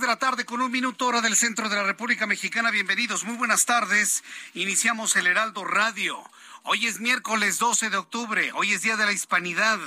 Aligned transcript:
Tarde 0.00 0.44
con 0.44 0.60
un 0.60 0.72
minuto 0.72 1.06
hora 1.06 1.20
del 1.20 1.36
centro 1.36 1.68
de 1.68 1.76
la 1.76 1.84
República 1.84 2.26
Mexicana. 2.26 2.72
Bienvenidos, 2.72 3.24
muy 3.24 3.36
buenas 3.36 3.64
tardes. 3.64 4.24
Iniciamos 4.52 5.14
el 5.14 5.28
Heraldo 5.28 5.64
Radio. 5.64 6.20
Hoy 6.64 6.86
es 6.86 6.98
miércoles 6.98 7.58
12 7.58 7.90
de 7.90 7.96
octubre, 7.96 8.50
hoy 8.54 8.72
es 8.72 8.82
Día 8.82 8.96
de 8.96 9.06
la 9.06 9.12
Hispanidad, 9.12 9.78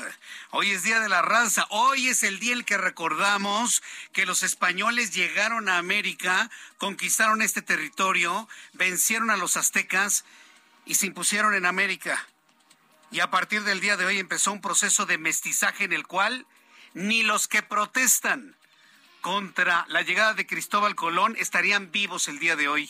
hoy 0.52 0.72
es 0.72 0.84
Día 0.84 1.02
de 1.02 1.10
la 1.10 1.22
Raza, 1.22 1.68
hoy 1.70 2.08
es 2.08 2.24
el 2.24 2.40
día 2.40 2.54
en 2.54 2.64
que 2.64 2.78
recordamos 2.78 3.84
que 4.14 4.26
los 4.26 4.44
españoles 4.44 5.14
llegaron 5.14 5.68
a 5.68 5.78
América, 5.78 6.50
conquistaron 6.78 7.42
este 7.42 7.62
territorio, 7.62 8.48
vencieron 8.74 9.30
a 9.30 9.38
los 9.38 9.58
aztecas 9.58 10.24
y 10.86 10.96
se 10.96 11.08
impusieron 11.08 11.54
en 11.54 11.66
América. 11.66 12.26
Y 13.12 13.20
a 13.20 13.30
partir 13.30 13.64
del 13.64 13.82
día 13.82 13.98
de 13.98 14.06
hoy 14.06 14.20
empezó 14.20 14.54
un 14.54 14.62
proceso 14.62 15.06
de 15.06 15.18
mestizaje 15.18 15.84
en 15.84 15.94
el 15.94 16.08
cual 16.08 16.46
ni 16.94 17.24
los 17.24 17.50
que 17.50 17.62
protestan 17.62 18.56
contra 19.28 19.86
la 19.89 20.03
llegada 20.03 20.33
de 20.33 20.47
Cristóbal 20.47 20.95
Colón 20.95 21.36
estarían 21.38 21.92
vivos 21.92 22.30
el 22.30 22.39
día 22.39 22.56
de 22.56 22.70
hoy. 22.70 22.89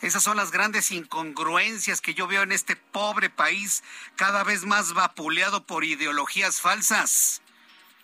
Esas 0.00 0.22
son 0.22 0.36
las 0.36 0.52
grandes 0.52 0.92
incongruencias 0.92 2.00
que 2.00 2.14
yo 2.14 2.28
veo 2.28 2.44
en 2.44 2.52
este 2.52 2.76
pobre 2.76 3.28
país 3.28 3.82
cada 4.14 4.44
vez 4.44 4.64
más 4.64 4.92
vapuleado 4.92 5.66
por 5.66 5.82
ideologías 5.82 6.60
falsas. 6.60 7.42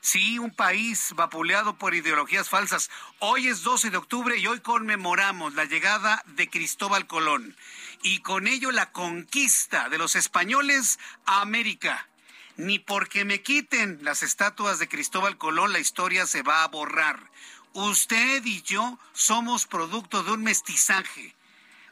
Sí, 0.00 0.41
un 0.41 0.53
país 0.53 1.12
vapuleado 1.15 1.78
por 1.78 1.94
ideologías 1.94 2.49
falsas. 2.49 2.91
Hoy 3.21 3.47
es 3.47 3.62
12 3.62 3.91
de 3.91 3.99
octubre 3.99 4.37
y 4.37 4.49
hoy 4.49 4.59
conmemoramos 4.59 5.55
la 5.55 5.65
llegada 5.65 6.25
de 6.27 6.50
Cristóbal 6.50 7.06
Colón 7.06 7.56
y 8.03 8.19
con 8.22 8.49
ello 8.49 8.72
la 8.72 8.91
conquista 8.91 9.88
de 9.91 9.99
los 9.99 10.16
españoles 10.16 10.99
a 11.25 11.41
América 11.41 12.09
ni 12.57 12.79
porque 12.79 13.25
me 13.25 13.43
quiten 13.43 13.99
las 14.03 14.23
estatuas 14.23 14.79
de 14.79 14.89
Cristóbal 14.89 15.39
Colón 15.39 15.73
la 15.73 15.79
historia 15.79 16.27
se 16.27 16.43
va 16.43 16.63
a 16.63 16.69
borrar. 16.69 17.31
Usted 17.73 18.45
y 18.45 18.63
yo 18.63 18.99
somos 19.13 19.67
producto 19.67 20.23
de 20.23 20.33
un 20.33 20.43
mestizaje. 20.43 21.35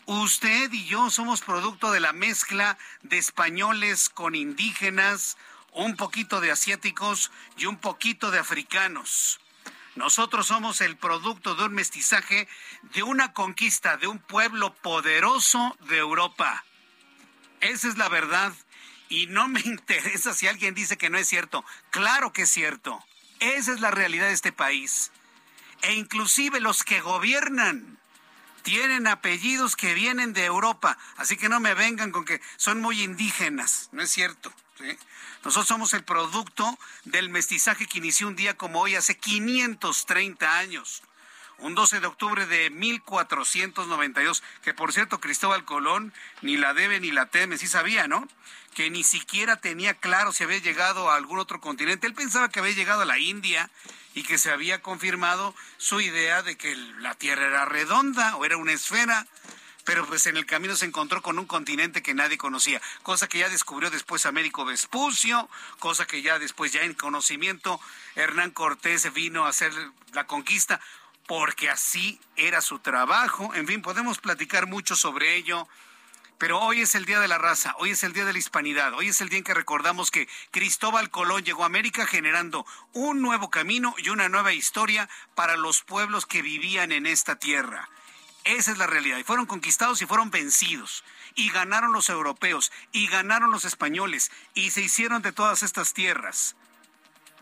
Usted 0.07 0.73
y 0.73 0.85
yo 0.87 1.09
somos 1.11 1.41
producto 1.41 1.93
de 1.93 2.01
la 2.01 2.13
mezcla 2.13 2.77
de 3.03 3.19
españoles 3.19 4.09
con 4.09 4.35
indígenas, 4.35 5.37
un 5.73 5.97
poquito 5.97 6.41
de 6.41 6.51
asiáticos 6.51 7.31
y 7.57 7.67
un 7.67 7.77
poquito 7.77 8.31
de 8.31 8.39
africanos. 8.39 9.41
Nosotros 9.95 10.49
somos 10.49 10.81
el 10.81 10.97
producto 10.97 11.55
de 11.55 11.65
un 11.65 11.75
mestizaje, 11.75 12.49
de 12.95 13.03
una 13.03 13.33
conquista 13.33 13.97
de 13.97 14.07
un 14.07 14.19
pueblo 14.19 14.75
poderoso 14.75 15.77
de 15.89 15.99
Europa. 15.99 16.65
Esa 17.61 17.89
es 17.89 17.97
la 17.99 18.09
verdad 18.09 18.53
y 19.11 19.27
no 19.27 19.49
me 19.49 19.61
interesa 19.65 20.33
si 20.33 20.49
alguien 20.49 20.75
dice 20.75 20.97
que 20.97 21.11
no 21.11 21.19
es 21.19 21.29
cierto. 21.29 21.63
Claro 21.91 22.33
que 22.33 22.43
es 22.43 22.51
cierto. 22.51 23.05
Esa 23.41 23.75
es 23.75 23.81
la 23.81 23.91
realidad 23.91 24.29
de 24.29 24.33
este 24.33 24.53
país. 24.53 25.13
E 25.83 25.95
inclusive 25.95 26.61
los 26.61 26.83
que 26.85 27.01
gobiernan 27.01 27.99
tienen 28.63 29.07
apellidos 29.07 29.77
que 29.77 29.95
vienen 29.95 30.33
de 30.33 30.45
Europa. 30.45 30.97
Así 31.17 31.37
que 31.37 31.49
no 31.49 31.61
me 31.61 31.75
vengan 31.75 32.13
con 32.13 32.25
que 32.25 32.41
son 32.57 32.81
muy 32.81 33.03
indígenas. 33.03 33.89
No 33.93 34.03
es 34.03 34.11
cierto. 34.11 34.53
Nosotros 35.45 35.69
somos 35.69 35.93
el 35.93 36.05
producto 36.05 36.79
del 37.05 37.29
mestizaje 37.29 37.87
que 37.87 37.99
inició 37.99 38.29
un 38.29 38.37
día 38.37 38.57
como 38.57 38.81
hoy, 38.81 38.95
hace 38.95 39.17
530 39.17 40.59
años 40.59 41.03
un 41.61 41.75
12 41.75 42.01
de 42.01 42.07
octubre 42.07 42.47
de 42.47 42.71
1492, 42.71 44.43
que 44.63 44.75
por 44.75 44.93
cierto 44.93 45.21
Cristóbal 45.21 45.65
Colón 45.65 46.13
ni 46.43 46.57
la 46.57 46.75
debe 46.75 47.01
ni 47.01 47.11
la 47.11 47.27
teme, 47.27 47.59
sí 47.59 47.67
sabía, 47.67 48.09
¿no? 48.09 48.27
Que 48.75 48.91
ni 48.91 49.05
siquiera 49.05 49.57
tenía 49.57 49.95
claro 49.95 50.33
si 50.33 50.45
había 50.45 50.59
llegado 50.59 51.11
a 51.11 51.17
algún 51.17 51.39
otro 51.39 51.61
continente. 51.61 52.07
Él 52.07 52.15
pensaba 52.15 52.49
que 52.49 52.61
había 52.61 52.73
llegado 52.73 53.03
a 53.03 53.07
la 53.07 53.19
India 53.19 53.71
y 54.15 54.23
que 54.23 54.39
se 54.39 54.51
había 54.51 54.83
confirmado 54.83 55.55
su 55.77 56.01
idea 56.01 56.43
de 56.43 56.57
que 56.57 56.75
la 56.99 57.15
Tierra 57.15 57.47
era 57.47 57.65
redonda 57.65 58.37
o 58.37 58.45
era 58.45 58.57
una 58.57 58.73
esfera 58.73 59.27
pero 59.85 60.07
pues 60.07 60.27
en 60.27 60.37
el 60.37 60.47
camino 60.47 60.77
se 60.77 60.87
encontró 60.87 61.23
con 61.23 61.39
un 61.39 61.47
continente 61.47 62.03
que 62.03 62.15
nadie 62.15 62.39
conocía, 62.39 62.81
cosa 63.03 63.29
que 63.29 63.39
ya 63.39 63.49
descubrió 63.49 63.91
después 63.91 64.27
Américo 64.27 64.65
Vespucio, 64.65 65.49
cosa 65.79 66.07
que 66.07 66.23
ya 66.23 66.39
después, 66.39 66.73
ya 66.73 66.83
en 66.83 66.95
conocimiento, 66.95 67.81
Hernán 68.15 68.51
Cortés 68.53 69.13
vino 69.13 69.47
a 69.47 69.49
hacer 69.49 69.73
la 70.13 70.29
conquista 70.29 70.81
porque 71.31 71.71
así 71.71 72.19
era 72.35 72.61
su 72.61 72.81
trabajo. 72.81 73.55
En 73.55 73.65
fin, 73.69 73.83
podemos 73.83 74.19
platicar 74.19 74.67
mucho 74.67 74.97
sobre 74.97 75.37
ello. 75.37 75.69
Pero 76.39 76.59
hoy 76.59 76.81
es 76.81 76.97
el 76.97 77.05
Día 77.05 77.21
de 77.21 77.29
la 77.29 77.39
Raza, 77.39 77.73
hoy 77.79 77.91
es 77.91 78.03
el 78.03 78.13
Día 78.13 78.25
de 78.25 78.33
la 78.33 78.41
Hispanidad, 78.41 78.95
hoy 78.95 79.11
es 79.11 79.21
el 79.21 79.29
día 79.29 79.39
en 79.39 79.45
que 79.45 79.55
recordamos 79.55 80.11
que 80.11 80.29
Cristóbal 80.51 81.09
Colón 81.09 81.45
llegó 81.45 81.63
a 81.63 81.67
América 81.67 82.05
generando 82.05 82.67
un 82.95 83.23
nuevo 83.23 83.49
camino 83.49 83.95
y 83.99 84.09
una 84.09 84.29
nueva 84.29 84.53
historia 84.53 85.09
para 85.37 85.57
los 85.57 85.83
pueblos 85.83 86.27
que 86.27 86.43
vivían 86.43 86.91
en 86.91 87.07
esta 87.07 87.37
tierra. 87.37 87.89
Esa 88.43 88.73
es 88.73 88.79
la 88.79 88.89
realidad. 88.89 89.19
Y 89.19 89.23
fueron 89.23 89.47
conquistados 89.47 90.03
y 90.03 90.07
fueron 90.07 90.33
vencidos. 90.33 91.05
Y 91.37 91.51
ganaron 91.51 91.93
los 91.93 92.09
europeos, 92.09 92.73
y 92.91 93.07
ganaron 93.07 93.53
los 93.53 93.65
españoles, 93.65 94.33
y 94.55 94.73
se 94.73 94.81
hicieron 94.81 95.23
de 95.23 95.31
todas 95.31 95.63
estas 95.63 95.93
tierras. 95.93 96.57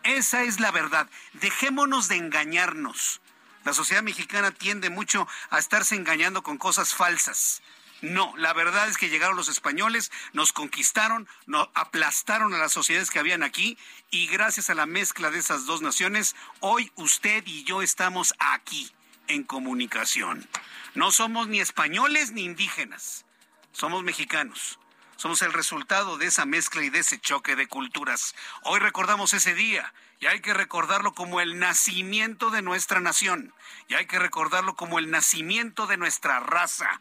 Esa 0.02 0.42
es 0.42 0.60
la 0.60 0.72
verdad. 0.72 1.08
Dejémonos 1.32 2.08
de 2.08 2.16
engañarnos. 2.16 3.22
La 3.68 3.74
sociedad 3.74 4.02
mexicana 4.02 4.50
tiende 4.50 4.88
mucho 4.88 5.28
a 5.50 5.58
estarse 5.58 5.94
engañando 5.94 6.42
con 6.42 6.56
cosas 6.56 6.94
falsas. 6.94 7.60
No, 8.00 8.32
la 8.38 8.54
verdad 8.54 8.88
es 8.88 8.96
que 8.96 9.10
llegaron 9.10 9.36
los 9.36 9.50
españoles, 9.50 10.10
nos 10.32 10.54
conquistaron, 10.54 11.28
nos 11.44 11.68
aplastaron 11.74 12.54
a 12.54 12.56
las 12.56 12.72
sociedades 12.72 13.10
que 13.10 13.18
habían 13.18 13.42
aquí 13.42 13.76
y 14.10 14.26
gracias 14.28 14.70
a 14.70 14.74
la 14.74 14.86
mezcla 14.86 15.30
de 15.30 15.38
esas 15.38 15.66
dos 15.66 15.82
naciones, 15.82 16.34
hoy 16.60 16.90
usted 16.94 17.42
y 17.44 17.64
yo 17.64 17.82
estamos 17.82 18.32
aquí 18.38 18.90
en 19.26 19.44
comunicación. 19.44 20.48
No 20.94 21.10
somos 21.10 21.46
ni 21.48 21.60
españoles 21.60 22.32
ni 22.32 22.44
indígenas, 22.44 23.26
somos 23.72 24.02
mexicanos. 24.02 24.78
Somos 25.16 25.42
el 25.42 25.52
resultado 25.52 26.16
de 26.16 26.26
esa 26.26 26.46
mezcla 26.46 26.84
y 26.84 26.90
de 26.90 27.00
ese 27.00 27.18
choque 27.18 27.56
de 27.56 27.66
culturas. 27.66 28.36
Hoy 28.62 28.78
recordamos 28.78 29.34
ese 29.34 29.52
día 29.52 29.92
y 30.20 30.26
hay 30.26 30.40
que 30.40 30.54
recordarlo 30.54 31.12
como 31.12 31.40
el 31.40 31.58
nacimiento 31.58 32.50
de 32.50 32.62
nuestra 32.62 33.00
nación, 33.00 33.54
y 33.88 33.94
hay 33.94 34.06
que 34.06 34.18
recordarlo 34.18 34.74
como 34.74 34.98
el 34.98 35.10
nacimiento 35.10 35.86
de 35.86 35.96
nuestra 35.96 36.40
raza, 36.40 37.00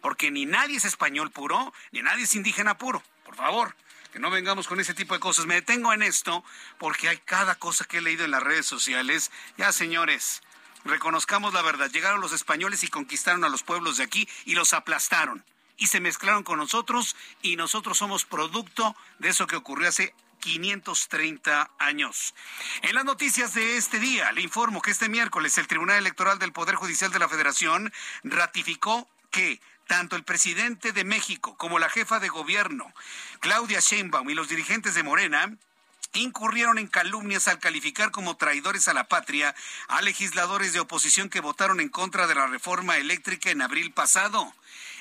porque 0.00 0.30
ni 0.30 0.46
nadie 0.46 0.76
es 0.76 0.84
español 0.84 1.30
puro, 1.30 1.72
ni 1.90 2.02
nadie 2.02 2.24
es 2.24 2.34
indígena 2.34 2.78
puro, 2.78 3.02
por 3.24 3.36
favor. 3.36 3.74
Que 4.12 4.20
no 4.20 4.30
vengamos 4.30 4.68
con 4.68 4.78
ese 4.78 4.94
tipo 4.94 5.14
de 5.14 5.18
cosas. 5.18 5.46
Me 5.46 5.56
detengo 5.56 5.92
en 5.92 6.00
esto 6.00 6.44
porque 6.78 7.08
hay 7.08 7.16
cada 7.16 7.56
cosa 7.56 7.84
que 7.84 7.98
he 7.98 8.00
leído 8.00 8.24
en 8.24 8.30
las 8.30 8.44
redes 8.44 8.64
sociales. 8.64 9.32
Ya, 9.56 9.72
señores, 9.72 10.40
reconozcamos 10.84 11.52
la 11.52 11.62
verdad, 11.62 11.90
llegaron 11.90 12.20
los 12.20 12.32
españoles 12.32 12.84
y 12.84 12.88
conquistaron 12.88 13.42
a 13.42 13.48
los 13.48 13.64
pueblos 13.64 13.96
de 13.96 14.04
aquí 14.04 14.28
y 14.44 14.54
los 14.54 14.72
aplastaron. 14.72 15.44
Y 15.78 15.88
se 15.88 15.98
mezclaron 15.98 16.44
con 16.44 16.58
nosotros 16.58 17.16
y 17.42 17.56
nosotros 17.56 17.98
somos 17.98 18.24
producto 18.24 18.94
de 19.18 19.30
eso 19.30 19.48
que 19.48 19.56
ocurrió 19.56 19.88
hace 19.88 20.14
530 20.44 21.70
años. 21.78 22.34
En 22.82 22.94
las 22.94 23.06
noticias 23.06 23.54
de 23.54 23.78
este 23.78 23.98
día, 23.98 24.30
le 24.32 24.42
informo 24.42 24.82
que 24.82 24.90
este 24.90 25.08
miércoles 25.08 25.56
el 25.56 25.66
Tribunal 25.66 25.96
Electoral 25.96 26.38
del 26.38 26.52
Poder 26.52 26.74
Judicial 26.74 27.10
de 27.10 27.18
la 27.18 27.30
Federación 27.30 27.90
ratificó 28.24 29.08
que 29.30 29.58
tanto 29.86 30.16
el 30.16 30.22
presidente 30.22 30.92
de 30.92 31.04
México 31.04 31.56
como 31.56 31.78
la 31.78 31.88
jefa 31.88 32.20
de 32.20 32.28
gobierno, 32.28 32.92
Claudia 33.40 33.80
Sheinbaum, 33.80 34.28
y 34.28 34.34
los 34.34 34.50
dirigentes 34.50 34.94
de 34.94 35.02
Morena 35.02 35.56
incurrieron 36.12 36.76
en 36.78 36.88
calumnias 36.88 37.48
al 37.48 37.58
calificar 37.58 38.10
como 38.10 38.36
traidores 38.36 38.86
a 38.86 38.94
la 38.94 39.08
patria 39.08 39.54
a 39.88 40.02
legisladores 40.02 40.74
de 40.74 40.80
oposición 40.80 41.30
que 41.30 41.40
votaron 41.40 41.80
en 41.80 41.88
contra 41.88 42.26
de 42.26 42.34
la 42.34 42.48
reforma 42.48 42.98
eléctrica 42.98 43.50
en 43.50 43.62
abril 43.62 43.92
pasado. 43.92 44.52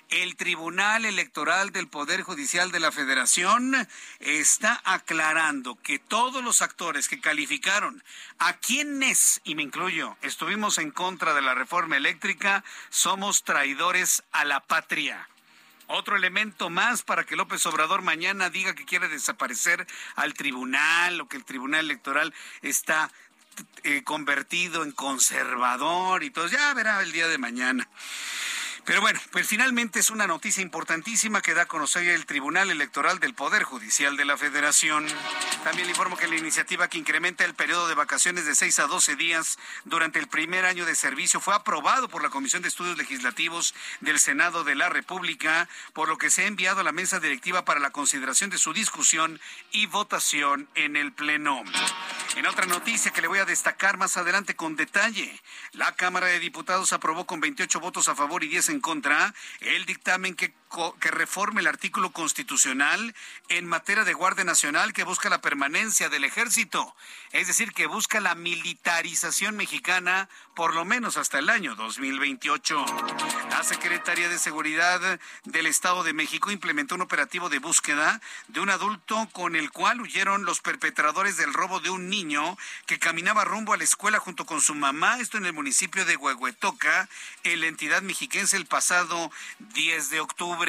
El 0.10 0.36
Tribunal 0.36 1.06
Electoral 1.06 1.72
del 1.72 1.88
Poder 1.88 2.22
Judicial 2.22 2.72
de 2.72 2.80
la 2.80 2.92
Federación 2.92 3.88
está 4.20 4.82
aclarando 4.86 5.76
que 5.76 6.00
todos 6.00 6.44
los 6.44 6.62
actores 6.62 7.08
que 7.08 7.20
calificaron 7.20 8.04
a 8.40 8.58
quienes, 8.58 9.42
y 9.44 9.56
me 9.56 9.64
incluyo, 9.64 10.16
estuvimos 10.22 10.78
en 10.78 10.92
contra 10.92 11.34
de 11.34 11.42
la 11.42 11.56
reforma 11.56 11.98
eléctrica, 11.98 12.64
somos 12.90 13.44
traidores 13.44 14.24
a 14.32 14.46
la 14.46 14.60
patria. 14.60 15.28
Otro 15.88 16.16
elemento 16.16 16.70
más 16.70 17.04
para 17.04 17.26
que 17.26 17.36
López 17.36 17.66
Obrador 17.66 18.02
mañana 18.02 18.50
diga 18.50 18.74
que 18.74 18.86
quiere 18.86 19.10
desaparecer 19.10 19.86
al 20.16 20.34
tribunal 20.34 21.20
o 21.22 21.28
que 21.28 21.38
el 21.38 21.44
tribunal 21.44 21.82
electoral 21.82 22.34
está 22.62 23.12
eh, 23.84 24.02
convertido 24.04 24.84
en 24.84 24.92
conservador 24.92 26.24
y 26.24 26.32
todo. 26.32 26.48
Ya 26.48 26.74
verá 26.74 27.02
el 27.02 27.12
día 27.12 27.28
de 27.28 27.38
mañana. 27.38 27.88
Pero 28.86 29.00
bueno, 29.00 29.18
pues 29.32 29.48
finalmente 29.48 30.02
es 30.02 30.10
una 30.10 30.28
noticia 30.28 30.62
importantísima 30.62 31.42
que 31.42 31.54
da 31.54 31.62
a 31.62 31.68
conocer 31.68 32.06
el 32.10 32.26
Tribunal 32.26 32.70
Electoral 32.70 33.20
del 33.20 33.34
Poder 33.34 33.64
Judicial 33.64 34.18
de 34.18 34.26
la 34.26 34.36
Federación. 34.36 35.08
También 35.64 35.88
le 35.88 35.92
informo 35.92 36.18
que 36.18 36.28
la 36.28 36.36
iniciativa 36.36 36.90
que 36.90 36.98
incrementa 36.98 37.46
el 37.46 37.54
periodo 37.54 37.88
de 37.88 37.96
vacaciones 37.96 38.46
de 38.46 38.56
6 38.56 38.80
a 38.80 38.88
12 38.88 39.16
días 39.16 39.58
durante 39.86 40.20
el 40.20 40.28
primer 40.28 40.66
año 40.66 40.86
de 40.86 40.96
servicio 40.96 41.40
fue 41.40 41.56
aprobado 41.56 42.10
por 42.10 42.24
la 42.24 42.30
Comisión 42.30 42.62
de 42.62 42.68
Estudios 42.68 42.98
Legislativos 42.98 43.74
del 44.02 44.20
Senado 44.20 44.66
de 44.66 44.76
la 44.76 44.90
República, 44.90 45.70
por 45.94 46.10
lo 46.10 46.18
que 46.18 46.30
se 46.30 46.44
ha 46.44 46.48
enviado 46.48 46.82
a 46.82 46.84
la 46.84 46.92
mesa 46.92 47.22
directiva 47.22 47.64
para 47.64 47.80
la 47.80 47.92
consideración 47.92 48.50
de 48.50 48.58
su 48.58 48.74
discusión 48.74 49.40
y 49.72 49.86
votación 49.86 50.68
en 50.76 50.98
el 50.98 51.14
Pleno. 51.14 51.64
En 52.36 52.48
otra 52.48 52.66
noticia 52.66 53.12
que 53.12 53.22
le 53.22 53.30
voy 53.30 53.40
a 53.40 53.46
destacar 53.46 53.98
más 53.98 54.18
adelante 54.18 54.56
con 54.56 54.76
detalle, 54.76 55.40
la 55.72 55.96
Cámara 55.96 56.28
de 56.28 56.40
Diputados 56.40 56.92
aprobó 56.92 57.26
con 57.26 57.40
28 57.40 57.80
votos 57.80 58.10
a 58.10 58.16
favor 58.16 58.44
y 58.44 58.50
10 58.50 58.70
en 58.70 58.73
contra 58.80 59.34
el 59.62 59.86
dictamen 59.86 60.36
que, 60.36 60.54
que 61.00 61.12
reforme 61.12 61.62
el 61.62 61.68
artículo 61.68 62.12
constitucional 62.12 63.14
en 63.50 63.66
materia 63.68 64.04
de 64.04 64.14
Guardia 64.14 64.44
Nacional 64.44 64.94
que 64.94 65.04
busca 65.04 65.30
la 65.30 65.42
permanencia 65.42 66.10
del 66.10 66.24
ejército, 66.24 66.96
es 67.32 67.48
decir, 67.48 67.74
que 67.74 67.86
busca 67.86 68.20
la 68.20 68.34
militarización 68.34 69.56
mexicana 69.56 70.30
por 70.56 70.74
lo 70.74 70.86
menos 70.86 71.18
hasta 71.18 71.40
el 71.40 71.50
año 71.50 71.76
2028. 71.76 72.86
La 73.50 73.64
Secretaría 73.64 74.30
de 74.30 74.40
Seguridad 74.40 75.20
del 75.44 75.66
Estado 75.66 76.04
de 76.04 76.14
México 76.14 76.52
implementó 76.52 76.96
un 76.96 77.02
operativo 77.02 77.50
de 77.50 77.60
búsqueda 77.60 78.20
de 78.48 78.60
un 78.60 78.70
adulto 78.70 79.28
con 79.32 79.56
el 79.56 79.72
cual 79.72 80.02
huyeron 80.02 80.46
los 80.46 80.60
perpetradores 80.62 81.38
del 81.38 81.54
robo 81.54 81.80
de 81.80 81.90
un 81.90 82.10
niño 82.10 82.58
que 82.86 83.00
caminaba 83.00 83.46
rumbo 83.46 83.74
a 83.74 83.78
la 83.78 83.84
escuela 83.84 84.20
junto 84.20 84.46
con 84.46 84.62
su 84.62 84.76
mamá, 84.76 85.20
esto 85.20 85.38
en 85.38 85.46
el 85.46 85.54
municipio 85.54 86.06
de 86.06 86.18
Huehuetoca, 86.18 87.10
en 87.44 87.62
la 87.62 87.68
entidad 87.68 88.02
mexiquense 88.02 88.58
el 88.58 88.66
pasado 88.66 89.32
10 89.60 90.10
de 90.10 90.20
octubre. 90.20 90.63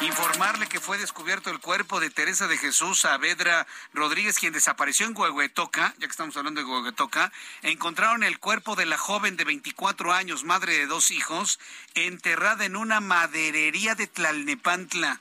Informarle 0.00 0.66
que 0.66 0.80
fue 0.80 0.96
descubierto 0.96 1.50
el 1.50 1.60
cuerpo 1.60 2.00
de 2.00 2.08
Teresa 2.08 2.46
de 2.46 2.56
Jesús 2.56 3.00
Saavedra 3.00 3.66
Rodríguez, 3.92 4.38
quien 4.38 4.54
desapareció 4.54 5.06
en 5.06 5.14
Huehuetoca, 5.14 5.94
ya 5.98 6.06
que 6.06 6.10
estamos 6.10 6.36
hablando 6.38 6.62
de 6.62 6.66
Huehuetoca, 6.66 7.30
encontraron 7.62 8.22
el 8.22 8.38
cuerpo 8.38 8.76
de 8.76 8.86
la 8.86 8.96
joven 8.96 9.36
de 9.36 9.44
24 9.44 10.14
años, 10.14 10.44
madre 10.44 10.78
de 10.78 10.86
dos 10.86 11.10
hijos, 11.10 11.58
enterrada 11.94 12.64
en 12.64 12.76
una 12.76 13.00
maderería 13.00 13.94
de 13.94 14.06
Tlalnepantla. 14.06 15.20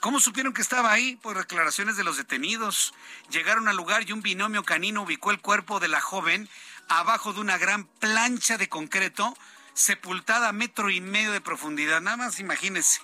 ¿Cómo 0.00 0.18
supieron 0.18 0.54
que 0.54 0.62
estaba 0.62 0.90
ahí? 0.90 1.16
Por 1.16 1.36
declaraciones 1.36 1.98
de 1.98 2.04
los 2.04 2.16
detenidos. 2.16 2.94
Llegaron 3.30 3.68
al 3.68 3.76
lugar 3.76 4.08
y 4.08 4.12
un 4.12 4.22
binomio 4.22 4.62
canino 4.62 5.02
ubicó 5.02 5.30
el 5.30 5.40
cuerpo 5.40 5.78
de 5.78 5.88
la 5.88 6.00
joven 6.00 6.48
abajo 6.88 7.34
de 7.34 7.40
una 7.40 7.58
gran 7.58 7.84
plancha 7.84 8.56
de 8.56 8.68
concreto 8.68 9.36
sepultada 9.74 10.48
a 10.48 10.52
metro 10.52 10.90
y 10.90 11.00
medio 11.00 11.32
de 11.32 11.40
profundidad. 11.40 12.00
Nada 12.00 12.16
más 12.16 12.40
imagínese. 12.40 13.00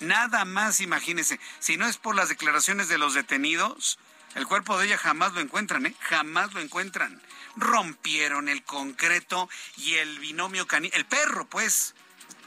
Nada 0.00 0.44
más 0.44 0.80
imagínese. 0.80 1.40
Si 1.58 1.76
no 1.76 1.86
es 1.86 1.96
por 1.96 2.14
las 2.14 2.28
declaraciones 2.28 2.88
de 2.88 2.98
los 2.98 3.14
detenidos, 3.14 3.98
el 4.34 4.46
cuerpo 4.46 4.78
de 4.78 4.86
ella 4.86 4.98
jamás 4.98 5.32
lo 5.32 5.40
encuentran, 5.40 5.86
¿eh? 5.86 5.94
Jamás 6.00 6.52
lo 6.54 6.60
encuentran. 6.60 7.20
Rompieron 7.56 8.48
el 8.48 8.62
concreto 8.64 9.48
y 9.76 9.94
el 9.94 10.18
binomio 10.18 10.66
canino, 10.66 10.94
el 10.96 11.04
perro, 11.04 11.46
pues, 11.46 11.94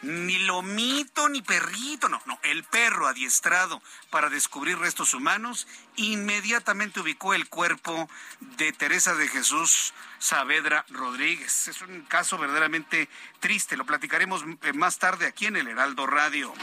ni 0.02 0.38
lomito 0.40 1.30
ni 1.30 1.42
perrito, 1.42 2.10
no, 2.10 2.22
no, 2.26 2.40
el 2.44 2.64
perro 2.64 3.08
adiestrado 3.08 3.82
para 4.16 4.30
descubrir 4.30 4.78
restos 4.78 5.14
humanos, 5.14 5.68
inmediatamente 5.98 7.02
ubicó 7.02 7.34
el 7.34 7.50
cuerpo 7.50 8.10
de 8.40 8.72
Teresa 8.72 9.14
de 9.14 9.28
Jesús 9.28 9.94
Saavedra 10.20 10.86
Rodríguez. 10.90 11.68
Es 11.68 11.82
un 11.82 12.02
caso 12.04 12.38
verdaderamente 12.38 13.10
triste, 13.40 13.76
lo 13.78 13.86
platicaremos 13.86 14.44
eh, 14.64 14.74
más 14.74 14.98
tarde 14.98 15.28
aquí 15.28 15.46
en 15.46 15.58
el 15.58 15.68
Heraldo 15.68 16.08
Radio. 16.08 16.54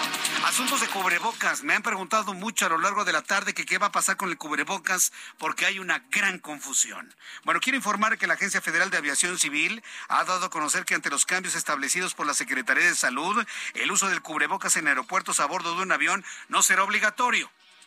Asuntos 0.46 0.80
de 0.80 0.88
cubrebocas. 0.88 1.62
Me 1.62 1.74
han 1.74 1.82
preguntado 1.82 2.34
mucho 2.34 2.66
a 2.66 2.70
lo 2.70 2.78
largo 2.78 3.04
de 3.04 3.12
la 3.12 3.22
tarde 3.22 3.54
que 3.54 3.66
qué 3.66 3.78
va 3.78 3.86
a 3.88 3.92
pasar 3.92 4.16
con 4.16 4.30
el 4.30 4.38
cubrebocas 4.38 5.12
porque 5.38 5.66
hay 5.66 5.78
una 5.78 6.00
gran 6.10 6.38
confusión. 6.38 7.14
Bueno, 7.44 7.60
quiero 7.60 7.76
informar 7.76 8.18
que 8.18 8.26
la 8.26 8.34
Agencia 8.34 8.60
Federal 8.60 8.90
de 8.90 8.96
Aviación 8.96 9.38
Civil 9.38 9.82
ha 10.08 10.24
dado 10.24 10.46
a 10.46 10.50
conocer 10.50 10.84
que 10.84 10.94
ante 10.94 11.10
los 11.10 11.26
cambios 11.26 11.54
establecidos 11.54 12.14
por 12.14 12.26
la 12.26 12.34
Secretaría 12.34 12.84
de 12.84 12.94
Salud, 12.96 13.46
el 13.74 13.92
uso 13.92 14.08
del 14.08 14.22
cubrebocas 14.22 14.76
en 14.76 14.88
aeropuertos 14.88 15.38
a 15.38 15.46
bordo 15.46 15.76
de 15.76 15.82
un 15.82 15.92
avión 15.92 16.24
no 16.48 16.62
será 16.62 16.82
obligatorio, 16.82 17.41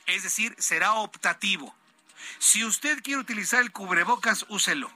es 0.05 0.23
decir, 0.23 0.55
será 0.57 0.93
optativo. 0.93 1.75
Si 2.39 2.63
usted 2.63 3.01
quiere 3.03 3.21
utilizar 3.21 3.61
el 3.61 3.71
cubrebocas, 3.71 4.45
úselo 4.49 4.91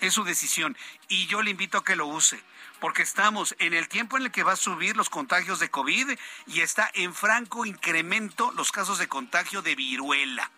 es 0.00 0.14
su 0.14 0.24
decisión 0.24 0.76
y 1.08 1.26
yo 1.26 1.42
le 1.42 1.50
invito 1.50 1.78
a 1.78 1.84
que 1.84 1.96
lo 1.96 2.06
use 2.06 2.42
porque 2.80 3.02
estamos 3.02 3.54
en 3.58 3.74
el 3.74 3.88
tiempo 3.88 4.16
en 4.16 4.24
el 4.24 4.30
que 4.30 4.42
va 4.42 4.52
a 4.52 4.56
subir 4.56 4.96
los 4.96 5.10
contagios 5.10 5.60
de 5.60 5.70
COVID 5.70 6.18
y 6.46 6.60
está 6.60 6.90
en 6.94 7.14
franco 7.14 7.66
incremento 7.66 8.52
los 8.52 8.72
casos 8.72 8.98
de 8.98 9.08
contagio 9.08 9.60
de 9.60 9.74
viruela. 9.74 10.50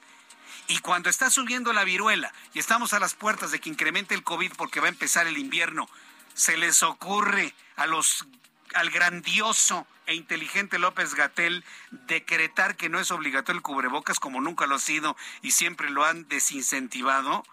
Y 0.68 0.78
cuando 0.78 1.10
está 1.10 1.30
subiendo 1.30 1.72
la 1.72 1.82
viruela 1.82 2.32
y 2.54 2.60
estamos 2.60 2.92
a 2.92 3.00
las 3.00 3.14
puertas 3.14 3.50
de 3.50 3.58
que 3.58 3.70
incremente 3.70 4.14
el 4.14 4.22
COVID 4.22 4.52
porque 4.56 4.78
va 4.78 4.86
a 4.86 4.90
empezar 4.90 5.26
el 5.26 5.36
invierno, 5.36 5.88
se 6.34 6.56
les 6.56 6.84
ocurre 6.84 7.52
a 7.74 7.86
los 7.86 8.24
al 8.74 8.90
grandioso 8.90 9.86
e 10.06 10.14
inteligente 10.14 10.78
López 10.78 11.14
Gatel 11.14 11.64
decretar 11.90 12.76
que 12.76 12.88
no 12.88 12.98
es 12.98 13.10
obligatorio 13.10 13.58
el 13.58 13.62
cubrebocas 13.62 14.18
como 14.18 14.40
nunca 14.40 14.66
lo 14.66 14.76
ha 14.76 14.80
sido 14.80 15.16
y 15.42 15.52
siempre 15.52 15.90
lo 15.90 16.04
han 16.04 16.28
desincentivado. 16.28 17.44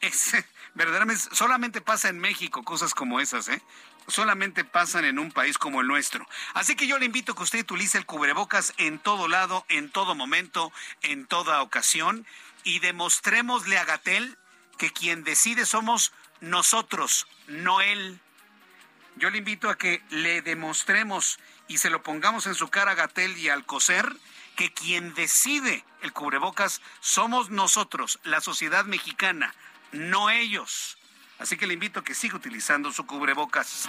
Es, 0.00 0.32
verdaderamente, 0.74 1.22
solamente 1.32 1.80
pasa 1.80 2.08
en 2.08 2.18
México 2.18 2.62
cosas 2.62 2.94
como 2.94 3.20
esas, 3.20 3.48
¿eh? 3.48 3.62
Solamente 4.06 4.64
pasan 4.64 5.04
en 5.04 5.18
un 5.18 5.32
país 5.32 5.58
como 5.58 5.82
el 5.82 5.86
nuestro. 5.86 6.26
Así 6.54 6.76
que 6.76 6.86
yo 6.86 6.98
le 6.98 7.04
invito 7.04 7.32
a 7.32 7.36
que 7.36 7.42
usted 7.42 7.60
utilice 7.60 7.98
el 7.98 8.06
cubrebocas 8.06 8.72
en 8.78 8.98
todo 8.98 9.28
lado, 9.28 9.66
en 9.68 9.90
todo 9.90 10.14
momento, 10.14 10.72
en 11.02 11.26
toda 11.26 11.60
ocasión 11.60 12.26
y 12.64 12.78
demostrémosle 12.78 13.76
a 13.76 13.84
Gatel 13.84 14.38
que 14.78 14.92
quien 14.92 15.24
decide 15.24 15.66
somos 15.66 16.12
nosotros, 16.40 17.26
no 17.48 17.80
él. 17.80 18.20
Yo 19.18 19.30
le 19.30 19.38
invito 19.38 19.68
a 19.68 19.76
que 19.76 20.00
le 20.10 20.42
demostremos 20.42 21.40
y 21.66 21.78
se 21.78 21.90
lo 21.90 22.04
pongamos 22.04 22.46
en 22.46 22.54
su 22.54 22.68
cara 22.68 22.92
a 22.92 22.94
Gatel 22.94 23.36
y 23.36 23.48
al 23.48 23.66
coser 23.66 24.16
que 24.54 24.72
quien 24.72 25.12
decide 25.14 25.84
el 26.02 26.12
cubrebocas 26.12 26.80
somos 27.00 27.50
nosotros, 27.50 28.20
la 28.22 28.40
sociedad 28.40 28.84
mexicana, 28.84 29.52
no 29.90 30.30
ellos. 30.30 30.98
Así 31.40 31.56
que 31.56 31.66
le 31.66 31.74
invito 31.74 31.98
a 31.98 32.04
que 32.04 32.14
siga 32.14 32.36
utilizando 32.36 32.92
su 32.92 33.06
cubrebocas. 33.06 33.88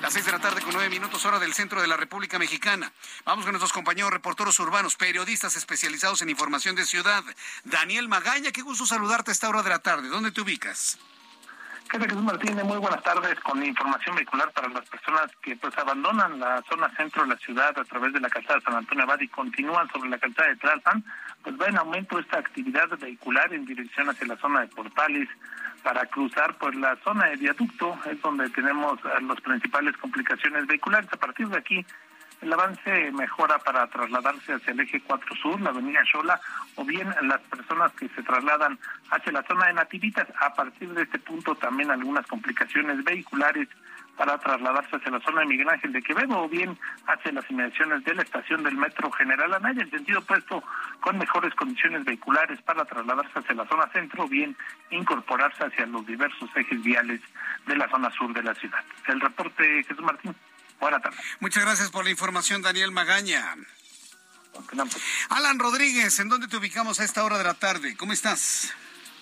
Las 0.00 0.14
seis 0.14 0.24
de 0.24 0.32
la 0.32 0.38
tarde 0.38 0.62
con 0.62 0.72
nueve 0.72 0.88
minutos 0.88 1.26
hora 1.26 1.38
del 1.38 1.52
centro 1.52 1.82
de 1.82 1.86
la 1.86 1.98
República 1.98 2.38
Mexicana. 2.38 2.90
Vamos 3.26 3.44
con 3.44 3.52
nuestros 3.52 3.74
compañeros 3.74 4.10
reporteros 4.10 4.58
urbanos, 4.60 4.96
periodistas 4.96 5.56
especializados 5.56 6.22
en 6.22 6.30
información 6.30 6.74
de 6.74 6.86
ciudad. 6.86 7.22
Daniel 7.64 8.08
Magaña, 8.08 8.50
qué 8.50 8.62
gusto 8.62 8.86
saludarte 8.86 9.30
a 9.30 9.32
esta 9.32 9.48
hora 9.50 9.62
de 9.62 9.70
la 9.70 9.80
tarde. 9.80 10.08
¿Dónde 10.08 10.32
te 10.32 10.40
ubicas? 10.40 10.98
¿Qué 11.90 11.98
Jesús 11.98 12.22
Martínez? 12.22 12.64
Muy 12.64 12.78
buenas 12.78 13.02
tardes 13.02 13.34
con 13.40 13.60
información 13.64 14.14
vehicular 14.14 14.48
para 14.52 14.68
las 14.68 14.88
personas 14.88 15.26
que 15.42 15.56
pues 15.56 15.76
abandonan 15.76 16.38
la 16.38 16.62
zona 16.70 16.88
centro 16.96 17.24
de 17.24 17.30
la 17.30 17.36
ciudad 17.38 17.76
a 17.76 17.82
través 17.82 18.12
de 18.12 18.20
la 18.20 18.28
calzada 18.28 18.60
San 18.60 18.76
Antonio 18.76 19.02
Abad 19.02 19.18
y 19.18 19.26
continúan 19.26 19.90
sobre 19.90 20.08
la 20.08 20.18
calzada 20.18 20.50
de 20.50 20.56
Tlalpan, 20.56 21.04
pues 21.42 21.60
va 21.60 21.66
en 21.66 21.78
aumento 21.78 22.20
esta 22.20 22.38
actividad 22.38 22.88
vehicular 23.00 23.52
en 23.52 23.64
dirección 23.64 24.08
hacia 24.08 24.28
la 24.28 24.36
zona 24.36 24.60
de 24.60 24.68
Portales 24.68 25.28
para 25.82 26.06
cruzar 26.06 26.56
pues 26.58 26.76
la 26.76 26.96
zona 27.02 27.26
de 27.26 27.36
viaducto, 27.36 27.98
es 28.08 28.22
donde 28.22 28.48
tenemos 28.50 29.00
eh, 29.00 29.22
las 29.26 29.40
principales 29.40 29.96
complicaciones 29.96 30.68
vehiculares. 30.68 31.12
A 31.12 31.16
partir 31.16 31.48
de 31.48 31.58
aquí 31.58 31.84
el 32.40 32.52
avance 32.52 33.12
mejora 33.12 33.58
para 33.58 33.86
trasladarse 33.88 34.54
hacia 34.54 34.72
el 34.72 34.80
eje 34.80 35.00
4 35.00 35.36
Sur, 35.36 35.60
la 35.60 35.70
avenida 35.70 36.00
Xola, 36.10 36.40
o 36.76 36.84
bien 36.84 37.08
las 37.22 37.40
personas 37.42 37.92
que 37.92 38.08
se 38.08 38.22
trasladan 38.22 38.78
hacia 39.10 39.32
la 39.32 39.42
zona 39.42 39.66
de 39.66 39.74
Nativitas. 39.74 40.26
A 40.40 40.54
partir 40.54 40.92
de 40.94 41.02
este 41.02 41.18
punto 41.18 41.54
también 41.54 41.90
algunas 41.90 42.26
complicaciones 42.26 43.02
vehiculares 43.04 43.68
para 44.16 44.36
trasladarse 44.38 44.96
hacia 44.96 45.12
la 45.12 45.20
zona 45.20 45.40
de 45.40 45.46
Miguel 45.46 45.68
Ángel 45.68 45.92
de 45.92 46.02
Quevedo 46.02 46.42
o 46.42 46.48
bien 46.48 46.76
hacia 47.06 47.32
las 47.32 47.50
inmediaciones 47.50 48.04
de 48.04 48.14
la 48.14 48.22
estación 48.22 48.62
del 48.62 48.76
Metro 48.76 49.10
General 49.12 49.54
Anaya, 49.54 49.82
en 49.82 49.90
sentido 49.90 50.18
opuesto 50.18 50.62
con 51.00 51.16
mejores 51.16 51.54
condiciones 51.54 52.04
vehiculares 52.04 52.60
para 52.62 52.84
trasladarse 52.84 53.38
hacia 53.38 53.54
la 53.54 53.66
zona 53.66 53.88
centro 53.92 54.24
o 54.24 54.28
bien 54.28 54.54
incorporarse 54.90 55.64
hacia 55.64 55.86
los 55.86 56.06
diversos 56.06 56.50
ejes 56.54 56.82
viales 56.82 57.20
de 57.66 57.76
la 57.76 57.88
zona 57.88 58.10
sur 58.10 58.32
de 58.34 58.42
la 58.42 58.54
ciudad. 58.54 58.84
El 59.06 59.20
reporte, 59.20 59.84
Jesús 59.84 60.04
Martín. 60.04 60.34
Buenas 60.80 61.02
tardes. 61.02 61.20
Muchas 61.40 61.62
gracias 61.62 61.90
por 61.90 62.04
la 62.04 62.10
información, 62.10 62.62
Daniel 62.62 62.90
Magaña. 62.90 63.56
Alan 65.28 65.58
Rodríguez, 65.58 66.18
¿en 66.18 66.28
dónde 66.28 66.48
te 66.48 66.56
ubicamos 66.56 67.00
a 67.00 67.04
esta 67.04 67.22
hora 67.24 67.38
de 67.38 67.44
la 67.44 67.54
tarde? 67.54 67.96
¿Cómo 67.96 68.12
estás? 68.12 68.72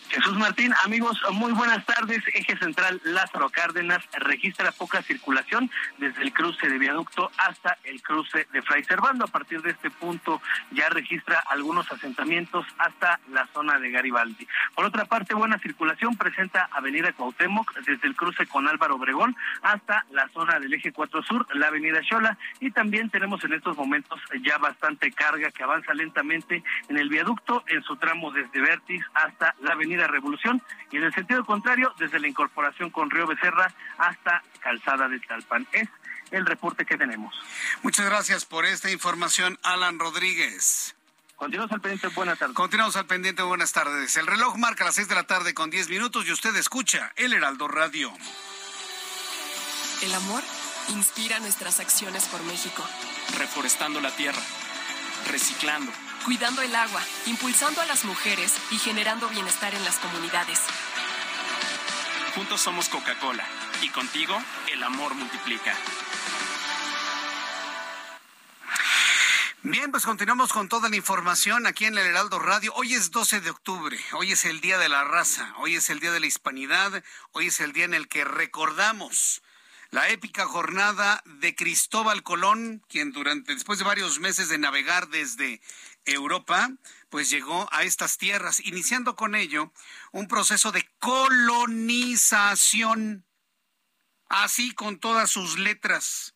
Jesús 0.08 0.38
Martín, 0.38 0.72
amigos, 0.84 1.20
muy 1.32 1.52
buenas 1.52 1.84
tardes. 1.84 2.22
Eje 2.32 2.56
central 2.56 2.98
Lázaro 3.04 3.50
Cárdenas 3.50 3.98
registra 4.12 4.72
poca 4.72 5.02
circulación 5.02 5.70
desde 5.98 6.22
el 6.22 6.32
cruce 6.32 6.66
de 6.68 6.78
viaducto 6.78 7.30
hasta 7.36 7.76
el 7.84 8.00
cruce 8.00 8.46
de 8.52 8.62
Fray 8.62 8.82
Servando. 8.84 9.26
A 9.26 9.28
partir 9.28 9.60
de 9.60 9.70
este 9.70 9.90
punto 9.90 10.40
ya 10.70 10.88
registra 10.88 11.42
algunos 11.50 11.90
asentamientos 11.92 12.64
hasta 12.78 13.20
la 13.30 13.46
zona 13.48 13.78
de 13.78 13.90
Garibaldi. 13.90 14.48
Por 14.74 14.86
otra 14.86 15.04
parte, 15.04 15.34
buena 15.34 15.58
circulación 15.58 16.16
presenta 16.16 16.70
Avenida 16.72 17.12
Cuauhtémoc 17.12 17.74
desde 17.80 18.08
el 18.08 18.16
cruce 18.16 18.46
con 18.46 18.66
Álvaro 18.66 18.96
Obregón 18.96 19.36
hasta 19.62 20.06
la 20.10 20.28
zona 20.28 20.58
del 20.58 20.72
eje 20.72 20.90
4 20.90 21.22
Sur, 21.22 21.46
la 21.54 21.66
Avenida 21.66 22.00
Xola 22.08 22.38
y 22.60 22.70
también 22.70 23.10
tenemos 23.10 23.44
en 23.44 23.52
estos 23.52 23.76
momentos 23.76 24.20
ya 24.42 24.56
bastante 24.56 25.12
carga 25.12 25.50
que 25.50 25.64
avanza 25.64 25.92
lentamente 25.92 26.62
en 26.88 26.96
el 26.96 27.10
viaducto 27.10 27.62
en 27.66 27.82
su 27.82 27.96
tramo 27.96 28.30
desde 28.30 28.60
Vértiz 28.60 29.04
hasta 29.14 29.54
la 29.60 29.72
Avenida 29.72 29.97
Revolución 30.06 30.62
y 30.90 30.98
en 30.98 31.04
el 31.04 31.14
sentido 31.14 31.44
contrario, 31.44 31.92
desde 31.98 32.18
la 32.20 32.28
incorporación 32.28 32.90
con 32.90 33.10
Río 33.10 33.26
Becerra 33.26 33.72
hasta 33.98 34.42
Calzada 34.60 35.08
de 35.08 35.18
Talpan. 35.20 35.66
Es 35.72 35.88
el 36.30 36.46
reporte 36.46 36.84
que 36.84 36.96
tenemos. 36.96 37.34
Muchas 37.82 38.06
gracias 38.06 38.44
por 38.44 38.66
esta 38.66 38.90
información, 38.90 39.58
Alan 39.62 39.98
Rodríguez. 39.98 40.94
Continuamos 41.36 41.72
al 41.72 41.80
pendiente, 41.80 42.08
buenas 42.08 42.38
tardes. 42.38 42.56
Continuamos 42.56 42.96
al 42.96 43.06
pendiente, 43.06 43.42
buenas 43.42 43.72
tardes. 43.72 44.16
El 44.16 44.26
reloj 44.26 44.56
marca 44.56 44.84
las 44.84 44.96
seis 44.96 45.08
de 45.08 45.14
la 45.14 45.22
tarde 45.22 45.54
con 45.54 45.70
diez 45.70 45.88
minutos 45.88 46.26
y 46.26 46.32
usted 46.32 46.54
escucha 46.56 47.12
El 47.16 47.32
Heraldo 47.32 47.68
Radio. 47.68 48.12
El 50.02 50.14
amor 50.14 50.42
inspira 50.88 51.38
nuestras 51.38 51.78
acciones 51.80 52.24
por 52.26 52.42
México. 52.44 52.84
Reforestando 53.38 54.00
la 54.00 54.10
tierra, 54.10 54.40
reciclando 55.30 55.92
cuidando 56.28 56.60
el 56.60 56.76
agua, 56.76 57.00
impulsando 57.24 57.80
a 57.80 57.86
las 57.86 58.04
mujeres 58.04 58.52
y 58.70 58.76
generando 58.76 59.30
bienestar 59.30 59.74
en 59.74 59.82
las 59.82 59.96
comunidades. 59.96 60.60
Juntos 62.34 62.60
somos 62.60 62.90
Coca-Cola 62.90 63.46
y 63.80 63.88
contigo 63.88 64.38
el 64.70 64.82
amor 64.82 65.14
multiplica. 65.14 65.74
Bien, 69.62 69.90
pues 69.90 70.04
continuamos 70.04 70.52
con 70.52 70.68
toda 70.68 70.90
la 70.90 70.96
información 70.96 71.66
aquí 71.66 71.86
en 71.86 71.96
el 71.96 72.04
Heraldo 72.06 72.38
Radio. 72.38 72.74
Hoy 72.74 72.92
es 72.92 73.10
12 73.10 73.40
de 73.40 73.48
octubre, 73.48 73.98
hoy 74.12 74.32
es 74.32 74.44
el 74.44 74.60
Día 74.60 74.76
de 74.76 74.90
la 74.90 75.04
Raza, 75.04 75.54
hoy 75.56 75.76
es 75.76 75.88
el 75.88 75.98
Día 75.98 76.12
de 76.12 76.20
la 76.20 76.26
Hispanidad, 76.26 77.02
hoy 77.32 77.46
es 77.46 77.58
el 77.60 77.72
día 77.72 77.86
en 77.86 77.94
el 77.94 78.06
que 78.06 78.26
recordamos 78.26 79.40
la 79.90 80.10
épica 80.10 80.44
jornada 80.44 81.22
de 81.24 81.54
Cristóbal 81.54 82.22
Colón, 82.22 82.82
quien 82.88 83.12
durante 83.12 83.54
después 83.54 83.78
de 83.78 83.86
varios 83.86 84.20
meses 84.20 84.50
de 84.50 84.58
navegar 84.58 85.08
desde 85.08 85.62
Europa, 86.12 86.70
pues 87.10 87.30
llegó 87.30 87.68
a 87.72 87.84
estas 87.84 88.18
tierras, 88.18 88.60
iniciando 88.60 89.16
con 89.16 89.34
ello 89.34 89.72
un 90.12 90.28
proceso 90.28 90.72
de 90.72 90.86
colonización, 90.98 93.24
así 94.28 94.74
con 94.74 94.98
todas 94.98 95.30
sus 95.30 95.58
letras, 95.58 96.34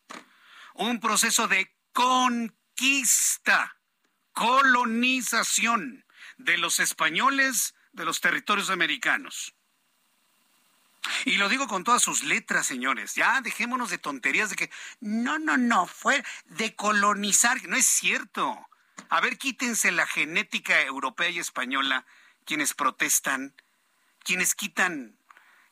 un 0.73 0.99
proceso 0.99 1.47
de 1.47 1.71
conquista, 1.93 3.77
colonización 4.33 6.05
de 6.37 6.57
los 6.57 6.79
españoles 6.79 7.75
de 7.91 8.05
los 8.05 8.21
territorios 8.21 8.69
americanos. 8.69 9.55
Y 11.25 11.35
lo 11.35 11.49
digo 11.49 11.67
con 11.67 11.83
todas 11.83 12.01
sus 12.01 12.23
letras, 12.23 12.65
señores. 12.65 13.15
Ya 13.15 13.41
dejémonos 13.41 13.89
de 13.89 13.97
tonterías 13.97 14.49
de 14.49 14.55
que 14.55 14.71
no, 14.99 15.37
no, 15.37 15.57
no, 15.57 15.85
fue 15.85 16.23
de 16.45 16.75
colonizar. 16.75 17.61
No 17.67 17.75
es 17.75 17.85
cierto. 17.85 18.67
A 19.09 19.21
ver, 19.21 19.37
quítense 19.37 19.91
la 19.91 20.07
genética 20.07 20.81
europea 20.81 21.29
y 21.29 21.39
española, 21.39 22.05
quienes 22.45 22.73
protestan, 22.73 23.53
quienes 24.23 24.55
quitan 24.55 25.17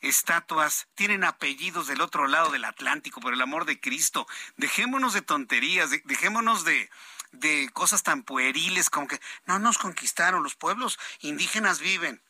estatuas, 0.02 0.88
tienen 0.96 1.24
apellidos 1.24 1.88
del 1.88 2.02
otro 2.02 2.28
lado 2.28 2.52
del 2.52 2.66
Atlántico, 2.66 3.22
por 3.22 3.34
el 3.34 3.42
amor 3.42 3.66
de 3.66 3.80
Cristo. 3.80 4.28
Dejémonos 4.58 5.14
de 5.14 5.22
tonterías, 5.22 5.92
dejémonos 6.06 6.66
de, 6.66 6.90
de 7.32 7.70
cosas 7.74 8.04
tan 8.04 8.24
pueriles 8.24 8.90
como 8.90 9.08
que 9.08 9.22
no 9.46 9.60
nos 9.60 9.78
conquistaron, 9.78 10.44
los 10.44 10.56
pueblos 10.56 11.00
indígenas 11.20 11.80
viven. 11.80 12.22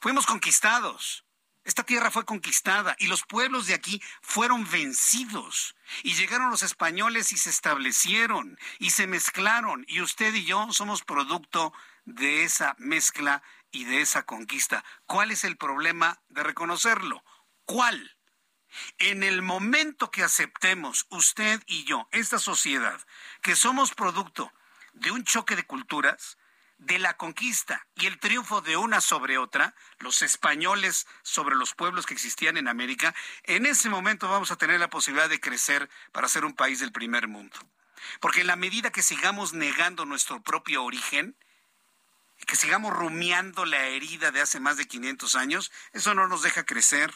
Fuimos 0.00 0.26
conquistados. 0.26 1.24
Esta 1.68 1.82
tierra 1.82 2.10
fue 2.10 2.24
conquistada 2.24 2.96
y 2.98 3.08
los 3.08 3.24
pueblos 3.24 3.66
de 3.66 3.74
aquí 3.74 4.02
fueron 4.22 4.66
vencidos. 4.70 5.76
Y 6.02 6.14
llegaron 6.14 6.50
los 6.50 6.62
españoles 6.62 7.30
y 7.30 7.36
se 7.36 7.50
establecieron 7.50 8.58
y 8.78 8.88
se 8.88 9.06
mezclaron. 9.06 9.84
Y 9.86 10.00
usted 10.00 10.34
y 10.34 10.46
yo 10.46 10.72
somos 10.72 11.04
producto 11.04 11.74
de 12.06 12.44
esa 12.44 12.74
mezcla 12.78 13.42
y 13.70 13.84
de 13.84 14.00
esa 14.00 14.22
conquista. 14.22 14.82
¿Cuál 15.04 15.30
es 15.30 15.44
el 15.44 15.58
problema 15.58 16.22
de 16.30 16.42
reconocerlo? 16.42 17.22
¿Cuál? 17.66 18.16
En 18.96 19.22
el 19.22 19.42
momento 19.42 20.10
que 20.10 20.22
aceptemos 20.22 21.04
usted 21.10 21.62
y 21.66 21.84
yo, 21.84 22.08
esta 22.12 22.38
sociedad, 22.38 22.98
que 23.42 23.54
somos 23.54 23.92
producto 23.92 24.50
de 24.94 25.10
un 25.10 25.22
choque 25.22 25.54
de 25.54 25.66
culturas, 25.66 26.37
de 26.78 26.98
la 26.98 27.16
conquista 27.16 27.86
y 27.96 28.06
el 28.06 28.18
triunfo 28.18 28.60
de 28.60 28.76
una 28.76 29.00
sobre 29.00 29.36
otra, 29.36 29.74
los 29.98 30.22
españoles 30.22 31.06
sobre 31.22 31.56
los 31.56 31.74
pueblos 31.74 32.06
que 32.06 32.14
existían 32.14 32.56
en 32.56 32.68
América, 32.68 33.14
en 33.42 33.66
ese 33.66 33.90
momento 33.90 34.28
vamos 34.28 34.50
a 34.50 34.56
tener 34.56 34.78
la 34.80 34.88
posibilidad 34.88 35.28
de 35.28 35.40
crecer 35.40 35.90
para 36.12 36.28
ser 36.28 36.44
un 36.44 36.54
país 36.54 36.80
del 36.80 36.92
primer 36.92 37.28
mundo. 37.28 37.58
Porque 38.20 38.42
en 38.42 38.46
la 38.46 38.56
medida 38.56 38.92
que 38.92 39.02
sigamos 39.02 39.52
negando 39.52 40.06
nuestro 40.06 40.40
propio 40.42 40.84
origen, 40.84 41.36
que 42.46 42.56
sigamos 42.56 42.94
rumiando 42.94 43.64
la 43.64 43.86
herida 43.86 44.30
de 44.30 44.40
hace 44.40 44.60
más 44.60 44.76
de 44.76 44.86
500 44.86 45.34
años, 45.34 45.72
eso 45.92 46.14
no 46.14 46.28
nos 46.28 46.42
deja 46.42 46.64
crecer. 46.64 47.12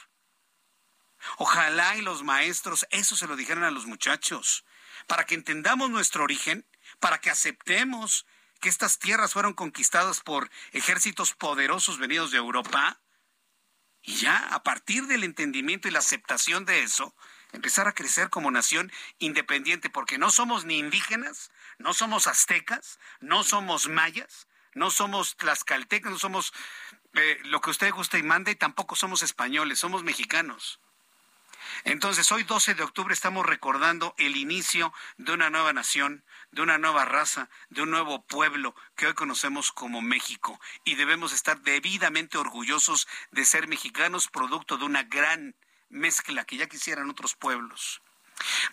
Ojalá 1.36 1.96
y 1.96 2.02
los 2.02 2.24
maestros 2.24 2.86
eso 2.90 3.14
se 3.14 3.28
lo 3.28 3.36
dijeran 3.36 3.62
a 3.62 3.70
los 3.70 3.86
muchachos, 3.86 4.64
para 5.06 5.24
que 5.24 5.36
entendamos 5.36 5.88
nuestro 5.88 6.24
origen, 6.24 6.66
para 6.98 7.20
que 7.20 7.30
aceptemos 7.30 8.26
que 8.62 8.68
estas 8.68 9.00
tierras 9.00 9.32
fueron 9.32 9.54
conquistadas 9.54 10.20
por 10.20 10.48
ejércitos 10.70 11.34
poderosos 11.34 11.98
venidos 11.98 12.30
de 12.30 12.38
Europa. 12.38 13.00
Y 14.02 14.14
ya 14.14 14.38
a 14.38 14.62
partir 14.62 15.06
del 15.08 15.24
entendimiento 15.24 15.88
y 15.88 15.90
la 15.90 15.98
aceptación 15.98 16.64
de 16.64 16.84
eso, 16.84 17.14
empezar 17.50 17.88
a 17.88 17.92
crecer 17.92 18.30
como 18.30 18.52
nación 18.52 18.90
independiente, 19.18 19.90
porque 19.90 20.16
no 20.16 20.30
somos 20.30 20.64
ni 20.64 20.78
indígenas, 20.78 21.50
no 21.78 21.92
somos 21.92 22.28
aztecas, 22.28 23.00
no 23.20 23.42
somos 23.42 23.88
mayas, 23.88 24.46
no 24.74 24.90
somos 24.90 25.36
tlaxcaltecas, 25.36 26.12
no 26.12 26.18
somos 26.18 26.52
eh, 27.14 27.38
lo 27.44 27.60
que 27.60 27.70
usted 27.70 27.92
gusta 27.92 28.16
y 28.16 28.22
mande, 28.22 28.52
y 28.52 28.56
tampoco 28.56 28.94
somos 28.94 29.22
españoles, 29.22 29.80
somos 29.80 30.04
mexicanos. 30.04 30.80
Entonces, 31.84 32.30
hoy 32.32 32.42
12 32.44 32.74
de 32.74 32.82
octubre 32.82 33.12
estamos 33.14 33.46
recordando 33.46 34.14
el 34.18 34.36
inicio 34.36 34.92
de 35.16 35.32
una 35.32 35.50
nueva 35.50 35.72
nación, 35.72 36.24
de 36.50 36.62
una 36.62 36.78
nueva 36.78 37.04
raza, 37.04 37.48
de 37.70 37.82
un 37.82 37.90
nuevo 37.90 38.24
pueblo 38.24 38.74
que 38.96 39.06
hoy 39.06 39.14
conocemos 39.14 39.72
como 39.72 40.00
México. 40.00 40.60
Y 40.84 40.94
debemos 40.94 41.32
estar 41.32 41.60
debidamente 41.60 42.38
orgullosos 42.38 43.08
de 43.30 43.44
ser 43.44 43.68
mexicanos, 43.68 44.28
producto 44.28 44.76
de 44.76 44.84
una 44.84 45.02
gran 45.02 45.54
mezcla 45.88 46.44
que 46.44 46.56
ya 46.56 46.68
quisieran 46.68 47.10
otros 47.10 47.34
pueblos. 47.34 48.02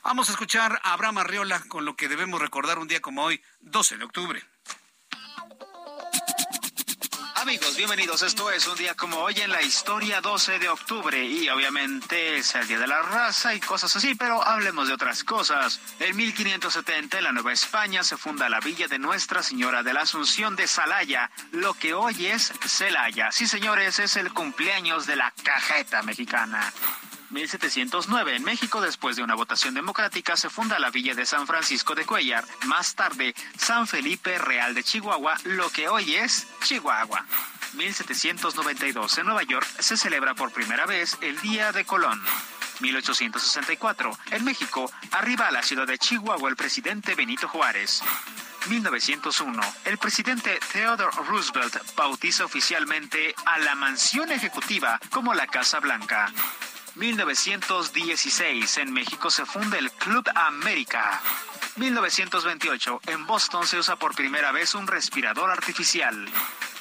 Vamos 0.03 0.29
a 0.29 0.31
escuchar 0.31 0.81
a 0.83 0.93
Abraham 0.93 1.19
Arriola 1.19 1.61
con 1.67 1.85
lo 1.85 1.95
que 1.95 2.07
debemos 2.07 2.41
recordar 2.41 2.79
un 2.79 2.87
día 2.87 3.01
como 3.01 3.23
hoy, 3.23 3.41
12 3.61 3.97
de 3.97 4.05
octubre. 4.05 4.43
Amigos, 7.41 7.77
bienvenidos. 7.77 8.21
Esto 8.21 8.51
es 8.51 8.67
un 8.67 8.75
día 8.75 8.95
como 8.95 9.19
hoy 9.19 9.35
en 9.39 9.49
la 9.49 9.61
historia 9.61 10.19
12 10.19 10.59
de 10.59 10.67
octubre 10.67 11.23
y 11.23 11.47
obviamente 11.47 12.35
es 12.35 12.53
el 12.55 12.67
Día 12.67 12.79
de 12.79 12.87
la 12.87 13.01
Raza 13.01 13.55
y 13.55 13.61
cosas 13.61 13.95
así, 13.95 14.13
pero 14.13 14.45
hablemos 14.45 14.89
de 14.89 14.93
otras 14.93 15.23
cosas. 15.23 15.79
En 16.01 16.17
1570 16.17 17.17
en 17.17 17.23
la 17.23 17.31
Nueva 17.31 17.53
España 17.53 18.03
se 18.03 18.17
funda 18.17 18.49
la 18.49 18.59
villa 18.59 18.89
de 18.89 18.99
Nuestra 18.99 19.41
Señora 19.41 19.83
de 19.83 19.93
la 19.93 20.01
Asunción 20.01 20.57
de 20.57 20.67
Salaya, 20.67 21.31
lo 21.53 21.75
que 21.75 21.93
hoy 21.93 22.27
es 22.27 22.51
Celaya. 22.67 23.31
Sí, 23.31 23.47
señores, 23.47 23.99
es 23.99 24.17
el 24.17 24.33
cumpleaños 24.33 25.07
de 25.07 25.15
la 25.15 25.33
cajeta 25.41 26.01
mexicana. 26.01 26.73
1709, 27.29 28.35
en 28.35 28.43
México, 28.43 28.81
después 28.81 29.15
de 29.15 29.23
una 29.23 29.35
votación 29.35 29.73
democrática, 29.73 30.35
se 30.35 30.49
funda 30.49 30.79
la 30.79 30.89
villa 30.89 31.13
de 31.13 31.25
San 31.25 31.45
Francisco 31.45 31.93
de 31.93 32.05
Cuellar, 32.05 32.43
más 32.65 32.95
tarde 32.95 33.35
San 33.57 33.87
Felipe 33.87 34.37
Real 34.37 34.73
de 34.73 34.83
Chihuahua, 34.83 35.37
lo 35.43 35.69
que 35.69 35.87
hoy 35.87 36.15
es 36.15 36.47
Chihuahua. 36.63 37.25
1792, 37.73 39.19
en 39.19 39.25
Nueva 39.27 39.43
York, 39.43 39.67
se 39.79 39.95
celebra 39.95 40.33
por 40.33 40.51
primera 40.51 40.85
vez 40.85 41.17
el 41.21 41.39
Día 41.41 41.71
de 41.71 41.85
Colón. 41.85 42.19
1864, 42.79 44.17
en 44.31 44.43
México, 44.43 44.91
arriba 45.11 45.47
a 45.47 45.51
la 45.51 45.61
ciudad 45.61 45.85
de 45.85 45.97
Chihuahua 45.97 46.49
el 46.49 46.55
presidente 46.55 47.13
Benito 47.13 47.47
Juárez. 47.47 48.01
1901, 48.67 49.61
el 49.85 49.97
presidente 49.97 50.59
Theodore 50.73 51.15
Roosevelt 51.27 51.95
bautiza 51.95 52.45
oficialmente 52.45 53.33
a 53.45 53.59
la 53.59 53.75
mansión 53.75 54.31
ejecutiva 54.31 54.99
como 55.11 55.33
la 55.33 55.47
Casa 55.47 55.79
Blanca. 55.79 56.31
1916, 56.95 58.77
en 58.77 58.91
México 58.91 59.29
se 59.29 59.45
funda 59.45 59.77
el 59.77 59.91
Club 59.91 60.27
América. 60.35 61.21
1928, 61.77 63.01
en 63.07 63.25
Boston 63.25 63.65
se 63.65 63.77
usa 63.77 63.95
por 63.95 64.15
primera 64.15 64.51
vez 64.51 64.75
un 64.75 64.87
respirador 64.87 65.49
artificial. 65.49 66.27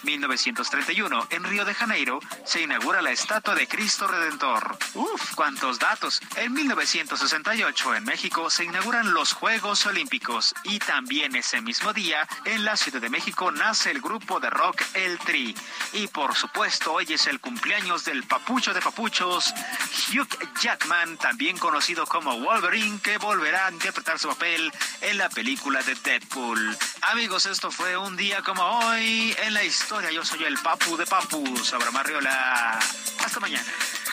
1931, 0.02 1.28
en 1.30 1.44
Río 1.44 1.64
de 1.64 1.74
Janeiro, 1.74 2.20
se 2.44 2.62
inaugura 2.62 3.02
la 3.02 3.10
estatua 3.10 3.54
de 3.54 3.66
Cristo 3.66 4.06
Redentor. 4.06 4.78
Uf, 4.94 5.34
cuántos 5.34 5.78
datos. 5.78 6.20
En 6.36 6.52
1968, 6.52 7.94
en 7.96 8.04
México, 8.04 8.50
se 8.50 8.64
inauguran 8.64 9.12
los 9.12 9.32
Juegos 9.32 9.86
Olímpicos. 9.86 10.54
Y 10.64 10.78
también 10.78 11.34
ese 11.34 11.60
mismo 11.60 11.92
día, 11.92 12.28
en 12.44 12.64
la 12.64 12.76
Ciudad 12.76 13.00
de 13.00 13.10
México, 13.10 13.50
nace 13.50 13.90
el 13.90 14.00
grupo 14.00 14.40
de 14.40 14.50
rock 14.50 14.82
El 14.94 15.18
Tri. 15.18 15.54
Y 15.92 16.06
por 16.08 16.34
supuesto, 16.34 16.92
hoy 16.92 17.06
es 17.08 17.26
el 17.26 17.40
cumpleaños 17.40 18.04
del 18.04 18.24
papucho 18.24 18.72
de 18.72 18.80
papuchos, 18.80 19.52
Hugh 20.12 20.28
Jackman, 20.60 21.16
también 21.16 21.58
conocido 21.58 22.06
como 22.06 22.38
Wolverine, 22.38 23.00
que 23.00 23.18
volverá 23.18 23.66
a 23.66 23.72
interpretar 23.72 24.18
su 24.18 24.28
papel 24.28 24.72
en 25.00 25.18
la 25.18 25.28
película 25.28 25.82
de 25.82 25.94
Deadpool. 25.94 26.76
Amigos, 27.02 27.46
esto 27.46 27.70
fue 27.70 27.96
un 27.96 28.16
día 28.16 28.42
como 28.42 28.62
hoy 28.62 29.34
en 29.42 29.54
la 29.54 29.64
historia 29.64 29.87
yo 29.88 30.22
soy 30.22 30.44
el 30.44 30.58
Papu 30.58 30.98
de 30.98 31.06
Papus, 31.06 31.72
Abraham 31.72 31.96
Arreola. 31.96 32.78
Hasta 33.24 33.40
mañana. 33.40 33.72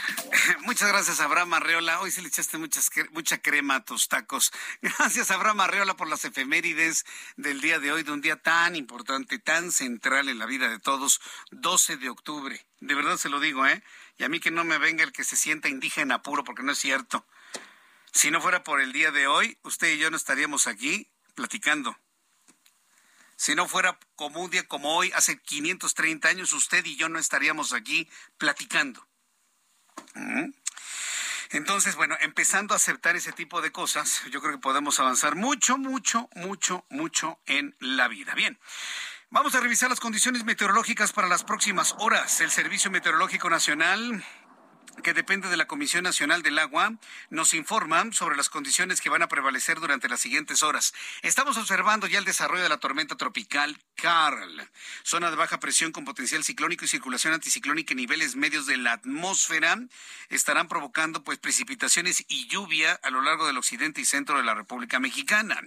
Muchas 0.62 0.88
gracias, 0.88 1.20
Abraham 1.20 1.56
Arreola. 1.56 2.00
Hoy 2.00 2.12
se 2.12 2.22
le 2.22 2.30
echaste 2.30 2.58
muchas, 2.58 2.90
mucha 3.12 3.42
crema 3.42 3.76
a 3.76 3.84
tus 3.84 4.08
tacos. 4.08 4.54
Gracias, 4.82 5.32
Abraham 5.32 5.60
Arreola, 5.62 5.98
por 5.98 6.08
las 6.08 6.24
efemérides 6.24 7.06
del 7.36 7.60
día 7.60 7.80
de 7.80 7.92
hoy, 7.92 8.04
de 8.04 8.14
un 8.14 8.22
día 8.22 8.42
tan 8.42 8.78
importante, 8.78 9.38
tan 9.38 9.72
central 9.72 10.30
en 10.30 10.40
la 10.40 10.46
vida 10.46 10.70
de 10.70 10.80
todos, 10.80 11.20
12 11.52 11.98
de 11.98 12.10
octubre. 12.10 12.66
De 12.80 12.96
verdad 12.96 13.18
se 13.18 13.28
lo 13.28 13.42
digo, 13.42 13.68
¿eh? 13.68 13.84
Y 14.18 14.24
a 14.24 14.30
mí 14.30 14.40
que 14.40 14.52
no 14.52 14.64
me 14.64 14.78
venga 14.78 15.04
el 15.04 15.12
que 15.12 15.26
se 15.26 15.36
sienta 15.36 15.68
indígena 15.68 16.22
puro, 16.22 16.46
porque 16.46 16.64
no 16.64 16.72
es 16.72 16.80
cierto. 16.80 17.26
Si 18.14 18.32
no 18.32 18.40
fuera 18.40 18.64
por 18.64 18.80
el 18.80 18.94
día 18.94 19.12
de 19.12 19.28
hoy, 19.28 19.58
usted 19.64 19.94
y 19.94 19.98
yo 19.98 20.10
no 20.10 20.16
estaríamos 20.16 20.68
aquí 20.68 21.10
platicando. 21.36 21.98
Si 23.36 23.56
no 23.56 23.68
fuera 23.68 24.00
como 24.16 24.42
un 24.42 24.52
día 24.52 24.68
como 24.68 24.96
hoy, 24.96 25.12
hace 25.14 25.40
530 25.40 26.28
años, 26.28 26.54
usted 26.54 26.86
y 26.86 26.96
yo 26.96 27.10
no 27.10 27.20
estaríamos 27.20 27.74
aquí 27.74 28.10
platicando. 28.38 29.08
¿Mm? 30.14 30.52
Entonces, 31.52 31.96
bueno, 31.96 32.18
empezando 32.22 32.74
a 32.74 32.78
aceptar 32.78 33.16
ese 33.16 33.32
tipo 33.32 33.62
de 33.62 33.72
cosas, 33.72 34.24
yo 34.32 34.42
creo 34.42 34.54
que 34.54 34.60
podemos 34.60 35.00
avanzar 35.00 35.36
mucho, 35.36 35.78
mucho, 35.78 36.30
mucho, 36.36 36.86
mucho 36.90 37.40
en 37.46 37.76
la 37.80 38.08
vida. 38.08 38.34
Bien. 38.34 38.60
Vamos 39.30 39.56
a 39.56 39.60
revisar 39.60 39.90
las 39.90 40.00
condiciones 40.00 40.46
meteorológicas 40.46 41.12
para 41.12 41.28
las 41.28 41.44
próximas 41.44 41.96
horas. 42.00 42.40
El 42.42 42.52
Servicio 42.52 42.90
Meteorológico 42.92 43.50
Nacional 43.50 44.24
que 45.04 45.14
depende 45.14 45.50
de 45.50 45.58
la 45.58 45.68
Comisión 45.68 46.04
Nacional 46.04 46.42
del 46.42 46.60
Agua, 46.60 46.94
nos 47.30 47.54
informan 47.54 48.14
sobre 48.14 48.36
las 48.36 48.50
condiciones 48.50 49.02
que 49.02 49.10
van 49.10 49.22
a 49.22 49.28
prevalecer 49.28 49.80
durante 49.80 50.10
las 50.10 50.20
siguientes 50.20 50.64
horas. 50.64 50.94
Estamos 51.22 51.58
observando 51.58 52.08
ya 52.08 52.20
el 52.20 52.26
desarrollo 52.26 52.64
de 52.64 52.70
la 52.70 52.80
tormenta 52.80 53.16
tropical 53.16 53.78
Carl, 53.96 54.70
zona 55.04 55.30
de 55.30 55.36
baja 55.36 55.60
presión 55.60 55.92
con 55.92 56.06
potencial 56.06 56.44
ciclónico 56.44 56.86
y 56.86 56.88
circulación 56.88 57.34
anticiclónica 57.34 57.94
en 57.94 57.98
niveles 57.98 58.36
medios 58.36 58.66
de 58.66 58.78
la 58.78 58.94
atmósfera. 58.94 59.80
Estarán 60.30 60.68
provocando 60.68 61.24
pues 61.24 61.40
precipitaciones 61.40 62.24
y 62.28 62.48
lluvia 62.48 63.00
a 63.04 63.10
lo 63.10 63.22
largo 63.22 63.48
del 63.48 63.58
occidente 63.58 64.02
y 64.02 64.06
centro 64.06 64.38
de 64.38 64.44
la 64.44 64.54
República 64.54 65.00
Mexicana. 65.00 65.60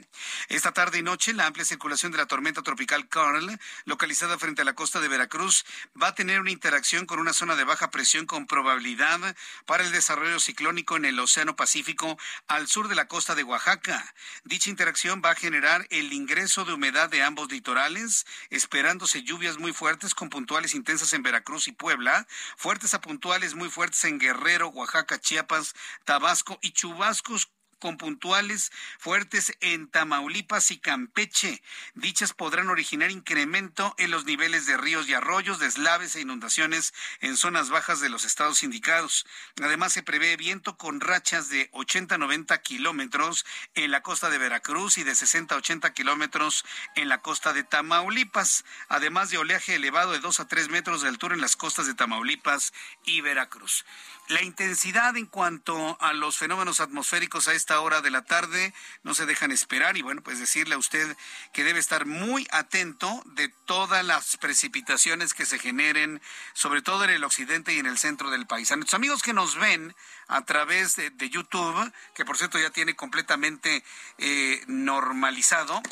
Esta 0.49 0.73
tarde 0.73 0.99
y 0.99 1.03
noche, 1.03 1.33
la 1.33 1.47
amplia 1.47 1.65
circulación 1.65 2.13
de 2.13 2.19
la 2.19 2.27
tormenta 2.27 2.63
tropical 2.63 3.09
Carl, 3.09 3.59
localizada 3.85 4.39
frente 4.39 4.63
a 4.63 4.65
la 4.65 4.75
costa 4.75 5.01
de 5.01 5.09
Veracruz, 5.09 5.65
va 6.01 6.09
a 6.09 6.15
tener 6.15 6.41
una 6.41 6.51
interacción 6.51 7.07
con 7.07 7.19
una 7.19 7.33
zona 7.33 7.57
de 7.57 7.65
baja 7.65 7.91
presión 7.91 8.27
con 8.27 8.47
probabilidad 8.47 9.18
para 9.67 9.85
el 9.85 9.93
desarrollo 9.93 10.41
ciclónico 10.41 10.97
en 10.97 11.05
el 11.05 11.19
Océano 11.19 11.57
Pacífico 11.57 12.19
al 12.47 12.69
sur 12.69 12.89
de 12.89 12.95
la 12.95 13.09
costa 13.09 13.35
de 13.35 13.45
Oaxaca. 13.45 14.15
Dicha 14.45 14.71
interacción 14.71 15.23
va 15.25 15.31
a 15.31 15.35
generar 15.35 15.87
el 15.91 16.13
ingreso 16.13 16.65
de 16.65 16.73
humedad 16.75 17.09
de 17.09 17.23
ambos 17.23 17.51
litorales, 17.51 18.27
esperándose 18.51 19.23
lluvias 19.23 19.59
muy 19.59 19.73
fuertes 19.73 20.15
con 20.15 20.31
puntuales 20.31 20.75
intensas 20.75 21.13
en 21.13 21.23
Veracruz 21.23 21.69
y 21.69 21.73
Puebla, 21.73 22.27
fuertes 22.57 22.95
a 22.95 23.01
puntuales 23.01 23.55
muy 23.55 23.69
fuertes 23.69 24.05
en 24.05 24.19
Guerrero, 24.19 24.69
Oaxaca, 24.69 25.21
Chiapas, 25.21 25.75
Tabasco 26.05 26.59
y 26.63 26.73
chubascos 26.73 27.51
con 27.79 27.97
puntuales 27.97 28.73
fuertes 28.99 29.57
en 29.61 29.89
Tamaulipas 29.89 30.71
y 30.71 30.79
Campeche. 30.79 31.63
Dichas 31.95 32.33
podrán 32.33 32.69
originar 32.69 33.11
incremento 33.11 33.95
en 33.99 34.11
los 34.11 34.25
niveles 34.25 34.67
de 34.67 34.77
ríos 34.77 35.09
y 35.09 35.15
arroyos, 35.15 35.59
deslaves 35.59 36.15
e 36.17 36.21
inundaciones 36.21 36.95
en 37.21 37.37
zonas 37.37 37.71
bajas 37.71 38.01
de 38.01 38.09
los 38.09 38.25
estados 38.25 38.63
indicados. 38.63 39.27
Además, 39.63 39.93
se 39.93 40.03
prevé 40.03 40.37
viento 40.37 40.77
con 40.77 41.01
rachas 41.01 41.49
de 41.49 41.69
80 41.73 42.17
a 42.17 42.19
90 42.19 42.61
kilómetros 42.63 43.47
en 43.75 43.91
la 43.91 44.03
costa 44.03 44.31
de 44.31 44.39
Veracruz 44.39 44.99
y 44.99 45.05
de 45.05 45.15
60 45.15 45.55
a 45.55 45.59
80 45.59 45.93
kilómetros 45.93 46.65
en 46.95 47.09
la 47.09 47.19
costa 47.19 47.53
de 47.53 47.65
Tamaulipas, 47.65 48.65
además 48.89 49.31
de 49.31 49.39
oleaje 49.39 49.75
elevado 49.75 50.13
de 50.13 50.21
2 50.21 50.41
a 50.41 50.49
3 50.49 50.69
metros 50.69 51.03
de 51.03 51.09
altura 51.09 51.35
en 51.35 51.41
las 51.41 51.57
costas 51.57 51.87
de 51.87 51.95
Tamaulipas 51.95 52.73
y 53.05 53.21
Veracruz. 53.21 53.85
La 54.29 54.43
intensidad 54.43 55.17
en 55.17 55.27
cuanto 55.27 55.97
a 56.01 56.13
los 56.13 56.37
fenómenos 56.37 56.81
atmosféricos 56.81 57.49
a 57.49 57.55
esta 57.69 57.81
hora 57.83 58.01
de 58.01 58.11
la 58.11 58.23
tarde 58.23 58.73
no 59.03 59.13
se 59.13 59.27
dejan 59.27 59.53
esperar 59.53 59.99
y 59.99 60.03
bueno, 60.03 60.23
pues 60.23 60.39
decirle 60.39 60.75
a 60.75 60.79
usted 60.79 61.15
que 61.53 61.65
debe 61.65 61.79
estar 61.79 62.07
muy 62.07 62.49
atento 62.51 63.23
de 63.27 63.51
todas 63.67 64.03
las 64.07 64.39
precipitaciones 64.39 65.35
que 65.35 65.45
se 65.45 65.59
generen, 65.59 66.23
sobre 66.55 66.81
todo 66.81 67.05
en 67.05 67.11
el 67.11 67.25
occidente 67.25 67.75
y 67.75 67.79
en 67.79 67.85
el 67.85 67.99
centro 67.99 68.31
del 68.31 68.47
país. 68.47 68.73
A 68.73 68.77
nuestros 68.77 68.95
amigos 68.95 69.23
que 69.23 69.35
nos 69.35 69.57
ven 69.57 69.95
a 70.29 70.47
través 70.47 70.97
de, 70.97 71.13
YouTube, 71.29 71.93
que 72.15 72.25
por 72.25 72.39
cierto 72.39 72.59
ya 72.59 72.71
tiene 72.71 72.97
completamente 72.97 73.85
eh, 74.17 74.65
normalizado, 74.67 75.83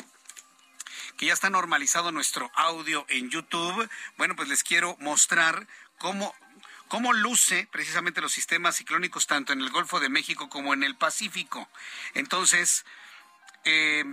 que 1.15 1.27
ya 1.27 1.33
está 1.33 1.51
normalizado 1.51 2.11
nuestro 2.11 2.49
audio 2.55 3.05
en 3.07 3.29
YouTube, 3.29 3.87
bueno, 4.17 4.35
pues 4.35 4.49
les 4.49 4.63
quiero 4.63 4.97
mostrar 4.99 5.67
cómo 5.99 6.33
cómo 6.87 7.13
luce 7.13 7.67
precisamente 7.71 8.21
los 8.21 8.31
sistemas 8.31 8.77
ciclónicos 8.77 9.27
tanto 9.27 9.53
en 9.53 9.61
el 9.61 9.69
Golfo 9.69 9.99
de 9.99 10.09
México 10.09 10.49
como 10.49 10.73
en 10.73 10.83
el 10.83 10.95
Pacífico. 10.95 11.69
Entonces, 12.13 12.85
eh, 13.65 14.03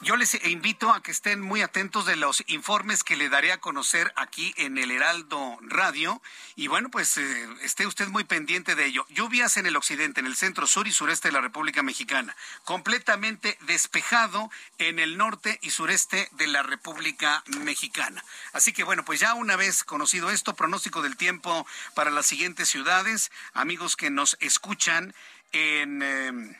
yo 0.00 0.16
les 0.16 0.34
invito 0.44 0.90
a 0.92 1.02
que 1.02 1.10
estén 1.10 1.40
muy 1.40 1.62
atentos 1.62 2.06
de 2.06 2.16
los 2.16 2.44
informes 2.46 3.02
que 3.02 3.16
le 3.16 3.28
daré 3.28 3.52
a 3.52 3.60
conocer 3.60 4.12
aquí 4.16 4.52
en 4.56 4.78
el 4.78 4.90
Heraldo 4.90 5.58
Radio. 5.62 6.20
Y 6.56 6.68
bueno, 6.68 6.90
pues 6.90 7.16
eh, 7.16 7.48
esté 7.62 7.86
usted 7.86 8.08
muy 8.08 8.24
pendiente 8.24 8.74
de 8.74 8.86
ello. 8.86 9.06
Lluvias 9.08 9.56
en 9.56 9.66
el 9.66 9.76
occidente, 9.76 10.20
en 10.20 10.26
el 10.26 10.36
centro, 10.36 10.66
sur 10.66 10.86
y 10.86 10.92
sureste 10.92 11.28
de 11.28 11.32
la 11.32 11.40
República 11.40 11.82
Mexicana. 11.82 12.36
Completamente 12.64 13.56
despejado 13.62 14.50
en 14.78 14.98
el 14.98 15.16
norte 15.16 15.58
y 15.62 15.70
sureste 15.70 16.28
de 16.32 16.46
la 16.48 16.62
República 16.62 17.42
Mexicana. 17.60 18.24
Así 18.52 18.72
que 18.72 18.84
bueno, 18.84 19.04
pues 19.04 19.20
ya 19.20 19.34
una 19.34 19.56
vez 19.56 19.84
conocido 19.84 20.30
esto, 20.30 20.54
pronóstico 20.54 21.02
del 21.02 21.16
tiempo 21.16 21.66
para 21.94 22.10
las 22.10 22.26
siguientes 22.26 22.68
ciudades. 22.68 23.30
Amigos 23.52 23.96
que 23.96 24.10
nos 24.10 24.36
escuchan 24.40 25.14
en... 25.52 26.02
Eh, 26.02 26.56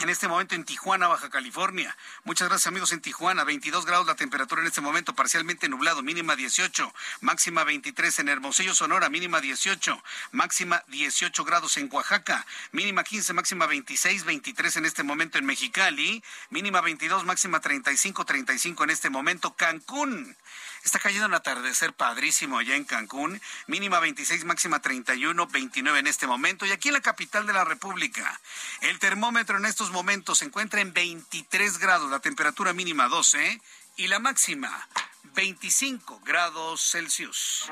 en 0.00 0.08
este 0.08 0.28
momento 0.28 0.54
en 0.54 0.64
Tijuana, 0.64 1.08
Baja 1.08 1.30
California. 1.30 1.96
Muchas 2.24 2.48
gracias 2.48 2.66
amigos 2.66 2.92
en 2.92 3.00
Tijuana, 3.00 3.44
22 3.44 3.86
grados 3.86 4.06
la 4.06 4.16
temperatura 4.16 4.60
en 4.60 4.66
este 4.66 4.80
momento, 4.80 5.14
parcialmente 5.14 5.68
nublado, 5.68 6.02
mínima 6.02 6.36
18, 6.36 6.92
máxima 7.20 7.64
23 7.64 8.18
en 8.20 8.28
Hermosillo, 8.28 8.74
Sonora, 8.74 9.08
mínima 9.08 9.40
18, 9.40 10.02
máxima 10.32 10.82
18 10.88 11.44
grados 11.44 11.76
en 11.76 11.88
Oaxaca, 11.92 12.46
mínima 12.72 13.04
15, 13.04 13.32
máxima 13.32 13.66
26, 13.66 14.24
23 14.24 14.76
en 14.76 14.84
este 14.86 15.02
momento 15.02 15.38
en 15.38 15.46
Mexicali, 15.46 16.22
mínima 16.50 16.80
22, 16.80 17.24
máxima 17.24 17.60
35, 17.60 18.24
35 18.24 18.84
en 18.84 18.90
este 18.90 19.10
momento 19.10 19.54
Cancún. 19.54 20.36
Está 20.84 20.98
cayendo 20.98 21.26
un 21.26 21.34
atardecer 21.34 21.94
padrísimo 21.94 22.58
allá 22.58 22.76
en 22.76 22.84
Cancún, 22.84 23.40
mínima 23.66 24.00
26, 24.00 24.44
máxima 24.44 24.82
31, 24.82 25.46
29 25.46 25.98
en 25.98 26.06
este 26.06 26.26
momento. 26.26 26.66
Y 26.66 26.72
aquí 26.72 26.88
en 26.88 26.94
la 26.94 27.00
capital 27.00 27.46
de 27.46 27.54
la 27.54 27.64
República, 27.64 28.38
el 28.82 28.98
termómetro 28.98 29.56
en 29.56 29.64
estos 29.64 29.83
momentos 29.90 30.38
se 30.38 30.44
encuentra 30.44 30.80
en 30.80 30.92
23 30.92 31.78
grados, 31.78 32.10
la 32.10 32.20
temperatura 32.20 32.72
mínima 32.72 33.08
12 33.08 33.60
y 33.96 34.08
la 34.08 34.18
máxima 34.18 34.88
25 35.34 36.20
grados 36.24 36.90
Celsius. 36.90 37.70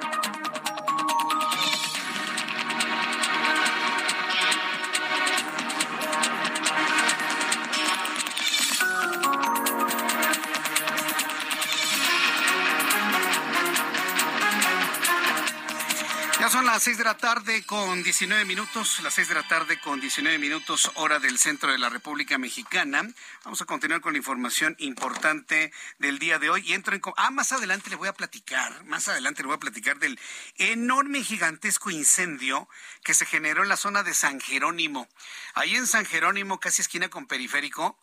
Son 16.52 16.66
las 16.66 16.82
seis 16.82 16.98
de 16.98 17.04
la 17.04 17.16
tarde 17.16 17.64
con 17.64 18.02
19 18.02 18.44
minutos, 18.44 19.00
las 19.02 19.14
seis 19.14 19.26
de 19.26 19.34
la 19.34 19.48
tarde 19.48 19.80
con 19.80 20.00
19 20.00 20.38
minutos, 20.38 20.90
hora 20.96 21.18
del 21.18 21.38
centro 21.38 21.72
de 21.72 21.78
la 21.78 21.88
República 21.88 22.36
Mexicana. 22.36 23.08
Vamos 23.42 23.62
a 23.62 23.64
continuar 23.64 24.02
con 24.02 24.12
la 24.12 24.18
información 24.18 24.76
importante 24.78 25.72
del 25.98 26.18
día 26.18 26.38
de 26.38 26.50
hoy. 26.50 26.62
Y 26.66 26.74
entro 26.74 26.94
en. 26.94 27.00
Ah, 27.16 27.30
más 27.30 27.52
adelante 27.52 27.88
le 27.88 27.96
voy 27.96 28.08
a 28.08 28.12
platicar, 28.12 28.84
más 28.84 29.08
adelante 29.08 29.40
le 29.40 29.46
voy 29.46 29.56
a 29.56 29.60
platicar 29.60 29.98
del 29.98 30.20
enorme, 30.56 31.24
gigantesco 31.24 31.90
incendio 31.90 32.68
que 33.02 33.14
se 33.14 33.24
generó 33.24 33.62
en 33.62 33.70
la 33.70 33.78
zona 33.78 34.02
de 34.02 34.12
San 34.12 34.38
Jerónimo. 34.38 35.08
Ahí 35.54 35.74
en 35.74 35.86
San 35.86 36.04
Jerónimo, 36.04 36.60
casi 36.60 36.82
esquina 36.82 37.08
con 37.08 37.26
periférico, 37.26 37.98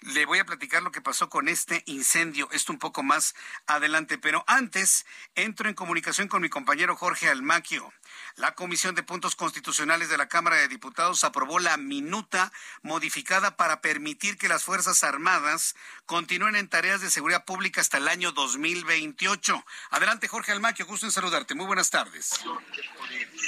le 0.00 0.26
voy 0.26 0.38
a 0.38 0.44
platicar 0.44 0.82
lo 0.82 0.92
que 0.92 1.00
pasó 1.00 1.28
con 1.28 1.48
este 1.48 1.82
incendio, 1.86 2.48
esto 2.52 2.72
un 2.72 2.78
poco 2.78 3.02
más 3.02 3.34
adelante, 3.66 4.18
pero 4.18 4.44
antes 4.46 5.06
entro 5.34 5.68
en 5.68 5.74
comunicación 5.74 6.28
con 6.28 6.42
mi 6.42 6.48
compañero 6.48 6.96
Jorge 6.96 7.28
Almaquio. 7.28 7.92
La 8.36 8.54
Comisión 8.54 8.94
de 8.94 9.02
Puntos 9.02 9.36
Constitucionales 9.36 10.08
de 10.08 10.18
la 10.18 10.28
Cámara 10.28 10.56
de 10.56 10.68
Diputados 10.68 11.24
aprobó 11.24 11.58
la 11.58 11.76
minuta 11.76 12.52
modificada 12.82 13.56
para 13.56 13.80
permitir 13.80 14.36
que 14.36 14.48
las 14.48 14.64
Fuerzas 14.64 15.02
Armadas 15.02 15.74
continúen 16.04 16.56
en 16.56 16.68
tareas 16.68 17.00
de 17.00 17.10
seguridad 17.10 17.44
pública 17.44 17.80
hasta 17.80 17.98
el 17.98 18.08
año 18.08 18.32
2028. 18.32 19.64
Adelante, 19.90 20.28
Jorge 20.28 20.52
Almaquio, 20.52 20.86
gusto 20.86 21.06
en 21.06 21.12
saludarte. 21.12 21.54
Muy 21.54 21.66
buenas 21.66 21.90
tardes. 21.90 22.40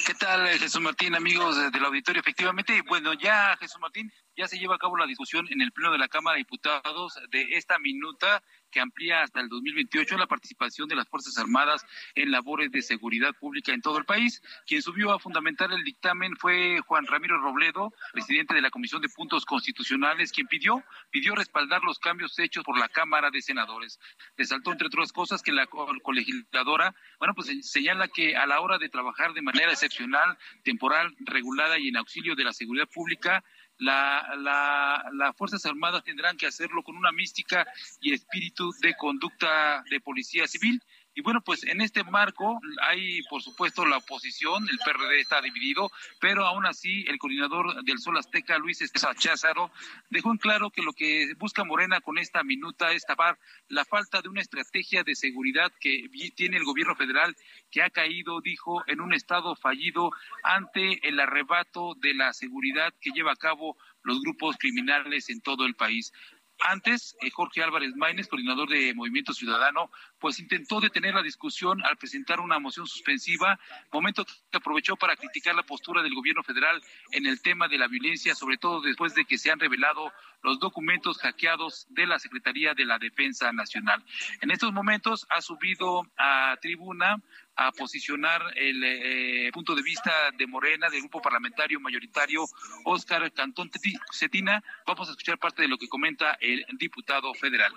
¿Qué 0.06 0.14
tal, 0.14 0.48
Jesús 0.58 0.80
Martín, 0.80 1.14
amigos 1.14 1.56
del 1.70 1.84
auditorio? 1.84 2.20
Efectivamente, 2.20 2.82
bueno, 2.82 3.12
ya 3.12 3.56
Jesús 3.58 3.80
Martín, 3.80 4.12
ya 4.38 4.46
se 4.46 4.56
lleva 4.56 4.76
a 4.76 4.78
cabo 4.78 4.96
la 4.96 5.06
discusión 5.06 5.48
en 5.50 5.60
el 5.60 5.72
Pleno 5.72 5.90
de 5.90 5.98
la 5.98 6.06
Cámara 6.06 6.36
de 6.36 6.42
Diputados 6.42 7.18
de 7.30 7.42
esta 7.54 7.80
minuta 7.80 8.40
que 8.70 8.78
amplía 8.78 9.22
hasta 9.22 9.40
el 9.40 9.48
2028 9.48 10.16
la 10.16 10.28
participación 10.28 10.88
de 10.88 10.94
las 10.94 11.08
Fuerzas 11.08 11.36
Armadas 11.38 11.84
en 12.14 12.30
labores 12.30 12.70
de 12.70 12.82
seguridad 12.82 13.34
pública 13.34 13.72
en 13.72 13.82
todo 13.82 13.98
el 13.98 14.04
país. 14.04 14.40
Quien 14.64 14.80
subió 14.80 15.12
a 15.12 15.18
fundamentar 15.18 15.72
el 15.72 15.82
dictamen 15.82 16.36
fue 16.36 16.78
Juan 16.86 17.06
Ramiro 17.06 17.40
Robledo, 17.40 17.92
presidente 18.12 18.54
de 18.54 18.62
la 18.62 18.70
Comisión 18.70 19.02
de 19.02 19.08
Puntos 19.08 19.44
Constitucionales, 19.44 20.30
quien 20.30 20.46
pidió, 20.46 20.84
pidió 21.10 21.34
respaldar 21.34 21.82
los 21.82 21.98
cambios 21.98 22.38
hechos 22.38 22.62
por 22.62 22.78
la 22.78 22.88
Cámara 22.88 23.30
de 23.30 23.42
Senadores. 23.42 23.98
Resaltó, 24.36 24.70
entre 24.70 24.86
otras 24.86 25.12
cosas, 25.12 25.42
que 25.42 25.50
la 25.50 25.66
colegisladora, 25.66 26.94
bueno, 27.18 27.34
pues 27.34 27.48
señala 27.68 28.06
que 28.06 28.36
a 28.36 28.46
la 28.46 28.60
hora 28.60 28.78
de 28.78 28.88
trabajar 28.88 29.32
de 29.32 29.42
manera 29.42 29.72
excepcional, 29.72 30.38
temporal, 30.62 31.16
regulada 31.20 31.78
y 31.78 31.88
en 31.88 31.96
auxilio 31.96 32.36
de 32.36 32.44
la 32.44 32.52
seguridad 32.52 32.88
pública, 32.88 33.42
la, 33.78 34.34
la, 34.38 35.10
las 35.12 35.36
Fuerzas 35.36 35.64
Armadas 35.66 36.04
tendrán 36.04 36.36
que 36.36 36.46
hacerlo 36.46 36.82
con 36.82 36.96
una 36.96 37.12
mística 37.12 37.66
y 38.00 38.12
espíritu 38.12 38.72
de 38.80 38.94
conducta 38.96 39.82
de 39.90 40.00
policía 40.00 40.46
civil. 40.46 40.82
Y 41.18 41.20
bueno, 41.20 41.40
pues 41.40 41.64
en 41.64 41.80
este 41.80 42.04
marco 42.04 42.60
hay, 42.80 43.22
por 43.22 43.42
supuesto, 43.42 43.84
la 43.84 43.96
oposición, 43.96 44.68
el 44.70 44.78
PRD 44.78 45.18
está 45.18 45.40
dividido, 45.40 45.90
pero 46.20 46.46
aún 46.46 46.64
así 46.64 47.04
el 47.08 47.18
coordinador 47.18 47.82
del 47.82 47.98
Sol 47.98 48.16
Azteca, 48.16 48.56
Luis 48.56 48.80
Estesa 48.82 49.12
Cházaro, 49.16 49.72
dejó 50.10 50.30
en 50.30 50.38
claro 50.38 50.70
que 50.70 50.80
lo 50.80 50.92
que 50.92 51.34
busca 51.36 51.64
Morena 51.64 52.00
con 52.00 52.18
esta 52.18 52.44
minuta 52.44 52.92
es 52.92 53.04
tapar 53.04 53.36
la 53.66 53.84
falta 53.84 54.22
de 54.22 54.28
una 54.28 54.42
estrategia 54.42 55.02
de 55.02 55.16
seguridad 55.16 55.72
que 55.80 56.08
tiene 56.36 56.56
el 56.56 56.62
gobierno 56.62 56.94
federal, 56.94 57.34
que 57.72 57.82
ha 57.82 57.90
caído, 57.90 58.40
dijo, 58.40 58.84
en 58.86 59.00
un 59.00 59.12
estado 59.12 59.56
fallido 59.56 60.12
ante 60.44 61.08
el 61.08 61.18
arrebato 61.18 61.96
de 61.96 62.14
la 62.14 62.32
seguridad 62.32 62.94
que 63.00 63.10
lleva 63.10 63.32
a 63.32 63.36
cabo 63.36 63.76
los 64.04 64.20
grupos 64.20 64.56
criminales 64.56 65.30
en 65.30 65.40
todo 65.40 65.66
el 65.66 65.74
país. 65.74 66.12
Antes, 66.60 67.16
eh, 67.20 67.30
Jorge 67.30 67.62
Álvarez 67.62 67.94
Maínez, 67.94 68.26
coordinador 68.26 68.68
de 68.68 68.92
Movimiento 68.94 69.32
Ciudadano, 69.32 69.90
pues 70.18 70.40
intentó 70.40 70.80
detener 70.80 71.14
la 71.14 71.22
discusión 71.22 71.84
al 71.84 71.96
presentar 71.96 72.40
una 72.40 72.58
moción 72.58 72.86
suspensiva, 72.86 73.58
momento 73.92 74.24
que 74.24 74.58
aprovechó 74.58 74.96
para 74.96 75.16
criticar 75.16 75.54
la 75.54 75.62
postura 75.62 76.02
del 76.02 76.14
gobierno 76.14 76.42
federal 76.42 76.82
en 77.12 77.26
el 77.26 77.40
tema 77.40 77.68
de 77.68 77.78
la 77.78 77.86
violencia, 77.86 78.34
sobre 78.34 78.58
todo 78.58 78.80
después 78.80 79.14
de 79.14 79.24
que 79.24 79.38
se 79.38 79.50
han 79.50 79.60
revelado 79.60 80.12
los 80.42 80.58
documentos 80.58 81.18
hackeados 81.18 81.86
de 81.90 82.06
la 82.06 82.18
Secretaría 82.18 82.74
de 82.74 82.84
la 82.84 82.98
Defensa 82.98 83.52
Nacional. 83.52 84.04
En 84.40 84.50
estos 84.50 84.72
momentos 84.72 85.26
ha 85.30 85.40
subido 85.40 86.06
a 86.16 86.56
tribuna 86.60 87.22
a 87.60 87.72
posicionar 87.72 88.40
el 88.54 88.82
eh, 88.84 89.50
punto 89.52 89.74
de 89.74 89.82
vista 89.82 90.30
de 90.30 90.46
Morena, 90.46 90.88
del 90.88 91.00
grupo 91.00 91.20
parlamentario 91.20 91.80
mayoritario 91.80 92.44
Óscar 92.84 93.32
Cantón 93.32 93.68
Cetina. 94.12 94.62
Vamos 94.86 95.08
a 95.08 95.10
escuchar 95.10 95.38
parte 95.38 95.62
de 95.62 95.68
lo 95.68 95.76
que 95.76 95.88
comenta 95.88 96.38
el 96.40 96.64
diputado 96.78 97.34
federal. 97.34 97.72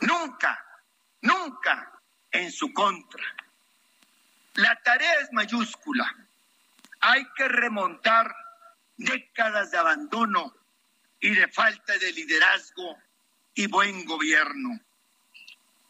Nunca, 0.00 0.64
nunca 1.20 1.92
en 2.30 2.50
su 2.50 2.72
contra. 2.72 3.22
La 4.54 4.74
tarea 4.82 5.20
es 5.20 5.30
mayúscula. 5.32 6.10
Hay 7.00 7.26
que 7.36 7.46
remontar 7.46 8.34
décadas 8.96 9.70
de 9.70 9.76
abandono 9.76 10.54
y 11.20 11.34
de 11.34 11.46
falta 11.48 11.98
de 11.98 12.10
liderazgo 12.10 12.96
y 13.54 13.66
buen 13.66 14.06
gobierno. 14.06 14.80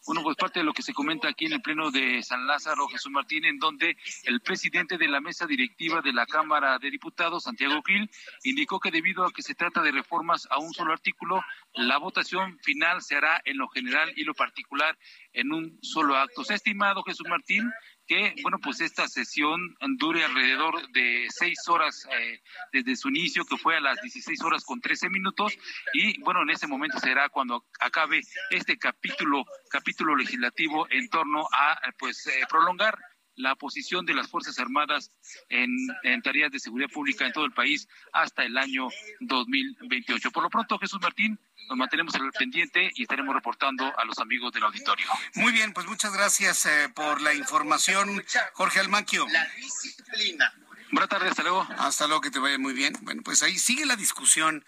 Bueno, 0.04 0.24
pues 0.24 0.36
parte 0.36 0.58
de 0.58 0.64
lo 0.64 0.72
que 0.72 0.82
se 0.82 0.92
comenta 0.92 1.28
aquí 1.28 1.46
en 1.46 1.52
el 1.52 1.62
Pleno 1.62 1.92
de 1.92 2.22
San 2.24 2.44
Lázaro, 2.44 2.88
Jesús 2.88 3.12
Martín, 3.12 3.44
en 3.44 3.58
donde 3.58 3.96
el 4.24 4.40
presidente 4.40 4.98
de 4.98 5.06
la 5.06 5.20
mesa 5.20 5.46
directiva 5.46 6.00
de 6.02 6.12
la 6.12 6.26
Cámara 6.26 6.78
de 6.80 6.90
Diputados, 6.90 7.44
Santiago 7.44 7.80
Gil, 7.86 8.10
indicó 8.42 8.80
que 8.80 8.90
debido 8.90 9.24
a 9.24 9.32
que 9.32 9.42
se 9.42 9.54
trata 9.54 9.80
de 9.80 9.92
reformas 9.92 10.48
a 10.50 10.58
un 10.58 10.74
solo 10.74 10.92
artículo, 10.92 11.40
la 11.74 11.98
votación 11.98 12.58
final 12.64 13.00
se 13.00 13.14
hará 13.14 13.40
en 13.44 13.58
lo 13.58 13.68
general 13.68 14.12
y 14.16 14.24
lo 14.24 14.34
particular 14.34 14.98
en 15.32 15.52
un 15.52 15.78
solo 15.82 16.16
acto. 16.16 16.42
Se 16.42 16.54
ha 16.54 16.56
estimado, 16.56 17.04
Jesús 17.04 17.28
Martín, 17.28 17.70
que, 18.12 18.34
bueno, 18.42 18.58
pues 18.58 18.80
esta 18.80 19.08
sesión 19.08 19.74
dure 19.96 20.22
alrededor 20.22 20.86
de 20.90 21.26
seis 21.30 21.66
horas 21.68 22.06
eh, 22.12 22.42
desde 22.72 22.94
su 22.96 23.08
inicio, 23.08 23.44
que 23.46 23.56
fue 23.56 23.76
a 23.76 23.80
las 23.80 24.00
16 24.02 24.42
horas 24.42 24.64
con 24.64 24.80
13 24.82 25.08
minutos, 25.08 25.56
y 25.94 26.20
bueno, 26.20 26.42
en 26.42 26.50
ese 26.50 26.66
momento 26.66 26.98
será 26.98 27.30
cuando 27.30 27.64
acabe 27.80 28.20
este 28.50 28.76
capítulo, 28.76 29.44
capítulo 29.70 30.14
legislativo 30.14 30.86
en 30.90 31.08
torno 31.08 31.46
a, 31.52 31.78
pues, 31.98 32.26
eh, 32.26 32.42
prolongar 32.50 32.98
la 33.36 33.54
posición 33.54 34.04
de 34.06 34.14
las 34.14 34.28
Fuerzas 34.28 34.58
Armadas 34.58 35.10
en, 35.48 35.70
en, 36.02 36.22
tareas 36.22 36.50
de 36.50 36.58
seguridad 36.58 36.90
pública 36.90 37.26
en 37.26 37.32
todo 37.32 37.44
el 37.44 37.52
país 37.52 37.88
hasta 38.12 38.44
el 38.44 38.56
año 38.58 38.88
2028. 39.20 40.30
Por 40.30 40.42
lo 40.42 40.50
pronto, 40.50 40.78
Jesús 40.78 41.00
Martín, 41.00 41.38
nos 41.68 41.78
mantenemos 41.78 42.14
al 42.14 42.30
pendiente 42.32 42.90
y 42.94 43.02
estaremos 43.02 43.34
reportando 43.34 43.92
a 43.98 44.04
los 44.04 44.18
amigos 44.18 44.52
del 44.52 44.64
auditorio. 44.64 45.06
Muy 45.34 45.52
bien, 45.52 45.72
pues 45.72 45.86
muchas 45.86 46.12
gracias 46.12 46.66
eh, 46.66 46.88
por 46.94 47.20
la 47.20 47.34
información, 47.34 48.22
Jorge 48.52 48.80
Almaquio. 48.80 49.26
La 49.28 49.48
disciplina. 49.56 50.52
Buenas 50.90 51.08
tardes, 51.08 51.30
hasta 51.30 51.42
luego. 51.42 51.66
Hasta 51.78 52.06
luego, 52.06 52.20
que 52.20 52.30
te 52.30 52.38
vaya 52.38 52.58
muy 52.58 52.74
bien. 52.74 52.94
Bueno, 53.00 53.22
pues 53.22 53.42
ahí 53.42 53.58
sigue 53.58 53.86
la 53.86 53.96
discusión. 53.96 54.64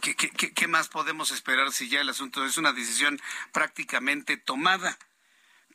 ¿Qué, 0.00 0.14
qué, 0.14 0.30
qué, 0.30 0.52
qué 0.52 0.68
más 0.68 0.88
podemos 0.88 1.30
esperar 1.32 1.72
si 1.72 1.88
ya 1.88 2.00
el 2.00 2.08
asunto 2.08 2.44
es 2.44 2.56
una 2.58 2.72
decisión 2.72 3.20
prácticamente 3.52 4.36
tomada? 4.36 4.98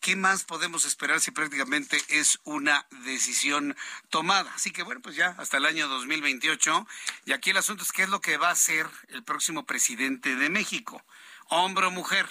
¿Qué 0.02 0.16
más 0.16 0.44
podemos 0.44 0.86
esperar 0.86 1.20
si 1.20 1.32
prácticamente 1.32 2.02
es 2.10 2.40
una 2.44 2.88
decisión 3.04 3.76
tomada? 4.10 4.52
Así 4.54 4.72
que 4.72 4.84
bueno, 4.84 5.02
pues 5.02 5.16
ya 5.16 5.36
hasta 5.38 5.58
el 5.58 5.66
año 5.66 5.88
2028. 5.88 6.88
Y 7.26 7.34
aquí 7.34 7.52
el 7.52 7.58
asunto 7.58 7.84
es 7.84 7.92
qué 7.92 8.04
es 8.04 8.10
lo 8.10 8.22
que 8.22 8.38
va 8.38 8.50
a 8.50 8.54
hacer 8.54 8.88
el 9.10 9.24
próximo 9.24 9.66
presidente 9.66 10.36
de 10.36 10.50
México, 10.50 11.04
hombre 11.48 11.86
o 11.86 11.92
mujer. 11.92 12.28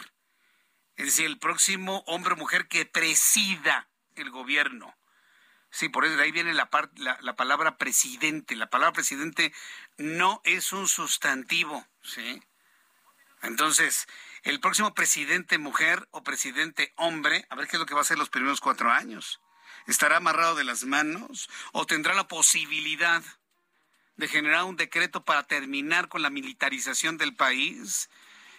Es 0.96 1.06
decir, 1.06 1.26
el 1.26 1.38
próximo 1.38 2.02
hombre 2.06 2.34
o 2.34 2.36
mujer 2.36 2.68
que 2.68 2.86
presida 2.86 3.88
el 4.14 4.30
gobierno. 4.30 4.96
Sí, 5.70 5.88
por 5.88 6.06
eso 6.06 6.16
de 6.16 6.22
ahí 6.22 6.32
viene 6.32 6.54
la, 6.54 6.70
la, 6.96 7.18
la, 7.20 7.36
palabra 7.36 7.76
presidente. 7.76 8.56
La 8.56 8.70
palabra 8.70 8.94
presidente 8.94 9.52
no 9.98 10.40
es 10.44 10.72
un 10.72 10.88
sustantivo, 10.88 11.86
¿sí? 12.02 12.42
Entonces, 13.42 14.08
el 14.46 14.60
próximo 14.60 14.94
presidente 14.94 15.58
mujer 15.58 16.06
o 16.12 16.22
presidente 16.22 16.92
hombre, 16.94 17.44
a 17.50 17.56
ver 17.56 17.66
qué 17.66 17.76
es 17.76 17.80
lo 17.80 17.86
que 17.86 17.94
va 17.94 18.00
a 18.00 18.02
hacer 18.02 18.16
los 18.16 18.30
primeros 18.30 18.60
cuatro 18.60 18.92
años. 18.92 19.40
¿Estará 19.88 20.18
amarrado 20.18 20.54
de 20.54 20.62
las 20.62 20.84
manos 20.84 21.50
o 21.72 21.84
tendrá 21.84 22.14
la 22.14 22.28
posibilidad 22.28 23.24
de 24.16 24.28
generar 24.28 24.62
un 24.62 24.76
decreto 24.76 25.24
para 25.24 25.42
terminar 25.42 26.08
con 26.08 26.22
la 26.22 26.30
militarización 26.30 27.18
del 27.18 27.34
país? 27.34 28.08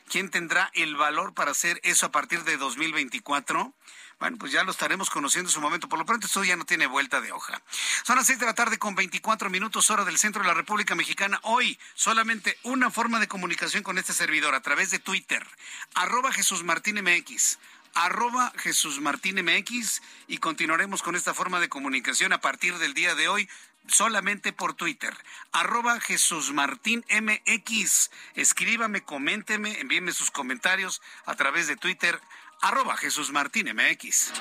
¿Quién 0.09 0.29
tendrá 0.29 0.69
el 0.73 0.97
valor 0.97 1.33
para 1.33 1.51
hacer 1.51 1.79
eso 1.83 2.05
a 2.05 2.11
partir 2.11 2.43
de 2.43 2.57
2024? 2.57 3.73
Bueno, 4.19 4.37
pues 4.37 4.51
ya 4.51 4.63
lo 4.63 4.71
estaremos 4.71 5.09
conociendo 5.09 5.49
en 5.49 5.53
su 5.53 5.61
momento. 5.61 5.87
Por 5.87 5.99
lo 5.99 6.05
pronto, 6.05 6.25
esto 6.25 6.43
ya 6.43 6.55
no 6.55 6.65
tiene 6.65 6.87
vuelta 6.87 7.21
de 7.21 7.31
hoja. 7.31 7.61
Son 8.03 8.15
las 8.15 8.25
seis 8.25 8.39
de 8.39 8.47
la 8.47 8.55
tarde 8.55 8.79
con 8.79 8.95
24 8.95 9.49
minutos 9.49 9.91
hora 9.91 10.05
del 10.05 10.17
centro 10.17 10.41
de 10.41 10.47
la 10.47 10.55
República 10.55 10.95
Mexicana. 10.95 11.39
Hoy, 11.43 11.77
solamente 11.93 12.57
una 12.63 12.89
forma 12.89 13.19
de 13.19 13.27
comunicación 13.27 13.83
con 13.83 13.97
este 13.97 14.13
servidor 14.13 14.55
a 14.55 14.61
través 14.61 14.89
de 14.89 14.99
Twitter. 14.99 15.45
Arroba 15.93 16.31
Jesús 16.31 16.63
Martín 16.63 17.01
MX 17.01 17.59
arroba 17.93 18.53
Jesús 18.57 19.01
Martín 19.01 19.43
MX 19.43 20.03
y 20.27 20.37
continuaremos 20.37 21.01
con 21.01 21.15
esta 21.15 21.33
forma 21.33 21.59
de 21.59 21.67
comunicación 21.67 22.31
a 22.31 22.41
partir 22.41 22.77
del 22.77 22.93
día 22.93 23.15
de 23.15 23.27
hoy 23.27 23.49
solamente 23.87 24.53
por 24.53 24.73
Twitter. 24.73 25.15
Arroba 25.51 25.99
Jesús 25.99 26.53
Martín 26.53 27.03
MX. 27.09 28.11
Escríbame, 28.35 29.01
coménteme, 29.01 29.79
envíeme 29.79 30.11
sus 30.11 30.29
comentarios 30.31 31.01
a 31.25 31.35
través 31.35 31.67
de 31.67 31.75
Twitter 31.75 32.19
arroba 32.61 32.97
Jesús 32.97 33.31
Martín 33.31 33.67
MX. 33.73 34.33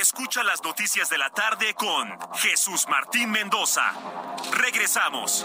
Escucha 0.00 0.42
las 0.42 0.62
noticias 0.62 1.08
de 1.08 1.18
la 1.18 1.30
tarde 1.30 1.74
con 1.74 2.18
Jesús 2.34 2.86
Martín 2.88 3.30
Mendoza. 3.30 3.92
Regresamos. 4.52 5.44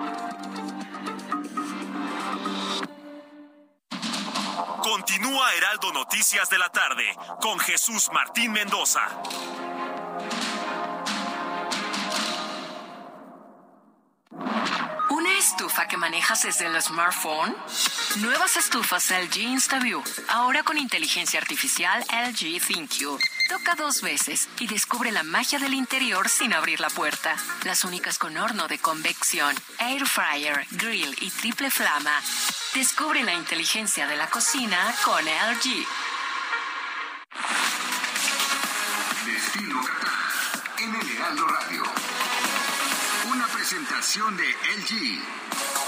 Continúa 4.91 5.53
Heraldo 5.53 5.93
Noticias 5.93 6.49
de 6.49 6.57
la 6.57 6.67
tarde 6.67 7.05
con 7.39 7.57
Jesús 7.59 8.09
Martín 8.11 8.51
Mendoza. 8.51 8.99
¿Una 15.09 15.37
estufa 15.37 15.87
que 15.87 15.95
manejas 15.95 16.43
desde 16.43 16.65
el 16.65 16.81
smartphone? 16.81 17.55
Nuevas 18.17 18.57
estufas 18.57 19.09
LG 19.11 19.37
InstaView, 19.37 20.03
ahora 20.27 20.63
con 20.63 20.77
inteligencia 20.77 21.39
artificial 21.39 22.03
LG 22.11 22.59
ThinQ. 22.59 23.17
Toca 23.51 23.75
dos 23.75 24.01
veces 24.01 24.47
y 24.61 24.67
descubre 24.67 25.11
la 25.11 25.23
magia 25.23 25.59
del 25.59 25.73
interior 25.73 26.29
sin 26.29 26.53
abrir 26.53 26.79
la 26.79 26.89
puerta. 26.89 27.35
Las 27.65 27.83
únicas 27.83 28.17
con 28.17 28.37
horno 28.37 28.69
de 28.69 28.79
convección, 28.79 29.53
air 29.77 30.07
fryer, 30.07 30.65
grill 30.71 31.13
y 31.19 31.29
triple 31.31 31.69
flama. 31.69 32.17
Descubre 32.73 33.21
la 33.23 33.33
inteligencia 33.33 34.07
de 34.07 34.15
la 34.15 34.29
cocina 34.29 34.95
con 35.03 35.25
LG. 35.25 35.85
Destino 39.25 39.81
Qatar 39.83 40.83
en 40.83 40.95
el 40.95 41.11
Heraldo 41.11 41.45
Radio. 41.45 41.83
Una 43.33 43.47
presentación 43.47 44.37
de 44.37 44.45
LG. 44.77 45.80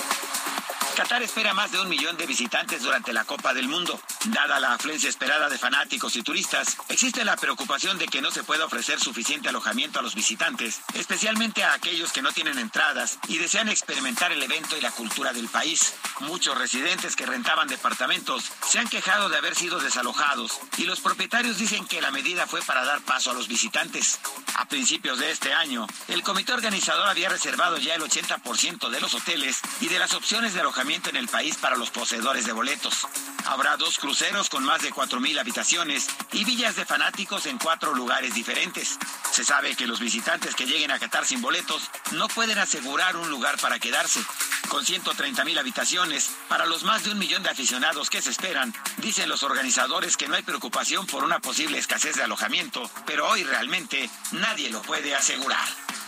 Qatar 0.95 1.23
espera 1.23 1.55
más 1.55 1.71
de 1.71 1.79
un 1.79 1.89
millón 1.89 2.17
de 2.17 2.27
visitantes 2.27 2.83
durante 2.83 3.13
la 3.13 3.25
Copa 3.25 3.51
del 3.55 3.67
Mundo. 3.67 3.99
Dada 4.25 4.59
la 4.59 4.73
afluencia 4.73 5.09
esperada 5.09 5.49
de 5.49 5.57
fanáticos 5.57 6.15
y 6.15 6.21
turistas, 6.21 6.77
existe 6.87 7.25
la 7.25 7.35
preocupación 7.35 7.97
de 7.97 8.05
que 8.05 8.21
no 8.21 8.29
se 8.29 8.43
pueda 8.43 8.65
ofrecer 8.65 8.99
suficiente 8.99 9.49
alojamiento 9.49 9.97
a 9.97 10.01
los 10.03 10.13
visitantes, 10.13 10.81
especialmente 10.93 11.63
a 11.63 11.73
aquellos 11.73 12.11
que 12.11 12.21
no 12.21 12.31
tienen 12.31 12.59
entradas 12.59 13.17
y 13.27 13.39
desean 13.39 13.69
experimentar 13.69 14.31
el 14.31 14.43
evento 14.43 14.77
y 14.77 14.81
la 14.81 14.91
cultura 14.91 15.33
del 15.33 15.47
país. 15.47 15.95
Muchos 16.19 16.55
residentes 16.59 17.15
que 17.15 17.25
rentaban 17.25 17.67
departamentos 17.67 18.51
se 18.67 18.77
han 18.77 18.87
quejado 18.87 19.29
de 19.29 19.37
haber 19.37 19.55
sido 19.55 19.79
desalojados 19.79 20.59
y 20.77 20.83
los 20.83 20.99
propietarios 20.99 21.57
dicen 21.57 21.87
que 21.87 22.01
la 22.01 22.11
medida 22.11 22.45
fue 22.45 22.61
para 22.61 22.85
dar 22.85 23.01
paso 23.01 23.31
a 23.31 23.33
los 23.33 23.47
visitantes. 23.47 24.19
A 24.55 24.65
principios 24.65 25.17
de 25.17 25.31
este 25.31 25.53
año, 25.53 25.87
el 26.07 26.21
comité 26.21 26.53
organizador 26.53 27.07
había 27.07 27.29
reservado 27.29 27.77
ya 27.77 27.95
el 27.95 28.03
80% 28.03 28.89
de 28.89 29.01
los 29.01 29.15
hoteles 29.15 29.59
y 29.81 29.87
de 29.87 29.97
las 29.97 30.13
opciones 30.13 30.53
de 30.53 30.61
alojamiento 30.61 30.82
en 30.83 31.15
el 31.15 31.29
país 31.29 31.55
para 31.55 31.77
los 31.77 31.91
poseedores 31.91 32.45
de 32.45 32.51
boletos. 32.51 33.07
Habrá 33.45 33.77
dos 33.77 33.97
cruceros 33.97 34.49
con 34.49 34.65
más 34.65 34.81
de 34.81 34.91
4.000 34.91 35.39
habitaciones 35.39 36.07
y 36.33 36.43
villas 36.43 36.75
de 36.75 36.83
fanáticos 36.83 37.45
en 37.45 37.57
cuatro 37.57 37.93
lugares 37.93 38.33
diferentes. 38.33 38.99
Se 39.31 39.45
sabe 39.45 39.75
que 39.77 39.87
los 39.87 40.01
visitantes 40.01 40.55
que 40.55 40.65
lleguen 40.65 40.91
a 40.91 40.99
Qatar 40.99 41.25
sin 41.25 41.41
boletos 41.41 41.89
no 42.11 42.27
pueden 42.27 42.59
asegurar 42.59 43.15
un 43.15 43.29
lugar 43.29 43.57
para 43.59 43.79
quedarse. 43.79 44.19
Con 44.67 44.83
130.000 44.83 45.57
habitaciones, 45.57 46.31
para 46.49 46.65
los 46.65 46.83
más 46.83 47.05
de 47.05 47.11
un 47.11 47.19
millón 47.19 47.43
de 47.43 47.49
aficionados 47.49 48.09
que 48.09 48.21
se 48.21 48.31
esperan, 48.31 48.73
dicen 48.97 49.29
los 49.29 49.43
organizadores 49.43 50.17
que 50.17 50.27
no 50.27 50.35
hay 50.35 50.43
preocupación 50.43 51.07
por 51.07 51.23
una 51.23 51.39
posible 51.39 51.77
escasez 51.77 52.17
de 52.17 52.23
alojamiento, 52.23 52.91
pero 53.05 53.29
hoy 53.29 53.45
realmente 53.45 54.09
nadie 54.31 54.69
lo 54.69 54.81
puede 54.81 55.15
asegurar. 55.15 55.65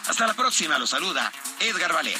Hasta 0.08 0.28
la 0.28 0.34
próxima, 0.34 0.78
lo 0.78 0.86
saluda 0.86 1.32
Edgar 1.62 1.94
Valero. 1.94 2.20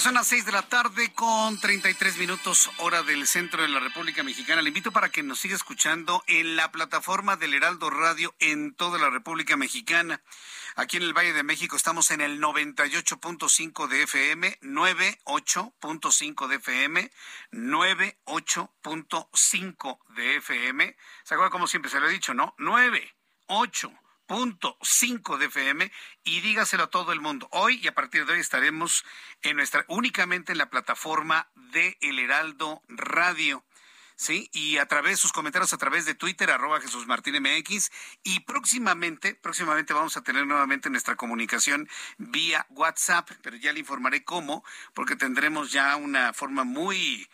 Son 0.00 0.14
las 0.14 0.26
seis 0.26 0.44
de 0.44 0.50
la 0.52 0.62
tarde 0.62 1.12
con 1.14 1.58
33 1.58 2.18
minutos 2.18 2.70
hora 2.78 3.02
del 3.02 3.26
centro 3.26 3.62
de 3.62 3.68
la 3.68 3.80
República 3.80 4.22
Mexicana. 4.22 4.60
Le 4.60 4.68
invito 4.68 4.92
para 4.92 5.08
que 5.08 5.22
nos 5.22 5.38
siga 5.38 5.56
escuchando 5.56 6.22
en 6.26 6.54
la 6.54 6.70
plataforma 6.70 7.36
del 7.36 7.54
Heraldo 7.54 7.88
Radio 7.88 8.34
en 8.38 8.74
toda 8.74 8.98
la 8.98 9.08
República 9.08 9.56
Mexicana. 9.56 10.20
Aquí 10.74 10.98
en 10.98 11.04
el 11.04 11.16
Valle 11.16 11.32
de 11.32 11.42
México 11.42 11.76
estamos 11.76 12.10
en 12.10 12.20
el 12.20 12.38
98.5 12.40 13.88
de 13.88 14.02
FM, 14.02 14.58
98.5 14.60 16.48
de 16.48 16.56
FM, 16.56 17.10
98.5 17.52 19.98
de 20.14 20.36
FM. 20.36 20.94
¿Se 21.24 21.34
acuerda 21.34 21.50
como 21.50 21.66
siempre 21.66 21.90
se 21.90 22.00
lo 22.00 22.08
he 22.08 22.12
dicho, 22.12 22.34
no? 22.34 22.54
98 22.58 23.90
punto 24.26 24.76
cinco 24.82 25.38
de 25.38 25.46
FM 25.46 25.90
y 26.24 26.40
dígaselo 26.40 26.84
a 26.84 26.90
todo 26.90 27.12
el 27.12 27.20
mundo. 27.20 27.48
Hoy 27.52 27.80
y 27.82 27.88
a 27.88 27.94
partir 27.94 28.26
de 28.26 28.34
hoy 28.34 28.40
estaremos 28.40 29.04
en 29.42 29.56
nuestra 29.56 29.84
únicamente 29.88 30.52
en 30.52 30.58
la 30.58 30.70
plataforma 30.70 31.48
de 31.54 31.96
El 32.00 32.18
Heraldo 32.18 32.82
Radio. 32.88 33.64
¿sí? 34.16 34.50
Y 34.52 34.78
a 34.78 34.86
través 34.86 35.12
de 35.12 35.16
sus 35.18 35.32
comentarios 35.32 35.72
a 35.72 35.78
través 35.78 36.06
de 36.06 36.14
Twitter, 36.14 36.50
arroba 36.50 36.80
Jesús 36.80 37.06
Martín 37.06 37.40
MX. 37.40 37.90
Y 38.24 38.40
próximamente, 38.40 39.34
próximamente 39.34 39.92
vamos 39.92 40.16
a 40.16 40.22
tener 40.22 40.46
nuevamente 40.46 40.90
nuestra 40.90 41.16
comunicación 41.16 41.88
vía 42.18 42.66
WhatsApp, 42.70 43.30
pero 43.42 43.56
ya 43.56 43.72
le 43.72 43.80
informaré 43.80 44.24
cómo, 44.24 44.64
porque 44.94 45.16
tendremos 45.16 45.70
ya 45.70 45.96
una 45.96 46.32
forma 46.32 46.64
muy 46.64 47.28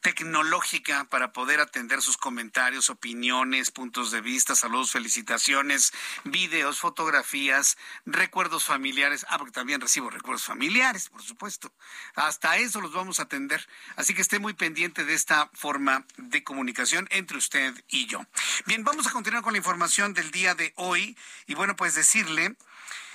tecnológica 0.00 1.04
para 1.04 1.32
poder 1.32 1.60
atender 1.60 2.02
sus 2.02 2.16
comentarios, 2.16 2.90
opiniones, 2.90 3.70
puntos 3.70 4.10
de 4.10 4.20
vista, 4.20 4.54
saludos, 4.54 4.92
felicitaciones, 4.92 5.92
videos, 6.24 6.78
fotografías, 6.78 7.76
recuerdos 8.06 8.64
familiares. 8.64 9.26
Ah, 9.28 9.38
porque 9.38 9.52
también 9.52 9.80
recibo 9.80 10.10
recuerdos 10.10 10.44
familiares, 10.44 11.08
por 11.08 11.22
supuesto. 11.22 11.72
Hasta 12.14 12.56
eso 12.56 12.80
los 12.80 12.92
vamos 12.92 13.20
a 13.20 13.24
atender. 13.24 13.66
Así 13.96 14.14
que 14.14 14.22
esté 14.22 14.38
muy 14.38 14.54
pendiente 14.54 15.04
de 15.04 15.14
esta 15.14 15.50
forma 15.54 16.06
de 16.16 16.42
comunicación 16.42 17.06
entre 17.10 17.36
usted 17.36 17.74
y 17.88 18.06
yo. 18.06 18.24
Bien, 18.66 18.84
vamos 18.84 19.06
a 19.06 19.12
continuar 19.12 19.42
con 19.42 19.52
la 19.52 19.58
información 19.58 20.14
del 20.14 20.30
día 20.30 20.54
de 20.54 20.72
hoy. 20.76 21.16
Y 21.46 21.54
bueno, 21.54 21.76
pues 21.76 21.94
decirle, 21.94 22.56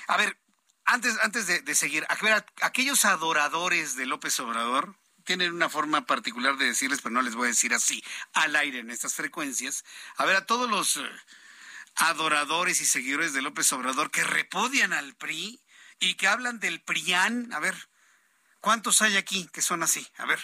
a 0.08 0.17
ver, 0.17 0.38
antes, 0.86 1.17
antes 1.21 1.48
de, 1.48 1.76
seguir, 1.76 2.06
a 2.10 2.15
ver, 2.24 2.45
aquellos 2.62 3.06
adoradores 3.06 3.95
de 3.95 4.06
López 4.06 4.39
Obrador, 4.39 4.95
tienen 5.25 5.53
una 5.53 5.69
forma 5.69 6.05
particular 6.05 6.57
de 6.57 6.67
decirles, 6.67 7.01
pero 7.01 7.13
no 7.13 7.21
les 7.21 7.35
voy 7.35 7.45
a 7.45 7.49
decir 7.49 7.73
así 7.73 8.03
al 8.33 8.55
aire 8.55 8.79
en 8.79 8.91
estas 8.91 9.15
frecuencias. 9.15 9.83
A 10.17 10.25
ver, 10.25 10.38
a 10.38 10.45
todos 10.45 10.69
los 10.69 10.97
eh, 10.97 11.09
adoradores 11.95 12.79
y 12.79 12.85
seguidores 12.85 13.33
de 13.33 13.41
López 13.41 13.71
Obrador 13.73 14.11
que 14.11 14.23
repudian 14.23 14.93
al 14.93 15.15
PRI 15.15 15.61
y 15.99 16.15
que 16.15 16.27
hablan 16.27 16.59
del 16.59 16.81
PRIAN, 16.81 17.51
a 17.53 17.59
ver, 17.59 17.89
¿cuántos 18.59 19.01
hay 19.01 19.17
aquí 19.17 19.49
que 19.51 19.61
son 19.61 19.83
así? 19.83 20.07
A 20.17 20.25
ver. 20.25 20.39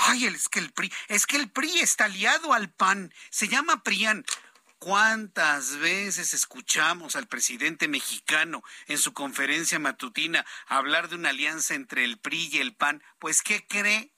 Ay, 0.00 0.26
es 0.26 0.48
que 0.48 0.60
el 0.60 0.72
PRI, 0.72 0.92
es 1.08 1.26
que 1.26 1.36
el 1.36 1.50
PRI 1.50 1.80
está 1.80 2.04
aliado 2.04 2.52
al 2.52 2.70
PAN, 2.70 3.12
se 3.30 3.48
llama 3.48 3.82
PRIAN. 3.82 4.24
¿Cuántas 4.78 5.76
veces 5.78 6.34
escuchamos 6.34 7.16
al 7.16 7.26
presidente 7.26 7.88
mexicano 7.88 8.62
en 8.86 8.98
su 8.98 9.12
conferencia 9.12 9.80
matutina 9.80 10.46
hablar 10.66 11.08
de 11.08 11.16
una 11.16 11.30
alianza 11.30 11.74
entre 11.74 12.04
el 12.04 12.18
PRI 12.18 12.48
y 12.52 12.58
el 12.58 12.74
PAN? 12.74 13.02
Pues, 13.18 13.42
¿qué 13.42 13.66
cree? 13.66 14.12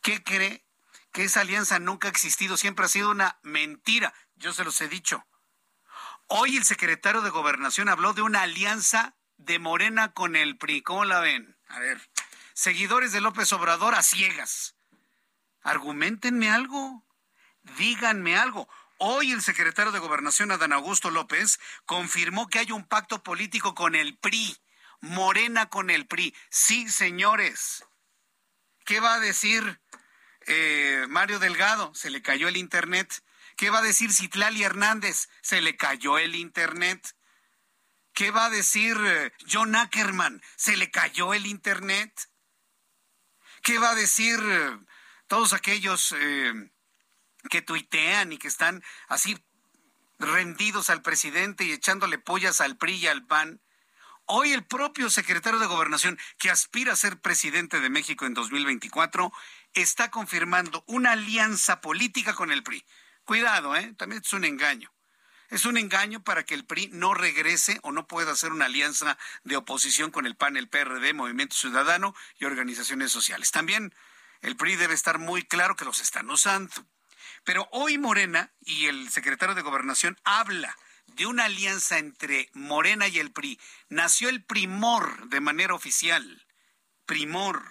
¿Qué 0.00 0.22
cree? 0.22 0.64
Que 1.12 1.24
esa 1.24 1.42
alianza 1.42 1.78
nunca 1.78 2.08
ha 2.08 2.10
existido, 2.10 2.56
siempre 2.56 2.86
ha 2.86 2.88
sido 2.88 3.10
una 3.10 3.38
mentira. 3.42 4.14
Yo 4.36 4.54
se 4.54 4.64
los 4.64 4.80
he 4.80 4.88
dicho. 4.88 5.26
Hoy 6.28 6.56
el 6.56 6.64
secretario 6.64 7.20
de 7.20 7.30
Gobernación 7.30 7.90
habló 7.90 8.14
de 8.14 8.22
una 8.22 8.42
alianza 8.42 9.16
de 9.36 9.58
Morena 9.58 10.12
con 10.12 10.34
el 10.34 10.56
PRI. 10.56 10.80
¿Cómo 10.80 11.04
la 11.04 11.20
ven? 11.20 11.58
A 11.68 11.78
ver, 11.78 12.00
seguidores 12.54 13.12
de 13.12 13.20
López 13.20 13.52
Obrador 13.52 13.94
a 13.94 14.02
ciegas. 14.02 14.76
Argumentenme 15.62 16.48
algo. 16.50 17.04
Díganme 17.76 18.36
algo. 18.36 18.66
Hoy 19.00 19.30
el 19.30 19.42
secretario 19.42 19.92
de 19.92 20.00
Gobernación, 20.00 20.50
Adán 20.50 20.72
Augusto 20.72 21.12
López, 21.12 21.60
confirmó 21.86 22.48
que 22.48 22.58
hay 22.58 22.72
un 22.72 22.84
pacto 22.84 23.22
político 23.22 23.76
con 23.76 23.94
el 23.94 24.18
PRI, 24.18 24.56
Morena 25.00 25.70
con 25.70 25.90
el 25.90 26.08
PRI. 26.08 26.34
Sí, 26.50 26.88
señores. 26.88 27.84
¿Qué 28.84 28.98
va 28.98 29.14
a 29.14 29.20
decir 29.20 29.80
eh, 30.48 31.06
Mario 31.08 31.38
Delgado? 31.38 31.94
Se 31.94 32.10
le 32.10 32.22
cayó 32.22 32.48
el 32.48 32.56
Internet. 32.56 33.22
¿Qué 33.56 33.70
va 33.70 33.78
a 33.78 33.82
decir 33.82 34.12
Citlali 34.12 34.64
Hernández? 34.64 35.28
Se 35.42 35.60
le 35.60 35.76
cayó 35.76 36.18
el 36.18 36.34
Internet. 36.34 37.14
¿Qué 38.12 38.32
va 38.32 38.46
a 38.46 38.50
decir 38.50 38.96
eh, 39.00 39.32
John 39.48 39.76
Ackerman? 39.76 40.42
Se 40.56 40.76
le 40.76 40.90
cayó 40.90 41.34
el 41.34 41.46
Internet. 41.46 42.30
¿Qué 43.62 43.78
va 43.78 43.90
a 43.90 43.94
decir 43.94 44.40
eh, 44.42 44.76
todos 45.28 45.52
aquellos 45.52 46.12
que 47.50 47.62
tuitean 47.62 48.32
y 48.32 48.38
que 48.38 48.48
están 48.48 48.82
así 49.08 49.38
rendidos 50.18 50.90
al 50.90 51.02
presidente 51.02 51.64
y 51.64 51.72
echándole 51.72 52.18
pollas 52.18 52.60
al 52.60 52.76
PRI 52.76 52.96
y 52.96 53.06
al 53.06 53.26
PAN. 53.26 53.60
Hoy 54.26 54.52
el 54.52 54.64
propio 54.64 55.08
secretario 55.08 55.58
de 55.58 55.66
Gobernación, 55.66 56.18
que 56.38 56.50
aspira 56.50 56.92
a 56.92 56.96
ser 56.96 57.20
presidente 57.20 57.80
de 57.80 57.88
México 57.88 58.26
en 58.26 58.34
2024, 58.34 59.32
está 59.72 60.10
confirmando 60.10 60.84
una 60.86 61.12
alianza 61.12 61.80
política 61.80 62.34
con 62.34 62.50
el 62.50 62.62
PRI. 62.62 62.84
Cuidado, 63.24 63.74
¿eh? 63.76 63.94
También 63.96 64.20
es 64.22 64.32
un 64.32 64.44
engaño. 64.44 64.92
Es 65.48 65.64
un 65.64 65.78
engaño 65.78 66.22
para 66.22 66.44
que 66.44 66.52
el 66.52 66.66
PRI 66.66 66.90
no 66.92 67.14
regrese 67.14 67.78
o 67.82 67.90
no 67.90 68.06
pueda 68.06 68.32
hacer 68.32 68.52
una 68.52 68.66
alianza 68.66 69.16
de 69.44 69.56
oposición 69.56 70.10
con 70.10 70.26
el 70.26 70.36
PAN, 70.36 70.58
el 70.58 70.68
PRD, 70.68 71.14
Movimiento 71.14 71.56
Ciudadano 71.56 72.14
y 72.38 72.44
organizaciones 72.44 73.10
sociales. 73.10 73.50
También 73.50 73.94
el 74.42 74.56
PRI 74.56 74.76
debe 74.76 74.92
estar 74.92 75.18
muy 75.18 75.42
claro 75.42 75.74
que 75.74 75.86
los 75.86 76.00
están 76.00 76.28
usando. 76.28 76.74
Pero 77.48 77.66
hoy 77.72 77.96
Morena 77.96 78.52
y 78.60 78.88
el 78.88 79.08
secretario 79.08 79.54
de 79.54 79.62
Gobernación 79.62 80.18
habla 80.22 80.76
de 81.06 81.24
una 81.24 81.46
alianza 81.46 81.96
entre 81.96 82.50
Morena 82.52 83.08
y 83.08 83.20
el 83.20 83.32
PRI. 83.32 83.58
Nació 83.88 84.28
el 84.28 84.44
primor 84.44 85.30
de 85.30 85.40
manera 85.40 85.72
oficial. 85.72 86.46
Primor. 87.06 87.62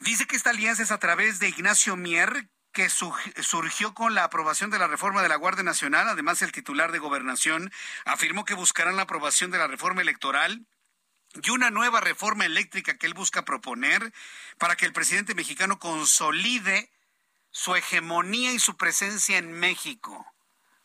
Dice 0.00 0.26
que 0.26 0.34
esta 0.34 0.50
alianza 0.50 0.82
es 0.82 0.90
a 0.90 0.98
través 0.98 1.38
de 1.38 1.50
Ignacio 1.50 1.94
Mier, 1.94 2.48
que 2.72 2.88
surgió 2.90 3.94
con 3.94 4.16
la 4.16 4.24
aprobación 4.24 4.70
de 4.70 4.80
la 4.80 4.88
reforma 4.88 5.22
de 5.22 5.28
la 5.28 5.36
Guardia 5.36 5.62
Nacional. 5.62 6.08
Además, 6.08 6.42
el 6.42 6.50
titular 6.50 6.90
de 6.90 6.98
Gobernación 6.98 7.72
afirmó 8.06 8.44
que 8.44 8.54
buscarán 8.54 8.96
la 8.96 9.02
aprobación 9.02 9.52
de 9.52 9.58
la 9.58 9.68
reforma 9.68 10.02
electoral 10.02 10.66
y 11.32 11.50
una 11.50 11.70
nueva 11.70 12.00
reforma 12.00 12.44
eléctrica 12.44 12.98
que 12.98 13.06
él 13.06 13.14
busca 13.14 13.44
proponer 13.44 14.12
para 14.58 14.74
que 14.74 14.84
el 14.84 14.92
presidente 14.92 15.36
mexicano 15.36 15.78
consolide 15.78 16.90
su 17.56 17.74
hegemonía 17.74 18.52
y 18.52 18.58
su 18.58 18.76
presencia 18.76 19.38
en 19.38 19.50
México. 19.50 20.26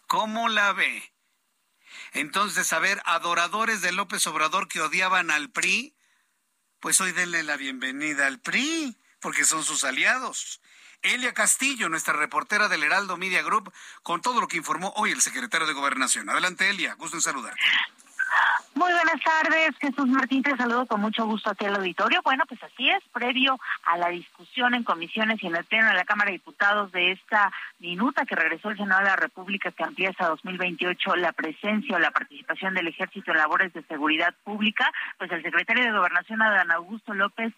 ¿Cómo 0.07 0.47
la 0.47 0.71
ve? 0.71 1.13
Entonces, 2.13 2.71
a 2.71 2.79
ver, 2.79 3.01
adoradores 3.03 3.81
de 3.81 3.91
López 3.91 4.25
Obrador 4.27 4.69
que 4.69 4.79
odiaban 4.79 5.31
al 5.31 5.49
PRI, 5.49 5.93
pues 6.79 7.01
hoy 7.01 7.11
denle 7.11 7.43
la 7.43 7.57
bienvenida 7.57 8.25
al 8.25 8.39
PRI, 8.39 8.97
porque 9.19 9.43
son 9.43 9.65
sus 9.65 9.83
aliados. 9.83 10.61
Elia 11.01 11.33
Castillo, 11.33 11.89
nuestra 11.89 12.13
reportera 12.13 12.69
del 12.69 12.83
Heraldo 12.83 13.17
Media 13.17 13.43
Group, 13.43 13.73
con 14.01 14.21
todo 14.21 14.39
lo 14.39 14.47
que 14.47 14.55
informó 14.55 14.93
hoy 14.95 15.11
el 15.11 15.21
secretario 15.21 15.67
de 15.67 15.73
Gobernación. 15.73 16.29
Adelante, 16.29 16.69
Elia, 16.69 16.93
gusto 16.93 17.17
en 17.17 17.21
saludar. 17.21 17.57
Muy 18.81 18.93
buenas 18.93 19.21
tardes, 19.23 19.77
Jesús 19.79 20.07
Martín, 20.07 20.41
te 20.41 20.57
saludo 20.57 20.87
con 20.87 21.01
mucho 21.01 21.23
gusto 21.27 21.51
aquí 21.51 21.65
al 21.65 21.75
auditorio. 21.75 22.19
Bueno, 22.23 22.45
pues 22.47 22.63
así 22.63 22.89
es, 22.89 23.03
previo 23.13 23.59
a 23.85 23.95
la 23.95 24.09
discusión 24.09 24.73
en 24.73 24.83
comisiones 24.83 25.37
y 25.43 25.45
en 25.45 25.55
el 25.55 25.65
pleno 25.65 25.89
de 25.89 25.93
la 25.93 26.03
Cámara 26.03 26.31
de 26.31 26.37
Diputados 26.39 26.91
de 26.91 27.11
esta 27.11 27.51
minuta 27.77 28.25
que 28.25 28.35
regresó 28.35 28.71
el 28.71 28.77
Senado 28.77 29.01
de 29.01 29.09
la 29.09 29.15
República 29.17 29.71
que 29.71 29.83
amplía 29.83 30.09
hasta 30.09 30.29
2028 30.29 31.15
la 31.17 31.31
presencia 31.31 31.95
o 31.95 31.99
la 31.99 32.09
participación 32.09 32.73
del 32.73 32.87
ejército 32.87 33.29
en 33.29 33.37
labores 33.37 33.71
de 33.71 33.83
seguridad 33.83 34.33
pública, 34.43 34.91
pues 35.19 35.31
el 35.31 35.43
secretario 35.43 35.83
de 35.83 35.91
Gobernación, 35.91 36.41
Adán 36.41 36.71
Augusto 36.71 37.13
López, 37.13 37.53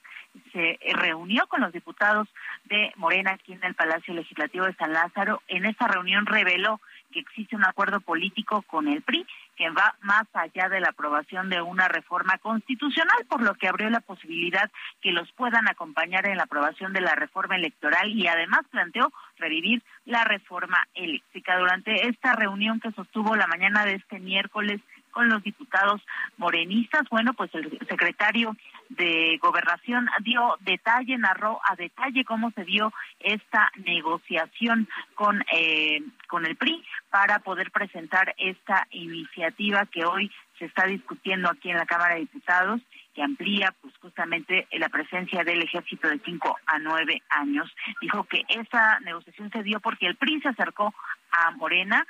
se 0.51 0.77
reunió 0.93 1.47
con 1.47 1.61
los 1.61 1.71
diputados 1.71 2.27
de 2.65 2.91
Morena 2.97 3.31
aquí 3.31 3.53
en 3.53 3.63
el 3.63 3.75
Palacio 3.75 4.13
Legislativo 4.13 4.65
de 4.65 4.75
San 4.75 4.91
Lázaro. 4.91 5.41
En 5.47 5.65
esta 5.65 5.87
reunión 5.87 6.25
reveló 6.25 6.81
que 7.13 7.19
existe 7.19 7.55
un 7.55 7.65
acuerdo 7.65 8.01
político 8.01 8.63
con 8.63 8.87
el 8.87 9.03
PRI 9.03 9.25
que 9.55 9.69
va 9.69 9.95
más 10.01 10.23
allá 10.33 10.69
de 10.69 10.79
la 10.79 10.89
aprobación 10.89 11.49
de 11.49 11.61
una 11.61 11.87
reforma 11.87 12.37
constitucional, 12.39 13.25
por 13.29 13.41
lo 13.41 13.55
que 13.55 13.67
abrió 13.67 13.89
la 13.89 13.99
posibilidad 13.99 14.71
que 15.01 15.11
los 15.11 15.31
puedan 15.33 15.67
acompañar 15.67 16.27
en 16.27 16.37
la 16.37 16.43
aprobación 16.43 16.93
de 16.93 17.01
la 17.01 17.15
reforma 17.15 17.55
electoral 17.55 18.11
y 18.11 18.27
además 18.27 18.61
planteó 18.71 19.11
revivir 19.37 19.83
la 20.05 20.23
reforma 20.23 20.87
eléctrica. 20.93 21.57
Durante 21.57 22.07
esta 22.07 22.33
reunión 22.33 22.79
que 22.79 22.91
sostuvo 22.91 23.35
la 23.35 23.47
mañana 23.47 23.85
de 23.85 23.95
este 23.95 24.19
miércoles 24.19 24.81
con 25.13 25.29
los 25.29 25.41
diputados 25.43 26.01
morenistas. 26.37 27.03
Bueno, 27.09 27.33
pues 27.33 27.53
el 27.55 27.79
secretario 27.87 28.55
de 28.89 29.37
Gobernación 29.41 30.09
dio 30.21 30.57
detalle, 30.61 31.17
narró 31.17 31.61
a 31.63 31.75
detalle 31.75 32.25
cómo 32.25 32.51
se 32.51 32.65
dio 32.65 32.91
esta 33.19 33.71
negociación 33.85 34.89
con, 35.15 35.43
eh, 35.53 36.01
con 36.27 36.45
el 36.45 36.57
PRI 36.57 36.83
para 37.09 37.39
poder 37.39 37.71
presentar 37.71 38.33
esta 38.37 38.87
iniciativa 38.91 39.85
que 39.85 40.03
hoy 40.05 40.31
se 40.59 40.65
está 40.65 40.85
discutiendo 40.85 41.49
aquí 41.49 41.69
en 41.69 41.77
la 41.77 41.85
Cámara 41.85 42.15
de 42.15 42.21
Diputados 42.21 42.81
que 43.13 43.23
amplía 43.23 43.73
pues 43.81 43.93
justamente 43.97 44.67
la 44.71 44.89
presencia 44.89 45.43
del 45.43 45.61
ejército 45.61 46.07
de 46.07 46.19
cinco 46.25 46.57
a 46.65 46.79
nueve 46.79 47.21
años. 47.29 47.71
Dijo 48.01 48.23
que 48.23 48.43
esa 48.49 48.99
negociación 49.01 49.51
se 49.51 49.63
dio 49.63 49.79
porque 49.79 50.07
el 50.07 50.15
PRI 50.15 50.41
se 50.41 50.49
acercó 50.49 50.93
a 51.31 51.51
Morena 51.51 52.05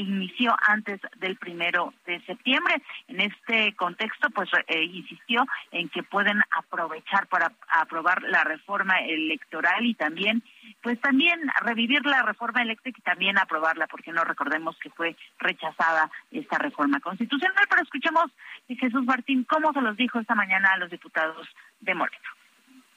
inició 0.00 0.54
antes 0.66 1.00
del 1.18 1.36
primero 1.36 1.94
de 2.06 2.20
septiembre. 2.24 2.82
En 3.08 3.20
este 3.20 3.74
contexto, 3.76 4.30
pues 4.30 4.48
eh, 4.66 4.84
insistió 4.84 5.44
en 5.70 5.88
que 5.88 6.02
pueden 6.02 6.40
aprovechar 6.50 7.26
para 7.28 7.52
aprobar 7.68 8.22
la 8.22 8.44
reforma 8.44 8.98
electoral 9.00 9.84
y 9.84 9.94
también, 9.94 10.42
pues 10.82 11.00
también 11.00 11.40
revivir 11.62 12.04
la 12.06 12.22
reforma 12.22 12.62
eléctrica 12.62 12.98
y 13.00 13.02
también 13.02 13.38
aprobarla, 13.38 13.86
porque 13.86 14.12
no 14.12 14.24
recordemos 14.24 14.76
que 14.82 14.90
fue 14.90 15.16
rechazada 15.38 16.10
esta 16.30 16.58
reforma 16.58 17.00
constitucional. 17.00 17.66
Pero 17.68 17.82
escuchemos 17.82 18.30
Jesús 18.68 19.04
Martín 19.04 19.44
cómo 19.44 19.72
se 19.72 19.80
los 19.80 19.96
dijo 19.96 20.18
esta 20.18 20.34
mañana 20.34 20.70
a 20.72 20.78
los 20.78 20.90
diputados 20.90 21.46
de 21.80 21.94
Moreno. 21.94 22.28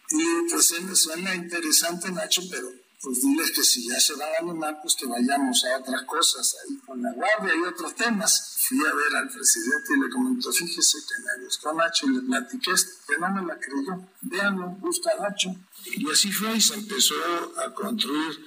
Y 0.09 0.49
pues 0.49 0.73
suena 0.99 1.34
interesante, 1.36 2.11
Nacho, 2.11 2.41
pero 2.51 2.67
pues 3.02 3.22
diles 3.22 3.52
que 3.52 3.64
si 3.64 3.88
ya 3.88 3.99
se 3.99 4.14
van 4.14 4.30
a 4.30 4.41
animar, 4.41 4.80
pues 4.82 4.95
que 4.95 5.08
vayamos 5.08 5.66
a 5.66 5.78
otras 5.80 6.04
cosas, 6.04 6.56
ahí 6.64 6.78
con 6.86 7.02
la 7.02 7.12
guardia 7.14 7.56
y 7.56 7.68
otros 7.68 7.95
temas. 7.95 8.58
Fui 8.68 8.78
a 8.80 8.93
ver 8.93 9.16
al 9.16 9.28
presidente 9.28 9.93
y 9.95 10.02
le 10.02 10.10
comentó, 10.10 10.52
fíjese 10.52 10.99
que 10.99 11.24
me 11.24 11.45
gustó 11.45 11.74
Nacho 11.74 12.06
y 12.08 12.16
le 12.16 12.22
platiqué 12.22 12.72
esto, 12.72 12.91
que 13.08 13.18
no 13.20 13.30
me 13.32 13.47
la 13.47 13.60
creyó. 13.60 14.08
Veanlo, 14.22 14.78
gusta 14.80 15.10
Nacho. 15.20 15.56
Y 15.86 16.10
así 16.12 16.32
fue 16.32 16.56
y 16.56 16.62
se 16.62 16.76
empezó 16.76 17.16
a 17.58 17.74
construir 17.74 18.39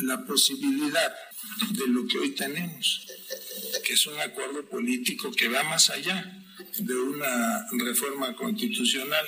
la 0.00 0.24
posibilidad 0.26 1.14
de 1.70 1.86
lo 1.86 2.06
que 2.06 2.18
hoy 2.18 2.34
tenemos, 2.34 3.06
que 3.82 3.94
es 3.94 4.06
un 4.06 4.20
acuerdo 4.20 4.68
político 4.68 5.32
que 5.32 5.48
va 5.48 5.62
más 5.64 5.88
allá 5.88 6.44
de 6.78 6.94
una 6.94 7.66
reforma 7.78 8.36
constitucional. 8.36 9.26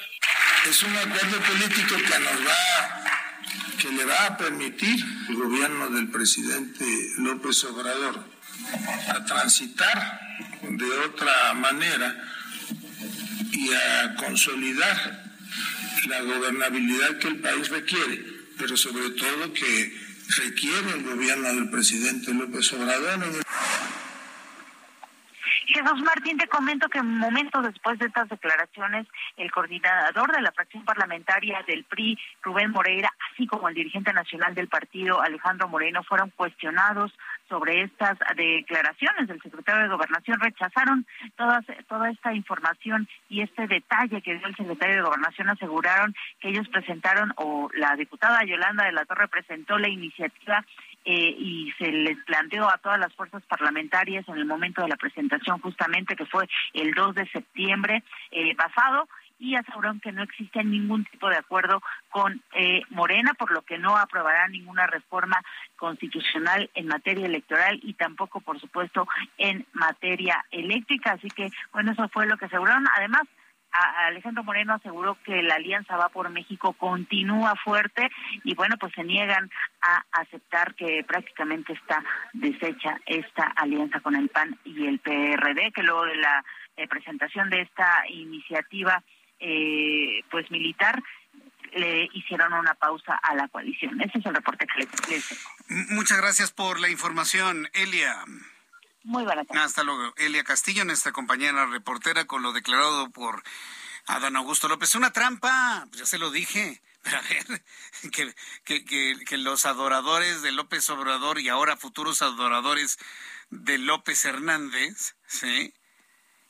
Es 0.68 0.82
un 0.82 0.94
acuerdo 0.94 1.38
político 1.40 1.96
que 1.96 2.18
nos 2.18 2.46
va 2.46 3.23
que 3.80 3.90
le 3.90 4.04
va 4.04 4.26
a 4.26 4.36
permitir 4.36 5.04
el 5.28 5.34
gobierno 5.36 5.88
del 5.90 6.08
presidente 6.08 6.84
López 7.18 7.64
Obrador 7.64 8.24
a 9.08 9.24
transitar 9.24 10.20
de 10.62 10.90
otra 11.06 11.54
manera 11.54 12.16
y 13.52 13.72
a 13.72 14.14
consolidar 14.16 15.24
la 16.08 16.22
gobernabilidad 16.22 17.18
que 17.18 17.28
el 17.28 17.40
país 17.40 17.68
requiere, 17.68 18.24
pero 18.58 18.76
sobre 18.76 19.10
todo 19.10 19.52
que 19.52 20.04
requiere 20.36 20.92
el 20.92 21.02
gobierno 21.02 21.54
del 21.54 21.70
presidente 21.70 22.32
López 22.32 22.72
Obrador. 22.72 23.44
Jesús 25.66 26.02
Martín, 26.02 26.36
te 26.38 26.46
comento 26.46 26.88
que 26.88 27.02
momentos 27.02 27.64
después 27.64 27.98
de 27.98 28.06
estas 28.06 28.28
declaraciones, 28.28 29.06
el 29.36 29.50
coordinador 29.50 30.32
de 30.32 30.42
la 30.42 30.52
fracción 30.52 30.84
parlamentaria 30.84 31.62
del 31.66 31.84
PRI, 31.84 32.18
Rubén 32.42 32.70
Moreira, 32.70 33.10
así 33.32 33.46
como 33.46 33.68
el 33.68 33.74
dirigente 33.74 34.12
nacional 34.12 34.54
del 34.54 34.68
partido, 34.68 35.20
Alejandro 35.20 35.68
Moreno, 35.68 36.02
fueron 36.02 36.30
cuestionados 36.30 37.12
sobre 37.48 37.82
estas 37.82 38.18
declaraciones 38.36 39.28
del 39.28 39.40
secretario 39.42 39.82
de 39.82 39.88
Gobernación. 39.88 40.40
Rechazaron 40.40 41.06
todas, 41.36 41.64
toda 41.88 42.10
esta 42.10 42.32
información 42.34 43.08
y 43.28 43.42
este 43.42 43.66
detalle 43.66 44.22
que 44.22 44.36
dio 44.36 44.46
el 44.46 44.56
secretario 44.56 44.96
de 44.96 45.02
Gobernación. 45.02 45.50
Aseguraron 45.50 46.14
que 46.40 46.48
ellos 46.48 46.68
presentaron, 46.68 47.32
o 47.36 47.68
la 47.74 47.96
diputada 47.96 48.44
Yolanda 48.44 48.84
de 48.84 48.92
la 48.92 49.04
Torre 49.04 49.28
presentó 49.28 49.78
la 49.78 49.88
iniciativa 49.88 50.64
eh, 51.04 51.34
y 51.38 51.72
se 51.78 51.90
les 51.90 52.16
planteó 52.24 52.68
a 52.68 52.78
todas 52.78 52.98
las 52.98 53.12
fuerzas 53.14 53.42
parlamentarias 53.44 54.26
en 54.28 54.36
el 54.36 54.46
momento 54.46 54.82
de 54.82 54.88
la 54.88 54.96
presentación 54.96 55.60
justamente 55.60 56.16
que 56.16 56.26
fue 56.26 56.48
el 56.72 56.94
2 56.94 57.14
de 57.14 57.28
septiembre 57.28 58.02
eh, 58.30 58.54
pasado 58.56 59.08
y 59.38 59.56
aseguraron 59.56 60.00
que 60.00 60.12
no 60.12 60.22
existe 60.22 60.62
ningún 60.64 61.04
tipo 61.04 61.28
de 61.28 61.36
acuerdo 61.36 61.82
con 62.10 62.40
eh, 62.54 62.82
Morena, 62.90 63.34
por 63.34 63.50
lo 63.50 63.62
que 63.62 63.78
no 63.78 63.96
aprobará 63.96 64.48
ninguna 64.48 64.86
reforma 64.86 65.42
constitucional 65.76 66.70
en 66.74 66.86
materia 66.86 67.26
electoral 67.26 67.78
y 67.82 67.94
tampoco, 67.94 68.40
por 68.40 68.60
supuesto, 68.60 69.06
en 69.36 69.66
materia 69.72 70.44
eléctrica. 70.50 71.12
Así 71.12 71.28
que, 71.28 71.50
bueno, 71.72 71.92
eso 71.92 72.08
fue 72.08 72.26
lo 72.26 72.36
que 72.36 72.46
aseguraron. 72.46 72.86
Además, 72.96 73.22
Alejandro 74.06 74.44
Moreno 74.44 74.74
aseguró 74.74 75.18
que 75.24 75.42
la 75.42 75.56
Alianza 75.56 75.96
Va 75.96 76.08
por 76.08 76.30
México 76.30 76.72
continúa 76.74 77.54
fuerte 77.56 78.08
y 78.44 78.54
bueno, 78.54 78.76
pues 78.78 78.92
se 78.94 79.02
niegan 79.04 79.50
a 79.80 80.04
aceptar 80.12 80.74
que 80.74 81.04
prácticamente 81.04 81.72
está 81.72 82.02
deshecha 82.32 83.00
esta 83.06 83.44
alianza 83.56 84.00
con 84.00 84.14
el 84.14 84.28
PAN 84.28 84.58
y 84.64 84.86
el 84.86 84.98
PRD, 85.00 85.72
que 85.72 85.82
luego 85.82 86.04
de 86.04 86.16
la 86.16 86.44
eh, 86.76 86.86
presentación 86.88 87.50
de 87.50 87.62
esta 87.62 88.08
iniciativa 88.08 89.02
eh, 89.40 90.22
pues 90.30 90.50
militar 90.50 91.02
le 91.72 92.08
hicieron 92.12 92.52
una 92.52 92.74
pausa 92.74 93.16
a 93.16 93.34
la 93.34 93.48
coalición. 93.48 94.00
Ese 94.00 94.18
es 94.18 94.26
el 94.26 94.34
reporte 94.34 94.66
que 94.66 94.80
les, 94.80 95.08
les 95.10 95.46
Muchas 95.90 96.18
gracias 96.18 96.52
por 96.52 96.78
la 96.78 96.88
información, 96.88 97.68
Elia. 97.72 98.24
Muy 99.04 99.24
buenas 99.24 99.46
Hasta 99.50 99.84
luego. 99.84 100.14
Elia 100.16 100.44
Castillo, 100.44 100.84
nuestra 100.86 101.12
compañera 101.12 101.66
reportera, 101.66 102.24
con 102.24 102.42
lo 102.42 102.52
declarado 102.52 103.10
por 103.10 103.42
Adán 104.06 104.34
Augusto 104.36 104.66
López. 104.66 104.94
Una 104.94 105.12
trampa, 105.12 105.86
pues 105.90 106.00
ya 106.00 106.06
se 106.06 106.18
lo 106.18 106.30
dije. 106.30 106.82
Pero 107.02 107.18
a 107.18 107.20
ver, 107.20 107.64
que, 108.10 108.34
que, 108.64 109.24
que, 109.26 109.36
los 109.36 109.66
adoradores 109.66 110.40
de 110.40 110.52
López 110.52 110.88
Obrador 110.88 111.38
y 111.38 111.50
ahora 111.50 111.76
futuros 111.76 112.22
adoradores 112.22 112.98
de 113.50 113.76
López 113.76 114.24
Hernández, 114.24 115.14
¿sí? 115.26 115.74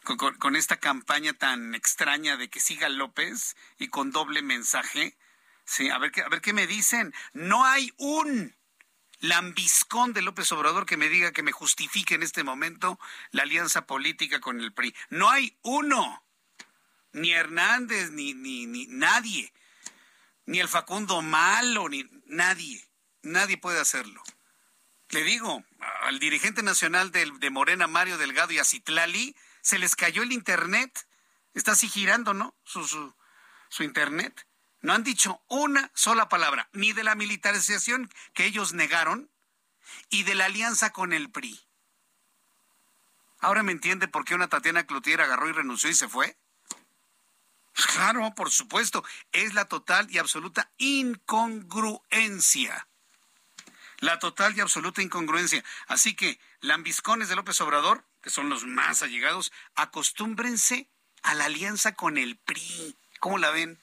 Con, 0.04 0.16
con, 0.16 0.54
esta 0.54 0.76
campaña 0.76 1.32
tan 1.32 1.74
extraña 1.74 2.36
de 2.36 2.50
que 2.50 2.60
siga 2.60 2.88
López 2.88 3.56
y 3.78 3.88
con 3.88 4.12
doble 4.12 4.42
mensaje, 4.42 5.16
sí, 5.64 5.90
a 5.90 5.98
ver, 5.98 6.12
a 6.24 6.28
ver 6.28 6.40
qué 6.40 6.52
me 6.52 6.68
dicen. 6.68 7.12
No 7.32 7.64
hay 7.64 7.92
un 7.96 8.54
lambiscón 9.24 10.12
de 10.12 10.22
López 10.22 10.50
Obrador 10.52 10.86
que 10.86 10.96
me 10.96 11.08
diga 11.08 11.32
que 11.32 11.42
me 11.42 11.52
justifique 11.52 12.14
en 12.14 12.22
este 12.22 12.44
momento 12.44 12.98
la 13.30 13.42
alianza 13.42 13.86
política 13.86 14.40
con 14.40 14.60
el 14.60 14.72
PRI. 14.72 14.94
No 15.08 15.30
hay 15.30 15.56
uno. 15.62 16.22
Ni 17.12 17.32
Hernández, 17.32 18.10
ni, 18.10 18.34
ni, 18.34 18.66
ni 18.66 18.86
nadie. 18.86 19.52
Ni 20.46 20.60
el 20.60 20.68
Facundo 20.68 21.22
Malo, 21.22 21.88
ni 21.88 22.04
nadie. 22.26 22.84
Nadie 23.22 23.56
puede 23.56 23.80
hacerlo. 23.80 24.22
Le 25.10 25.22
digo, 25.22 25.64
al 26.02 26.18
dirigente 26.18 26.62
nacional 26.62 27.10
de, 27.10 27.30
de 27.38 27.50
Morena, 27.50 27.86
Mario 27.86 28.18
Delgado 28.18 28.52
y 28.52 28.58
a 28.58 28.64
Citlali, 28.64 29.36
se 29.62 29.78
les 29.78 29.96
cayó 29.96 30.22
el 30.22 30.32
internet. 30.32 31.06
Está 31.54 31.72
así 31.72 31.88
girando, 31.88 32.34
¿no? 32.34 32.54
Su, 32.64 32.86
su, 32.86 33.14
su 33.68 33.84
internet 33.84 34.46
no 34.84 34.92
han 34.92 35.02
dicho 35.02 35.40
una 35.48 35.90
sola 35.94 36.28
palabra, 36.28 36.68
ni 36.74 36.92
de 36.92 37.04
la 37.04 37.14
militarización 37.14 38.12
que 38.34 38.44
ellos 38.44 38.74
negaron 38.74 39.30
y 40.10 40.24
de 40.24 40.34
la 40.34 40.44
alianza 40.44 40.92
con 40.92 41.14
el 41.14 41.30
PRI. 41.30 41.58
¿Ahora 43.38 43.62
me 43.62 43.72
entiende 43.72 44.08
por 44.08 44.26
qué 44.26 44.34
una 44.34 44.48
Tatiana 44.48 44.86
Cloutier 44.86 45.22
agarró 45.22 45.48
y 45.48 45.52
renunció 45.52 45.88
y 45.88 45.94
se 45.94 46.06
fue? 46.06 46.36
Pues 47.74 47.86
claro, 47.86 48.34
por 48.34 48.50
supuesto, 48.50 49.02
es 49.32 49.54
la 49.54 49.64
total 49.64 50.10
y 50.10 50.18
absoluta 50.18 50.70
incongruencia. 50.76 52.86
La 54.00 54.18
total 54.18 54.54
y 54.54 54.60
absoluta 54.60 55.00
incongruencia. 55.00 55.64
Así 55.86 56.14
que, 56.14 56.38
lambiscones 56.60 57.30
de 57.30 57.36
López 57.36 57.58
Obrador, 57.62 58.04
que 58.20 58.28
son 58.28 58.50
los 58.50 58.66
más 58.66 59.00
allegados, 59.00 59.50
acostúmbrense 59.76 60.90
a 61.22 61.32
la 61.32 61.46
alianza 61.46 61.94
con 61.94 62.18
el 62.18 62.36
PRI. 62.36 62.98
¿Cómo 63.18 63.38
la 63.38 63.50
ven? 63.50 63.80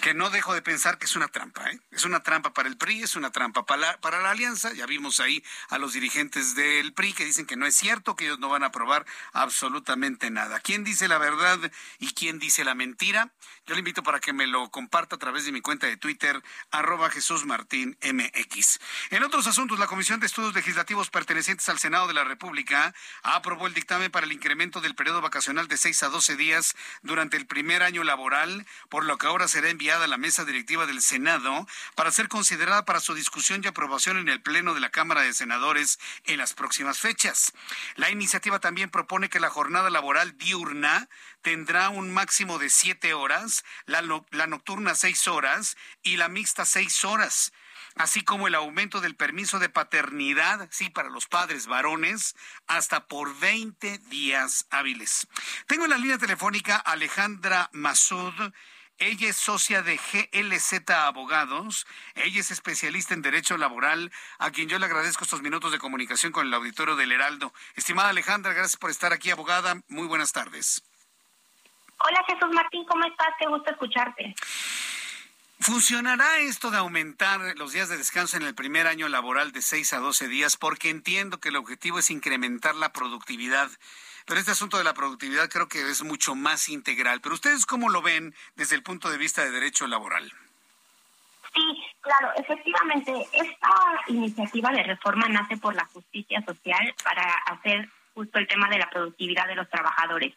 Que 0.00 0.14
no 0.14 0.30
dejo 0.30 0.54
de 0.54 0.62
pensar 0.62 0.98
que 0.98 1.06
es 1.06 1.16
una 1.16 1.28
trampa, 1.28 1.70
¿eh? 1.70 1.80
Es 1.90 2.04
una 2.04 2.22
trampa 2.22 2.52
para 2.52 2.68
el 2.68 2.76
PRI, 2.76 3.02
es 3.02 3.16
una 3.16 3.30
trampa 3.30 3.66
para 3.66 3.80
la, 3.80 4.00
para 4.00 4.20
la 4.20 4.30
alianza. 4.30 4.72
Ya 4.72 4.86
vimos 4.86 5.20
ahí 5.20 5.42
a 5.68 5.78
los 5.78 5.92
dirigentes 5.92 6.54
del 6.54 6.92
PRI 6.92 7.12
que 7.12 7.24
dicen 7.24 7.46
que 7.46 7.56
no 7.56 7.66
es 7.66 7.74
cierto, 7.74 8.14
que 8.16 8.26
ellos 8.26 8.38
no 8.38 8.48
van 8.48 8.62
a 8.62 8.66
aprobar 8.66 9.04
absolutamente 9.32 10.30
nada. 10.30 10.60
¿Quién 10.60 10.84
dice 10.84 11.08
la 11.08 11.18
verdad 11.18 11.58
y 11.98 12.12
quién 12.14 12.38
dice 12.38 12.64
la 12.64 12.74
mentira? 12.74 13.32
Yo 13.68 13.74
le 13.74 13.80
invito 13.80 14.02
para 14.02 14.18
que 14.18 14.32
me 14.32 14.46
lo 14.46 14.70
comparta 14.70 15.16
a 15.16 15.18
través 15.18 15.44
de 15.44 15.52
mi 15.52 15.60
cuenta 15.60 15.86
de 15.86 15.98
Twitter, 15.98 16.42
arroba 16.70 17.10
Jesús 17.10 17.44
Martín 17.44 17.98
MX. 18.02 18.80
En 19.10 19.22
otros 19.22 19.46
asuntos, 19.46 19.78
la 19.78 19.86
Comisión 19.86 20.20
de 20.20 20.26
Estudios 20.26 20.54
Legislativos 20.54 21.10
pertenecientes 21.10 21.68
al 21.68 21.78
Senado 21.78 22.08
de 22.08 22.14
la 22.14 22.24
República 22.24 22.94
aprobó 23.22 23.66
el 23.66 23.74
dictamen 23.74 24.10
para 24.10 24.24
el 24.24 24.32
incremento 24.32 24.80
del 24.80 24.94
periodo 24.94 25.20
vacacional 25.20 25.68
de 25.68 25.76
6 25.76 26.02
a 26.02 26.08
12 26.08 26.36
días 26.36 26.76
durante 27.02 27.36
el 27.36 27.46
primer 27.46 27.82
año 27.82 28.04
laboral, 28.04 28.66
por 28.88 29.04
lo 29.04 29.18
que 29.18 29.26
ahora 29.26 29.48
será 29.48 29.68
enviado 29.68 30.02
a 30.02 30.08
la 30.08 30.16
mesa 30.16 30.46
directiva 30.46 30.86
del 30.86 31.02
Senado 31.02 31.66
para 31.94 32.10
ser 32.10 32.28
considerada 32.28 32.86
para 32.86 33.00
su 33.00 33.12
discusión 33.12 33.60
y 33.62 33.66
aprobación 33.66 34.16
en 34.16 34.30
el 34.30 34.40
Pleno 34.40 34.72
de 34.72 34.80
la 34.80 34.88
Cámara 34.88 35.20
de 35.20 35.34
Senadores 35.34 35.98
en 36.24 36.38
las 36.38 36.54
próximas 36.54 37.00
fechas. 37.00 37.52
La 37.96 38.08
iniciativa 38.08 38.60
también 38.60 38.88
propone 38.88 39.28
que 39.28 39.40
la 39.40 39.50
jornada 39.50 39.90
laboral 39.90 40.38
diurna 40.38 41.10
tendrá 41.42 41.88
un 41.88 42.12
máximo 42.12 42.58
de 42.58 42.70
siete 42.70 43.14
horas, 43.14 43.64
la, 43.86 44.02
la 44.30 44.46
nocturna 44.46 44.94
seis 44.94 45.28
horas 45.28 45.76
y 46.02 46.16
la 46.16 46.28
mixta 46.28 46.64
seis 46.64 47.04
horas 47.04 47.52
así 47.98 48.22
como 48.22 48.46
el 48.46 48.54
aumento 48.54 49.00
del 49.00 49.16
permiso 49.16 49.58
de 49.58 49.68
paternidad, 49.68 50.68
sí, 50.70 50.88
para 50.88 51.10
los 51.10 51.26
padres 51.26 51.66
varones, 51.66 52.36
hasta 52.66 53.06
por 53.06 53.38
20 53.38 53.98
días 53.98 54.66
hábiles. 54.70 55.26
Tengo 55.66 55.84
en 55.84 55.90
la 55.90 55.98
línea 55.98 56.18
telefónica 56.18 56.76
a 56.76 56.92
Alejandra 56.92 57.68
Masud. 57.72 58.32
Ella 58.98 59.28
es 59.28 59.36
socia 59.36 59.82
de 59.82 59.96
GLZ 59.96 60.90
Abogados. 60.90 61.86
Ella 62.14 62.40
es 62.40 62.50
especialista 62.50 63.14
en 63.14 63.22
Derecho 63.22 63.56
Laboral, 63.56 64.10
a 64.38 64.50
quien 64.50 64.68
yo 64.68 64.78
le 64.78 64.86
agradezco 64.86 65.24
estos 65.24 65.42
minutos 65.42 65.70
de 65.70 65.78
comunicación 65.78 66.32
con 66.32 66.46
el 66.46 66.54
auditorio 66.54 66.96
del 66.96 67.12
Heraldo. 67.12 67.52
Estimada 67.74 68.08
Alejandra, 68.08 68.54
gracias 68.54 68.76
por 68.76 68.90
estar 68.90 69.12
aquí, 69.12 69.30
abogada. 69.30 69.80
Muy 69.88 70.06
buenas 70.06 70.32
tardes. 70.32 70.87
Hola 72.00 72.24
Jesús 72.26 72.48
Martín, 72.52 72.84
¿cómo 72.84 73.04
estás? 73.06 73.28
Qué 73.38 73.46
gusto 73.46 73.70
escucharte. 73.70 74.34
¿Funcionará 75.60 76.38
esto 76.38 76.70
de 76.70 76.78
aumentar 76.78 77.40
los 77.56 77.72
días 77.72 77.88
de 77.88 77.96
descanso 77.96 78.36
en 78.36 78.44
el 78.44 78.54
primer 78.54 78.86
año 78.86 79.08
laboral 79.08 79.50
de 79.50 79.60
6 79.60 79.92
a 79.94 79.98
12 79.98 80.28
días? 80.28 80.56
Porque 80.56 80.88
entiendo 80.88 81.40
que 81.40 81.48
el 81.48 81.56
objetivo 81.56 81.98
es 81.98 82.10
incrementar 82.10 82.76
la 82.76 82.92
productividad. 82.92 83.68
Pero 84.24 84.38
este 84.38 84.52
asunto 84.52 84.78
de 84.78 84.84
la 84.84 84.94
productividad 84.94 85.48
creo 85.48 85.68
que 85.68 85.80
es 85.90 86.04
mucho 86.04 86.36
más 86.36 86.68
integral. 86.68 87.20
Pero 87.20 87.34
ustedes 87.34 87.66
cómo 87.66 87.88
lo 87.88 88.02
ven 88.02 88.34
desde 88.54 88.76
el 88.76 88.82
punto 88.84 89.10
de 89.10 89.18
vista 89.18 89.42
de 89.42 89.50
derecho 89.50 89.86
laboral? 89.88 90.32
Sí, 91.54 91.84
claro, 92.00 92.32
efectivamente, 92.36 93.12
esta 93.32 93.70
iniciativa 94.06 94.70
de 94.70 94.84
reforma 94.84 95.28
nace 95.28 95.56
por 95.56 95.74
la 95.74 95.86
justicia 95.86 96.40
social 96.42 96.94
para 97.02 97.24
hacer 97.46 97.90
justo 98.14 98.38
el 98.38 98.46
tema 98.46 98.68
de 98.68 98.78
la 98.78 98.90
productividad 98.90 99.48
de 99.48 99.56
los 99.56 99.68
trabajadores. 99.70 100.34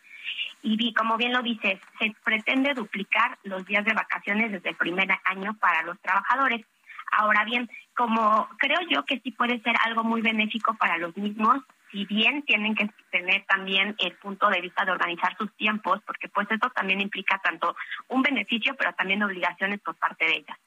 Y 0.63 0.93
como 0.93 1.17
bien 1.17 1.33
lo 1.33 1.41
dices, 1.41 1.79
se 1.99 2.15
pretende 2.23 2.73
duplicar 2.73 3.37
los 3.43 3.65
días 3.65 3.83
de 3.85 3.93
vacaciones 3.93 4.51
desde 4.51 4.69
el 4.69 4.75
primer 4.75 5.09
año 5.25 5.57
para 5.59 5.81
los 5.83 5.99
trabajadores. 6.01 6.65
Ahora 7.11 7.43
bien, 7.45 7.69
como 7.95 8.47
creo 8.57 8.79
yo 8.89 9.03
que 9.05 9.19
sí 9.19 9.31
puede 9.31 9.59
ser 9.61 9.75
algo 9.85 10.03
muy 10.03 10.21
benéfico 10.21 10.75
para 10.75 10.97
los 10.97 11.15
mismos, 11.17 11.63
si 11.91 12.05
bien 12.05 12.43
tienen 12.43 12.73
que 12.73 12.89
tener 13.11 13.45
también 13.45 13.95
el 13.99 14.13
punto 14.17 14.49
de 14.49 14.61
vista 14.61 14.85
de 14.85 14.91
organizar 14.91 15.35
sus 15.37 15.53
tiempos, 15.57 16.01
porque 16.05 16.29
pues 16.29 16.47
eso 16.49 16.69
también 16.73 17.01
implica 17.01 17.39
tanto 17.43 17.75
un 18.07 18.21
beneficio, 18.21 18.75
pero 18.77 18.93
también 18.93 19.21
obligaciones 19.23 19.81
por 19.81 19.95
parte 19.95 20.25
de 20.25 20.35
ellas. 20.37 20.57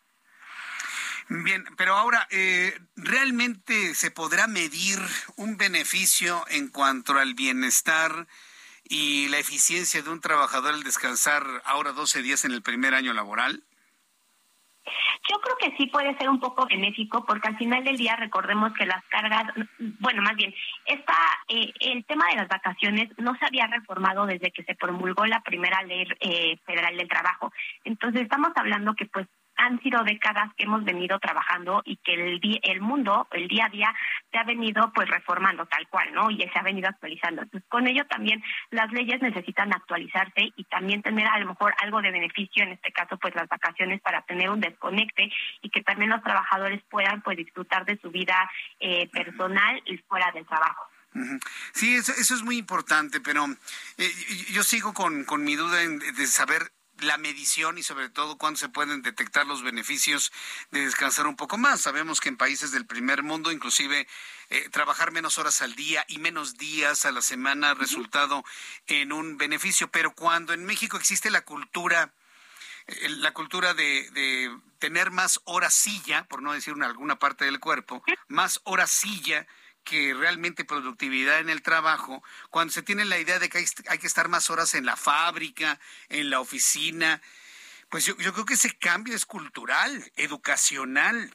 Bien, 1.28 1.64
pero 1.78 1.94
ahora, 1.94 2.26
eh, 2.30 2.78
¿realmente 2.96 3.94
se 3.94 4.10
podrá 4.10 4.46
medir 4.46 4.98
un 5.36 5.56
beneficio 5.56 6.44
en 6.50 6.68
cuanto 6.68 7.18
al 7.18 7.32
bienestar 7.32 8.26
y 8.84 9.28
la 9.28 9.38
eficiencia 9.38 10.02
de 10.02 10.10
un 10.10 10.20
trabajador 10.20 10.74
al 10.74 10.82
descansar 10.82 11.42
ahora 11.64 11.92
12 11.92 12.22
días 12.22 12.44
en 12.44 12.52
el 12.52 12.62
primer 12.62 12.94
año 12.94 13.12
laboral? 13.12 13.64
Yo 15.30 15.40
creo 15.40 15.56
que 15.56 15.76
sí 15.78 15.86
puede 15.86 16.16
ser 16.18 16.28
un 16.28 16.38
poco 16.38 16.66
benéfico 16.66 17.24
porque 17.24 17.48
al 17.48 17.56
final 17.56 17.82
del 17.82 17.96
día 17.96 18.14
recordemos 18.16 18.74
que 18.74 18.84
las 18.84 19.02
cargas, 19.06 19.44
bueno, 19.78 20.20
más 20.20 20.36
bien, 20.36 20.54
esta, 20.84 21.14
eh, 21.48 21.72
el 21.80 22.04
tema 22.04 22.26
de 22.28 22.36
las 22.36 22.48
vacaciones 22.48 23.08
no 23.16 23.34
se 23.36 23.46
había 23.46 23.66
reformado 23.66 24.26
desde 24.26 24.50
que 24.50 24.64
se 24.64 24.74
promulgó 24.74 25.24
la 25.24 25.40
primera 25.40 25.82
ley 25.82 26.06
eh, 26.20 26.58
federal 26.66 26.96
del 26.96 27.08
trabajo. 27.08 27.50
Entonces 27.84 28.22
estamos 28.22 28.50
hablando 28.56 28.94
que 28.94 29.06
pues 29.06 29.26
han 29.56 29.80
sido 29.82 30.02
décadas 30.04 30.52
que 30.56 30.64
hemos 30.64 30.84
venido 30.84 31.18
trabajando 31.18 31.82
y 31.84 31.96
que 31.96 32.14
el, 32.14 32.60
el 32.62 32.80
mundo, 32.80 33.28
el 33.32 33.48
día 33.48 33.66
a 33.66 33.68
día, 33.68 33.94
se 34.30 34.38
ha 34.38 34.44
venido 34.44 34.92
pues 34.94 35.08
reformando 35.08 35.66
tal 35.66 35.88
cual, 35.88 36.12
¿no? 36.12 36.30
Y 36.30 36.38
se 36.38 36.58
ha 36.58 36.62
venido 36.62 36.88
actualizando. 36.88 37.42
Entonces, 37.42 37.68
con 37.68 37.86
ello 37.86 38.04
también 38.06 38.42
las 38.70 38.90
leyes 38.92 39.20
necesitan 39.22 39.72
actualizarse 39.72 40.52
y 40.56 40.64
también 40.64 41.02
tener 41.02 41.26
a 41.26 41.38
lo 41.38 41.46
mejor 41.46 41.74
algo 41.78 42.02
de 42.02 42.10
beneficio, 42.10 42.62
en 42.62 42.72
este 42.72 42.92
caso 42.92 43.16
pues 43.18 43.34
las 43.34 43.48
vacaciones 43.48 44.00
para 44.00 44.22
tener 44.22 44.50
un 44.50 44.60
desconecte 44.60 45.30
y 45.62 45.70
que 45.70 45.82
también 45.82 46.10
los 46.10 46.22
trabajadores 46.22 46.82
puedan 46.90 47.22
pues 47.22 47.36
disfrutar 47.36 47.84
de 47.84 47.98
su 47.98 48.10
vida 48.10 48.50
eh, 48.80 49.08
personal 49.10 49.82
y 49.86 49.98
fuera 49.98 50.30
del 50.32 50.46
trabajo. 50.46 50.86
Sí, 51.72 51.94
eso, 51.94 52.12
eso 52.18 52.34
es 52.34 52.42
muy 52.42 52.58
importante, 52.58 53.20
pero 53.20 53.46
eh, 53.98 54.10
yo 54.52 54.64
sigo 54.64 54.92
con, 54.92 55.24
con 55.24 55.44
mi 55.44 55.54
duda 55.54 55.78
de 55.78 56.26
saber 56.26 56.72
la 57.00 57.18
medición 57.18 57.78
y 57.78 57.82
sobre 57.82 58.08
todo 58.08 58.38
cuándo 58.38 58.58
se 58.58 58.68
pueden 58.68 59.02
detectar 59.02 59.46
los 59.46 59.62
beneficios 59.62 60.32
de 60.70 60.84
descansar 60.84 61.26
un 61.26 61.36
poco 61.36 61.58
más. 61.58 61.80
Sabemos 61.80 62.20
que 62.20 62.28
en 62.28 62.36
países 62.36 62.72
del 62.72 62.86
primer 62.86 63.22
mundo, 63.22 63.52
inclusive 63.52 64.06
eh, 64.50 64.68
trabajar 64.70 65.10
menos 65.10 65.38
horas 65.38 65.62
al 65.62 65.74
día 65.74 66.04
y 66.08 66.18
menos 66.18 66.56
días 66.56 67.04
a 67.04 67.12
la 67.12 67.22
semana 67.22 67.70
ha 67.70 67.74
resultado 67.74 68.44
en 68.86 69.12
un 69.12 69.36
beneficio, 69.36 69.90
pero 69.90 70.14
cuando 70.14 70.52
en 70.52 70.64
México 70.64 70.96
existe 70.96 71.30
la 71.30 71.42
cultura, 71.42 72.12
eh, 72.86 73.08
la 73.08 73.32
cultura 73.32 73.74
de, 73.74 74.10
de, 74.10 74.56
tener 74.78 75.10
más 75.10 75.40
horas 75.44 75.74
silla, 75.74 76.24
por 76.28 76.42
no 76.42 76.52
decir 76.52 76.74
una, 76.74 76.86
alguna 76.86 77.18
parte 77.18 77.46
del 77.46 77.58
cuerpo, 77.58 78.04
más 78.28 78.60
horas 78.64 78.90
silla, 78.90 79.46
que 79.84 80.14
realmente 80.14 80.64
productividad 80.64 81.40
en 81.40 81.50
el 81.50 81.62
trabajo, 81.62 82.22
cuando 82.50 82.72
se 82.72 82.82
tiene 82.82 83.04
la 83.04 83.18
idea 83.18 83.38
de 83.38 83.48
que 83.48 83.58
hay, 83.58 83.98
que 83.98 84.06
estar 84.06 84.28
más 84.28 84.50
horas 84.50 84.74
en 84.74 84.86
la 84.86 84.96
fábrica, 84.96 85.78
en 86.08 86.30
la 86.30 86.40
oficina, 86.40 87.20
pues 87.90 88.06
yo, 88.06 88.16
creo 88.16 88.44
que 88.44 88.54
ese 88.54 88.76
cambio 88.76 89.14
es 89.14 89.26
cultural, 89.26 90.10
educacional. 90.16 91.30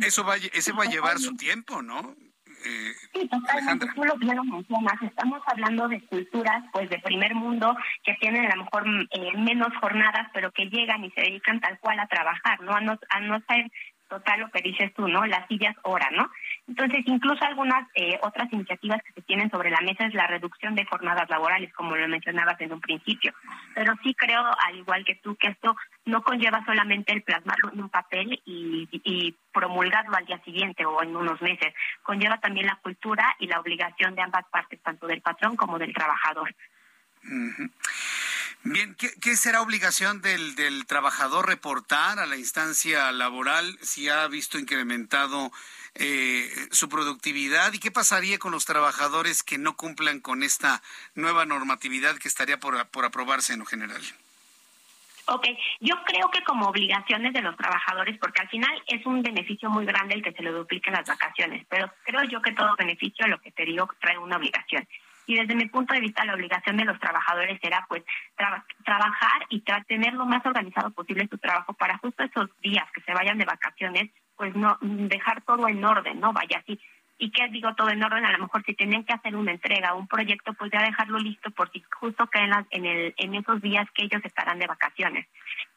Eso 0.00 0.24
va, 0.24 0.36
ese 0.36 0.72
va 0.72 0.84
a 0.84 0.90
llevar 0.90 1.18
su 1.18 1.36
tiempo, 1.36 1.82
¿no? 1.82 2.16
Eh, 2.64 2.92
sí, 3.12 3.28
totalmente. 3.28 3.86
Tú 3.94 4.04
lo, 4.04 4.16
lo 4.16 4.44
mencionas. 4.44 5.02
Estamos 5.02 5.42
hablando 5.46 5.88
de 5.88 6.04
culturas, 6.06 6.64
pues, 6.72 6.88
de 6.90 6.98
primer 7.00 7.34
mundo 7.34 7.76
que 8.04 8.14
tienen 8.14 8.50
a 8.50 8.56
lo 8.56 8.64
mejor 8.64 8.84
eh, 9.10 9.36
menos 9.36 9.68
jornadas, 9.80 10.28
pero 10.32 10.52
que 10.52 10.66
llegan 10.66 11.04
y 11.04 11.10
se 11.10 11.22
dedican 11.22 11.60
tal 11.60 11.78
cual 11.80 11.98
a 12.00 12.06
trabajar, 12.06 12.60
¿no? 12.60 12.72
A 12.74 12.80
no, 12.80 12.98
a 13.10 13.20
no 13.20 13.40
ser 13.48 13.70
total 14.08 14.40
lo 14.40 14.50
que 14.50 14.62
dices 14.62 14.92
tú, 14.94 15.08
¿no? 15.08 15.24
Las 15.26 15.46
sillas 15.48 15.74
hora, 15.82 16.08
¿no? 16.12 16.30
Entonces, 16.72 17.02
incluso 17.04 17.44
algunas 17.44 17.86
eh, 17.94 18.18
otras 18.22 18.50
iniciativas 18.50 19.02
que 19.02 19.12
se 19.12 19.20
tienen 19.20 19.50
sobre 19.50 19.68
la 19.68 19.82
mesa 19.82 20.06
es 20.06 20.14
la 20.14 20.26
reducción 20.26 20.74
de 20.74 20.86
jornadas 20.86 21.28
laborales, 21.28 21.70
como 21.74 21.94
lo 21.94 22.08
mencionabas 22.08 22.58
en 22.62 22.72
un 22.72 22.80
principio. 22.80 23.34
Pero 23.74 23.92
sí 24.02 24.14
creo, 24.14 24.42
al 24.66 24.76
igual 24.76 25.04
que 25.04 25.16
tú, 25.16 25.36
que 25.36 25.48
esto 25.48 25.76
no 26.06 26.22
conlleva 26.22 26.64
solamente 26.64 27.12
el 27.12 27.20
plasmarlo 27.20 27.72
en 27.74 27.82
un 27.82 27.90
papel 27.90 28.40
y, 28.46 28.88
y 28.90 29.36
promulgarlo 29.52 30.16
al 30.16 30.24
día 30.24 30.42
siguiente 30.44 30.86
o 30.86 31.02
en 31.02 31.14
unos 31.14 31.42
meses. 31.42 31.74
Conlleva 32.02 32.38
también 32.38 32.64
la 32.64 32.76
cultura 32.76 33.36
y 33.38 33.48
la 33.48 33.60
obligación 33.60 34.14
de 34.14 34.22
ambas 34.22 34.46
partes, 34.46 34.80
tanto 34.80 35.06
del 35.06 35.20
patrón 35.20 35.56
como 35.56 35.78
del 35.78 35.92
trabajador. 35.92 36.54
Bien, 38.64 38.94
¿qué, 38.94 39.36
será 39.36 39.60
obligación 39.60 40.22
del, 40.22 40.54
del, 40.54 40.86
trabajador 40.86 41.48
reportar 41.48 42.20
a 42.20 42.26
la 42.26 42.36
instancia 42.36 43.10
laboral 43.10 43.76
si 43.80 44.08
ha 44.08 44.28
visto 44.28 44.56
incrementado 44.56 45.50
eh, 45.96 46.48
su 46.70 46.88
productividad? 46.88 47.72
¿Y 47.72 47.80
qué 47.80 47.90
pasaría 47.90 48.38
con 48.38 48.52
los 48.52 48.64
trabajadores 48.64 49.42
que 49.42 49.58
no 49.58 49.76
cumplan 49.76 50.20
con 50.20 50.44
esta 50.44 50.80
nueva 51.16 51.44
normatividad 51.44 52.16
que 52.18 52.28
estaría 52.28 52.60
por, 52.60 52.86
por 52.88 53.04
aprobarse 53.04 53.52
en 53.52 53.58
lo 53.58 53.66
general? 53.66 54.00
Ok, 55.26 55.46
yo 55.80 55.96
creo 56.04 56.30
que 56.30 56.44
como 56.44 56.68
obligaciones 56.68 57.32
de 57.32 57.42
los 57.42 57.56
trabajadores, 57.56 58.16
porque 58.18 58.42
al 58.42 58.48
final 58.48 58.82
es 58.86 59.04
un 59.06 59.22
beneficio 59.22 59.70
muy 59.70 59.86
grande 59.86 60.14
el 60.14 60.22
que 60.22 60.32
se 60.32 60.42
le 60.42 60.50
dupliquen 60.50 60.94
las 60.94 61.06
vacaciones, 61.06 61.64
pero 61.68 61.92
creo 62.04 62.22
yo 62.24 62.40
que 62.42 62.52
todo 62.52 62.76
beneficio, 62.76 63.26
lo 63.26 63.40
que 63.40 63.50
te 63.50 63.64
digo, 63.64 63.88
trae 64.00 64.18
una 64.18 64.36
obligación. 64.36 64.86
Y 65.26 65.36
desde 65.36 65.54
mi 65.54 65.66
punto 65.66 65.94
de 65.94 66.00
vista, 66.00 66.24
la 66.24 66.34
obligación 66.34 66.76
de 66.76 66.84
los 66.84 66.98
trabajadores 66.98 67.58
será 67.60 67.84
pues 67.88 68.02
trabajar 68.84 69.46
y 69.48 69.62
tener 69.86 70.14
lo 70.14 70.26
más 70.26 70.44
organizado 70.44 70.90
posible 70.90 71.28
su 71.28 71.38
trabajo 71.38 71.72
para 71.74 71.98
justo 71.98 72.22
esos 72.22 72.50
días 72.60 72.84
que 72.92 73.02
se 73.02 73.14
vayan 73.14 73.38
de 73.38 73.44
vacaciones, 73.44 74.10
pues 74.36 74.54
no 74.56 74.78
dejar 74.80 75.42
todo 75.42 75.68
en 75.68 75.84
orden, 75.84 76.20
¿no? 76.20 76.32
Vaya 76.32 76.58
así. 76.58 76.80
¿Y 77.22 77.30
qué 77.30 77.46
digo 77.50 77.72
todo 77.76 77.88
en 77.90 78.02
orden? 78.02 78.24
A 78.24 78.32
lo 78.32 78.38
mejor 78.40 78.64
si 78.64 78.74
tienen 78.74 79.04
que 79.04 79.12
hacer 79.12 79.36
una 79.36 79.52
entrega, 79.52 79.94
un 79.94 80.08
proyecto, 80.08 80.54
pues 80.54 80.72
ya 80.72 80.82
dejarlo 80.82 81.20
listo 81.20 81.52
por 81.52 81.70
si 81.70 81.80
justo 82.00 82.26
caen 82.26 82.50
en, 82.70 82.84
el, 82.84 83.14
en 83.16 83.36
esos 83.36 83.62
días 83.62 83.88
que 83.94 84.02
ellos 84.02 84.20
estarán 84.24 84.58
de 84.58 84.66
vacaciones. 84.66 85.28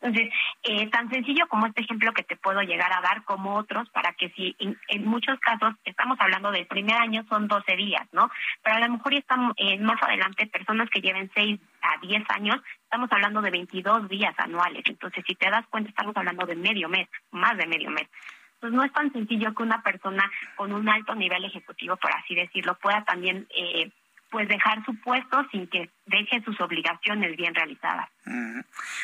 Entonces, 0.02 0.34
eh, 0.64 0.90
tan 0.90 1.08
sencillo 1.12 1.48
como 1.48 1.68
este 1.68 1.82
ejemplo 1.82 2.14
que 2.14 2.24
te 2.24 2.36
puedo 2.36 2.64
llegar 2.64 2.92
a 2.92 3.02
dar, 3.02 3.24
como 3.26 3.58
otros, 3.58 3.88
para 3.92 4.14
que 4.14 4.32
si 4.32 4.56
en, 4.58 5.06
muchos 5.06 5.40
casos 5.40 5.76
estamos 5.84 6.18
hablando 6.20 6.50
del 6.50 6.66
primer 6.66 6.96
año 6.96 7.24
son 7.30 7.48
12 7.48 7.76
días, 7.76 8.08
¿no? 8.12 8.32
Pero 8.64 8.78
a 8.78 8.80
lo 8.80 8.94
mejor 8.94 9.14
ya 9.14 9.20
están 9.20 9.54
eh, 9.58 9.78
más 9.78 10.02
adelante 10.02 10.48
personas 10.48 10.90
que 10.90 11.02
lleven 11.02 11.30
6 11.36 11.60
a 11.84 12.00
10 12.02 12.24
años, 12.30 12.56
estamos 12.86 13.12
hablando 13.12 13.44
de 13.44 13.52
22 13.52 14.10
días 14.10 14.34
anuales. 14.40 14.82
Entonces, 14.88 15.24
si 15.28 15.36
te 15.36 15.52
das 15.52 15.68
cuenta, 15.68 15.92
estamos 15.92 16.18
hablando 16.18 16.48
de 16.48 16.56
medio 16.56 16.90
mes, 16.90 17.08
más 17.30 17.56
de 17.56 17.68
medio 17.68 17.92
mes. 17.92 18.08
Pues 18.66 18.74
no 18.74 18.84
es 18.84 18.92
tan 18.94 19.14
sencillo 19.14 19.54
que 19.54 19.62
una 19.62 19.84
persona 19.84 20.24
con 20.56 20.74
un 20.74 20.90
alto 20.90 21.14
nivel 21.14 21.46
ejecutivo, 21.46 21.98
por 21.98 22.12
así 22.12 22.34
decirlo, 22.34 22.76
pueda 22.80 23.06
también 23.06 23.48
eh, 23.56 23.92
pues 24.32 24.48
dejar 24.48 24.84
su 24.86 25.00
puesto 25.02 25.46
sin 25.52 25.68
que 25.68 25.92
deje 26.08 26.42
sus 26.44 26.60
obligaciones 26.60 27.38
bien 27.38 27.54
realizadas. 27.54 28.10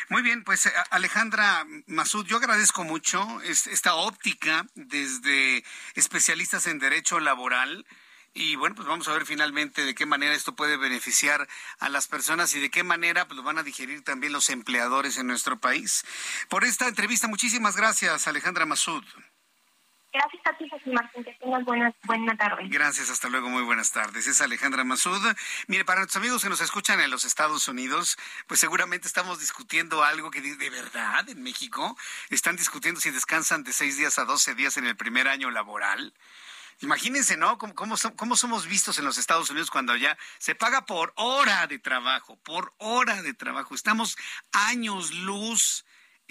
Muy 0.08 0.22
bien, 0.22 0.42
pues 0.42 0.66
eh, 0.66 0.72
Alejandra 0.90 1.64
Masud, 1.86 2.26
yo 2.26 2.38
agradezco 2.38 2.82
mucho 2.82 3.40
esta 3.42 3.94
óptica 3.94 4.66
desde 4.74 5.62
especialistas 5.94 6.66
en 6.66 6.80
derecho 6.80 7.20
laboral. 7.20 7.86
Y 8.34 8.56
bueno, 8.56 8.74
pues 8.74 8.88
vamos 8.88 9.06
a 9.06 9.12
ver 9.12 9.26
finalmente 9.26 9.84
de 9.84 9.94
qué 9.94 10.06
manera 10.06 10.34
esto 10.34 10.56
puede 10.56 10.76
beneficiar 10.76 11.46
a 11.78 11.88
las 11.88 12.08
personas 12.08 12.52
y 12.54 12.60
de 12.60 12.70
qué 12.70 12.82
manera 12.82 13.26
pues, 13.26 13.36
lo 13.36 13.44
van 13.44 13.58
a 13.58 13.62
digerir 13.62 14.02
también 14.02 14.32
los 14.32 14.48
empleadores 14.48 15.18
en 15.18 15.28
nuestro 15.28 15.60
país. 15.60 16.04
Por 16.48 16.64
esta 16.64 16.88
entrevista, 16.88 17.28
muchísimas 17.28 17.76
gracias, 17.76 18.26
Alejandra 18.26 18.66
Masud. 18.66 19.04
Gracias 20.12 20.42
a 20.46 20.56
ti, 20.58 20.68
Jesús 20.68 20.92
Martín, 20.92 21.24
que 21.24 21.32
tengas 21.34 21.64
buena, 21.64 21.94
buena 22.04 22.36
tarde. 22.36 22.64
Gracias, 22.68 23.08
hasta 23.08 23.28
luego, 23.28 23.48
muy 23.48 23.62
buenas 23.62 23.92
tardes. 23.92 24.26
Es 24.26 24.42
Alejandra 24.42 24.84
Masud. 24.84 25.22
Mire, 25.68 25.86
para 25.86 26.00
nuestros 26.00 26.20
amigos 26.20 26.42
que 26.42 26.50
nos 26.50 26.60
escuchan 26.60 27.00
en 27.00 27.10
los 27.10 27.24
Estados 27.24 27.66
Unidos, 27.66 28.18
pues 28.46 28.60
seguramente 28.60 29.06
estamos 29.06 29.40
discutiendo 29.40 30.04
algo 30.04 30.30
que 30.30 30.42
de 30.42 30.70
verdad 30.70 31.26
en 31.30 31.42
México 31.42 31.96
están 32.28 32.56
discutiendo 32.56 33.00
si 33.00 33.10
descansan 33.10 33.64
de 33.64 33.72
seis 33.72 33.96
días 33.96 34.18
a 34.18 34.26
doce 34.26 34.54
días 34.54 34.76
en 34.76 34.86
el 34.86 34.96
primer 34.96 35.28
año 35.28 35.50
laboral. 35.50 36.12
Imagínense, 36.80 37.36
¿no? 37.36 37.58
¿Cómo, 37.58 37.74
cómo, 37.74 38.36
somos 38.36 38.66
vistos 38.66 38.98
en 38.98 39.04
los 39.04 39.16
Estados 39.16 39.48
Unidos 39.50 39.70
cuando 39.70 39.96
ya 39.96 40.18
se 40.38 40.54
paga 40.54 40.84
por 40.84 41.12
hora 41.16 41.66
de 41.68 41.78
trabajo, 41.78 42.36
por 42.42 42.74
hora 42.78 43.22
de 43.22 43.34
trabajo? 43.34 43.74
Estamos 43.74 44.18
años 44.52 45.14
luz 45.14 45.84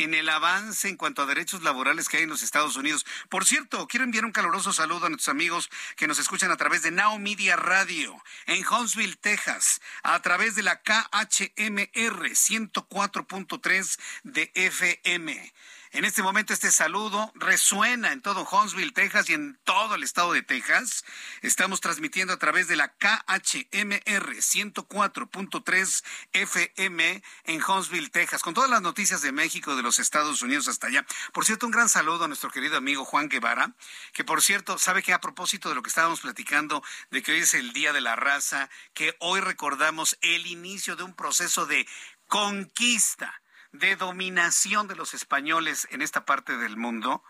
en 0.03 0.13
el 0.13 0.29
avance 0.29 0.89
en 0.89 0.97
cuanto 0.97 1.21
a 1.21 1.25
derechos 1.25 1.63
laborales 1.63 2.09
que 2.09 2.17
hay 2.17 2.23
en 2.23 2.29
los 2.29 2.43
Estados 2.43 2.75
Unidos. 2.75 3.05
Por 3.29 3.45
cierto, 3.45 3.87
quiero 3.87 4.03
enviar 4.03 4.25
un 4.25 4.31
caluroso 4.31 4.73
saludo 4.73 5.05
a 5.05 5.09
nuestros 5.09 5.29
amigos 5.29 5.69
que 5.95 6.07
nos 6.07 6.19
escuchan 6.19 6.51
a 6.51 6.57
través 6.57 6.81
de 6.83 6.91
Now 6.91 7.17
Media 7.19 7.55
Radio 7.55 8.21
en 8.45 8.65
Huntsville, 8.65 9.15
Texas, 9.15 9.81
a 10.03 10.21
través 10.21 10.55
de 10.55 10.63
la 10.63 10.81
KHMR 10.81 12.29
104.3 12.29 13.99
de 14.23 14.51
FM. 14.55 15.53
En 15.93 16.05
este 16.05 16.23
momento 16.23 16.53
este 16.53 16.71
saludo 16.71 17.33
resuena 17.35 18.13
en 18.13 18.21
todo 18.21 18.47
Huntsville, 18.49 18.93
Texas 18.93 19.29
y 19.29 19.33
en 19.33 19.59
todo 19.65 19.95
el 19.95 20.03
estado 20.03 20.31
de 20.31 20.41
Texas. 20.41 21.03
Estamos 21.41 21.81
transmitiendo 21.81 22.31
a 22.31 22.39
través 22.39 22.69
de 22.69 22.77
la 22.77 22.93
KHMR 22.93 24.35
104.3 24.37 26.03
FM 26.31 27.23
en 27.43 27.61
Huntsville, 27.61 28.09
Texas, 28.09 28.41
con 28.41 28.53
todas 28.53 28.69
las 28.69 28.81
noticias 28.81 29.21
de 29.21 29.33
México, 29.33 29.75
de 29.75 29.83
los 29.83 29.99
Estados 29.99 30.41
Unidos 30.41 30.69
hasta 30.69 30.87
allá. 30.87 31.05
Por 31.33 31.43
cierto, 31.43 31.65
un 31.65 31.73
gran 31.73 31.89
saludo 31.89 32.23
a 32.23 32.27
nuestro 32.29 32.51
querido 32.51 32.77
amigo 32.77 33.03
Juan 33.03 33.27
Guevara, 33.27 33.75
que 34.13 34.23
por 34.23 34.41
cierto, 34.41 34.77
sabe 34.77 35.03
que 35.03 35.11
a 35.11 35.19
propósito 35.19 35.67
de 35.67 35.75
lo 35.75 35.83
que 35.83 35.89
estábamos 35.89 36.21
platicando, 36.21 36.81
de 37.09 37.21
que 37.21 37.33
hoy 37.33 37.39
es 37.39 37.53
el 37.53 37.73
Día 37.73 37.91
de 37.91 37.99
la 37.99 38.15
Raza, 38.15 38.69
que 38.93 39.17
hoy 39.19 39.41
recordamos 39.41 40.17
el 40.21 40.47
inicio 40.47 40.95
de 40.95 41.03
un 41.03 41.13
proceso 41.13 41.65
de 41.65 41.85
conquista 42.27 43.40
de 43.71 43.95
dominación 43.95 44.87
de 44.87 44.95
los 44.95 45.13
españoles 45.13 45.87
en 45.91 46.01
esta 46.01 46.25
parte 46.25 46.57
del 46.57 46.77
mundo, 46.77 47.23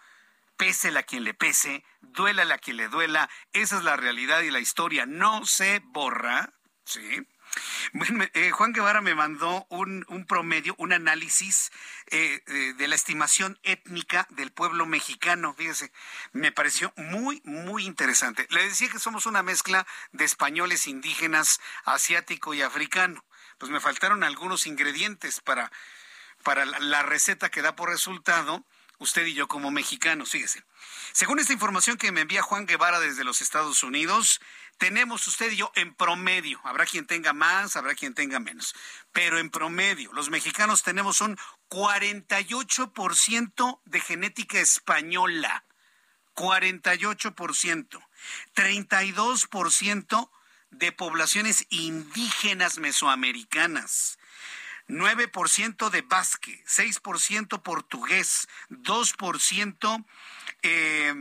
pese 0.58 0.96
a 0.98 1.04
quien 1.04 1.24
le 1.24 1.34
pese, 1.34 1.84
duela 2.02 2.44
a 2.54 2.58
quien 2.58 2.78
le 2.78 2.88
duela, 2.88 3.30
esa 3.54 3.78
es 3.78 3.84
la 3.84 3.98
realidad 3.98 4.42
y 4.42 4.52
la 4.52 4.60
historia 4.60 5.06
no 5.06 5.46
se 5.46 5.82
borra, 5.84 6.54
¿sí? 6.86 7.28
Eh, 8.34 8.52
Juan 8.52 8.72
Guevara 8.72 9.02
me 9.02 9.16
mandó 9.16 9.66
un, 9.70 10.06
promedio, 10.28 10.74
un 10.78 10.94
análisis 10.94 11.72
eh, 12.08 12.42
de 12.78 12.88
la 12.88 12.96
estimación 12.96 13.60
étnica 13.64 14.26
del 14.30 14.52
pueblo 14.52 14.86
mexicano. 14.86 15.54
Fíjese, 15.54 15.92
me 16.32 16.52
pareció 16.52 16.94
muy, 16.96 17.42
muy 17.44 17.86
interesante. 17.86 18.48
Le 18.52 18.64
decía 18.64 18.90
que 18.90 19.00
somos 19.00 19.26
una 19.26 19.44
mezcla 19.44 19.86
de 20.12 20.24
españoles 20.24 20.88
indígenas, 20.88 21.60
asiático 21.84 22.54
y 22.54 22.62
africano. 22.62 23.26
Pues 23.58 23.72
me 23.72 23.82
faltaron 23.82 24.24
algunos 24.24 24.66
ingredientes 24.66 25.42
para 25.42 25.72
para 26.42 26.66
la 26.66 27.04
receta 27.04 27.50
que 27.50 27.62
da 27.62 27.76
por 27.76 27.90
resultado 27.90 28.66
usted 29.02 29.26
y 29.26 29.34
yo 29.34 29.48
como 29.48 29.72
mexicanos. 29.72 30.32
Fíjese. 30.32 30.64
Según 31.12 31.40
esta 31.40 31.54
información 31.54 31.98
que 31.98 32.12
me 32.12 32.22
envía 32.22 32.42
Juan 32.42 32.66
Guevara 32.66 33.00
desde 33.00 33.24
los 33.24 33.42
Estados 33.42 33.84
Unidos, 33.84 34.42
tenemos 34.78 35.28
usted 35.28 35.52
y 35.52 35.58
yo 35.58 35.72
en 35.76 35.94
promedio, 35.94 36.60
habrá 36.64 36.86
quien 36.86 37.06
tenga 37.06 37.34
más, 37.34 37.76
habrá 37.76 37.94
quien 37.94 38.16
tenga 38.16 38.40
menos, 38.40 38.74
pero 39.12 39.38
en 39.38 39.52
promedio, 39.52 40.12
los 40.14 40.32
mexicanos 40.32 40.84
tenemos 40.84 41.22
un 41.22 41.38
48% 41.70 43.82
de 43.86 44.00
genética 44.00 44.60
española, 44.60 45.66
48%, 46.34 48.02
32% 48.56 50.30
de 50.72 50.92
poblaciones 50.92 51.68
indígenas 51.70 52.80
mesoamericanas, 52.80 54.18
9% 54.88 55.90
de 55.90 56.02
basque, 56.02 56.64
6% 56.68 57.62
portugués, 57.62 58.48
2% 58.70 60.06
eh, 60.64 61.14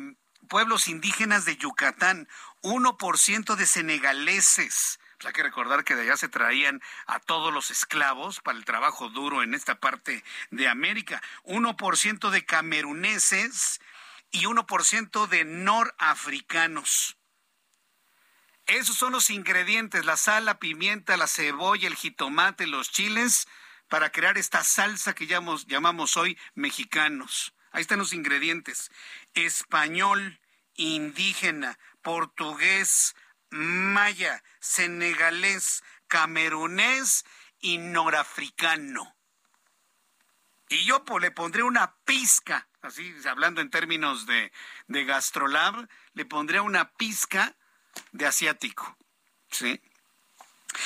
pueblos 0.48 0.88
indígenas 0.88 1.44
de 1.44 1.56
Yucatán, 1.56 2.28
1% 2.62 3.54
de 3.54 3.66
senegaleses. 3.66 4.98
Pues 5.16 5.26
hay 5.26 5.32
que 5.32 5.42
recordar 5.42 5.84
que 5.84 5.94
de 5.94 6.02
allá 6.02 6.16
se 6.16 6.28
traían 6.28 6.80
a 7.06 7.20
todos 7.20 7.52
los 7.52 7.70
esclavos 7.70 8.40
para 8.40 8.58
el 8.58 8.64
trabajo 8.64 9.10
duro 9.10 9.42
en 9.42 9.54
esta 9.54 9.78
parte 9.78 10.24
de 10.50 10.68
América, 10.68 11.22
1% 11.44 12.30
de 12.30 12.44
cameruneses 12.44 13.80
y 14.30 14.44
1% 14.44 15.28
de 15.28 15.44
norafricanos. 15.44 17.19
Esos 18.70 18.96
son 18.96 19.10
los 19.10 19.30
ingredientes, 19.30 20.04
la 20.04 20.16
sal, 20.16 20.44
la 20.44 20.60
pimienta, 20.60 21.16
la 21.16 21.26
cebolla, 21.26 21.88
el 21.88 21.96
jitomate, 21.96 22.68
los 22.68 22.92
chiles, 22.92 23.48
para 23.88 24.12
crear 24.12 24.38
esta 24.38 24.62
salsa 24.62 25.12
que 25.12 25.26
llamamos, 25.26 25.66
llamamos 25.66 26.16
hoy 26.16 26.38
mexicanos. 26.54 27.52
Ahí 27.72 27.80
están 27.80 27.98
los 27.98 28.12
ingredientes. 28.12 28.92
Español, 29.34 30.38
indígena, 30.76 31.80
portugués, 32.00 33.16
maya, 33.50 34.40
senegalés, 34.60 35.82
camerunés 36.06 37.24
y 37.58 37.78
norafricano. 37.78 39.16
Y 40.68 40.84
yo 40.84 41.04
pues, 41.04 41.22
le 41.22 41.32
pondré 41.32 41.64
una 41.64 41.96
pizca, 42.04 42.68
así 42.82 43.16
hablando 43.28 43.62
en 43.62 43.70
términos 43.70 44.26
de, 44.26 44.52
de 44.86 45.04
gastrolab, 45.04 45.88
le 46.12 46.24
pondré 46.24 46.60
una 46.60 46.92
pizca 46.92 47.56
de 48.12 48.26
asiático. 48.26 48.96
¿sí? 49.50 49.80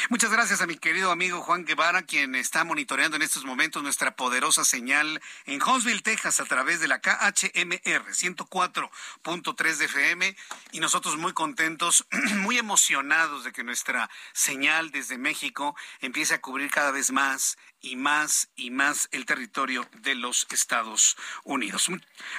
Muchas 0.08 0.30
gracias 0.30 0.60
a 0.60 0.66
mi 0.66 0.76
querido 0.76 1.10
amigo 1.10 1.42
Juan 1.42 1.64
Guevara, 1.64 2.02
quien 2.02 2.34
está 2.34 2.64
monitoreando 2.64 3.16
en 3.16 3.22
estos 3.22 3.44
momentos 3.44 3.82
nuestra 3.82 4.16
poderosa 4.16 4.64
señal 4.64 5.20
en 5.46 5.62
Huntsville, 5.62 6.02
Texas, 6.02 6.40
a 6.40 6.44
través 6.44 6.80
de 6.80 6.88
la 6.88 7.00
KHMR 7.00 8.12
104.3 8.12 9.76
de 9.76 9.84
FM. 9.84 10.36
Y 10.72 10.80
nosotros 10.80 11.16
muy 11.16 11.32
contentos, 11.32 12.06
muy 12.36 12.58
emocionados 12.58 13.44
de 13.44 13.52
que 13.52 13.64
nuestra 13.64 14.10
señal 14.32 14.90
desde 14.90 15.18
México 15.18 15.76
empiece 16.00 16.34
a 16.34 16.40
cubrir 16.40 16.70
cada 16.70 16.90
vez 16.90 17.10
más 17.10 17.58
y 17.84 17.96
más 17.96 18.48
y 18.56 18.70
más 18.70 19.08
el 19.12 19.26
territorio 19.26 19.86
de 20.00 20.14
los 20.14 20.46
Estados 20.50 21.16
Unidos. 21.44 21.90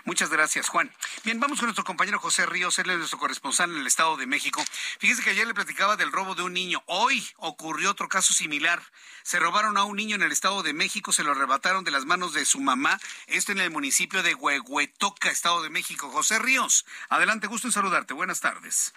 Muchas 0.04 0.30
gracias, 0.30 0.70
Juan. 0.70 0.92
Bien, 1.24 1.40
vamos 1.40 1.60
con 1.60 1.68
nuestro 1.68 1.86
compañero 1.86 2.20
José 2.20 2.48
Ríos, 2.48 2.80
él 2.80 2.90
es 2.90 2.98
nuestro 2.98 3.20
corresponsal 3.20 3.72
en 3.72 3.78
el 3.78 3.88
Estado 3.88 4.18
de 4.18 4.26
México. 4.26 4.64
Fíjese 5.00 5.24
que 5.24 5.30
ayer 5.30 5.46
le 5.46 5.54
platicaba 5.54 5.96
del 5.96 6.12
robo 6.12 6.34
de 6.34 6.42
un 6.42 6.54
niño. 6.54 6.84
Hoy 6.88 7.26
ocurrió 7.38 7.92
otro 7.92 8.10
caso 8.10 8.34
similar. 8.34 8.82
Se 9.22 9.40
robaron 9.40 9.78
a 9.78 9.84
un 9.84 9.98
niño 9.98 10.16
en 10.16 10.24
el 10.24 10.32
Estado 10.32 10.64
de 10.64 10.74
México, 10.74 11.14
se 11.14 11.24
lo 11.24 11.32
arrebataron 11.32 11.84
de 11.84 11.92
las 11.92 12.06
manos 12.06 12.34
de 12.34 12.46
su 12.46 12.60
mamá. 12.60 13.00
Esto 13.28 13.52
en 13.52 13.60
el 13.60 13.70
municipio 13.70 14.24
de 14.24 14.34
Huehuetoca, 14.34 15.30
Estado 15.30 15.62
de 15.62 15.70
México. 15.70 16.10
José 16.10 16.40
Ríos, 16.40 16.86
adelante, 17.10 17.48
gusto 17.48 17.68
en 17.68 17.74
saludarte. 17.74 18.14
Buenas 18.16 18.40
tardes. 18.40 18.94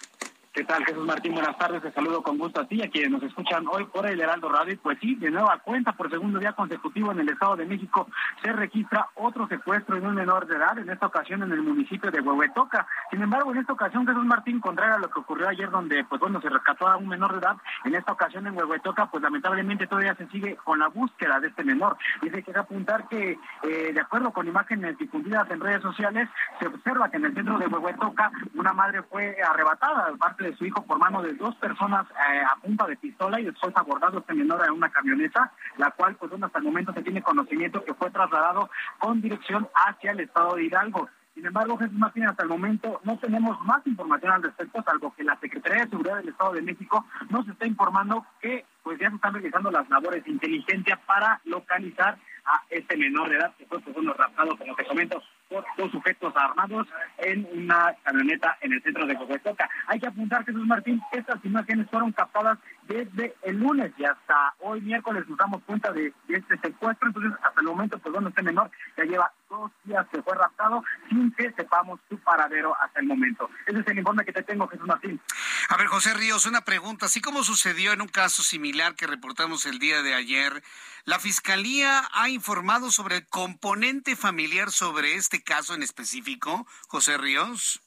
¿Qué 0.53 0.65
tal, 0.65 0.85
Jesús 0.85 1.07
Martín? 1.07 1.35
Buenas 1.35 1.57
tardes. 1.59 1.83
Te 1.83 1.93
saludo 1.93 2.23
con 2.23 2.39
gusto 2.39 2.61
a 2.61 2.67
ti, 2.67 2.83
a 2.83 2.89
quienes 2.89 3.11
nos 3.11 3.23
escuchan 3.23 3.67
hoy 3.71 3.85
por 3.85 4.07
el 4.07 4.19
Heraldo 4.19 4.49
Radio. 4.49 4.79
Pues 4.83 4.99
sí, 4.99 5.15
de 5.17 5.31
nueva 5.31 5.59
cuenta, 5.59 5.93
por 5.93 6.11
segundo 6.11 6.39
día 6.39 6.53
consecutivo 6.55 7.13
en 7.13 7.21
el 7.21 7.29
Estado 7.29 7.57
de 7.57 7.67
México, 7.67 8.09
se 8.43 8.53
registra 8.53 9.09
otro 9.15 9.47
secuestro 9.47 9.97
en 9.97 10.07
un 10.07 10.15
menor 10.15 10.47
de 10.47 10.57
edad, 10.57 10.79
en 10.79 10.89
esta 10.89 11.07
ocasión 11.07 11.43
en 11.43 11.53
el 11.53 11.63
municipio 11.63 12.11
de 12.11 12.21
Huehuetoca. 12.21 12.87
Sin 13.11 13.23
embargo, 13.23 13.53
en 13.53 13.59
esta 13.59 13.75
ocasión, 13.75 14.07
Jesús 14.07 14.25
Martín, 14.25 14.59
contrario 14.59 14.95
a 14.95 14.99
lo 14.99 15.11
que 15.11 15.21
ocurrió 15.21 15.49
ayer, 15.49 15.71
donde, 15.71 16.03
pues 16.05 16.21
bueno, 16.21 16.41
se 16.41 16.49
rescató 16.49 16.89
a 16.89 16.97
un 16.97 17.09
menor 17.09 17.33
de 17.33 17.39
edad, 17.39 17.57
en 17.85 17.95
esta 17.95 18.13
ocasión 18.13 18.47
en 18.47 18.57
Huehuetoca, 18.57 19.07
pues 19.11 19.23
lamentablemente 19.23 19.87
todavía 19.87 20.15
se 20.17 20.27
sigue 20.29 20.57
con 20.57 20.79
la 20.79 20.89
búsqueda 20.89 21.41
de 21.41 21.49
este 21.49 21.63
menor. 21.63 21.99
Y 22.23 22.31
se 22.31 22.43
quiere 22.43 22.61
apuntar 22.61 23.07
que, 23.09 23.39
eh, 23.63 23.93
de 23.93 24.01
acuerdo 24.01 24.33
con 24.33 24.49
imágenes 24.49 24.97
difundidas 24.99 25.49
en 25.51 25.61
redes 25.61 25.83
sociales, 25.83 26.29
se 26.59 26.67
observa 26.67 27.11
que 27.11 27.19
en 27.19 27.27
el 27.27 27.35
centro 27.35 27.59
de 27.59 27.67
Huehuetoca 27.67 28.33
una 28.55 28.73
madre 28.73 29.03
fue 29.03 29.37
arrebatada, 29.43 30.09
parte 30.19 30.38
de 30.45 30.57
su 30.57 30.65
hijo, 30.65 30.83
por 30.85 30.99
mano 30.99 31.23
de 31.23 31.35
dos 31.35 31.55
personas 31.57 32.07
eh, 32.11 32.43
a 32.51 32.57
punta 32.61 32.87
de 32.87 32.97
pistola 32.97 33.41
y 33.41 33.45
después 33.45 33.77
abordado 33.77 34.19
este 34.19 34.35
menor 34.35 34.65
en 34.65 34.73
una 34.73 34.91
camioneta, 34.91 35.53
la 35.77 35.91
cual 35.91 36.17
pues 36.17 36.33
hasta 36.33 36.59
el 36.59 36.65
momento 36.65 36.93
se 36.93 37.03
tiene 37.03 37.23
conocimiento 37.23 37.85
que 37.85 37.95
fue 37.95 38.11
trasladado 38.11 38.71
con 38.99 39.21
dirección 39.21 39.69
hacia 39.75 40.13
el 40.13 40.21
estado 40.21 40.57
de 40.57 40.65
Hidalgo. 40.65 41.09
Sin 41.35 41.47
embargo, 41.47 41.79
Jesús 41.79 41.97
Martín, 41.97 42.27
hasta 42.27 42.43
el 42.43 42.49
momento 42.49 43.01
no 43.05 43.17
tenemos 43.19 43.61
más 43.61 43.87
información 43.87 44.33
al 44.33 44.43
respecto, 44.43 44.83
salvo 44.83 45.15
que 45.15 45.23
la 45.23 45.39
Secretaría 45.39 45.85
de 45.85 45.91
Seguridad 45.91 46.17
del 46.17 46.31
Estado 46.31 46.53
de 46.53 46.63
México 46.63 47.05
nos 47.31 47.47
está 47.47 47.65
informando 47.65 48.27
que 48.41 48.65
pues 48.83 48.99
ya 48.99 49.09
se 49.09 49.17
están 49.17 49.35
realizando 49.35 49.71
las 49.71 49.89
labores 49.89 50.25
de 50.25 50.33
inteligencia 50.33 50.99
para 51.07 51.41
localizar 51.45 52.19
a 52.49 52.63
este 52.71 52.97
menor 52.97 53.29
de 53.29 53.37
edad 53.37 53.55
que 53.57 53.67
fue 53.67 53.81
pues, 53.81 54.17
raptado, 54.17 54.57
como 54.57 54.75
te 54.75 54.85
comento, 54.85 55.23
por 55.49 55.65
dos 55.77 55.91
sujetos 55.91 56.35
armados 56.37 56.87
en 57.19 57.47
una 57.53 57.95
camioneta 58.03 58.57
en 58.61 58.73
el 58.73 58.83
centro 58.83 59.07
de 59.07 59.15
Huehuetoca. 59.15 59.69
Hay 59.87 59.99
que 60.01 60.07
apuntar, 60.07 60.45
Jesús 60.45 60.67
Martín, 60.67 61.01
que 61.13 61.21
estas 61.21 61.43
imágenes 61.45 61.89
fueron 61.91 62.13
captadas 62.13 62.59
desde 62.87 63.35
el 63.43 63.59
lunes 63.59 63.93
y 63.99 64.05
hasta 64.05 64.55
hoy 64.61 64.81
miércoles 64.81 65.25
nos 65.29 65.39
damos 65.39 65.63
cuenta 65.65 65.93
de, 65.93 66.13
este 66.29 66.59
secuestro. 66.59 67.09
Entonces, 67.09 67.33
hasta 67.43 67.61
el 67.61 67.67
momento, 67.67 67.99
pues 67.99 68.13
bueno, 68.13 68.29
este 68.29 68.43
menor 68.43 68.71
ya 68.97 69.05
lleva 69.05 69.33
dos 69.49 69.71
días 69.85 70.07
que 70.13 70.23
fue 70.23 70.35
raptado 70.35 70.83
sin 71.09 71.33
que 71.33 71.53
sepamos 71.53 72.01
su 72.09 72.19
paradero 72.19 72.75
hasta 72.81 73.01
el 73.01 73.07
momento. 73.07 73.51
Ese 73.67 73.81
es 73.81 73.87
el 73.87 73.99
informe 73.99 74.25
que 74.25 74.33
te 74.33 74.43
tengo, 74.43 74.67
Jesús 74.69 74.87
Martín. 74.87 75.21
A 75.69 75.77
ver, 75.77 75.87
José 75.87 76.15
Ríos, 76.15 76.47
una 76.47 76.63
pregunta. 76.63 77.07
Así 77.07 77.21
como 77.21 77.43
sucedió 77.43 77.93
en 77.93 78.01
un 78.01 78.09
caso 78.09 78.43
similar 78.43 78.95
que 78.95 79.07
reportamos 79.07 79.67
el 79.67 79.79
día 79.79 80.03
de 80.03 80.15
ayer, 80.15 80.63
¿la 81.09 81.19
Fiscalía 81.19 82.07
ha 82.13 82.29
informado 82.29 82.91
sobre 82.91 83.17
el 83.17 83.27
componente 83.29 84.15
familiar 84.15 84.71
sobre 84.71 85.15
este 85.15 85.43
caso 85.43 85.75
en 85.75 85.83
específico, 85.83 86.67
José 86.87 87.17
Ríos? 87.17 87.81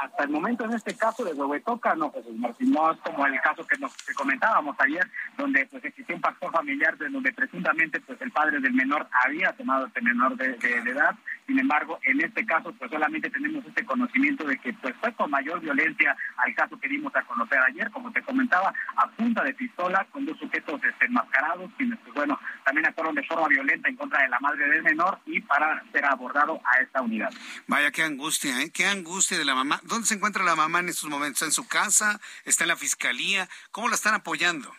Hasta 0.00 0.24
el 0.24 0.30
momento 0.30 0.64
en 0.64 0.72
este 0.72 0.96
caso 0.96 1.24
de 1.24 1.34
Huehuetoca, 1.34 1.94
no, 1.94 2.10
Jesús 2.10 2.34
Martín, 2.36 2.72
no 2.72 2.90
es 2.90 2.98
como 3.00 3.26
el 3.26 3.38
caso 3.40 3.66
que 3.66 3.78
nos 3.78 3.92
comentábamos 4.14 4.74
ayer, 4.78 5.06
donde 5.36 5.66
pues 5.66 5.84
existió 5.84 6.16
un 6.16 6.22
factor 6.22 6.50
familiar 6.50 6.96
de 6.96 7.10
donde 7.10 7.32
presuntamente 7.32 8.00
pues 8.00 8.20
el 8.22 8.30
padre 8.30 8.60
del 8.60 8.72
menor 8.72 9.06
había 9.24 9.52
tomado 9.52 9.86
este 9.86 10.00
menor 10.00 10.36
de, 10.36 10.56
edad. 10.90 11.14
Sin 11.46 11.58
embargo, 11.58 11.98
en 12.04 12.20
este 12.22 12.46
caso 12.46 12.72
pues 12.78 12.90
solamente 12.90 13.28
tenemos 13.28 13.64
este 13.66 13.84
conocimiento 13.84 14.44
de 14.44 14.56
que 14.58 14.72
pues 14.74 14.94
fue 15.00 15.12
con 15.14 15.30
mayor 15.30 15.60
violencia 15.60 16.16
al 16.36 16.54
caso 16.54 16.78
que 16.80 16.88
dimos 16.88 17.14
a 17.14 17.22
conocer 17.22 17.58
ayer, 17.58 17.90
como 17.90 18.10
te 18.10 18.22
comentaba, 18.22 18.72
a 18.96 19.06
punta 19.10 19.42
de 19.44 19.52
pistola 19.52 20.06
con 20.10 20.24
dos 20.24 20.38
sujetos 20.38 20.80
este, 20.82 21.04
enmascarados, 21.06 21.70
quienes 21.76 21.98
pues 22.00 22.14
bueno, 22.14 22.40
también 22.64 22.86
actuaron 22.86 23.14
de 23.14 23.22
forma 23.24 23.48
violenta 23.48 23.88
en 23.88 23.96
contra 23.96 24.22
de 24.22 24.28
la 24.28 24.40
madre 24.40 24.66
del 24.66 24.82
menor 24.82 25.18
y 25.26 25.40
para 25.42 25.82
ser 25.92 26.06
abordado 26.06 26.60
a 26.64 26.82
esta 26.82 27.02
unidad. 27.02 27.30
Vaya, 27.66 27.90
qué 27.90 28.02
angustia, 28.02 28.62
¿eh? 28.62 28.70
Qué 28.72 28.86
angustia 28.86 29.38
de 29.38 29.44
la 29.44 29.54
mamá. 29.54 29.80
¿Dónde 29.90 30.06
se 30.06 30.14
encuentra 30.14 30.44
la 30.44 30.54
mamá 30.54 30.78
en 30.78 30.88
estos 30.88 31.10
momentos? 31.10 31.42
¿Está 31.42 31.46
en 31.46 31.52
su 31.52 31.66
casa? 31.66 32.20
¿Está 32.44 32.62
en 32.62 32.68
la 32.68 32.76
fiscalía? 32.76 33.48
¿Cómo 33.72 33.88
la 33.88 33.96
están 33.96 34.14
apoyando? 34.14 34.72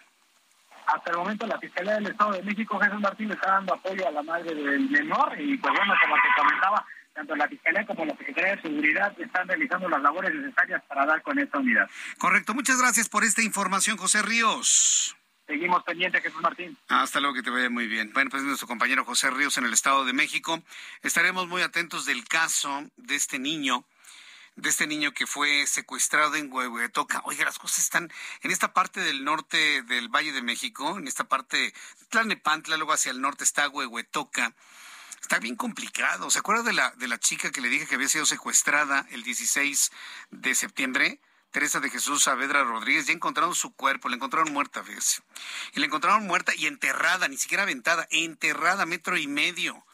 Hasta 0.87 1.11
el 1.11 1.17
momento 1.17 1.45
la 1.45 1.59
Fiscalía 1.59 1.95
del 1.95 2.07
Estado 2.07 2.31
de 2.31 2.43
México, 2.43 2.79
Jesús 2.79 2.99
Martín, 3.01 3.27
le 3.27 3.33
está 3.33 3.51
dando 3.51 3.73
apoyo 3.73 4.07
a 4.07 4.11
la 4.11 4.23
madre 4.23 4.55
del 4.55 4.89
menor 4.89 5.39
y 5.39 5.57
pues 5.57 5.73
bueno, 5.75 5.93
como 6.01 6.15
te 6.15 6.41
comentaba, 6.41 6.85
tanto 7.13 7.35
la 7.35 7.47
Fiscalía 7.47 7.85
como 7.85 8.05
la 8.05 8.15
Secretaría 8.15 8.55
de 8.55 8.61
Seguridad 8.61 9.13
están 9.19 9.47
realizando 9.49 9.89
las 9.89 10.01
labores 10.01 10.33
necesarias 10.33 10.81
para 10.87 11.05
dar 11.05 11.21
con 11.21 11.37
esta 11.39 11.59
unidad. 11.59 11.89
Correcto, 12.17 12.53
muchas 12.53 12.79
gracias 12.79 13.09
por 13.09 13.25
esta 13.25 13.41
información, 13.41 13.97
José 13.97 14.21
Ríos. 14.21 15.15
Seguimos 15.45 15.83
pendientes, 15.83 16.23
Jesús 16.23 16.41
Martín. 16.41 16.77
Hasta 16.87 17.19
luego, 17.19 17.35
que 17.35 17.43
te 17.43 17.49
vaya 17.49 17.69
muy 17.69 17.87
bien. 17.87 18.11
Bueno, 18.13 18.29
pues 18.29 18.43
nuestro 18.43 18.67
compañero 18.67 19.03
José 19.03 19.29
Ríos 19.29 19.57
en 19.57 19.65
el 19.65 19.73
Estado 19.73 20.05
de 20.05 20.13
México. 20.13 20.61
Estaremos 21.03 21.49
muy 21.49 21.61
atentos 21.61 22.05
del 22.05 22.25
caso 22.25 22.85
de 22.95 23.15
este 23.15 23.39
niño 23.39 23.83
de 24.55 24.69
este 24.69 24.87
niño 24.87 25.13
que 25.13 25.27
fue 25.27 25.65
secuestrado 25.67 26.35
en 26.35 26.51
Huehuetoca. 26.51 27.21
Oiga, 27.25 27.45
las 27.45 27.57
cosas 27.59 27.79
están 27.79 28.11
en 28.41 28.51
esta 28.51 28.73
parte 28.73 28.99
del 28.99 29.23
norte 29.23 29.81
del 29.83 30.09
Valle 30.09 30.31
de 30.31 30.41
México, 30.41 30.97
en 30.97 31.07
esta 31.07 31.25
parte, 31.25 31.73
Tlalnepantla, 32.09 32.77
luego 32.77 32.93
hacia 32.93 33.11
el 33.11 33.21
norte 33.21 33.43
está 33.43 33.69
Huehuetoca. 33.69 34.53
Está 35.21 35.39
bien 35.39 35.55
complicado. 35.55 36.29
¿Se 36.29 36.39
acuerda 36.39 36.63
de 36.63 36.73
la, 36.73 36.91
de 36.91 37.07
la 37.07 37.19
chica 37.19 37.51
que 37.51 37.61
le 37.61 37.69
dije 37.69 37.87
que 37.87 37.95
había 37.95 38.09
sido 38.09 38.25
secuestrada 38.25 39.05
el 39.11 39.23
16 39.23 39.91
de 40.31 40.55
septiembre? 40.55 41.21
Teresa 41.51 41.79
de 41.81 41.89
Jesús 41.89 42.23
Saavedra 42.23 42.63
Rodríguez, 42.63 43.07
ya 43.07 43.13
encontraron 43.13 43.53
su 43.55 43.75
cuerpo, 43.75 44.07
la 44.07 44.15
encontraron 44.15 44.53
muerta, 44.53 44.83
fíjese. 44.83 45.21
Y 45.73 45.81
la 45.81 45.85
encontraron 45.85 46.25
muerta 46.25 46.53
y 46.55 46.65
enterrada, 46.65 47.27
ni 47.27 47.37
siquiera 47.37 47.63
aventada, 47.63 48.07
enterrada 48.09 48.85
metro 48.85 49.17
y 49.17 49.27
medio 49.27 49.85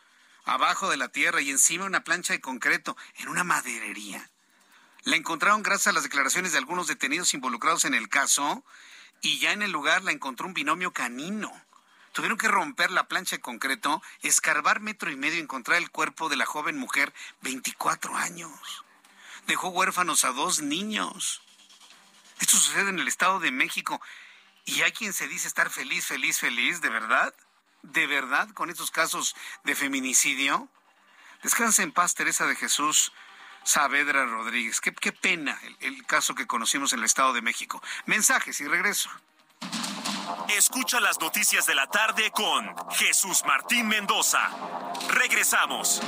abajo 0.46 0.90
de 0.90 0.98
la 0.98 1.10
tierra 1.10 1.42
y 1.42 1.50
encima 1.50 1.86
una 1.86 2.04
plancha 2.04 2.34
de 2.34 2.42
concreto 2.42 2.96
en 3.18 3.28
una 3.28 3.44
maderería. 3.44 4.30
La 5.08 5.16
encontraron 5.16 5.64
gracias 5.64 5.88
a 5.88 5.94
las 5.94 6.04
declaraciones 6.04 6.52
de 6.52 6.58
algunos 6.58 6.88
detenidos 6.88 7.34
involucrados 7.34 7.86
en 7.86 7.94
el 7.94 8.10
caso 8.10 8.66
y 9.22 9.40
ya 9.40 9.54
en 9.54 9.62
el 9.62 9.72
lugar 9.72 10.04
la 10.04 10.12
encontró 10.12 10.48
un 10.48 10.54
binomio 10.54 10.92
canino. 10.92 11.50
Tuvieron 12.12 12.38
que 12.38 12.50
romper 12.50 12.92
la 12.92 13.08
plancha 13.08 13.38
de 13.38 13.42
concreto, 13.42 14.02
escarbar 14.22 14.82
metro 14.82 15.10
y 15.10 15.16
medio 15.16 15.38
y 15.38 15.42
encontrar 15.44 15.78
el 15.78 15.92
cuerpo 15.92 16.28
de 16.28 16.36
la 16.36 16.46
joven 16.46 16.78
mujer, 16.78 17.14
24 17.40 18.18
años. 18.18 18.52
Dejó 19.46 19.70
huérfanos 19.70 20.26
a 20.26 20.34
dos 20.34 20.62
niños. 20.62 21.42
Esto 22.42 22.58
sucede 22.58 22.90
en 22.90 23.00
el 23.00 23.08
Estado 23.08 23.40
de 23.40 23.52
México. 23.52 24.02
Y 24.66 24.82
hay 24.82 24.92
quien 24.92 25.14
se 25.14 25.30
dice 25.30 25.48
estar 25.48 25.70
feliz, 25.70 26.06
feliz, 26.06 26.38
feliz, 26.38 26.82
¿de 26.82 26.90
verdad? 26.90 27.34
¿De 27.82 28.08
verdad 28.08 28.50
con 28.50 28.70
estos 28.70 28.92
casos 28.92 29.38
de 29.64 29.74
feminicidio? 29.74 30.68
Descanse 31.44 31.84
en 31.84 31.94
paz, 31.94 32.14
Teresa 32.14 32.46
de 32.46 32.58
Jesús. 32.58 33.14
Saavedra 33.68 34.26
Rodríguez. 34.26 34.80
Qué, 34.80 35.12
pena 35.12 35.60
el, 35.82 36.06
caso 36.06 36.34
que 36.34 36.48
conocimos 36.48 36.94
en 36.94 37.00
el 37.00 37.06
Estado 37.06 37.34
de 37.34 37.42
México. 37.42 37.84
Mensajes 38.06 38.62
y 38.62 38.66
regreso. 38.66 39.10
Escucha 40.48 41.02
las 41.02 41.20
noticias 41.20 41.66
de 41.66 41.76
la 41.76 41.88
tarde 41.88 42.32
con 42.32 42.74
Jesús 42.92 43.44
Martín 43.46 43.90
Mendoza. 43.90 44.40
Regresamos. 45.10 46.02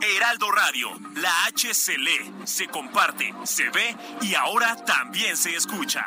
Heraldo 0.00 0.52
Radio, 0.52 0.90
la 1.16 1.46
H 1.46 1.74
se 1.74 1.98
lee, 1.98 2.32
se 2.44 2.68
comparte, 2.68 3.34
se 3.42 3.70
ve 3.70 3.96
y 4.22 4.36
ahora 4.36 4.76
también 4.84 5.36
se 5.36 5.56
escucha. 5.56 6.06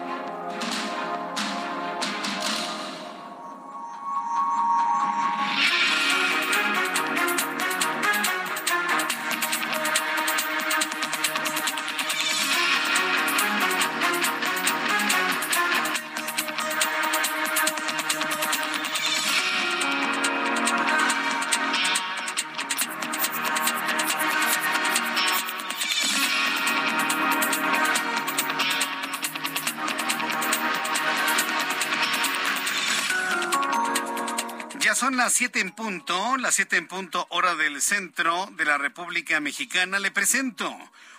Las 35.23 35.33
siete 35.33 35.59
en 35.59 35.69
punto, 35.69 36.35
las 36.37 36.55
siete 36.55 36.77
en 36.77 36.87
punto 36.87 37.27
hora 37.29 37.53
del 37.53 37.79
centro 37.83 38.49
de 38.53 38.65
la 38.65 38.79
República 38.79 39.39
Mexicana. 39.39 39.99
Le 39.99 40.09
presento 40.09 40.75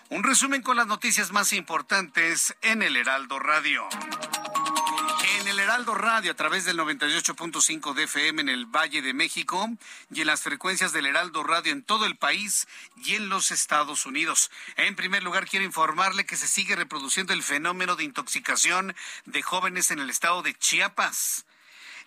un 0.09 0.25
resumen 0.25 0.61
con 0.61 0.77
las 0.77 0.89
noticias 0.89 1.31
más 1.31 1.53
importantes 1.53 2.57
en 2.63 2.83
el 2.83 2.97
Heraldo 2.97 3.39
Radio. 3.39 3.87
En 5.39 5.47
el 5.47 5.57
Heraldo 5.61 5.95
Radio, 5.95 6.33
a 6.33 6.35
través 6.35 6.65
del 6.65 6.81
98.5 6.81 7.95
de 7.95 8.03
FM 8.03 8.43
en 8.43 8.49
el 8.49 8.67
Valle 8.67 9.03
de 9.03 9.15
México 9.15 9.71
y 10.11 10.23
en 10.23 10.27
las 10.27 10.43
frecuencias 10.43 10.93
del 10.93 11.07
Heraldo 11.07 11.45
Radio 11.45 11.71
en 11.71 11.85
todo 11.85 12.05
el 12.05 12.17
país 12.17 12.67
y 13.05 13.15
en 13.15 13.29
los 13.29 13.53
Estados 13.53 14.05
Unidos. 14.05 14.51
En 14.75 14.97
primer 14.97 15.23
lugar, 15.23 15.47
quiero 15.47 15.65
informarle 15.65 16.27
que 16.27 16.37
se 16.37 16.49
sigue 16.49 16.75
reproduciendo 16.75 17.35
el 17.35 17.45
fenómeno 17.45 17.95
de 17.95 18.03
intoxicación 18.03 18.97
de 19.27 19.43
jóvenes 19.43 19.93
en 19.93 20.01
el 20.01 20.11
estado 20.11 20.43
de 20.43 20.55
Chiapas. 20.55 21.47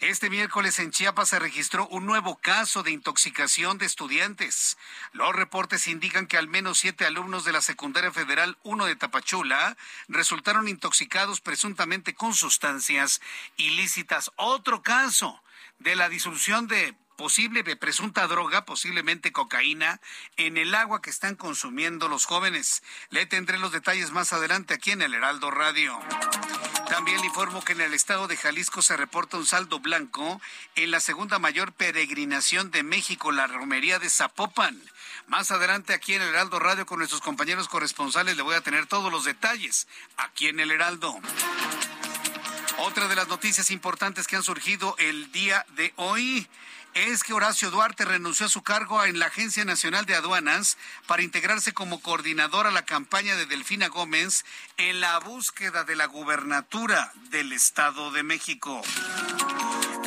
Este 0.01 0.29
miércoles 0.29 0.77
en 0.79 0.91
Chiapas 0.91 1.29
se 1.29 1.39
registró 1.39 1.87
un 1.87 2.05
nuevo 2.05 2.35
caso 2.35 2.83
de 2.83 2.91
intoxicación 2.91 3.77
de 3.77 3.85
estudiantes. 3.85 4.77
Los 5.13 5.33
reportes 5.33 5.87
indican 5.87 6.27
que 6.27 6.37
al 6.37 6.49
menos 6.49 6.79
siete 6.79 7.05
alumnos 7.05 7.45
de 7.45 7.53
la 7.53 7.61
Secundaria 7.61 8.11
Federal 8.11 8.57
1 8.63 8.85
de 8.87 8.97
Tapachula 8.97 9.77
resultaron 10.09 10.67
intoxicados 10.67 11.39
presuntamente 11.39 12.13
con 12.13 12.33
sustancias 12.33 13.21
ilícitas. 13.55 14.31
Otro 14.35 14.83
caso 14.83 15.41
de 15.79 15.95
la 15.95 16.09
disolución 16.09 16.67
de 16.67 16.93
posible 17.15 17.63
presunta 17.75 18.27
droga, 18.27 18.65
posiblemente 18.65 19.31
cocaína, 19.31 19.99
en 20.37 20.57
el 20.57 20.75
agua 20.75 21.01
que 21.01 21.09
están 21.09 21.35
consumiendo 21.35 22.07
los 22.07 22.25
jóvenes. 22.25 22.83
Le 23.09 23.25
tendré 23.25 23.57
los 23.57 23.71
detalles 23.71 24.11
más 24.11 24.33
adelante 24.33 24.73
aquí 24.73 24.91
en 24.91 25.01
el 25.01 25.13
Heraldo 25.13 25.51
Radio. 25.51 25.99
También 26.89 27.19
le 27.19 27.27
informo 27.27 27.63
que 27.63 27.73
en 27.73 27.81
el 27.81 27.93
estado 27.93 28.27
de 28.27 28.37
Jalisco 28.37 28.81
se 28.81 28.95
reporta 28.95 29.37
un 29.37 29.45
saldo 29.45 29.79
blanco 29.79 30.39
en 30.75 30.91
la 30.91 30.99
segunda 30.99 31.39
mayor 31.39 31.73
peregrinación 31.73 32.69
de 32.71 32.83
México, 32.83 33.31
la 33.31 33.47
romería 33.47 33.97
de 33.97 34.09
Zapopan. 34.09 34.79
Más 35.27 35.49
adelante 35.51 35.93
aquí 35.93 36.13
en 36.13 36.21
el 36.21 36.29
Heraldo 36.29 36.59
Radio 36.59 36.85
con 36.85 36.99
nuestros 36.99 37.21
compañeros 37.21 37.67
corresponsales 37.67 38.37
le 38.37 38.43
voy 38.43 38.55
a 38.55 38.61
tener 38.61 38.85
todos 38.85 39.11
los 39.11 39.25
detalles 39.25 39.87
aquí 40.17 40.47
en 40.47 40.59
el 40.59 40.71
Heraldo. 40.71 41.19
Otra 42.77 43.07
de 43.07 43.15
las 43.15 43.27
noticias 43.27 43.71
importantes 43.71 44.27
que 44.27 44.35
han 44.35 44.43
surgido 44.43 44.95
el 44.99 45.31
día 45.31 45.65
de 45.75 45.93
hoy 45.95 46.47
es 46.95 47.23
que 47.23 47.33
Horacio 47.33 47.71
Duarte 47.71 48.05
renunció 48.05 48.45
a 48.45 48.49
su 48.49 48.63
cargo 48.63 49.03
en 49.03 49.19
la 49.19 49.25
Agencia 49.25 49.65
Nacional 49.65 50.05
de 50.05 50.15
Aduanas 50.15 50.77
para 51.07 51.23
integrarse 51.23 51.73
como 51.73 52.01
coordinador 52.01 52.67
a 52.67 52.71
la 52.71 52.85
campaña 52.85 53.35
de 53.35 53.45
Delfina 53.45 53.89
Gómez 53.89 54.45
en 54.77 55.01
la 55.01 55.19
búsqueda 55.19 55.83
de 55.83 55.97
la 55.97 56.05
gubernatura 56.05 57.11
del 57.29 57.51
Estado 57.51 58.11
de 58.11 58.23
México. 58.23 58.81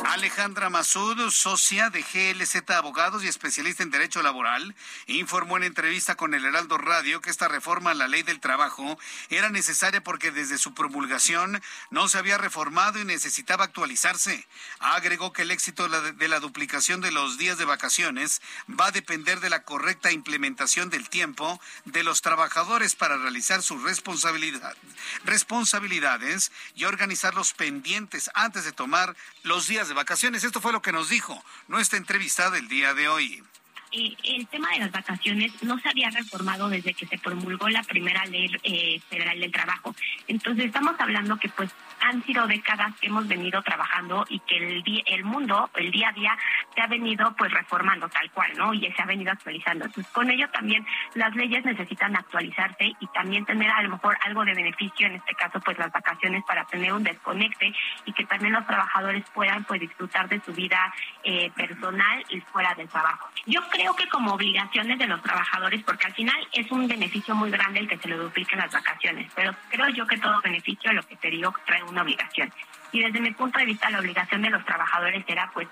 Alejandra 0.09 0.71
Masud, 0.71 1.29
socia 1.29 1.91
de 1.91 2.01
GLZ 2.01 2.67
Abogados 2.71 3.23
y 3.23 3.27
especialista 3.27 3.83
en 3.83 3.91
Derecho 3.91 4.23
Laboral, 4.23 4.73
informó 5.05 5.57
en 5.57 5.63
entrevista 5.63 6.15
con 6.15 6.33
el 6.33 6.45
Heraldo 6.45 6.79
Radio 6.79 7.21
que 7.21 7.29
esta 7.29 7.47
reforma 7.47 7.91
a 7.91 7.93
la 7.93 8.07
ley 8.07 8.23
del 8.23 8.39
trabajo 8.39 8.97
era 9.29 9.49
necesaria 9.51 10.01
porque 10.01 10.31
desde 10.31 10.57
su 10.57 10.73
promulgación 10.73 11.61
no 11.91 12.07
se 12.07 12.17
había 12.17 12.39
reformado 12.39 12.99
y 12.99 13.05
necesitaba 13.05 13.65
actualizarse. 13.65 14.47
Agregó 14.79 15.31
que 15.31 15.43
el 15.43 15.51
éxito 15.51 15.87
de 15.87 16.27
la 16.27 16.39
duplicación 16.39 17.01
de 17.01 17.11
los 17.11 17.37
días 17.37 17.59
de 17.59 17.65
vacaciones 17.65 18.41
va 18.67 18.87
a 18.87 18.91
depender 18.91 19.41
de 19.41 19.51
la 19.51 19.61
correcta 19.61 20.11
implementación 20.11 20.89
del 20.89 21.07
tiempo 21.07 21.61
de 21.85 22.01
los 22.01 22.23
trabajadores 22.23 22.95
para 22.95 23.17
realizar 23.17 23.61
sus 23.61 23.83
responsabilidad, 23.83 24.75
responsabilidades 25.23 26.51
y 26.73 26.85
organizar 26.85 27.35
los 27.35 27.53
pendientes 27.53 28.31
antes 28.33 28.65
de 28.65 28.71
tomar 28.71 29.15
los 29.43 29.67
días 29.67 29.87
de 29.87 29.93
vacaciones. 29.93 29.98
Esto 30.43 30.61
fue 30.61 30.71
lo 30.71 30.81
que 30.81 30.91
nos 30.91 31.09
dijo 31.09 31.43
nuestra 31.67 31.97
entrevistada 31.97 32.57
el 32.57 32.67
día 32.67 32.93
de 32.93 33.09
hoy. 33.09 33.43
Eh, 33.91 34.15
el 34.23 34.47
tema 34.47 34.69
de 34.71 34.79
las 34.79 34.91
vacaciones 34.91 35.51
no 35.63 35.79
se 35.79 35.89
había 35.89 36.09
reformado 36.11 36.69
desde 36.69 36.93
que 36.93 37.07
se 37.07 37.17
promulgó 37.17 37.69
la 37.69 37.81
primera 37.81 38.23
ley 38.25 38.49
eh, 38.63 38.99
federal 39.09 39.39
del 39.39 39.51
trabajo. 39.51 39.95
Entonces 40.27 40.65
estamos 40.65 40.93
hablando 40.99 41.37
que 41.37 41.49
pues 41.49 41.71
han 42.01 42.23
sido 42.23 42.45
décadas 42.45 42.93
que 42.99 43.07
hemos 43.07 43.27
venido 43.27 43.61
trabajando 43.63 44.25
y 44.29 44.39
que 44.41 44.57
el, 44.57 44.83
día, 44.83 45.01
el 45.07 45.23
mundo, 45.23 45.69
el 45.75 45.91
día 45.91 46.09
a 46.09 46.11
día, 46.11 46.37
se 46.75 46.81
ha 46.81 46.87
venido 46.87 47.35
pues 47.35 47.51
reformando 47.51 48.07
tal 48.09 48.29
cual, 48.31 48.51
¿no? 48.57 48.73
Y 48.73 48.81
se 48.91 49.01
ha 49.01 49.05
venido 49.05 49.31
actualizando. 49.31 49.85
Entonces 49.85 50.11
con 50.13 50.29
ello 50.29 50.47
también 50.51 50.85
las 51.15 51.35
leyes 51.35 51.65
necesitan 51.65 52.15
actualizarse 52.15 52.93
y 52.99 53.07
también 53.07 53.45
tener 53.45 53.71
a 53.71 53.81
lo 53.81 53.89
mejor 53.89 54.17
algo 54.23 54.45
de 54.45 54.53
beneficio, 54.53 55.07
en 55.07 55.15
este 55.15 55.33
caso 55.33 55.59
pues 55.61 55.77
las 55.79 55.91
vacaciones 55.91 56.43
para 56.45 56.63
tener 56.65 56.93
un 56.93 57.03
desconecte 57.03 57.73
y 58.05 58.13
que 58.13 58.25
también 58.25 58.53
los 58.53 58.67
trabajadores 58.67 59.23
puedan 59.33 59.63
pues 59.63 59.81
disfrutar 59.81 60.29
de 60.29 60.39
su 60.41 60.53
vida 60.53 60.93
eh, 61.23 61.51
personal 61.55 62.23
y 62.29 62.39
fuera 62.41 62.75
del 62.75 62.87
trabajo. 62.87 63.27
Yo 63.45 63.61
creo 63.69 63.78
que 63.95 64.07
como 64.09 64.33
obligaciones 64.33 64.99
de 64.99 65.07
los 65.07 65.21
trabajadores, 65.21 65.81
porque 65.83 66.07
al 66.07 66.13
final 66.13 66.35
es 66.53 66.69
un 66.71 66.87
beneficio 66.87 67.33
muy 67.33 67.49
grande 67.49 67.79
el 67.79 67.87
que 67.87 67.97
se 67.97 68.07
le 68.07 68.17
dupliquen 68.17 68.59
las 68.59 68.71
vacaciones, 68.71 69.31
pero 69.35 69.55
creo 69.69 69.89
yo 69.89 70.05
que 70.05 70.17
todo 70.17 70.41
beneficio, 70.41 70.91
lo 70.93 71.03
que 71.03 71.15
te 71.15 71.29
digo, 71.29 71.53
trae 71.65 71.83
una 71.83 72.01
obligación. 72.01 72.51
Y 72.91 73.01
desde 73.01 73.19
mi 73.19 73.31
punto 73.31 73.59
de 73.59 73.65
vista, 73.65 73.89
la 73.89 73.99
obligación 73.99 74.41
de 74.41 74.49
los 74.49 74.65
trabajadores 74.65 75.23
era 75.27 75.49
pues 75.53 75.67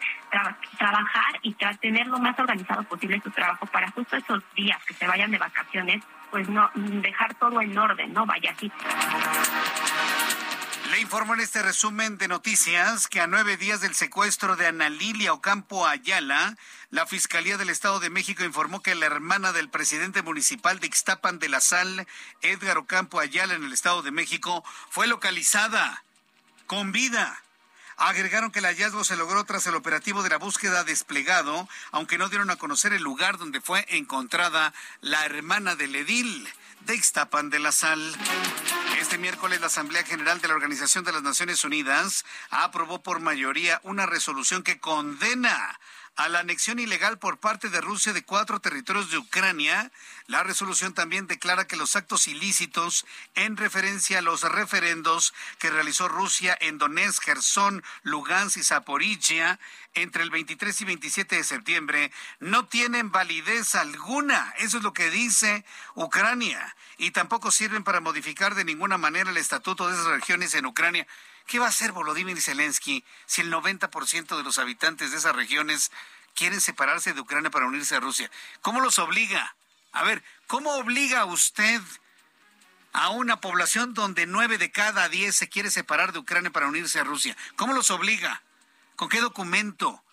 trabajar 0.78 1.39
y 1.41 1.53
tener 1.53 2.08
lo 2.08 2.20
más 2.20 2.38
organizado 2.39 2.84
posible 2.84 3.20
su 3.24 3.32
trabajo 3.32 3.66
para 3.66 3.89
justo 3.91 4.16
esos 4.16 4.43
días 4.55 4.78
que 4.86 4.93
se 4.93 5.08
vayan 5.08 5.32
de 5.32 5.38
vacaciones, 5.38 6.03
pues 6.30 6.47
no 6.47 6.70
dejar 6.76 7.34
todo 7.36 7.60
en 7.62 7.78
orden, 7.78 8.14
no 8.14 8.26
vaya 8.26 8.51
así. 8.51 8.72
Informo 11.08 11.36
en 11.36 11.39
este 11.39 11.64
resumen 11.64 12.18
de 12.18 12.28
noticias 12.28 13.08
que 13.08 13.22
a 13.22 13.28
nueve 13.28 13.55
días 13.55 13.80
del 13.80 13.95
secuestro 13.95 14.58
de 14.58 14.68
Ana 14.68 14.89
Lilia 14.89 15.32
Ocampo 15.32 15.88
Ayala, 15.88 16.58
la 16.89 17.05
Fiscalía 17.05 17.55
del 17.55 17.70
Estado 17.70 18.01
de 18.01 18.10
México 18.10 18.43
informó 18.43 18.82
que 18.82 18.93
la 18.93 19.05
hermana 19.05 19.53
del 19.53 19.70
presidente 19.70 20.22
municipal 20.22 20.82
de 20.82 20.88
Ixtapan 20.88 21.39
de 21.39 21.47
la 21.47 21.62
Sal, 21.62 22.05
Edgar 22.41 22.78
Ocampo 22.78 23.22
Ayala, 23.22 23.53
en 23.53 23.64
el 23.64 23.72
Estado 23.72 24.01
de 24.01 24.12
México, 24.12 24.66
fue 24.89 25.08
localizada 25.08 26.03
con 26.66 26.91
vida. 26.91 27.41
Agregaron 27.95 28.51
que 28.51 28.60
el 28.60 28.66
hallazgo 28.66 29.05
se 29.05 29.16
logró 29.16 29.45
tras 29.45 29.66
el 29.66 29.76
operativo 29.76 30.24
de 30.24 30.30
la 30.30 30.38
búsqueda 30.38 30.84
desplegado, 30.84 31.70
aunque 31.93 32.18
no 32.18 32.28
dieron 32.28 32.49
a 32.49 32.58
conocer 32.58 32.91
el 32.91 33.03
lugar 33.03 33.38
donde 33.38 33.62
fue 33.62 33.86
encontrada 33.91 34.74
la 34.99 35.24
hermana 35.24 35.78
del 35.78 35.95
edil 35.95 36.49
de 36.88 37.49
de 37.49 37.59
la 37.59 37.73
Sal. 37.73 37.99
Este 39.01 39.17
miércoles 39.17 39.59
la 39.59 39.67
Asamblea 39.67 40.03
General 40.03 40.39
de 40.39 40.47
la 40.47 40.53
Organización 40.53 41.03
de 41.03 41.11
las 41.11 41.21
Naciones 41.21 41.65
Unidas 41.65 42.23
aprobó 42.49 43.03
por 43.03 43.19
mayoría 43.19 43.81
una 43.83 44.05
resolución 44.05 44.63
que 44.63 44.79
condena 44.79 45.77
a 46.18 46.30
la 46.30 46.39
anexión 46.39 46.80
ilegal 46.80 47.20
por 47.20 47.39
parte 47.39 47.70
de 47.70 47.80
Rusia 47.80 48.11
de 48.11 48.24
cuatro 48.24 48.59
territorios 48.59 49.11
de 49.11 49.20
Ucrania. 49.20 49.91
La 50.26 50.41
resolución 50.41 50.93
también 50.93 51.28
declara 51.28 51.68
que 51.68 51.78
los 51.78 51.95
actos 51.95 52.28
ilícitos 52.28 53.05
en 53.36 53.55
referencia 53.55 54.18
a 54.20 54.24
los 54.24 54.41
referendos 54.41 55.34
que 55.59 55.70
realizó 55.70 56.07
Rusia 56.07 56.57
en 56.59 56.80
Donetsk, 56.80 57.24
Gerson, 57.24 57.84
Lugansk 58.01 58.57
y 58.57 58.63
Zaporizhia 58.63 59.59
entre 59.93 60.24
el 60.24 60.32
23 60.32 60.82
y 60.82 60.86
27 60.86 61.36
de 61.36 61.43
septiembre 61.43 62.11
no 62.39 62.65
tienen 62.65 63.11
validez 63.11 63.76
alguna. 63.76 64.53
Eso 64.57 64.78
es 64.78 64.84
lo 64.84 64.93
que 64.93 65.11
dice 65.11 65.65
Ucrania. 65.93 66.76
Y 66.97 67.11
tampoco 67.11 67.51
sirven 67.51 67.84
para 67.84 68.01
modificar 68.01 68.55
de 68.55 68.65
ninguna 68.65 68.97
manera 68.97 69.30
el 69.30 69.38
estatuto 69.38 69.88
de 69.88 69.93
esas 69.93 70.07
regiones 70.07 70.55
en 70.55 70.65
Ucrania. 70.65 71.05
¿Qué 71.47 71.59
va 71.59 71.67
a 71.67 71.69
hacer 71.69 71.93
Volodymyr 71.93 72.41
Zelensky 72.41 73.05
si 73.25 73.39
el 73.39 73.51
90% 73.51 74.35
de 74.35 74.43
los 74.43 74.59
habitantes 74.59 75.11
de 75.11 75.17
esas 75.17 75.33
regiones 75.33 75.91
quieren 76.35 76.59
separarse 76.59 77.13
de 77.13 77.21
Ucrania 77.21 77.49
para 77.49 77.65
unirse 77.65 77.95
a 77.95 78.01
Rusia? 78.01 78.29
¿Cómo 78.61 78.81
los 78.81 78.99
obliga? 78.99 79.55
A 79.93 80.03
ver, 80.03 80.21
¿cómo 80.47 80.71
obliga 80.73 81.23
usted 81.23 81.81
a 82.91 83.09
una 83.09 83.39
población 83.39 83.93
donde 83.93 84.25
nueve 84.25 84.57
de 84.57 84.71
cada 84.71 85.07
diez 85.07 85.35
se 85.35 85.47
quiere 85.47 85.71
separar 85.71 86.11
de 86.11 86.19
Ucrania 86.19 86.51
para 86.51 86.67
unirse 86.67 86.99
a 86.99 87.05
Rusia? 87.05 87.37
¿Cómo 87.55 87.73
los 87.73 87.91
obliga? 87.91 88.43
¿Con 88.97 89.07
qué 89.07 89.21
documento? 89.21 90.03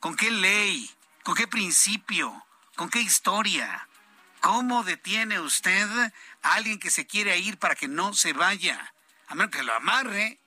¿Con 0.00 0.16
qué 0.16 0.30
ley? 0.30 0.90
¿Con 1.22 1.34
qué 1.34 1.46
principio? 1.46 2.46
¿Con 2.76 2.88
qué 2.88 3.00
historia? 3.00 3.86
¿Cómo 4.40 4.84
detiene 4.84 5.38
usted 5.38 5.86
a 6.42 6.54
alguien 6.54 6.78
que 6.78 6.90
se 6.90 7.06
quiere 7.06 7.36
ir 7.38 7.58
para 7.58 7.74
que 7.74 7.88
no 7.88 8.14
se 8.14 8.32
vaya? 8.32 8.94
A 9.26 9.34
menos 9.34 9.50
que 9.50 9.62
lo 9.62 9.74
amarre 9.74 10.40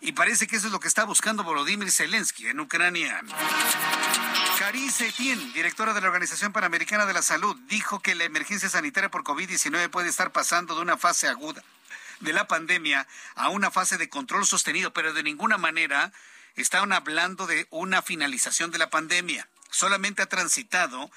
y 0.00 0.12
parece 0.12 0.46
que 0.46 0.56
eso 0.56 0.66
es 0.66 0.72
lo 0.72 0.80
que 0.80 0.88
está 0.88 1.04
buscando 1.04 1.44
Volodymyr 1.44 1.90
Zelensky 1.90 2.48
en 2.48 2.60
Ucrania. 2.60 3.22
Carice 4.58 5.08
Etienne, 5.08 5.52
directora 5.52 5.92
de 5.92 6.00
la 6.00 6.06
Organización 6.06 6.52
Panamericana 6.52 7.06
de 7.06 7.12
la 7.12 7.22
Salud, 7.22 7.56
dijo 7.68 8.00
que 8.00 8.14
la 8.14 8.24
emergencia 8.24 8.68
sanitaria 8.68 9.10
por 9.10 9.24
COVID-19 9.24 9.90
puede 9.90 10.08
estar 10.08 10.32
pasando 10.32 10.74
de 10.74 10.82
una 10.82 10.96
fase 10.96 11.28
aguda 11.28 11.62
de 12.20 12.32
la 12.32 12.46
pandemia 12.46 13.06
a 13.34 13.48
una 13.48 13.70
fase 13.70 13.96
de 13.98 14.08
control 14.08 14.46
sostenido, 14.46 14.92
pero 14.92 15.12
de 15.12 15.22
ninguna 15.22 15.58
manera 15.58 16.12
están 16.56 16.92
hablando 16.92 17.46
de 17.46 17.66
una 17.70 18.02
finalización 18.02 18.70
de 18.70 18.78
la 18.78 18.90
pandemia. 18.90 19.48
Solamente 19.70 20.22
ha 20.22 20.26
transitado 20.26 21.10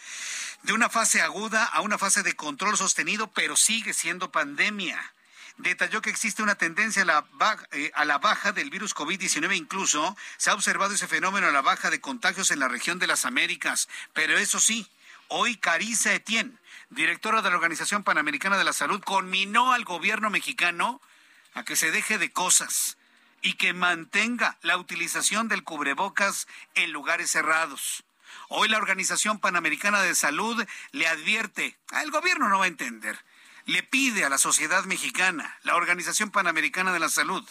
de 0.63 0.73
una 0.73 0.89
fase 0.89 1.21
aguda 1.21 1.65
a 1.65 1.81
una 1.81 1.97
fase 1.97 2.23
de 2.23 2.35
control 2.35 2.77
sostenido, 2.77 3.31
pero 3.31 3.55
sigue 3.55 3.93
siendo 3.93 4.31
pandemia 4.31 5.13
detalló 5.57 6.01
que 6.01 6.09
existe 6.09 6.43
una 6.43 6.55
tendencia 6.55 7.03
a 7.03 7.05
la, 7.05 7.25
baja, 7.33 7.67
eh, 7.71 7.91
a 7.93 8.05
la 8.05 8.17
baja 8.17 8.51
del 8.51 8.69
virus 8.69 8.95
COVID-19. 8.95 9.55
Incluso 9.55 10.15
se 10.37 10.49
ha 10.49 10.53
observado 10.53 10.93
ese 10.93 11.07
fenómeno 11.07 11.47
a 11.47 11.51
la 11.51 11.61
baja 11.61 11.89
de 11.89 12.01
contagios 12.01 12.51
en 12.51 12.59
la 12.59 12.67
región 12.67 12.99
de 12.99 13.07
las 13.07 13.25
Américas. 13.25 13.89
Pero 14.13 14.37
eso 14.37 14.59
sí, 14.59 14.87
hoy 15.27 15.57
Carissa 15.57 16.13
Etienne, 16.13 16.57
directora 16.89 17.41
de 17.41 17.49
la 17.49 17.55
Organización 17.55 18.03
Panamericana 18.03 18.57
de 18.57 18.63
la 18.63 18.73
Salud, 18.73 19.01
conminó 19.01 19.73
al 19.73 19.85
gobierno 19.85 20.29
mexicano 20.29 21.01
a 21.53 21.63
que 21.63 21.75
se 21.75 21.91
deje 21.91 22.17
de 22.17 22.31
cosas 22.31 22.97
y 23.41 23.53
que 23.53 23.73
mantenga 23.73 24.57
la 24.61 24.77
utilización 24.77 25.49
del 25.49 25.63
cubrebocas 25.63 26.47
en 26.75 26.91
lugares 26.91 27.29
cerrados. 27.29 28.03
Hoy 28.49 28.69
la 28.69 28.77
Organización 28.77 29.39
Panamericana 29.39 30.01
de 30.01 30.15
Salud 30.15 30.63
le 30.91 31.07
advierte, 31.07 31.77
el 32.01 32.09
gobierno 32.09 32.49
no 32.49 32.59
va 32.59 32.65
a 32.65 32.69
entender, 32.69 33.19
le 33.65 33.83
pide 33.83 34.25
a 34.25 34.29
la 34.29 34.37
sociedad 34.37 34.83
mexicana, 34.85 35.57
la 35.63 35.75
Organización 35.75 36.31
Panamericana 36.31 36.91
de 36.91 36.99
la 36.99 37.09
Salud, 37.09 37.47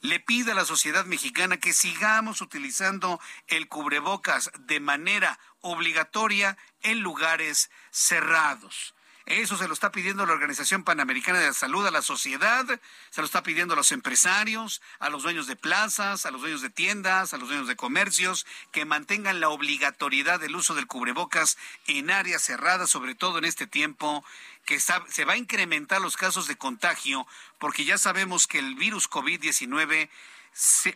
le 0.00 0.18
pide 0.18 0.52
a 0.52 0.56
la 0.56 0.64
sociedad 0.64 1.04
mexicana 1.04 1.58
que 1.58 1.72
sigamos 1.72 2.40
utilizando 2.40 3.20
el 3.46 3.68
cubrebocas 3.68 4.50
de 4.58 4.80
manera 4.80 5.38
obligatoria 5.60 6.58
en 6.82 7.00
lugares 7.00 7.70
cerrados. 7.90 8.94
Eso 9.26 9.56
se 9.56 9.68
lo 9.68 9.74
está 9.74 9.92
pidiendo 9.92 10.26
la 10.26 10.32
Organización 10.32 10.82
Panamericana 10.82 11.38
de 11.38 11.46
la 11.46 11.52
Salud 11.52 11.86
a 11.86 11.90
la 11.90 12.02
sociedad, 12.02 12.66
se 13.10 13.20
lo 13.20 13.24
está 13.24 13.42
pidiendo 13.42 13.74
a 13.74 13.76
los 13.76 13.92
empresarios, 13.92 14.82
a 14.98 15.10
los 15.10 15.22
dueños 15.22 15.46
de 15.46 15.54
plazas, 15.54 16.26
a 16.26 16.30
los 16.30 16.40
dueños 16.40 16.60
de 16.60 16.70
tiendas, 16.70 17.32
a 17.32 17.38
los 17.38 17.48
dueños 17.48 17.68
de 17.68 17.76
comercios, 17.76 18.46
que 18.72 18.84
mantengan 18.84 19.40
la 19.40 19.48
obligatoriedad 19.48 20.40
del 20.40 20.56
uso 20.56 20.74
del 20.74 20.88
cubrebocas 20.88 21.56
en 21.86 22.10
áreas 22.10 22.42
cerradas, 22.42 22.90
sobre 22.90 23.14
todo 23.14 23.38
en 23.38 23.44
este 23.44 23.66
tiempo 23.66 24.24
que 24.64 24.80
se 24.80 25.24
va 25.24 25.32
a 25.32 25.36
incrementar 25.36 26.00
los 26.00 26.16
casos 26.16 26.46
de 26.46 26.56
contagio, 26.56 27.26
porque 27.58 27.84
ya 27.84 27.98
sabemos 27.98 28.46
que 28.46 28.58
el 28.58 28.74
virus 28.74 29.08
COVID-19 29.08 30.08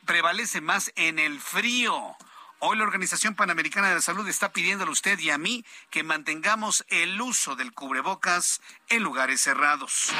prevalece 0.04 0.60
más 0.60 0.92
en 0.96 1.18
el 1.18 1.40
frío. 1.40 2.16
Hoy 2.58 2.78
la 2.78 2.84
Organización 2.84 3.34
Panamericana 3.34 3.90
de 3.90 3.96
la 3.96 4.00
Salud 4.00 4.26
está 4.28 4.50
pidiéndole 4.50 4.88
a 4.88 4.92
usted 4.92 5.18
y 5.18 5.28
a 5.28 5.36
mí 5.36 5.62
que 5.90 6.02
mantengamos 6.02 6.86
el 6.88 7.20
uso 7.20 7.54
del 7.54 7.74
cubrebocas 7.74 8.62
en 8.88 9.02
lugares 9.02 9.42
cerrados. 9.42 10.10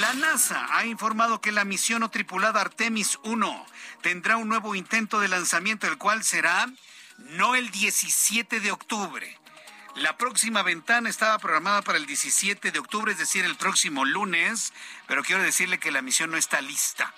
La 0.00 0.14
NASA 0.14 0.66
ha 0.70 0.84
informado 0.84 1.40
que 1.40 1.52
la 1.52 1.64
misión 1.64 2.00
no 2.00 2.10
tripulada 2.10 2.60
Artemis 2.60 3.20
1 3.22 3.66
tendrá 4.02 4.36
un 4.36 4.48
nuevo 4.48 4.74
intento 4.74 5.20
de 5.20 5.28
lanzamiento, 5.28 5.86
el 5.86 5.96
cual 5.96 6.24
será 6.24 6.66
no 7.18 7.54
el 7.54 7.70
17 7.70 8.58
de 8.58 8.72
octubre. 8.72 9.38
La 9.94 10.16
próxima 10.16 10.64
ventana 10.64 11.08
estaba 11.08 11.38
programada 11.38 11.82
para 11.82 11.98
el 11.98 12.06
17 12.06 12.72
de 12.72 12.78
octubre, 12.80 13.12
es 13.12 13.18
decir, 13.18 13.44
el 13.44 13.54
próximo 13.54 14.04
lunes, 14.04 14.72
pero 15.06 15.22
quiero 15.22 15.40
decirle 15.40 15.78
que 15.78 15.92
la 15.92 16.02
misión 16.02 16.32
no 16.32 16.36
está 16.36 16.60
lista 16.60 17.14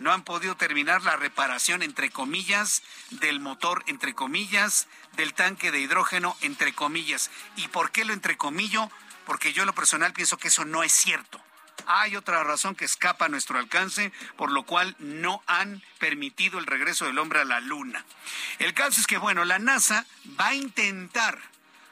no 0.00 0.12
han 0.12 0.24
podido 0.24 0.56
terminar 0.56 1.02
la 1.02 1.16
reparación, 1.16 1.82
entre 1.82 2.10
comillas, 2.10 2.82
del 3.10 3.38
motor, 3.38 3.84
entre 3.86 4.14
comillas, 4.14 4.88
del 5.12 5.34
tanque 5.34 5.70
de 5.70 5.80
hidrógeno, 5.80 6.36
entre 6.40 6.72
comillas. 6.72 7.30
¿Y 7.56 7.68
por 7.68 7.92
qué 7.92 8.04
lo 8.04 8.12
entrecomillo? 8.12 8.90
Porque 9.26 9.52
yo 9.52 9.64
lo 9.64 9.74
personal 9.74 10.12
pienso 10.12 10.38
que 10.38 10.48
eso 10.48 10.64
no 10.64 10.82
es 10.82 10.92
cierto. 10.92 11.40
Hay 11.86 12.16
otra 12.16 12.42
razón 12.44 12.74
que 12.74 12.84
escapa 12.84 13.26
a 13.26 13.28
nuestro 13.28 13.58
alcance, 13.58 14.12
por 14.36 14.50
lo 14.50 14.64
cual 14.64 14.96
no 14.98 15.42
han 15.46 15.82
permitido 15.98 16.58
el 16.58 16.66
regreso 16.66 17.04
del 17.04 17.18
hombre 17.18 17.40
a 17.40 17.44
la 17.44 17.60
Luna. 17.60 18.04
El 18.58 18.74
caso 18.74 19.00
es 19.00 19.06
que, 19.06 19.18
bueno, 19.18 19.44
la 19.44 19.58
NASA 19.58 20.06
va 20.38 20.48
a 20.48 20.54
intentar 20.54 21.38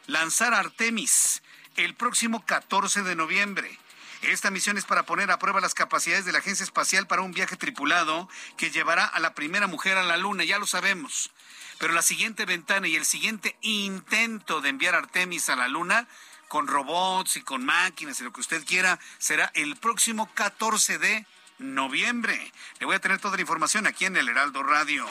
lanzar 0.07 0.55
Artemis 0.55 1.43
el 1.77 1.95
próximo 1.95 2.45
14 2.45 3.03
de 3.03 3.15
noviembre. 3.15 3.79
Esta 4.23 4.51
misión 4.51 4.77
es 4.77 4.85
para 4.85 5.05
poner 5.05 5.31
a 5.31 5.39
prueba 5.39 5.61
las 5.61 5.75
capacidades 5.75 6.25
de 6.25 6.33
la 6.33 6.39
Agencia 6.39 6.65
Espacial 6.65 7.07
para 7.07 7.23
un 7.23 7.33
viaje 7.33 7.57
tripulado 7.57 8.29
que 8.57 8.71
llevará 8.71 9.05
a 9.05 9.21
la 9.21 9.35
primera 9.35 9.69
mujer 9.69 9.97
a 9.97 10.03
la 10.03 10.17
Luna, 10.17 10.45
ya 10.45 10.59
lo 10.59 10.67
sabemos. 10.67 11.31
Pero 11.79 11.93
la 11.93 12.03
siguiente 12.03 12.45
ventana 12.45 12.89
y 12.89 12.97
el 12.97 13.05
siguiente 13.05 13.57
intento 13.61 14.61
de 14.61 14.71
enviar 14.71 14.97
Artemis 14.97 15.49
a 15.49 15.57
la 15.57 15.69
Luna 15.69 16.09
con 16.49 16.67
robots 16.67 17.37
y 17.37 17.43
con 17.43 17.65
máquinas 17.65 18.21
y 18.21 18.25
lo 18.25 18.33
que 18.33 18.41
usted 18.41 18.65
quiera 18.65 18.99
será 19.19 19.53
el 19.55 19.77
próximo 19.77 20.29
14 20.35 20.99
de 20.99 21.27
noviembre. 21.59 22.53
Le 22.79 22.87
voy 22.87 22.97
a 22.97 23.01
tener 23.01 23.19
toda 23.19 23.37
la 23.37 23.43
información 23.43 23.87
aquí 23.87 24.05
en 24.05 24.17
el 24.17 24.29
Heraldo 24.29 24.63
Radio. 24.63 25.07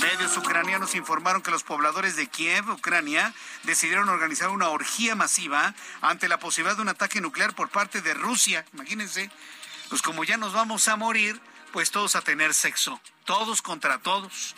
Medios 0.00 0.36
ucranianos 0.36 0.94
informaron 0.94 1.42
que 1.42 1.50
los 1.50 1.62
pobladores 1.62 2.16
de 2.16 2.26
Kiev, 2.26 2.68
Ucrania, 2.70 3.32
decidieron 3.62 4.08
organizar 4.08 4.50
una 4.50 4.68
orgía 4.68 5.14
masiva 5.14 5.74
ante 6.00 6.28
la 6.28 6.38
posibilidad 6.38 6.76
de 6.76 6.82
un 6.82 6.88
ataque 6.88 7.20
nuclear 7.20 7.54
por 7.54 7.68
parte 7.68 8.00
de 8.00 8.14
Rusia. 8.14 8.64
Imagínense, 8.72 9.30
pues 9.88 10.02
como 10.02 10.24
ya 10.24 10.36
nos 10.36 10.52
vamos 10.52 10.88
a 10.88 10.96
morir, 10.96 11.40
pues 11.72 11.90
todos 11.90 12.16
a 12.16 12.22
tener 12.22 12.54
sexo, 12.54 13.00
todos 13.24 13.62
contra 13.62 13.98
todos. 13.98 14.54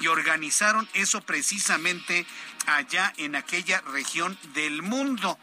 Y 0.00 0.06
organizaron 0.06 0.88
eso 0.94 1.20
precisamente 1.22 2.24
allá 2.66 3.12
en 3.16 3.34
aquella 3.34 3.80
región 3.80 4.38
del 4.54 4.82
mundo 4.82 5.38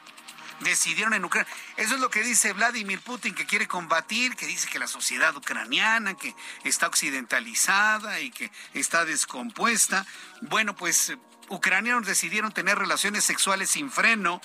decidieron 0.61 1.13
en 1.13 1.25
Ucrania. 1.25 1.51
Eso 1.77 1.95
es 1.95 2.01
lo 2.01 2.09
que 2.09 2.23
dice 2.23 2.53
Vladimir 2.53 3.01
Putin, 3.01 3.35
que 3.35 3.45
quiere 3.45 3.67
combatir, 3.67 4.35
que 4.35 4.45
dice 4.45 4.69
que 4.69 4.79
la 4.79 4.87
sociedad 4.87 5.35
ucraniana, 5.35 6.15
que 6.15 6.35
está 6.63 6.87
occidentalizada 6.87 8.19
y 8.19 8.31
que 8.31 8.51
está 8.73 9.05
descompuesta. 9.05 10.05
Bueno, 10.41 10.75
pues 10.75 11.13
ucranianos 11.49 12.05
decidieron 12.05 12.51
tener 12.51 12.77
relaciones 12.77 13.23
sexuales 13.23 13.69
sin 13.69 13.91
freno 13.91 14.41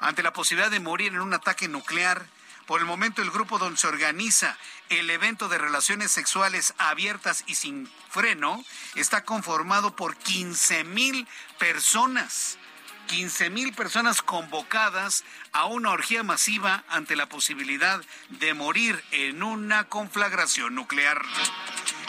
ante 0.00 0.22
la 0.22 0.32
posibilidad 0.32 0.70
de 0.70 0.80
morir 0.80 1.12
en 1.12 1.20
un 1.20 1.34
ataque 1.34 1.68
nuclear. 1.68 2.26
Por 2.66 2.80
el 2.80 2.86
momento 2.86 3.22
el 3.22 3.30
grupo 3.30 3.58
donde 3.58 3.78
se 3.78 3.88
organiza 3.88 4.56
el 4.88 5.10
evento 5.10 5.48
de 5.48 5.58
relaciones 5.58 6.12
sexuales 6.12 6.74
abiertas 6.78 7.44
y 7.46 7.56
sin 7.56 7.90
freno 8.08 8.64
está 8.94 9.24
conformado 9.24 9.96
por 9.96 10.16
15 10.16 10.84
mil 10.84 11.26
personas 11.58 12.58
15 13.06 13.50
mil 13.50 13.72
personas 13.72 14.22
convocadas 14.22 15.24
a 15.52 15.66
una 15.66 15.90
orgía 15.90 16.22
masiva 16.22 16.84
ante 16.88 17.16
la 17.16 17.28
posibilidad 17.28 18.00
de 18.28 18.54
morir 18.54 19.02
en 19.10 19.42
una 19.42 19.84
conflagración 19.88 20.74
nuclear. 20.74 21.22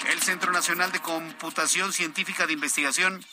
El 0.09 0.21
Centro 0.21 0.51
Nacional 0.51 0.91
de 0.91 0.99
Computación 0.99 1.93
Científica 1.93 2.45
de 2.45 2.53
Investigación 2.53 3.23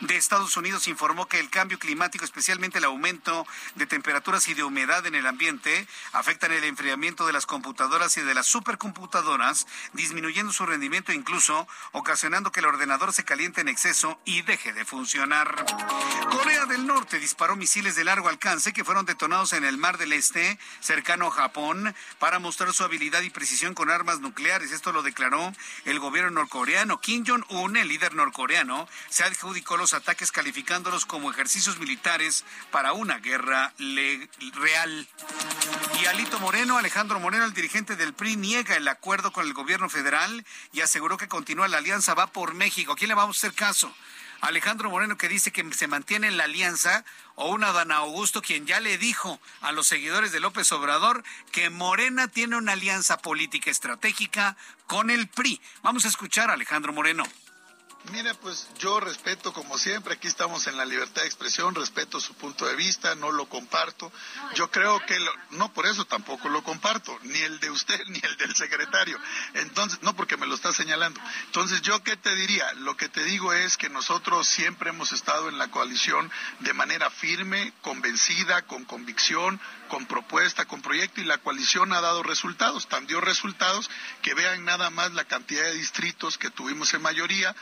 de 0.00 0.16
Estados 0.16 0.56
Unidos 0.56 0.88
informó 0.88 1.26
que 1.26 1.40
el 1.40 1.50
cambio 1.50 1.78
climático, 1.78 2.24
especialmente 2.24 2.78
el 2.78 2.84
aumento 2.84 3.46
de 3.74 3.86
temperaturas 3.86 4.46
y 4.48 4.54
de 4.54 4.62
humedad 4.62 5.04
en 5.06 5.14
el 5.14 5.26
ambiente, 5.26 5.86
afectan 6.12 6.52
el 6.52 6.64
enfriamiento 6.64 7.26
de 7.26 7.32
las 7.32 7.46
computadoras 7.46 8.16
y 8.16 8.20
de 8.20 8.34
las 8.34 8.46
supercomputadoras, 8.46 9.66
disminuyendo 9.92 10.52
su 10.52 10.66
rendimiento 10.66 11.12
incluso 11.12 11.66
ocasionando 11.92 12.52
que 12.52 12.60
el 12.60 12.66
ordenador 12.66 13.12
se 13.12 13.24
caliente 13.24 13.60
en 13.60 13.68
exceso 13.68 14.18
y 14.24 14.42
deje 14.42 14.72
de 14.72 14.84
funcionar. 14.84 15.64
Corea 16.30 16.66
del 16.66 16.86
Norte 16.86 17.18
disparó 17.18 17.56
misiles 17.56 17.96
de 17.96 18.04
largo 18.04 18.28
alcance 18.28 18.72
que 18.72 18.84
fueron 18.84 19.06
detonados 19.06 19.52
en 19.52 19.64
el 19.64 19.78
Mar 19.78 19.98
del 19.98 20.12
Este, 20.12 20.58
cercano 20.80 21.28
a 21.28 21.30
Japón, 21.30 21.94
para 22.18 22.38
mostrar 22.38 22.72
su 22.72 22.84
habilidad 22.84 23.22
y 23.22 23.30
precisión 23.30 23.74
con 23.74 23.90
armas 23.90 24.20
nucleares. 24.20 24.72
Esto 24.72 24.92
lo 24.92 25.02
declaró 25.02 25.52
el 25.84 25.98
gobierno 25.98 26.30
norcoreano. 26.30 27.00
Kim 27.00 27.24
Jong-un, 27.26 27.76
el 27.76 27.88
líder 27.88 28.14
norcoreano, 28.14 28.88
se 29.08 29.24
adjudicó 29.24 29.76
los 29.76 29.87
ataques 29.94 30.32
calificándolos 30.32 31.06
como 31.06 31.30
ejercicios 31.30 31.78
militares 31.78 32.44
para 32.70 32.92
una 32.92 33.18
guerra 33.18 33.72
real. 33.78 35.08
Y 36.00 36.06
Alito 36.06 36.38
Moreno, 36.40 36.78
Alejandro 36.78 37.20
Moreno, 37.20 37.44
el 37.44 37.54
dirigente 37.54 37.96
del 37.96 38.14
PRI, 38.14 38.36
niega 38.36 38.76
el 38.76 38.88
acuerdo 38.88 39.32
con 39.32 39.46
el 39.46 39.54
gobierno 39.54 39.88
federal 39.88 40.44
y 40.72 40.80
aseguró 40.80 41.16
que 41.16 41.28
continúa 41.28 41.68
la 41.68 41.78
alianza 41.78 42.14
va 42.14 42.28
por 42.28 42.54
México. 42.54 42.92
¿A 42.92 42.96
quién 42.96 43.08
le 43.08 43.14
vamos 43.14 43.36
a 43.36 43.38
hacer 43.38 43.54
caso? 43.54 43.92
Alejandro 44.40 44.90
Moreno 44.90 45.16
que 45.16 45.28
dice 45.28 45.50
que 45.50 45.72
se 45.74 45.88
mantiene 45.88 46.28
en 46.28 46.36
la 46.36 46.44
alianza 46.44 47.04
o 47.34 47.50
una 47.50 47.72
Dana 47.72 47.96
Augusto 47.96 48.40
quien 48.40 48.66
ya 48.66 48.78
le 48.78 48.96
dijo 48.96 49.40
a 49.60 49.72
los 49.72 49.88
seguidores 49.88 50.30
de 50.30 50.40
López 50.40 50.70
Obrador 50.70 51.24
que 51.50 51.70
Morena 51.70 52.28
tiene 52.28 52.56
una 52.56 52.72
alianza 52.72 53.18
política 53.18 53.70
estratégica 53.70 54.56
con 54.86 55.10
el 55.10 55.26
PRI. 55.28 55.60
Vamos 55.82 56.04
a 56.04 56.08
escuchar 56.08 56.50
a 56.50 56.54
Alejandro 56.54 56.92
Moreno. 56.92 57.24
Mira, 58.10 58.32
pues 58.34 58.66
yo 58.78 59.00
respeto 59.00 59.52
como 59.52 59.76
siempre, 59.76 60.14
aquí 60.14 60.28
estamos 60.28 60.66
en 60.66 60.76
la 60.76 60.86
libertad 60.86 61.22
de 61.22 61.28
expresión, 61.28 61.74
respeto 61.74 62.20
su 62.20 62.32
punto 62.34 62.64
de 62.66 62.74
vista, 62.74 63.14
no 63.14 63.30
lo 63.30 63.48
comparto. 63.48 64.10
Yo 64.54 64.70
creo 64.70 64.98
que 65.04 65.18
no 65.50 65.72
por 65.74 65.86
eso 65.86 66.06
tampoco 66.06 66.48
lo 66.48 66.62
comparto, 66.62 67.18
ni 67.22 67.38
el 67.38 67.60
de 67.60 67.70
usted 67.70 68.00
ni 68.08 68.20
el 68.22 68.36
del 68.38 68.54
secretario. 68.54 69.18
Entonces, 69.54 70.02
no 70.02 70.16
porque 70.16 70.36
me 70.36 70.46
lo 70.46 70.54
está 70.54 70.72
señalando. 70.72 71.20
Entonces, 71.46 71.82
yo 71.82 72.02
qué 72.02 72.16
te 72.16 72.34
diría? 72.34 72.72
Lo 72.74 72.96
que 72.96 73.08
te 73.08 73.22
digo 73.24 73.52
es 73.52 73.76
que 73.76 73.90
nosotros 73.90 74.48
siempre 74.48 74.90
hemos 74.90 75.12
estado 75.12 75.48
en 75.48 75.58
la 75.58 75.70
coalición 75.70 76.30
de 76.60 76.72
manera 76.72 77.10
firme, 77.10 77.72
convencida, 77.82 78.62
con 78.62 78.84
convicción, 78.84 79.60
con 79.88 80.06
propuesta, 80.06 80.64
con 80.64 80.80
proyecto 80.80 81.20
y 81.20 81.24
la 81.24 81.38
coalición 81.38 81.92
ha 81.92 82.00
dado 82.00 82.22
resultados, 82.22 82.88
tan 82.88 83.06
dio 83.06 83.20
resultados 83.20 83.90
que 84.22 84.34
vean 84.34 84.64
nada 84.64 84.90
más 84.90 85.12
la 85.12 85.24
cantidad 85.24 85.64
de 85.64 85.74
distritos 85.74 86.38
que 86.38 86.50
tuvimos 86.50 86.94
en 86.94 87.02
mayoría, 87.02 87.54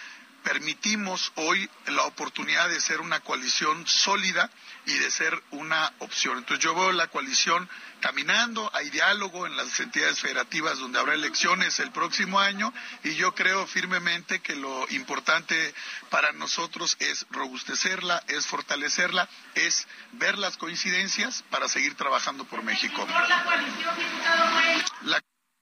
permitimos 0.46 1.32
hoy 1.34 1.68
la 1.86 2.04
oportunidad 2.04 2.68
de 2.68 2.80
ser 2.80 3.00
una 3.00 3.18
coalición 3.18 3.84
sólida 3.84 4.48
y 4.86 4.92
de 4.92 5.10
ser 5.10 5.42
una 5.50 5.92
opción. 5.98 6.38
Entonces 6.38 6.62
yo 6.62 6.72
veo 6.72 6.92
la 6.92 7.08
coalición 7.08 7.68
caminando, 7.98 8.70
hay 8.72 8.88
diálogo 8.90 9.48
en 9.48 9.56
las 9.56 9.80
entidades 9.80 10.20
federativas 10.20 10.78
donde 10.78 11.00
habrá 11.00 11.14
elecciones 11.14 11.80
el 11.80 11.90
próximo 11.90 12.38
año 12.38 12.72
y 13.02 13.16
yo 13.16 13.34
creo 13.34 13.66
firmemente 13.66 14.38
que 14.38 14.54
lo 14.54 14.86
importante 14.90 15.74
para 16.10 16.30
nosotros 16.30 16.96
es 17.00 17.26
robustecerla, 17.30 18.22
es 18.28 18.46
fortalecerla, 18.46 19.28
es 19.56 19.88
ver 20.12 20.38
las 20.38 20.56
coincidencias 20.58 21.42
para 21.50 21.68
seguir 21.68 21.96
trabajando 21.96 22.44
por 22.44 22.62
México. 22.62 23.04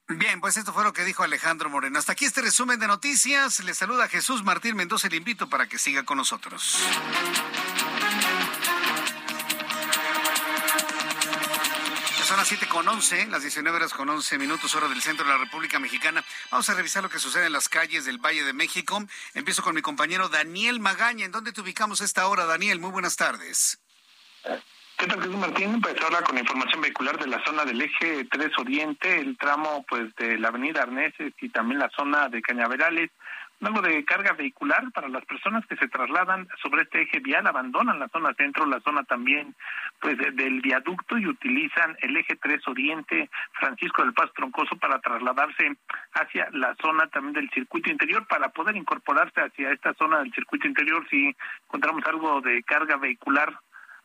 Bien, 0.09 0.41
pues 0.41 0.57
esto 0.59 0.73
fue 0.73 0.85
lo 0.85 0.93
que 0.93 1.05
dijo 1.05 1.23
Alejandro 1.23 1.71
Moreno. 1.71 1.99
Hasta 1.99 2.13
aquí 2.13 2.27
este 2.27 2.43
resumen 2.43 2.79
de 2.79 2.87
noticias. 2.87 3.61
Le 3.61 3.75
saluda 3.75 4.07
Jesús 4.09 4.45
Martín 4.45 4.77
Mendoza 4.77 5.09
le 5.09 5.17
invito 5.17 5.49
para 5.49 5.67
que 5.67 5.79
siga 5.79 6.05
con 6.05 6.19
nosotros. 6.19 6.79
son 12.25 12.39
las 12.39 12.49
7 12.49 12.67
con 12.69 12.89
11, 12.89 13.27
las 13.27 13.43
19 13.43 13.77
horas 13.77 13.93
con 13.93 14.09
11 14.09 14.39
minutos, 14.39 14.75
hora 14.75 14.89
del 14.89 15.03
centro 15.03 15.27
de 15.27 15.33
la 15.33 15.39
República 15.39 15.79
Mexicana. 15.79 16.25
Vamos 16.51 16.69
a 16.71 16.75
revisar 16.75 17.03
lo 17.03 17.11
que 17.11 17.19
sucede 17.19 17.47
en 17.47 17.53
las 17.53 17.69
calles 17.69 18.07
del 18.07 18.17
Valle 18.17 18.45
de 18.45 18.55
México. 18.55 19.05
Empiezo 19.35 19.63
con 19.63 19.75
mi 19.75 19.83
compañero 19.83 20.31
Daniel 20.31 20.81
Magaña. 20.81 21.27
¿En 21.27 21.33
dónde 21.33 21.53
te 21.53 21.61
ubicamos 21.61 22.01
esta 22.01 22.27
hora, 22.27 22.47
Daniel? 22.47 22.81
Muy 22.81 22.91
buenas 22.91 23.17
tardes. 23.17 23.79
¿Qué 24.97 25.09
tal, 25.09 25.21
Jesús 25.21 25.37
Martín? 25.37 25.81
Pues 25.81 25.97
ahora 26.03 26.23
con 26.23 26.39
información 26.39 26.81
vehicular 26.81 27.19
de 27.19 27.27
la 27.27 27.43
zona 27.45 27.65
del 27.65 27.83
eje 27.83 28.25
3 28.31 28.59
Oriente, 28.59 29.19
el 29.19 29.37
tramo 29.37 29.85
pues 29.89 30.15
de 30.15 30.39
la 30.39 30.49
avenida 30.49 30.83
Arneses 30.83 31.33
y 31.41 31.49
también 31.49 31.81
la 31.81 31.91
zona 31.91 32.29
de 32.29 32.41
Cañaverales, 32.41 33.11
algo 33.61 33.83
de 33.83 34.05
carga 34.05 34.35
vehicular 34.35 34.93
para 34.93 35.09
las 35.09 35.25
personas 35.25 35.67
que 35.67 35.77
se 35.77 35.89
trasladan 35.89 36.47
sobre 36.63 36.83
este 36.83 37.03
eje 37.03 37.19
vial, 37.19 37.47
abandonan 37.47 37.99
la 37.99 38.09
zona 38.09 38.35
centro, 38.35 38.67
la 38.67 38.81
zona 38.81 39.03
también 39.03 39.57
pues 40.01 40.17
del 40.17 40.61
viaducto 40.61 41.19
y 41.19 41.27
utilizan 41.27 41.97
el 42.01 42.17
eje 42.17 42.37
3 42.37 42.61
Oriente 42.69 43.29
Francisco 43.53 44.03
del 44.03 44.15
Paz 44.15 44.31
Troncoso 44.35 44.77
para 44.77 45.01
trasladarse 45.01 45.77
hacia 46.13 46.49
la 46.53 46.77
zona 46.81 47.09
también 47.09 47.35
del 47.35 47.51
circuito 47.51 47.91
interior 47.91 48.27
para 48.29 48.51
poder 48.51 48.77
incorporarse 48.77 49.41
hacia 49.41 49.73
esta 49.73 49.93
zona 49.95 50.21
del 50.21 50.33
circuito 50.33 50.69
interior 50.69 51.05
si 51.11 51.35
encontramos 51.65 52.05
algo 52.07 52.41
de 52.43 52.63
carga 52.63 52.97
vehicular 52.97 53.59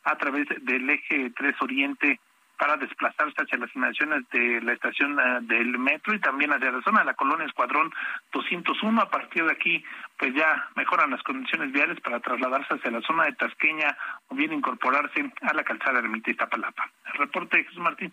a 0.03 0.17
través 0.17 0.47
del 0.61 0.89
eje 0.89 1.31
3 1.35 1.55
Oriente 1.61 2.19
para 2.59 2.75
desplazarse 2.75 3.41
hacia 3.41 3.57
las 3.57 3.73
inmediaciones 3.73 4.27
de 4.33 4.61
la 4.61 4.73
estación 4.73 5.17
eh, 5.17 5.39
del 5.43 5.79
metro 5.79 6.13
y 6.13 6.19
también 6.19 6.51
hacia 6.51 6.71
la 6.71 6.81
zona 6.81 6.99
de 6.99 7.05
la 7.05 7.13
colonia 7.13 7.45
Escuadrón 7.45 7.89
201. 8.33 9.01
A 9.01 9.09
partir 9.09 9.45
de 9.45 9.53
aquí, 9.53 9.83
pues 10.17 10.35
ya 10.35 10.69
mejoran 10.75 11.09
las 11.09 11.23
condiciones 11.23 11.71
viales 11.71 11.99
para 12.01 12.19
trasladarse 12.19 12.73
hacia 12.73 12.91
la 12.91 13.01
zona 13.01 13.25
de 13.25 13.33
Tasqueña 13.33 13.97
o 14.27 14.35
bien 14.35 14.51
incorporarse 14.51 15.31
a 15.41 15.53
la 15.53 15.63
calzada 15.63 16.01
de 16.01 16.21
Iztapalapa. 16.27 16.91
El 17.13 17.19
reporte 17.19 17.57
de 17.57 17.63
Jesús 17.63 17.79
Martín. 17.79 18.11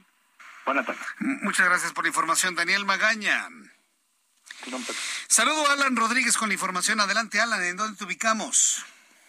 Buenas 0.64 0.87
tardes. 0.87 1.03
Muchas 1.18 1.66
gracias 1.66 1.93
por 1.93 2.05
la 2.05 2.09
información, 2.09 2.55
Daniel 2.55 2.84
Magaña. 2.84 3.49
Saludo 5.28 5.68
a 5.68 5.72
Alan 5.72 5.97
Rodríguez 5.97 6.37
con 6.37 6.49
la 6.49 6.55
información. 6.55 7.01
Adelante, 7.01 7.41
Alan, 7.41 7.62
¿en 7.64 7.76
dónde 7.76 7.99
te 7.99 8.05
ubicamos? 8.05 8.84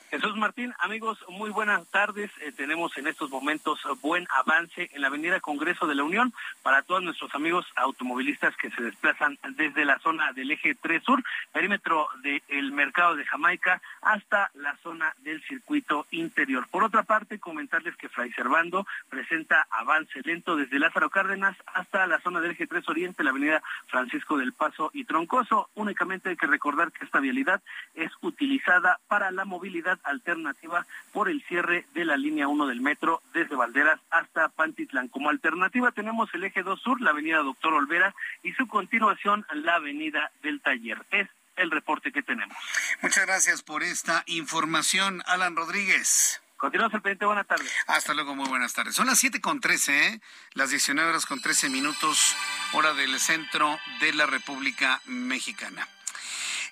Jesús 0.10 0.38
Martín, 0.38 0.74
amigos, 0.80 1.18
muy 1.28 1.50
buenas 1.50 1.86
tardes. 1.88 2.32
Eh, 2.40 2.54
tenemos 2.56 2.98
en 2.98 3.08
estos 3.08 3.30
momentos 3.30 3.82
buen 4.02 4.26
avance 4.30 4.90
en 4.94 5.02
la 5.02 5.08
Avenida 5.08 5.42
Congreso 5.42 5.86
de 5.86 5.96
la 5.96 6.04
Unión 6.04 6.34
para 6.64 6.82
todos 6.82 7.04
nuestros 7.04 7.36
amigos 7.36 7.66
automovilistas 7.76 8.56
que 8.56 8.72
se 8.72 8.84
desplazan 8.84 9.38
desde 9.58 9.84
la 9.84 10.00
zona 10.00 10.32
del 10.32 10.52
eje 10.52 10.76
3 10.76 11.04
Sur, 11.04 11.22
perímetro 11.52 12.08
del 12.22 12.72
mercado 12.72 13.18
de 13.18 13.26
Jamaica, 13.26 13.82
hasta 14.02 14.50
la 14.54 14.78
zona 14.78 15.14
del 15.24 15.44
circuito 15.44 16.08
interior. 16.12 16.70
Por 16.70 16.86
otra 16.86 17.04
parte, 17.04 17.38
comentarles 17.38 17.98
que 17.98 18.08
Fray 18.08 18.32
Servando 18.32 18.88
presenta 19.10 19.68
avance 19.70 20.22
lento 20.24 20.56
desde 20.56 20.80
Lázaro 20.80 21.10
Cárdenas 21.10 21.58
hasta 21.74 22.08
la 22.08 22.22
zona 22.22 22.40
del 22.40 22.52
eje 22.52 22.66
3 22.66 22.88
Oriente, 22.88 23.26
la 23.26 23.32
Avenida 23.32 23.62
Francisco 23.88 24.38
del 24.38 24.54
Paso 24.54 24.90
y 24.94 25.04
Troncoso. 25.04 25.70
Únicamente 25.76 26.30
hay 26.30 26.38
que 26.38 26.48
recordar 26.48 26.94
que 26.94 27.04
esta 27.04 27.20
vialidad 27.20 27.62
es 27.94 28.12
utilizada 28.22 29.02
para 29.10 29.32
la 29.32 29.44
movilidad 29.44 29.97
alternativa 30.04 30.86
por 31.12 31.30
el 31.30 31.44
cierre 31.44 31.86
de 31.94 32.06
la 32.06 32.18
línea 32.18 32.48
1 32.48 32.68
del 32.68 32.82
metro 32.82 33.22
desde 33.34 33.56
Valderas 33.56 34.00
hasta 34.10 34.50
Pantitlán. 34.50 35.08
Como 35.08 35.30
alternativa 35.30 35.92
tenemos 35.92 36.34
el 36.34 36.44
eje 36.44 36.64
2 36.64 36.82
sur, 36.82 37.02
la 37.02 37.12
avenida 37.12 37.38
Doctor 37.40 37.74
Olvera 37.74 38.14
y 38.44 38.54
su 38.54 38.68
continuación 38.68 39.46
la 39.54 39.76
avenida 39.76 40.32
del 40.42 40.62
Taller. 40.62 41.06
Es 41.12 41.28
el 41.56 41.72
reporte 41.72 42.12
que 42.12 42.22
tenemos. 42.24 42.58
Muchas 43.02 43.26
gracias 43.26 43.64
por 43.64 43.84
esta 43.84 44.24
información, 44.28 45.24
Alan 45.26 45.56
Rodríguez. 45.56 46.42
Continuamos 46.58 46.94
el 46.96 47.02
pendiente, 47.02 47.26
buenas 47.26 47.46
tardes. 47.46 47.72
Hasta 47.86 48.16
luego, 48.16 48.34
muy 48.34 48.50
buenas 48.50 48.74
tardes. 48.74 48.96
Son 48.96 49.06
las 49.06 49.20
7 49.20 49.42
con 49.42 49.60
13, 49.60 50.08
¿eh? 50.08 50.22
las 50.54 50.72
19 50.72 51.08
horas 51.08 51.28
con 51.28 51.40
13 51.40 51.70
minutos, 51.70 52.36
hora 52.74 52.94
del 52.94 53.20
centro 53.20 53.78
de 54.00 54.14
la 54.14 54.26
República 54.26 55.00
Mexicana. 55.06 55.88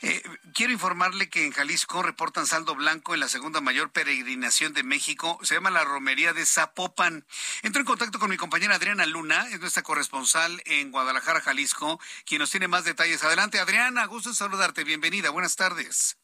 Eh, 0.01 0.23
quiero 0.53 0.73
informarle 0.73 1.29
que 1.29 1.45
en 1.45 1.51
Jalisco 1.51 2.03
reportan 2.03 2.47
saldo 2.47 2.75
blanco 2.75 3.13
en 3.13 3.19
la 3.19 3.27
segunda 3.27 3.61
mayor 3.61 3.91
peregrinación 3.91 4.73
de 4.73 4.83
México. 4.83 5.39
Se 5.43 5.55
llama 5.55 5.71
la 5.71 5.83
Romería 5.83 6.33
de 6.33 6.45
Zapopan. 6.45 7.25
Entro 7.61 7.81
en 7.81 7.85
contacto 7.85 8.19
con 8.19 8.29
mi 8.29 8.37
compañera 8.37 8.75
Adriana 8.75 9.05
Luna, 9.05 9.47
es 9.51 9.59
nuestra 9.59 9.83
corresponsal 9.83 10.61
en 10.65 10.91
Guadalajara, 10.91 11.41
Jalisco, 11.41 11.99
quien 12.25 12.39
nos 12.39 12.51
tiene 12.51 12.67
más 12.67 12.83
detalles. 12.83 13.23
Adelante, 13.23 13.59
Adriana, 13.59 14.05
gusto 14.05 14.33
saludarte. 14.33 14.83
Bienvenida. 14.83 15.29
Buenas 15.29 15.55
tardes. 15.55 16.17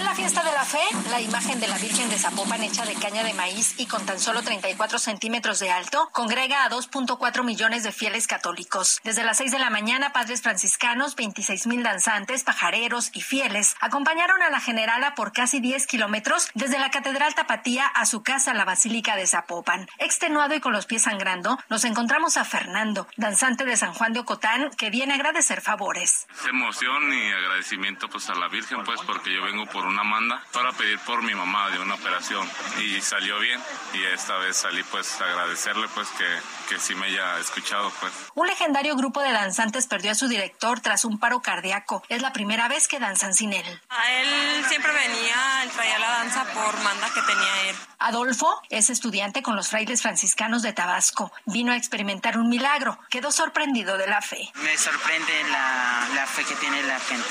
En 0.00 0.06
la 0.06 0.14
fiesta 0.14 0.42
de 0.42 0.52
la 0.52 0.64
fe, 0.64 0.80
la 1.10 1.20
imagen 1.20 1.60
de 1.60 1.68
la 1.68 1.76
Virgen 1.76 2.08
de 2.08 2.16
Zapopan 2.16 2.62
hecha 2.62 2.86
de 2.86 2.94
caña 2.94 3.22
de 3.22 3.34
maíz 3.34 3.78
y 3.78 3.84
con 3.84 4.06
tan 4.06 4.18
solo 4.18 4.40
34 4.40 4.98
centímetros 4.98 5.58
de 5.58 5.70
alto 5.70 6.08
congrega 6.12 6.64
a 6.64 6.70
2.4 6.70 7.44
millones 7.44 7.82
de 7.82 7.92
fieles 7.92 8.26
católicos. 8.26 8.98
Desde 9.04 9.24
las 9.24 9.36
6 9.36 9.52
de 9.52 9.58
la 9.58 9.68
mañana, 9.68 10.14
padres 10.14 10.40
franciscanos, 10.40 11.16
26 11.16 11.66
mil 11.66 11.82
danzantes, 11.82 12.44
pajareros 12.44 13.10
y 13.12 13.20
fieles 13.20 13.76
acompañaron 13.78 14.40
a 14.40 14.48
la 14.48 14.58
generala 14.58 15.14
por 15.14 15.32
casi 15.32 15.60
10 15.60 15.86
kilómetros 15.86 16.48
desde 16.54 16.78
la 16.78 16.90
Catedral 16.90 17.34
Tapatía 17.34 17.86
a 17.86 18.06
su 18.06 18.22
casa, 18.22 18.54
la 18.54 18.64
Basílica 18.64 19.16
de 19.16 19.26
Zapopan. 19.26 19.86
Extenuado 19.98 20.54
y 20.54 20.60
con 20.60 20.72
los 20.72 20.86
pies 20.86 21.02
sangrando, 21.02 21.58
nos 21.68 21.84
encontramos 21.84 22.38
a 22.38 22.46
Fernando, 22.46 23.06
danzante 23.18 23.66
de 23.66 23.76
San 23.76 23.92
Juan 23.92 24.14
de 24.14 24.20
Ocotán, 24.20 24.70
que 24.78 24.88
viene 24.88 25.12
a 25.12 25.16
agradecer 25.16 25.60
favores. 25.60 26.26
Emoción 26.48 27.12
y 27.12 27.32
agradecimiento 27.32 28.08
pues 28.08 28.30
a 28.30 28.34
la 28.34 28.48
Virgen, 28.48 28.82
pues 28.84 29.02
porque 29.06 29.34
yo 29.34 29.42
vengo 29.42 29.66
por 29.66 29.89
una 29.90 30.04
manda. 30.04 30.42
Para 30.52 30.72
pedir 30.72 30.98
por 31.00 31.22
mi 31.22 31.34
mamá 31.34 31.70
de 31.70 31.78
una 31.80 31.94
operación 31.94 32.48
y 32.80 33.00
salió 33.00 33.38
bien. 33.38 33.60
Y 33.94 34.02
esta 34.04 34.36
vez 34.38 34.56
salí 34.56 34.82
pues 34.84 35.20
agradecerle 35.20 35.86
pues 35.94 36.08
que, 36.10 36.26
que 36.70 36.78
sí 36.78 36.94
me 36.94 37.06
haya 37.06 37.38
escuchado 37.40 37.92
pues. 37.98 38.12
Un 38.36 38.46
legendario 38.46 38.94
grupo 38.94 39.20
de 39.20 39.32
danzantes 39.32 39.88
perdió 39.88 40.12
a 40.12 40.14
su 40.14 40.28
director 40.28 40.78
tras 40.78 41.04
un 41.04 41.18
paro 41.18 41.42
cardíaco. 41.42 42.04
Es 42.08 42.22
la 42.22 42.32
primera 42.32 42.68
vez 42.68 42.86
que 42.86 43.00
danzan 43.00 43.34
sin 43.34 43.52
él. 43.52 43.80
A 43.88 44.12
él 44.12 44.64
siempre 44.68 44.92
venía, 44.92 45.64
él 45.64 45.70
traía 45.70 45.98
la 45.98 46.10
danza 46.10 46.44
por 46.44 46.80
manda 46.80 47.08
que 47.12 47.22
tenía 47.22 47.70
él. 47.70 47.76
Adolfo 47.98 48.62
es 48.70 48.88
estudiante 48.88 49.42
con 49.42 49.56
los 49.56 49.68
frailes 49.68 50.00
franciscanos 50.00 50.62
de 50.62 50.72
Tabasco. 50.72 51.32
Vino 51.44 51.72
a 51.72 51.76
experimentar 51.76 52.38
un 52.38 52.48
milagro. 52.48 52.98
Quedó 53.10 53.30
sorprendido 53.30 53.98
de 53.98 54.06
la 54.06 54.22
fe. 54.22 54.50
Me 54.54 54.78
sorprende 54.78 55.42
la, 55.50 56.08
la 56.14 56.26
fe 56.26 56.44
que 56.44 56.54
tiene 56.54 56.82
la 56.84 56.98
gente. 57.00 57.28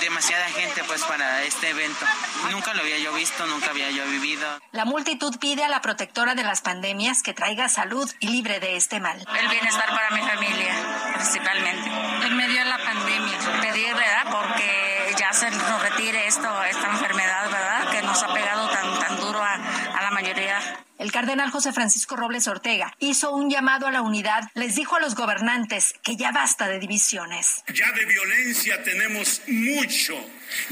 Demasiada 0.00 0.46
gente 0.50 0.84
pues 0.84 1.02
para 1.04 1.42
este 1.42 1.70
evento. 1.70 2.06
Nunca 2.52 2.72
lo 2.74 2.82
había 2.82 2.98
yo 2.98 3.12
visto, 3.14 3.46
nunca 3.46 3.70
había 3.70 3.90
yo 3.90 4.04
vivido. 4.06 4.46
La 4.70 4.84
multitud 4.84 5.36
pide 5.38 5.64
a 5.64 5.68
la 5.68 5.80
protectora 5.80 6.34
de 6.34 6.44
las 6.44 6.60
pandemias 6.60 7.22
que 7.22 7.34
traiga 7.34 7.68
salud 7.68 8.08
y 8.20 8.28
libre 8.28 8.60
de 8.60 8.76
este 8.82 8.98
mal. 8.98 9.16
El 9.16 9.48
bienestar 9.48 9.86
para 9.90 10.10
mi 10.10 10.20
familia, 10.22 10.74
principalmente. 11.14 11.88
En 12.26 12.36
medio 12.36 12.58
de 12.58 12.64
la 12.64 12.78
pandemia. 12.78 13.38
Pedir, 13.60 13.94
¿verdad? 13.94 14.26
Porque 14.28 15.14
ya 15.16 15.32
se 15.32 15.48
nos 15.52 15.82
retire 15.82 16.26
esto, 16.26 16.64
esta 16.64 16.88
enfermedad, 16.88 17.44
¿verdad? 17.48 17.90
Que 17.92 18.02
nos 18.02 18.20
ha 18.24 18.34
pegado 18.34 18.68
tan, 18.70 18.98
tan 18.98 19.20
duro 19.20 19.40
a, 19.40 19.54
a 19.54 20.02
la 20.02 20.10
mayoría. 20.10 20.58
El 21.02 21.10
cardenal 21.10 21.50
José 21.50 21.72
Francisco 21.72 22.14
Robles 22.14 22.46
Ortega 22.46 22.94
hizo 23.00 23.32
un 23.32 23.50
llamado 23.50 23.88
a 23.88 23.90
la 23.90 24.02
unidad, 24.02 24.44
les 24.54 24.76
dijo 24.76 24.94
a 24.94 25.00
los 25.00 25.16
gobernantes 25.16 25.94
que 26.04 26.14
ya 26.14 26.30
basta 26.30 26.68
de 26.68 26.78
divisiones. 26.78 27.64
Ya 27.74 27.90
de 27.90 28.04
violencia 28.04 28.84
tenemos 28.84 29.42
mucho, 29.48 30.14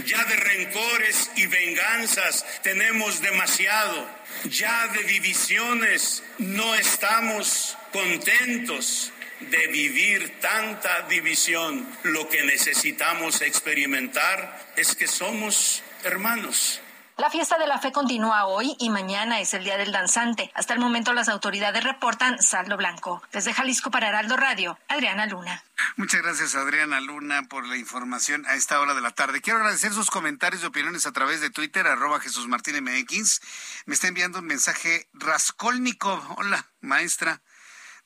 ya 0.06 0.22
de 0.26 0.36
rencores 0.36 1.32
y 1.34 1.46
venganzas 1.46 2.46
tenemos 2.62 3.20
demasiado, 3.20 4.06
ya 4.44 4.86
de 4.86 5.02
divisiones 5.02 6.22
no 6.38 6.76
estamos 6.76 7.76
contentos 7.92 9.12
de 9.40 9.66
vivir 9.66 10.38
tanta 10.40 11.08
división. 11.08 11.84
Lo 12.04 12.28
que 12.28 12.44
necesitamos 12.44 13.42
experimentar 13.42 14.64
es 14.76 14.94
que 14.94 15.08
somos 15.08 15.82
hermanos. 16.04 16.82
La 17.20 17.28
fiesta 17.28 17.58
de 17.58 17.66
la 17.66 17.78
fe 17.78 17.92
continúa 17.92 18.46
hoy 18.46 18.74
y 18.78 18.88
mañana 18.88 19.40
es 19.40 19.52
el 19.52 19.62
Día 19.62 19.76
del 19.76 19.92
Danzante. 19.92 20.50
Hasta 20.54 20.72
el 20.72 20.80
momento 20.80 21.12
las 21.12 21.28
autoridades 21.28 21.84
reportan 21.84 22.42
saldo 22.42 22.78
blanco. 22.78 23.22
Desde 23.30 23.52
Jalisco 23.52 23.90
para 23.90 24.08
Heraldo 24.08 24.38
Radio, 24.38 24.78
Adriana 24.88 25.26
Luna. 25.26 25.62
Muchas 25.96 26.22
gracias 26.22 26.54
Adriana 26.54 26.98
Luna 26.98 27.42
por 27.42 27.66
la 27.66 27.76
información 27.76 28.46
a 28.46 28.54
esta 28.54 28.80
hora 28.80 28.94
de 28.94 29.02
la 29.02 29.10
tarde. 29.10 29.42
Quiero 29.42 29.58
agradecer 29.58 29.92
sus 29.92 30.08
comentarios 30.08 30.62
y 30.62 30.66
opiniones 30.66 31.06
a 31.06 31.12
través 31.12 31.42
de 31.42 31.50
Twitter, 31.50 31.86
arroba 31.86 32.20
Jesús 32.20 32.48
Martín 32.48 32.82
MX. 32.82 33.42
Me 33.84 33.92
está 33.92 34.08
enviando 34.08 34.38
un 34.38 34.46
mensaje 34.46 35.06
Raskolnikov. 35.12 36.22
Hola, 36.38 36.70
maestra. 36.80 37.42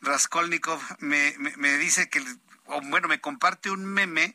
Raskolnikov 0.00 0.80
me, 0.98 1.36
me, 1.38 1.56
me 1.56 1.78
dice 1.78 2.10
que, 2.10 2.20
o 2.66 2.80
bueno, 2.80 3.06
me 3.06 3.20
comparte 3.20 3.70
un 3.70 3.84
meme 3.84 4.34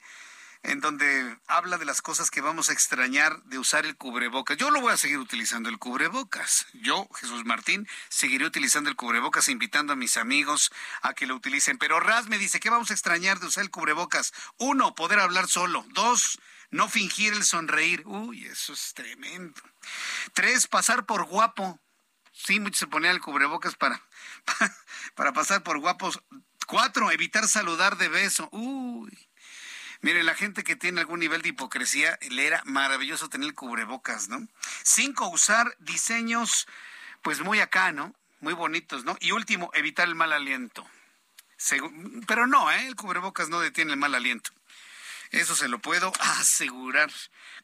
en 0.62 0.82
donde 0.82 1.38
habla 1.47 1.78
de 1.78 1.86
las 1.86 2.01
cosas 2.01 2.30
que 2.30 2.41
vamos 2.41 2.70
a 2.70 2.74
extrañar 2.74 3.41
de 3.43 3.57
usar 3.57 3.86
el 3.86 3.95
cubrebocas. 3.95 4.57
Yo 4.57 4.72
lo 4.72 4.82
voy 4.82 4.91
a 4.91 4.97
seguir 4.97 5.18
utilizando 5.18 5.70
el 5.70 5.80
cubrebocas. 5.80 6.68
Yo, 6.74 7.07
Jesús 7.16 7.45
Martín, 7.45 7.88
seguiré 8.10 8.45
utilizando 8.45 8.89
el 8.89 8.97
cubrebocas, 8.97 9.47
invitando 9.47 9.93
a 9.93 9.95
mis 9.95 10.18
amigos 10.18 10.72
a 11.01 11.14
que 11.14 11.28
lo 11.28 11.36
utilicen. 11.36 11.78
Pero 11.78 11.99
Raz 11.99 12.28
me 12.28 12.38
dice, 12.38 12.60
¿qué 12.60 12.70
vamos 12.70 12.91
a 12.91 12.93
extrañar 12.93 13.39
de 13.39 13.47
usar 13.47 13.64
el 13.64 13.72
cubrebocas? 13.72 14.34
Uno, 14.57 14.95
poder 14.95 15.20
hablar 15.20 15.47
solo. 15.47 15.86
Dos, 15.89 16.39
no 16.72 16.89
fingir 16.89 17.34
el 17.34 17.45
sonreír. 17.45 18.03
Uy, 18.05 18.45
eso 18.45 18.74
es 18.74 18.93
tremendo. 18.93 19.62
Tres, 20.34 20.68
pasar 20.68 21.05
por 21.05 21.24
guapo. 21.26 21.80
Sí, 22.34 22.60
muchos 22.60 22.80
se 22.80 22.88
ponían 22.88 23.16
el 23.16 23.22
cubrebocas 23.22 23.76
para, 23.76 24.01
para, 24.45 24.76
para 25.16 25.34
pasar 25.34 25.64
por 25.64 25.80
guapos. 25.80 26.22
Cuatro, 26.68 27.12
evitar 27.12 27.47
saludar 27.47 27.97
de 27.97 28.10
beso. 28.10 28.49
Uy. 28.51 29.28
Mire, 30.02 30.24
la 30.24 30.34
gente 30.34 30.64
que 30.64 30.78
tiene 30.78 31.02
algún 31.02 31.20
nivel 31.20 31.41
de 31.41 31.50
hipocresía, 31.50 32.18
le 32.30 32.47
era 32.47 32.62
maravilloso 32.66 33.28
tener 33.28 33.54
cubrebocas, 33.54 34.30
¿no? 34.30 34.47
Cinco, 34.84 35.28
usar 35.28 35.76
diseños 35.80 36.68
pues 37.22 37.41
muy 37.41 37.60
acá, 37.60 37.91
¿no? 37.91 38.16
Muy 38.39 38.54
bonitos, 38.54 39.04
¿no? 39.04 39.18
Y 39.20 39.32
último, 39.32 39.72
evitar 39.74 40.08
el 40.08 40.16
mal 40.16 40.32
aliento. 40.32 40.88
pero 42.28 42.47
no, 42.47 42.72
¿eh? 42.72 42.88
El 42.88 42.95
cubrebocas 42.95 43.50
no 43.50 43.60
detiene 43.60 43.91
el 43.91 44.00
mal 44.00 44.16
aliento. 44.16 44.52
Eso 45.32 45.54
se 45.56 45.68
lo 45.68 45.80
puedo 45.80 46.12
asegurar 46.20 47.12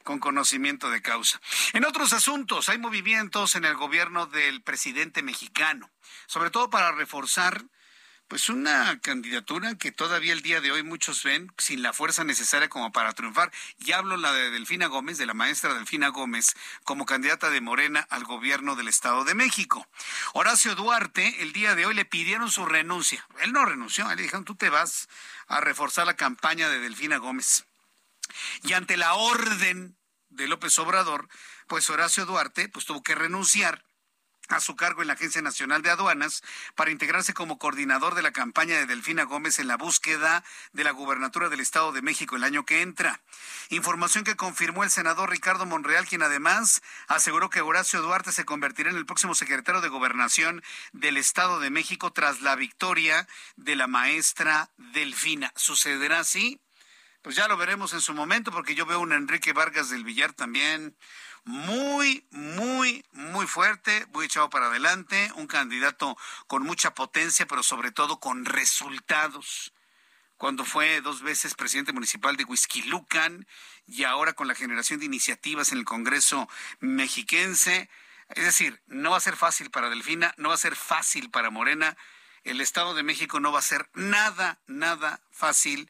con 0.04 0.18
conocimiento 0.18 0.90
de 0.90 1.02
causa. 1.02 1.40
En 1.72 1.84
otros 1.84 2.12
asuntos, 2.12 2.68
hay 2.68 2.78
movimientos 2.78 3.56
en 3.56 3.64
el 3.64 3.74
gobierno 3.74 4.26
del 4.26 4.62
presidente 4.62 5.22
mexicano, 5.22 5.90
sobre 6.26 6.50
todo 6.50 6.70
para 6.70 6.92
reforzar 6.92 7.64
pues 8.28 8.48
una 8.48 8.98
candidatura 9.00 9.76
que 9.76 9.92
todavía 9.92 10.32
el 10.32 10.42
día 10.42 10.60
de 10.60 10.72
hoy 10.72 10.82
muchos 10.82 11.22
ven 11.22 11.52
sin 11.58 11.82
la 11.82 11.92
fuerza 11.92 12.24
necesaria 12.24 12.68
como 12.68 12.90
para 12.90 13.12
triunfar. 13.12 13.52
Y 13.78 13.92
hablo 13.92 14.16
la 14.16 14.32
de 14.32 14.50
Delfina 14.50 14.86
Gómez, 14.86 15.18
de 15.18 15.26
la 15.26 15.34
maestra 15.34 15.74
Delfina 15.74 16.08
Gómez, 16.08 16.54
como 16.84 17.06
candidata 17.06 17.50
de 17.50 17.60
Morena 17.60 18.06
al 18.10 18.24
gobierno 18.24 18.74
del 18.74 18.88
Estado 18.88 19.24
de 19.24 19.34
México. 19.34 19.86
Horacio 20.32 20.74
Duarte, 20.74 21.42
el 21.42 21.52
día 21.52 21.74
de 21.76 21.86
hoy 21.86 21.94
le 21.94 22.04
pidieron 22.04 22.50
su 22.50 22.66
renuncia. 22.66 23.26
Él 23.40 23.52
no 23.52 23.64
renunció, 23.64 24.08
le 24.08 24.22
dijeron, 24.22 24.44
tú 24.44 24.56
te 24.56 24.70
vas 24.70 25.08
a 25.46 25.60
reforzar 25.60 26.06
la 26.06 26.16
campaña 26.16 26.68
de 26.68 26.80
Delfina 26.80 27.18
Gómez. 27.18 27.64
Y 28.64 28.72
ante 28.72 28.96
la 28.96 29.14
orden 29.14 29.96
de 30.30 30.48
López 30.48 30.76
Obrador, 30.80 31.28
pues 31.68 31.88
Horacio 31.90 32.26
Duarte 32.26 32.68
pues 32.68 32.86
tuvo 32.86 33.02
que 33.02 33.14
renunciar 33.14 33.85
a 34.48 34.60
su 34.60 34.76
cargo 34.76 35.02
en 35.02 35.08
la 35.08 35.14
Agencia 35.14 35.42
Nacional 35.42 35.82
de 35.82 35.90
Aduanas 35.90 36.42
para 36.74 36.90
integrarse 36.90 37.34
como 37.34 37.58
coordinador 37.58 38.14
de 38.14 38.22
la 38.22 38.32
campaña 38.32 38.76
de 38.76 38.86
Delfina 38.86 39.24
Gómez 39.24 39.58
en 39.58 39.68
la 39.68 39.76
búsqueda 39.76 40.44
de 40.72 40.84
la 40.84 40.92
gubernatura 40.92 41.48
del 41.48 41.60
Estado 41.60 41.92
de 41.92 42.02
México 42.02 42.36
el 42.36 42.44
año 42.44 42.64
que 42.64 42.82
entra. 42.82 43.20
Información 43.70 44.24
que 44.24 44.36
confirmó 44.36 44.84
el 44.84 44.90
senador 44.90 45.30
Ricardo 45.30 45.66
Monreal, 45.66 46.06
quien 46.06 46.22
además 46.22 46.82
aseguró 47.08 47.50
que 47.50 47.60
Horacio 47.60 48.02
Duarte 48.02 48.32
se 48.32 48.44
convertirá 48.44 48.90
en 48.90 48.96
el 48.96 49.06
próximo 49.06 49.34
secretario 49.34 49.80
de 49.80 49.88
Gobernación 49.88 50.62
del 50.92 51.16
Estado 51.16 51.60
de 51.60 51.70
México 51.70 52.12
tras 52.12 52.40
la 52.40 52.56
victoria 52.56 53.26
de 53.56 53.76
la 53.76 53.86
maestra 53.86 54.70
Delfina. 54.76 55.52
¿Sucederá 55.56 56.20
así? 56.20 56.60
Pues 57.22 57.34
ya 57.34 57.48
lo 57.48 57.56
veremos 57.56 57.92
en 57.92 58.00
su 58.00 58.14
momento, 58.14 58.52
porque 58.52 58.76
yo 58.76 58.86
veo 58.86 59.00
un 59.00 59.12
Enrique 59.12 59.52
Vargas 59.52 59.90
del 59.90 60.04
Villar 60.04 60.32
también 60.32 60.96
muy, 61.46 62.26
muy, 62.32 63.04
muy 63.12 63.46
fuerte, 63.46 64.04
muy 64.12 64.26
echado 64.26 64.50
para 64.50 64.66
adelante, 64.66 65.30
un 65.36 65.46
candidato 65.46 66.18
con 66.48 66.64
mucha 66.64 66.92
potencia, 66.92 67.46
pero 67.46 67.62
sobre 67.62 67.92
todo 67.92 68.18
con 68.18 68.44
resultados. 68.44 69.72
Cuando 70.38 70.64
fue 70.64 71.00
dos 71.00 71.22
veces 71.22 71.54
presidente 71.54 71.92
municipal 71.92 72.36
de 72.36 72.44
Huizquilucan 72.44 73.46
y 73.86 74.02
ahora 74.02 74.32
con 74.32 74.48
la 74.48 74.56
generación 74.56 74.98
de 74.98 75.06
iniciativas 75.06 75.70
en 75.70 75.78
el 75.78 75.84
Congreso 75.84 76.48
mexiquense. 76.80 77.88
Es 78.30 78.44
decir, 78.44 78.82
no 78.88 79.12
va 79.12 79.18
a 79.18 79.20
ser 79.20 79.36
fácil 79.36 79.70
para 79.70 79.88
Delfina, 79.88 80.34
no 80.38 80.48
va 80.48 80.56
a 80.56 80.58
ser 80.58 80.74
fácil 80.74 81.30
para 81.30 81.50
Morena. 81.50 81.96
El 82.42 82.60
Estado 82.60 82.92
de 82.92 83.04
México 83.04 83.38
no 83.38 83.52
va 83.52 83.60
a 83.60 83.62
ser 83.62 83.88
nada, 83.94 84.58
nada 84.66 85.20
fácil 85.30 85.88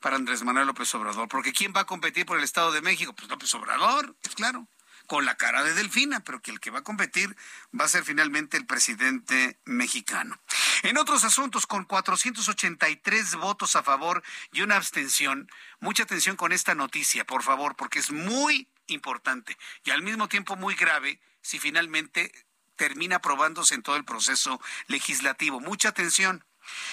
para 0.00 0.16
Andrés 0.16 0.42
Manuel 0.42 0.66
López 0.66 0.94
Obrador. 0.94 1.28
Porque 1.28 1.54
¿quién 1.54 1.72
va 1.74 1.80
a 1.80 1.86
competir 1.86 2.26
por 2.26 2.36
el 2.36 2.44
Estado 2.44 2.72
de 2.72 2.82
México? 2.82 3.14
Pues 3.14 3.28
López 3.30 3.52
Obrador, 3.54 4.14
es 4.22 4.34
claro 4.34 4.68
con 5.08 5.24
la 5.24 5.36
cara 5.36 5.64
de 5.64 5.72
Delfina, 5.72 6.20
pero 6.20 6.40
que 6.40 6.50
el 6.50 6.60
que 6.60 6.70
va 6.70 6.80
a 6.80 6.84
competir 6.84 7.34
va 7.78 7.86
a 7.86 7.88
ser 7.88 8.04
finalmente 8.04 8.58
el 8.58 8.66
presidente 8.66 9.58
mexicano. 9.64 10.38
En 10.82 10.98
otros 10.98 11.24
asuntos, 11.24 11.66
con 11.66 11.84
483 11.84 13.34
votos 13.36 13.74
a 13.74 13.82
favor 13.82 14.22
y 14.52 14.60
una 14.60 14.76
abstención, 14.76 15.50
mucha 15.80 16.02
atención 16.02 16.36
con 16.36 16.52
esta 16.52 16.74
noticia, 16.74 17.26
por 17.26 17.42
favor, 17.42 17.74
porque 17.74 17.98
es 17.98 18.12
muy 18.12 18.68
importante 18.86 19.56
y 19.82 19.90
al 19.90 20.02
mismo 20.02 20.28
tiempo 20.28 20.56
muy 20.56 20.74
grave 20.74 21.20
si 21.40 21.58
finalmente 21.58 22.30
termina 22.76 23.16
aprobándose 23.16 23.74
en 23.74 23.82
todo 23.82 23.96
el 23.96 24.04
proceso 24.04 24.60
legislativo. 24.88 25.58
Mucha 25.58 25.88
atención. 25.88 26.44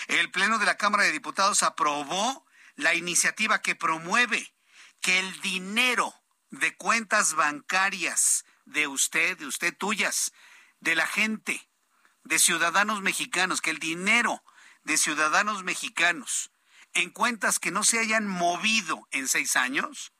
El 0.07 0.31
Pleno 0.31 0.57
de 0.57 0.65
la 0.65 0.77
Cámara 0.77 1.03
de 1.03 1.11
Diputados 1.11 1.63
aprobó 1.63 2.45
la 2.77 2.95
iniciativa 2.95 3.61
que 3.61 3.75
promueve 3.75 4.53
que 5.01 5.19
el 5.19 5.41
dinero 5.41 6.15
de 6.59 6.75
cuentas 6.75 7.33
bancarias 7.33 8.45
de 8.65 8.87
usted, 8.87 9.37
de 9.37 9.45
usted 9.45 9.75
tuyas, 9.75 10.33
de 10.79 10.95
la 10.95 11.07
gente, 11.07 11.67
de 12.23 12.39
ciudadanos 12.39 13.01
mexicanos, 13.01 13.61
que 13.61 13.71
el 13.71 13.79
dinero 13.79 14.43
de 14.83 14.97
ciudadanos 14.97 15.63
mexicanos 15.63 16.51
en 16.93 17.09
cuentas 17.09 17.59
que 17.59 17.71
no 17.71 17.83
se 17.83 17.99
hayan 17.99 18.27
movido 18.27 19.07
en 19.11 19.27
seis 19.27 19.55
años 19.55 20.13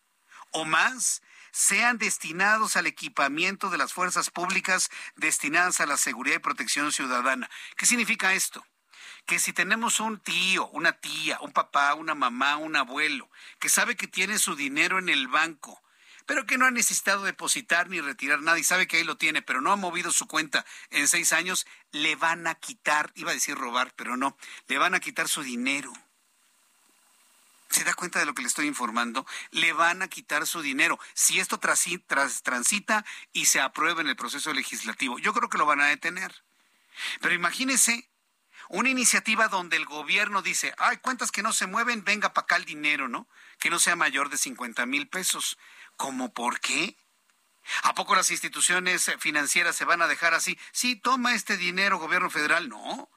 o 0.51 0.65
más 0.65 1.21
sean 1.51 1.97
destinados 1.97 2.75
al 2.75 2.85
equipamiento 2.85 3.69
de 3.69 3.77
las 3.77 3.93
fuerzas 3.93 4.29
públicas 4.29 4.89
destinadas 5.15 5.79
a 5.79 5.85
la 5.85 5.95
seguridad 5.95 6.35
y 6.35 6.39
protección 6.39 6.91
ciudadana. 6.91 7.49
¿Qué 7.77 7.85
significa 7.85 8.33
esto? 8.33 8.65
Que 9.25 9.39
si 9.39 9.53
tenemos 9.53 10.01
un 10.01 10.19
tío, 10.19 10.67
una 10.67 10.91
tía, 10.91 11.39
un 11.39 11.53
papá, 11.53 11.93
una 11.93 12.13
mamá, 12.13 12.57
un 12.57 12.75
abuelo, 12.75 13.29
que 13.57 13.69
sabe 13.69 13.95
que 13.95 14.07
tiene 14.07 14.37
su 14.37 14.55
dinero 14.55 14.99
en 14.99 15.07
el 15.07 15.29
banco 15.29 15.81
pero 16.25 16.45
que 16.45 16.57
no 16.57 16.65
ha 16.65 16.71
necesitado 16.71 17.23
depositar 17.23 17.89
ni 17.89 18.01
retirar 18.01 18.41
nada 18.41 18.59
y 18.59 18.63
sabe 18.63 18.87
que 18.87 18.97
ahí 18.97 19.03
lo 19.03 19.17
tiene, 19.17 19.41
pero 19.41 19.61
no 19.61 19.71
ha 19.71 19.75
movido 19.75 20.11
su 20.11 20.27
cuenta 20.27 20.65
en 20.89 21.07
seis 21.07 21.33
años, 21.33 21.65
le 21.91 22.15
van 22.15 22.47
a 22.47 22.55
quitar, 22.55 23.11
iba 23.15 23.31
a 23.31 23.35
decir 23.35 23.55
robar, 23.55 23.93
pero 23.95 24.17
no, 24.17 24.37
le 24.67 24.77
van 24.77 24.95
a 24.95 24.99
quitar 24.99 25.27
su 25.27 25.43
dinero. 25.43 25.93
¿Se 27.69 27.83
da 27.83 27.93
cuenta 27.93 28.19
de 28.19 28.25
lo 28.25 28.33
que 28.33 28.41
le 28.41 28.47
estoy 28.47 28.67
informando? 28.67 29.25
Le 29.51 29.73
van 29.73 30.01
a 30.01 30.07
quitar 30.07 30.47
su 30.47 30.61
dinero. 30.61 30.97
Si 31.13 31.39
esto 31.39 31.59
transita 31.59 33.05
y 33.33 33.45
se 33.45 33.59
aprueba 33.59 34.01
en 34.01 34.07
el 34.07 34.15
proceso 34.15 34.53
legislativo, 34.53 35.19
yo 35.19 35.33
creo 35.33 35.49
que 35.49 35.57
lo 35.57 35.65
van 35.65 35.81
a 35.81 35.87
detener. 35.87 36.43
Pero 37.19 37.35
imagínese 37.35 38.09
una 38.69 38.89
iniciativa 38.89 39.47
donde 39.47 39.77
el 39.77 39.85
gobierno 39.85 40.41
dice, 40.41 40.73
hay 40.77 40.97
cuentas 40.97 41.31
que 41.31 41.43
no 41.43 41.53
se 41.53 41.67
mueven, 41.67 42.03
venga 42.03 42.33
para 42.33 42.45
acá 42.45 42.55
el 42.55 42.65
dinero, 42.65 43.07
¿no? 43.07 43.27
Que 43.59 43.69
no 43.69 43.79
sea 43.79 43.95
mayor 43.95 44.29
de 44.29 44.37
50 44.37 44.85
mil 44.85 45.07
pesos. 45.07 45.57
¿Cómo 45.97 46.33
por 46.33 46.59
qué? 46.59 46.97
¿A 47.83 47.95
poco 47.95 48.15
las 48.15 48.31
instituciones 48.31 49.11
financieras 49.19 49.75
se 49.75 49.85
van 49.85 50.01
a 50.01 50.07
dejar 50.07 50.33
así? 50.33 50.57
Sí, 50.71 50.95
toma 50.95 51.33
este 51.33 51.57
dinero, 51.57 51.97
gobierno 51.97 52.29
federal. 52.29 52.69
No. 52.69 53.09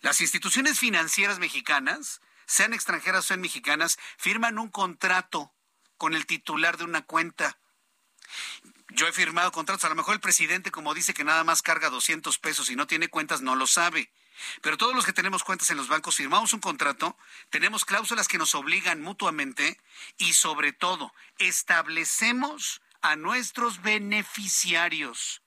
Las 0.00 0.20
instituciones 0.20 0.78
financieras 0.78 1.38
mexicanas, 1.38 2.20
sean 2.46 2.74
extranjeras 2.74 3.24
o 3.24 3.28
sean 3.28 3.40
mexicanas, 3.40 3.98
firman 4.18 4.58
un 4.58 4.68
contrato 4.68 5.54
con 5.96 6.14
el 6.14 6.26
titular 6.26 6.76
de 6.76 6.84
una 6.84 7.02
cuenta. 7.02 7.58
Yo 8.88 9.06
he 9.06 9.12
firmado 9.12 9.52
contratos. 9.52 9.84
A 9.84 9.88
lo 9.88 9.94
mejor 9.94 10.14
el 10.14 10.20
presidente, 10.20 10.70
como 10.70 10.94
dice 10.94 11.14
que 11.14 11.24
nada 11.24 11.44
más 11.44 11.62
carga 11.62 11.90
200 11.90 12.38
pesos 12.38 12.70
y 12.70 12.76
no 12.76 12.86
tiene 12.86 13.08
cuentas, 13.08 13.40
no 13.40 13.54
lo 13.54 13.66
sabe. 13.66 14.10
Pero 14.60 14.76
todos 14.76 14.94
los 14.94 15.04
que 15.04 15.12
tenemos 15.12 15.44
cuentas 15.44 15.70
en 15.70 15.76
los 15.76 15.88
bancos 15.88 16.16
firmamos 16.16 16.52
un 16.52 16.60
contrato, 16.60 17.16
tenemos 17.50 17.84
cláusulas 17.84 18.28
que 18.28 18.38
nos 18.38 18.54
obligan 18.54 19.00
mutuamente 19.02 19.78
y 20.18 20.32
sobre 20.32 20.72
todo 20.72 21.12
establecemos 21.38 22.80
a 23.00 23.16
nuestros 23.16 23.82
beneficiarios. 23.82 25.42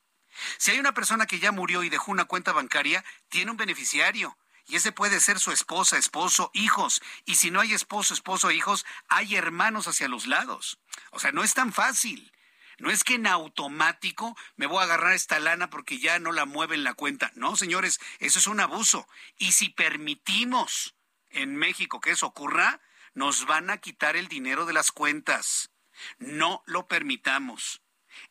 Si 0.58 0.72
hay 0.72 0.80
una 0.80 0.94
persona 0.94 1.26
que 1.26 1.40
ya 1.40 1.52
murió 1.52 1.84
y 1.84 1.90
dejó 1.90 2.12
una 2.12 2.26
cuenta 2.26 2.52
bancaria, 2.52 3.04
tiene 3.30 3.52
un 3.52 3.58
beneficiario. 3.58 4.38
Y 4.68 4.76
ese 4.76 4.92
puede 4.92 5.20
ser 5.20 5.40
su 5.40 5.52
esposa, 5.52 5.98
esposo, 5.98 6.50
hijos. 6.54 7.02
Y 7.26 7.36
si 7.36 7.52
no 7.52 7.60
hay 7.60 7.74
esposo, 7.74 8.14
esposo, 8.14 8.52
hijos, 8.52 8.86
hay 9.08 9.36
hermanos 9.36 9.88
hacia 9.88 10.08
los 10.08 10.26
lados. 10.26 10.80
O 11.12 11.20
sea, 11.20 11.32
no 11.32 11.44
es 11.44 11.54
tan 11.54 11.72
fácil. 11.72 12.32
No 12.78 12.90
es 12.90 13.04
que 13.04 13.16
en 13.16 13.28
automático 13.28 14.38
me 14.56 14.68
voy 14.68 14.80
a 14.80 14.84
agarrar 14.84 15.14
esta 15.14 15.40
lana 15.40 15.70
porque 15.70 16.00
ya 16.00 16.20
no 16.20 16.32
la 16.32 16.46
mueve 16.46 16.76
en 16.76 16.84
la 16.84 16.94
cuenta. 16.94 17.32
No, 17.36 17.56
señores, 17.56 18.00
eso 18.20 18.40
es 18.40 18.48
un 18.48 18.60
abuso. 18.60 19.08
Y 19.38 19.54
si 19.54 19.70
permitimos 19.70 20.96
en 21.30 21.56
México 21.56 22.00
que 22.00 22.12
eso 22.12 22.28
ocurra, 22.28 22.82
nos 23.14 23.46
van 23.46 23.70
a 23.70 23.78
quitar 23.78 24.16
el 24.16 24.28
dinero 24.28 24.66
de 24.66 24.74
las 24.74 24.92
cuentas. 24.92 25.72
No 26.18 26.64
lo 26.66 26.88
permitamos. 26.88 27.82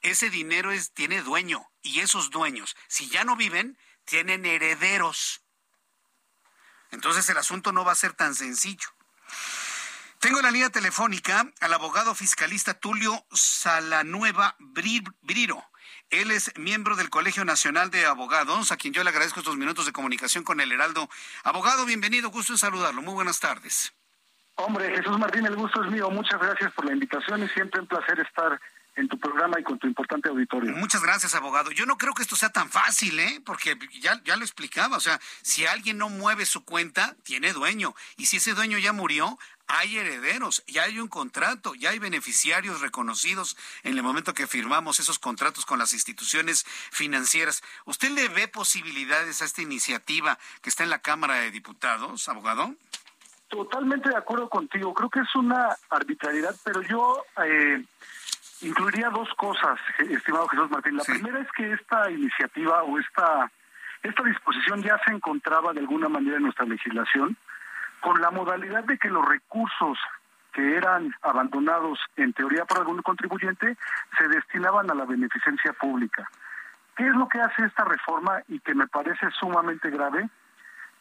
Ese 0.01 0.31
dinero 0.31 0.73
es, 0.73 0.93
tiene 0.93 1.23
dueño 1.23 1.71
y 1.83 2.01
esos 2.01 2.31
dueños, 2.31 2.77
si 2.89 3.09
ya 3.09 3.25
no 3.25 3.37
viven, 3.37 3.79
tienen 4.05 4.47
herederos. 4.47 5.43
Entonces 6.91 7.29
el 7.29 7.39
asunto 7.39 7.73
no 7.73 7.85
va 7.85 7.93
a 7.93 7.97
ser 7.97 8.13
tan 8.13 8.35
sencillo. 8.35 8.89
Tengo 10.25 10.39
en 10.39 10.45
la 10.47 10.51
línea 10.51 10.71
telefónica 10.71 11.53
al 11.61 11.75
abogado 11.75 12.15
fiscalista 12.15 12.73
Tulio 12.73 13.27
Salanueva 13.31 14.57
Briro. 14.59 15.63
Él 16.09 16.31
es 16.31 16.51
miembro 16.57 16.97
del 16.97 17.11
Colegio 17.11 17.45
Nacional 17.45 17.91
de 17.91 18.07
Abogados, 18.07 18.73
a 18.73 18.79
quien 18.79 18.95
yo 18.95 19.05
le 19.05 19.11
agradezco 19.11 19.41
estos 19.41 19.59
minutos 19.59 19.85
de 19.85 19.93
comunicación 19.93 20.43
con 20.43 20.63
el 20.63 20.73
Heraldo. 20.73 21.11
Abogado, 21.43 21.85
bienvenido, 21.85 22.31
gusto 22.31 22.55
en 22.55 22.59
saludarlo. 22.59 23.03
Muy 23.03 23.13
buenas 23.13 23.39
tardes. 23.39 23.93
Hombre, 24.55 24.97
Jesús 24.97 25.19
Martín, 25.19 25.45
el 25.45 25.57
gusto 25.57 25.85
es 25.85 25.91
mío. 25.91 26.09
Muchas 26.09 26.41
gracias 26.41 26.73
por 26.73 26.87
la 26.87 26.95
invitación 26.95 27.43
y 27.43 27.49
siempre 27.49 27.83
un 27.83 27.87
placer 27.87 28.19
estar 28.21 28.59
en 28.97 29.09
tu 29.09 29.19
programa 29.19 29.59
y 29.59 29.63
con 29.63 29.79
tu 29.79 29.87
importante 29.87 30.29
auditorio. 30.29 30.73
Muchas 30.73 31.03
gracias, 31.03 31.35
abogado. 31.35 31.71
Yo 31.73 31.85
no 31.85 31.99
creo 31.99 32.15
que 32.15 32.23
esto 32.23 32.37
sea 32.37 32.51
tan 32.51 32.71
fácil, 32.71 33.19
¿eh? 33.19 33.43
Porque 33.45 33.77
ya, 34.01 34.23
ya 34.25 34.37
lo 34.37 34.45
explicaba. 34.45 34.97
O 34.97 35.01
sea, 35.01 35.21
si 35.43 35.67
alguien 35.67 35.99
no 35.99 36.09
mueve 36.09 36.47
su 36.47 36.65
cuenta, 36.65 37.17
tiene 37.25 37.53
dueño. 37.53 37.95
Y 38.17 38.27
si 38.27 38.37
ese 38.37 38.55
dueño 38.55 38.79
ya 38.79 38.93
murió, 38.93 39.39
hay 39.67 39.99
herederos, 39.99 40.63
ya 40.67 40.85
hay 40.85 40.99
un 40.99 41.09
contrato, 41.09 41.75
ya 41.75 41.91
hay 41.91 41.99
beneficiarios 41.99 42.81
reconocidos 42.81 43.57
en 43.83 43.97
el 43.97 44.03
momento 44.03 44.35
que 44.35 44.47
firmamos 44.47 45.01
esos 45.01 45.19
contratos 45.19 45.65
con 45.65 45.79
las 45.79 45.93
instituciones 45.93 46.65
financieras. 46.65 47.63
¿Usted 47.85 48.11
le 48.11 48.29
ve 48.29 48.49
posibilidades 48.49 49.43
a 49.43 49.45
esta 49.45 49.63
iniciativa 49.63 50.39
que 50.63 50.71
está 50.71 50.85
en 50.85 50.91
la 50.91 51.01
Cámara 51.01 51.35
de 51.35 51.51
Diputados, 51.51 52.29
abogado? 52.29 52.75
Totalmente 53.49 54.09
de 54.09 54.17
acuerdo 54.17 54.49
contigo. 54.49 54.93
Creo 54.95 55.11
que 55.11 55.21
es 55.21 55.35
una 55.35 55.77
arbitrariedad, 55.91 56.55
pero 56.65 56.83
yo 56.83 57.25
eh, 57.45 57.85
incluiría 58.61 59.11
dos 59.11 59.29
cosas, 59.37 59.79
estimado 59.99 60.49
Jesús 60.49 60.71
Martín. 60.71 60.97
La 60.97 61.05
primera 61.05 61.41
es 61.41 61.49
que 61.53 61.73
esta 61.73 62.11
iniciativa 62.11 62.83
o 62.83 62.99
esta, 62.99 63.51
esta 64.03 64.23
disposición 64.25 64.83
ya 64.83 64.99
se 65.07 65.13
encontraba 65.13 65.73
de 65.73 65.81
alguna 65.81 66.09
manera 66.09 66.37
en 66.37 66.43
nuestra 66.45 66.67
legislación 66.67 67.37
con 68.05 68.21
la 68.21 68.31
modalidad 68.31 68.85
de 68.85 68.99
que 68.99 69.09
los 69.09 69.27
recursos 69.27 69.99
que 70.53 70.77
eran 70.77 71.15
abandonados 71.23 71.99
en 72.17 72.35
teoría 72.35 72.67
por 72.67 72.77
algún 72.77 73.01
contribuyente 73.01 73.79
se 74.19 74.29
destinaban 74.29 74.91
a 74.91 74.95
la 74.95 75.07
beneficencia 75.07 75.73
pública. 75.73 76.29
¿Qué 76.97 77.09
es 77.09 77.15
lo 77.15 77.27
que 77.29 77.41
hace 77.41 77.65
esta 77.65 77.83
reforma 77.83 78.43
y 78.47 78.61
que 78.61 78.75
me 78.75 78.87
parece 78.89 79.31
sumamente 79.41 79.89
grave? 79.89 80.29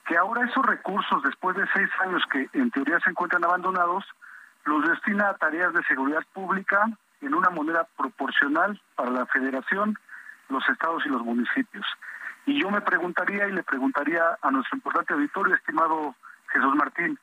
Que 0.06 0.16
ahora 0.16 0.46
esos 0.46 0.66
recursos, 0.66 1.22
después 1.24 1.58
de 1.58 1.68
seis 1.74 1.90
años 2.00 2.24
que 2.32 2.48
en 2.54 2.72
teoría 2.72 3.02
se 3.02 3.10
encuentran 3.10 3.44
abandonados, 3.44 4.06
los 4.64 4.88
destina 4.88 5.28
a 5.28 5.38
tareas 5.38 5.74
de 5.74 5.84
seguridad 5.84 6.24
pública 6.32 6.86
en 7.20 7.36
una 7.36 7.50
moneda 7.50 7.86
proporcional 7.98 8.82
para 8.96 9.12
la 9.12 9.26
federación, 9.26 10.00
los 10.48 10.64
estados 10.70 11.06
y 11.06 11.10
los 11.10 11.22
municipios. 11.22 11.86
Y 12.46 12.62
yo 12.62 12.72
me 12.72 12.80
preguntaría 12.80 13.46
y 13.50 13.52
le 13.52 13.64
preguntaría 13.64 14.38
a 14.42 14.52
nuestro 14.52 14.78
importante 14.78 15.14
auditorio, 15.14 15.54
estimado 15.54 16.16
Jesús 16.54 16.76
Martín, 16.76 17.20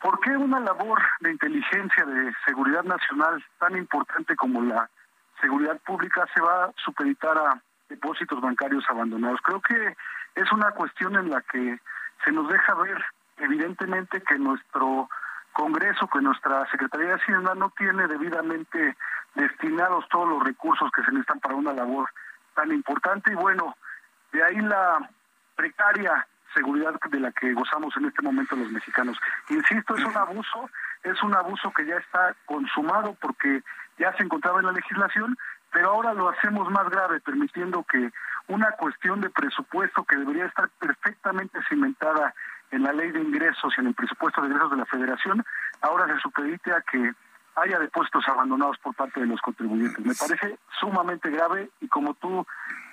¿por 0.00 0.18
qué 0.20 0.36
una 0.36 0.60
labor 0.60 1.00
de 1.20 1.32
inteligencia 1.32 2.04
de 2.04 2.34
seguridad 2.44 2.84
nacional 2.84 3.44
tan 3.58 3.76
importante 3.76 4.36
como 4.36 4.62
la 4.62 4.90
seguridad 5.40 5.78
pública 5.86 6.26
se 6.34 6.40
va 6.40 6.64
a 6.64 6.72
supeditar 6.84 7.38
a 7.38 7.62
depósitos 7.88 8.40
bancarios 8.40 8.84
abandonados? 8.88 9.40
Creo 9.42 9.60
que 9.60 9.96
es 10.34 10.52
una 10.52 10.72
cuestión 10.72 11.16
en 11.16 11.30
la 11.30 11.40
que 11.42 11.78
se 12.24 12.32
nos 12.32 12.48
deja 12.48 12.74
ver 12.74 13.02
evidentemente 13.38 14.20
que 14.22 14.38
nuestro 14.38 15.08
Congreso, 15.52 16.08
que 16.08 16.20
nuestra 16.20 16.68
Secretaría 16.70 17.08
de 17.08 17.14
Hacienda 17.14 17.54
no 17.54 17.70
tiene 17.70 18.06
debidamente 18.06 18.96
destinados 19.34 20.08
todos 20.08 20.28
los 20.28 20.44
recursos 20.44 20.90
que 20.92 21.02
se 21.02 21.10
necesitan 21.10 21.40
para 21.40 21.54
una 21.54 21.72
labor 21.72 22.08
tan 22.54 22.70
importante 22.72 23.32
y 23.32 23.34
bueno, 23.34 23.76
de 24.32 24.42
ahí 24.44 24.56
la 24.56 25.10
precaria 25.56 26.26
seguridad 26.54 26.94
de 27.10 27.20
la 27.20 27.32
que 27.32 27.52
gozamos 27.52 27.96
en 27.96 28.06
este 28.06 28.22
momento 28.22 28.56
los 28.56 28.70
mexicanos. 28.70 29.18
Insisto, 29.48 29.96
es 29.96 30.04
un 30.04 30.16
abuso, 30.16 30.70
es 31.02 31.22
un 31.22 31.34
abuso 31.34 31.72
que 31.72 31.86
ya 31.86 31.96
está 31.96 32.34
consumado 32.46 33.16
porque 33.20 33.62
ya 33.98 34.12
se 34.16 34.24
encontraba 34.24 34.60
en 34.60 34.66
la 34.66 34.72
legislación, 34.72 35.36
pero 35.72 35.90
ahora 35.90 36.14
lo 36.14 36.28
hacemos 36.28 36.70
más 36.70 36.88
grave, 36.88 37.20
permitiendo 37.20 37.84
que 37.84 38.10
una 38.48 38.70
cuestión 38.72 39.20
de 39.20 39.30
presupuesto 39.30 40.04
que 40.04 40.16
debería 40.16 40.46
estar 40.46 40.68
perfectamente 40.80 41.58
cimentada 41.68 42.34
en 42.70 42.82
la 42.82 42.92
ley 42.92 43.10
de 43.10 43.20
ingresos 43.20 43.74
y 43.76 43.80
en 43.80 43.88
el 43.88 43.94
presupuesto 43.94 44.40
de 44.40 44.48
ingresos 44.48 44.70
de 44.70 44.76
la 44.76 44.86
federación, 44.86 45.44
ahora 45.82 46.06
se 46.06 46.20
supedite 46.20 46.72
a 46.72 46.80
que 46.82 47.12
haya 47.60 47.78
depósitos 47.78 48.26
abandonados 48.28 48.78
por 48.78 48.94
parte 48.94 49.20
de 49.20 49.26
los 49.26 49.40
contribuyentes. 49.40 50.04
Me 50.04 50.14
parece 50.14 50.58
sumamente 50.80 51.30
grave 51.30 51.70
y 51.80 51.88
como 51.88 52.14
tú 52.14 52.46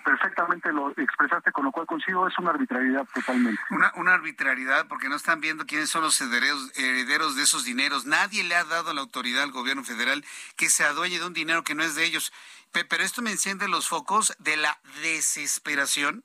perfectamente 0.06 0.72
lo 0.72 0.92
expresaste, 0.92 1.52
con 1.52 1.66
lo 1.66 1.72
cual 1.72 1.88
consigo 1.88 2.28
es 2.28 2.38
una 2.38 2.52
arbitrariedad 2.52 3.08
totalmente. 3.14 3.60
Una, 3.72 3.92
una 3.96 4.14
arbitrariedad 4.14 4.88
porque 4.88 5.10
no 5.10 5.16
están 5.16 5.42
viendo 5.42 5.66
quiénes 5.66 5.90
son 5.90 6.04
los 6.04 6.22
herederos, 6.22 6.72
herederos 6.78 7.36
de 7.36 7.44
esos 7.44 7.66
dineros. 7.66 8.06
Nadie 8.06 8.44
le 8.44 8.56
ha 8.56 8.64
dado 8.64 8.94
la 8.94 9.02
autoridad, 9.02 9.44
al 9.44 9.52
gobierno 9.52 9.84
federal, 9.84 10.24
que 10.56 10.70
se 10.70 10.84
adueñe 10.84 11.20
de 11.20 11.26
un 11.26 11.34
dinero 11.34 11.64
que 11.64 11.74
no 11.74 11.84
es 11.84 11.96
de 11.96 12.06
ellos. 12.06 12.32
Pero 12.72 13.04
esto 13.04 13.22
me 13.22 13.32
enciende 13.32 13.68
los 13.68 13.88
focos 13.88 14.36
de 14.40 14.58
la 14.58 14.78
desesperación 15.02 16.24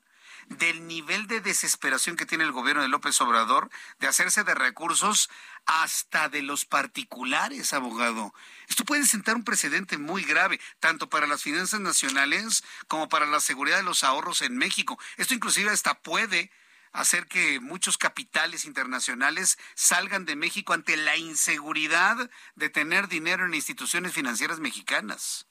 del 0.57 0.87
nivel 0.87 1.27
de 1.27 1.41
desesperación 1.41 2.15
que 2.15 2.25
tiene 2.25 2.43
el 2.43 2.51
gobierno 2.51 2.81
de 2.81 2.87
López 2.87 3.19
Obrador 3.21 3.69
de 3.99 4.07
hacerse 4.07 4.43
de 4.43 4.53
recursos 4.53 5.29
hasta 5.65 6.29
de 6.29 6.41
los 6.41 6.65
particulares, 6.65 7.73
abogado. 7.73 8.33
Esto 8.67 8.83
puede 8.83 9.05
sentar 9.05 9.35
un 9.35 9.43
precedente 9.43 9.97
muy 9.97 10.23
grave, 10.23 10.59
tanto 10.79 11.09
para 11.09 11.27
las 11.27 11.43
finanzas 11.43 11.79
nacionales 11.79 12.63
como 12.87 13.09
para 13.09 13.25
la 13.25 13.39
seguridad 13.39 13.77
de 13.77 13.83
los 13.83 14.03
ahorros 14.03 14.41
en 14.41 14.57
México. 14.57 14.99
Esto 15.17 15.33
inclusive 15.33 15.69
hasta 15.69 16.01
puede 16.01 16.51
hacer 16.91 17.27
que 17.27 17.59
muchos 17.59 17.97
capitales 17.97 18.65
internacionales 18.65 19.57
salgan 19.75 20.25
de 20.25 20.35
México 20.35 20.73
ante 20.73 20.97
la 20.97 21.15
inseguridad 21.15 22.29
de 22.55 22.69
tener 22.69 23.07
dinero 23.07 23.45
en 23.45 23.53
instituciones 23.53 24.13
financieras 24.13 24.59
mexicanas. 24.59 25.47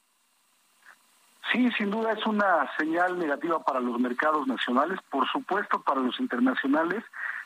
Sí, 1.52 1.70
sin 1.76 1.90
duda 1.90 2.12
es 2.12 2.24
una 2.26 2.70
señal 2.78 3.18
negativa 3.18 3.62
para 3.64 3.80
los 3.80 3.98
mercados 3.98 4.46
nacionales, 4.46 4.98
por 5.10 5.28
supuesto 5.30 5.82
para 5.82 6.00
los 6.00 6.18
internacionales. 6.20 7.02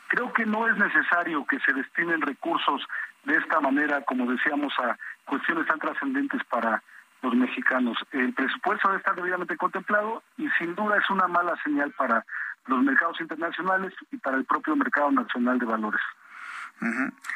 Creo 0.09 0.31
que 0.33 0.45
no 0.45 0.67
es 0.67 0.77
necesario 0.77 1.45
que 1.45 1.59
se 1.61 1.73
destinen 1.73 2.21
recursos 2.21 2.81
de 3.23 3.37
esta 3.37 3.59
manera, 3.59 4.01
como 4.01 4.29
decíamos, 4.31 4.73
a 4.79 4.97
cuestiones 5.25 5.65
tan 5.67 5.79
trascendentes 5.79 6.41
para 6.49 6.83
los 7.21 7.33
mexicanos. 7.33 7.97
El 8.11 8.33
presupuesto 8.33 8.87
debe 8.87 8.99
estar 8.99 9.15
debidamente 9.15 9.57
contemplado 9.57 10.21
y 10.37 10.47
sin 10.59 10.75
duda 10.75 10.97
es 10.97 11.09
una 11.09 11.27
mala 11.27 11.55
señal 11.63 11.91
para 11.91 12.23
los 12.67 12.83
mercados 12.83 13.19
internacionales 13.19 13.93
y 14.11 14.17
para 14.17 14.37
el 14.37 14.45
propio 14.45 14.75
mercado 14.75 15.11
nacional 15.11 15.57
de 15.57 15.65
valores. 15.65 16.01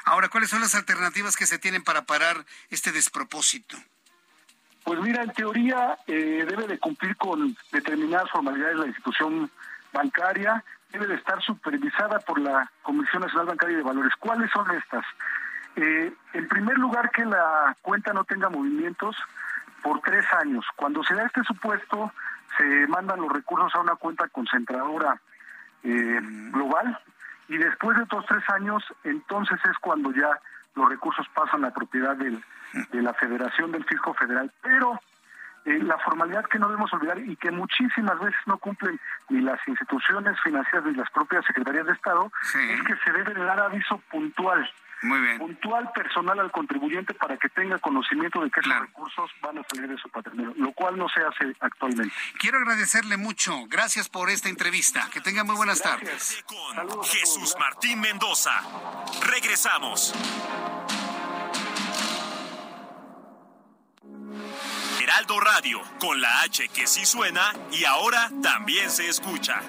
Ahora, 0.06 0.28
¿cuáles 0.28 0.50
son 0.50 0.62
las 0.62 0.76
alternativas 0.76 1.38
que 1.38 1.46
se 1.46 1.58
tienen 1.58 1.84
para 1.84 2.06
parar 2.06 2.46
este 2.70 2.92
despropósito? 2.92 3.78
Pues 4.84 5.00
mira, 5.02 5.24
en 5.24 5.32
teoría 5.34 5.98
eh, 6.08 6.46
debe 6.48 6.68
de 6.68 6.80
cumplir 6.80 7.16
con 7.18 7.56
determinadas 7.72 8.30
formalidades 8.32 8.78
la 8.78 8.88
institución 8.88 9.50
bancaria, 9.94 10.64
debe 10.92 11.08
de 11.08 11.16
estar 11.16 11.42
supervisada 11.42 12.20
por 12.20 12.40
la 12.40 12.72
Comisión 12.82 13.22
Nacional 13.22 13.48
Bancaria 13.48 13.78
de 13.78 13.84
Valores. 13.84 14.14
¿Cuáles 14.20 14.50
son 14.52 14.70
estas? 14.72 15.06
Eh, 15.76 16.12
en 16.34 16.48
primer 16.48 16.78
lugar, 16.78 17.12
que 17.12 17.26
la 17.26 17.76
cuenta 17.82 18.14
no 18.14 18.24
tenga 18.24 18.50
movimientos 18.50 19.16
por 19.84 20.02
tres 20.02 20.26
años. 20.42 20.66
Cuando 20.76 21.04
se 21.04 21.14
da 21.16 21.26
este 21.26 21.44
supuesto, 21.44 22.12
se 22.58 22.88
mandan 22.88 23.22
los 23.22 23.32
recursos 23.32 23.74
a 23.76 23.82
una 23.82 23.96
cuenta 23.96 24.28
concentradora 24.28 25.22
eh, 25.84 26.20
global 26.52 27.00
y 27.48 27.58
después 27.58 27.98
de 27.98 28.04
estos 28.04 28.26
tres 28.28 28.44
años, 28.50 28.84
entonces 29.04 29.60
es 29.66 29.78
cuando 29.80 30.12
ya 30.12 30.40
los 30.80 30.90
recursos 30.90 31.28
pasan 31.34 31.66
a 31.66 31.72
propiedad 31.72 32.16
del, 32.16 32.44
de 32.92 33.02
la 33.02 33.14
Federación 33.14 33.72
del 33.72 33.86
Fisco 33.86 34.14
Federal. 34.14 34.52
Pero 34.62 35.00
eh, 35.66 35.80
la 35.84 35.98
formalidad 36.00 36.46
que 36.46 36.58
no 36.58 36.68
debemos 36.68 36.92
olvidar 36.94 37.20
y 37.20 37.36
que 37.36 37.52
muchísimas 37.52 38.20
veces 38.20 38.40
no 38.46 38.58
cumplen 38.58 39.00
ni 39.30 39.42
las 39.42 39.60
instituciones 39.68 40.40
financieras 40.42 40.86
ni 40.86 40.96
las 40.96 41.10
propias 41.12 41.46
secretarías 41.46 41.86
de 41.86 41.94
Estado 41.94 42.32
es 42.56 42.82
que 42.84 42.96
se 43.04 43.12
debe 43.12 43.34
dar 43.34 43.60
aviso 43.60 44.02
puntual. 44.10 44.70
Puntual 45.38 45.92
personal 45.94 46.40
al 46.40 46.52
contribuyente 46.52 47.14
para 47.14 47.38
que 47.38 47.48
tenga 47.50 47.78
conocimiento 47.80 48.42
de 48.42 48.52
que 48.52 48.60
esos 48.60 48.80
recursos 48.80 49.32
van 49.42 49.60
a 49.60 49.64
salir 49.64 49.88
de 49.90 49.98
su 49.98 50.10
patrimonio, 50.10 50.54
lo 50.58 50.74
cual 50.74 50.98
no 50.98 51.08
se 51.08 51.22
hace 51.22 51.56
actualmente. 51.60 52.14
Quiero 52.38 52.58
agradecerle 52.58 53.16
mucho. 53.16 53.66
Gracias 53.68 54.10
por 54.10 54.30
esta 54.30 54.50
entrevista. 54.50 55.10
Que 55.12 55.22
tenga 55.22 55.44
muy 55.44 55.56
buenas 55.56 55.82
tardes. 55.82 56.44
Con 56.46 57.04
Jesús 57.04 57.56
Martín 57.60 58.02
Mendoza. 58.02 58.52
Regresamos. 59.26 60.14
Heraldo 65.02 65.40
Radio, 65.40 65.82
con 66.00 66.22
la 66.22 66.42
H 66.42 66.68
que 66.70 66.86
sí 66.86 67.06
suena 67.06 67.54
y 67.72 67.86
ahora 67.86 68.30
también 68.44 68.92
se 68.92 69.08
escucha. 69.08 69.62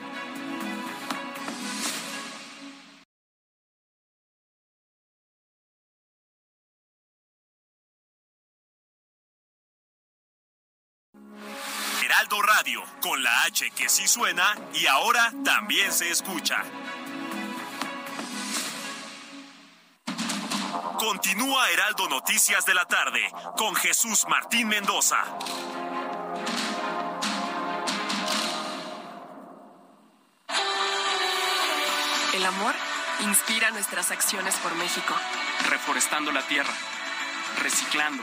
Radio, 12.61 12.83
con 13.01 13.23
la 13.23 13.45
H 13.45 13.71
que 13.71 13.89
sí 13.89 14.07
suena 14.07 14.55
y 14.75 14.87
ahora 14.87 15.33
también 15.43 15.91
se 15.91 16.11
escucha. 16.11 16.63
Continúa 20.99 21.71
Heraldo 21.71 22.07
Noticias 22.11 22.67
de 22.67 22.75
la 22.75 22.85
tarde 22.85 23.23
con 23.57 23.75
Jesús 23.77 24.27
Martín 24.29 24.69
Mendoza. 24.69 25.25
El 32.35 32.45
amor 32.45 32.75
inspira 33.21 33.71
nuestras 33.71 34.11
acciones 34.11 34.55
por 34.57 34.75
México. 34.75 35.15
Reforestando 35.71 36.31
la 36.31 36.43
tierra, 36.43 36.75
reciclando, 37.63 38.23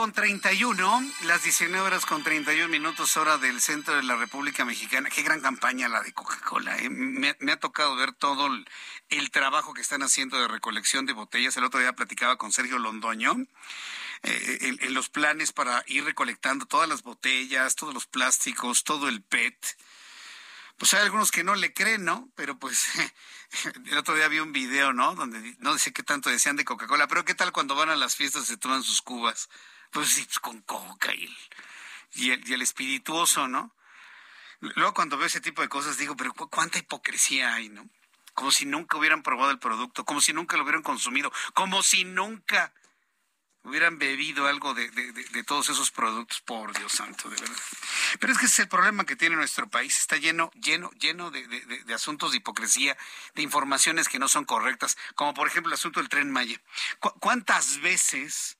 Con 0.00 0.12
31, 0.12 1.12
las 1.24 1.42
19 1.42 1.86
horas 1.86 2.06
con 2.06 2.22
31 2.22 2.68
minutos 2.68 3.18
hora 3.18 3.36
del 3.36 3.60
centro 3.60 3.96
de 3.96 4.02
la 4.02 4.16
República 4.16 4.64
Mexicana. 4.64 5.10
Qué 5.10 5.20
gran 5.20 5.42
campaña 5.42 5.90
la 5.90 6.00
de 6.00 6.14
Coca-Cola. 6.14 6.78
¿eh? 6.78 6.88
Me, 6.88 7.52
ha 7.52 7.56
tocado 7.58 7.94
ver 7.96 8.14
todo 8.14 8.46
el, 9.10 9.30
trabajo 9.30 9.74
que 9.74 9.82
están 9.82 10.02
haciendo 10.02 10.40
de 10.40 10.48
recolección 10.48 11.04
de 11.04 11.12
botellas. 11.12 11.54
El 11.58 11.64
otro 11.64 11.80
día 11.80 11.92
platicaba 11.92 12.38
con 12.38 12.50
Sergio 12.50 12.78
Londoño. 12.78 13.46
Eh, 14.22 14.78
en, 14.80 14.94
los 14.94 15.10
planes 15.10 15.52
para 15.52 15.84
ir 15.86 16.02
recolectando 16.02 16.64
todas 16.64 16.88
las 16.88 17.02
botellas, 17.02 17.76
todos 17.76 17.92
los 17.92 18.06
plásticos, 18.06 18.84
todo 18.84 19.06
el 19.06 19.20
PET. 19.20 19.76
Pues 20.78 20.94
hay 20.94 21.02
algunos 21.02 21.30
que 21.30 21.44
no 21.44 21.54
le 21.56 21.74
creen, 21.74 22.06
¿no? 22.06 22.30
Pero 22.36 22.58
pues 22.58 22.88
el 23.84 23.98
otro 23.98 24.14
día 24.14 24.28
vi 24.28 24.38
un 24.38 24.54
video, 24.54 24.94
¿no? 24.94 25.14
Donde 25.14 25.56
no 25.58 25.76
sé 25.76 25.92
qué 25.92 26.02
tanto 26.02 26.30
decían 26.30 26.56
de 26.56 26.64
Coca-Cola, 26.64 27.06
pero 27.06 27.26
¿qué 27.26 27.34
tal 27.34 27.52
cuando 27.52 27.74
van 27.74 27.90
a 27.90 27.96
las 27.96 28.16
fiestas 28.16 28.44
y 28.44 28.46
se 28.46 28.56
toman 28.56 28.82
sus 28.82 29.02
cubas? 29.02 29.50
Pues 29.90 30.14
pues 30.14 30.38
con 30.38 30.60
coca 30.62 31.14
y 31.14 31.24
el, 32.30 32.48
y 32.48 32.52
el, 32.52 32.62
espirituoso, 32.62 33.48
¿no? 33.48 33.74
Luego 34.60 34.94
cuando 34.94 35.16
veo 35.16 35.26
ese 35.26 35.40
tipo 35.40 35.62
de 35.62 35.68
cosas 35.68 35.96
digo, 35.96 36.16
pero 36.16 36.32
cuánta 36.34 36.78
hipocresía 36.78 37.54
hay, 37.54 37.68
¿no? 37.68 37.88
Como 38.34 38.52
si 38.52 38.66
nunca 38.66 38.98
hubieran 38.98 39.22
probado 39.22 39.50
el 39.50 39.58
producto, 39.58 40.04
como 40.04 40.20
si 40.20 40.32
nunca 40.32 40.56
lo 40.56 40.62
hubieran 40.62 40.82
consumido, 40.82 41.32
como 41.54 41.82
si 41.82 42.04
nunca 42.04 42.72
hubieran 43.62 43.98
bebido 43.98 44.46
algo 44.46 44.74
de, 44.74 44.90
todos 45.44 45.68
esos 45.68 45.90
productos, 45.90 46.40
por 46.40 46.76
Dios 46.76 46.92
santo, 46.92 47.28
de 47.28 47.36
verdad. 47.36 47.56
Pero 48.18 48.32
es 48.32 48.38
que 48.38 48.46
ese 48.46 48.54
es 48.54 48.58
el 48.60 48.68
problema 48.68 49.04
que 49.04 49.16
tiene 49.16 49.36
nuestro 49.36 49.68
país, 49.68 49.98
está 49.98 50.16
lleno, 50.16 50.50
lleno, 50.54 50.90
lleno 50.92 51.30
de, 51.30 51.94
asuntos 51.94 52.30
de 52.30 52.38
hipocresía, 52.38 52.96
de 53.34 53.42
informaciones 53.42 54.08
que 54.08 54.18
no 54.18 54.28
son 54.28 54.44
correctas, 54.44 54.96
como 55.14 55.34
por 55.34 55.46
ejemplo 55.46 55.70
el 55.70 55.74
asunto 55.74 56.00
del 56.00 56.08
tren 56.08 56.30
Maya. 56.30 56.60
¿Cuántas 57.20 57.80
veces 57.80 58.56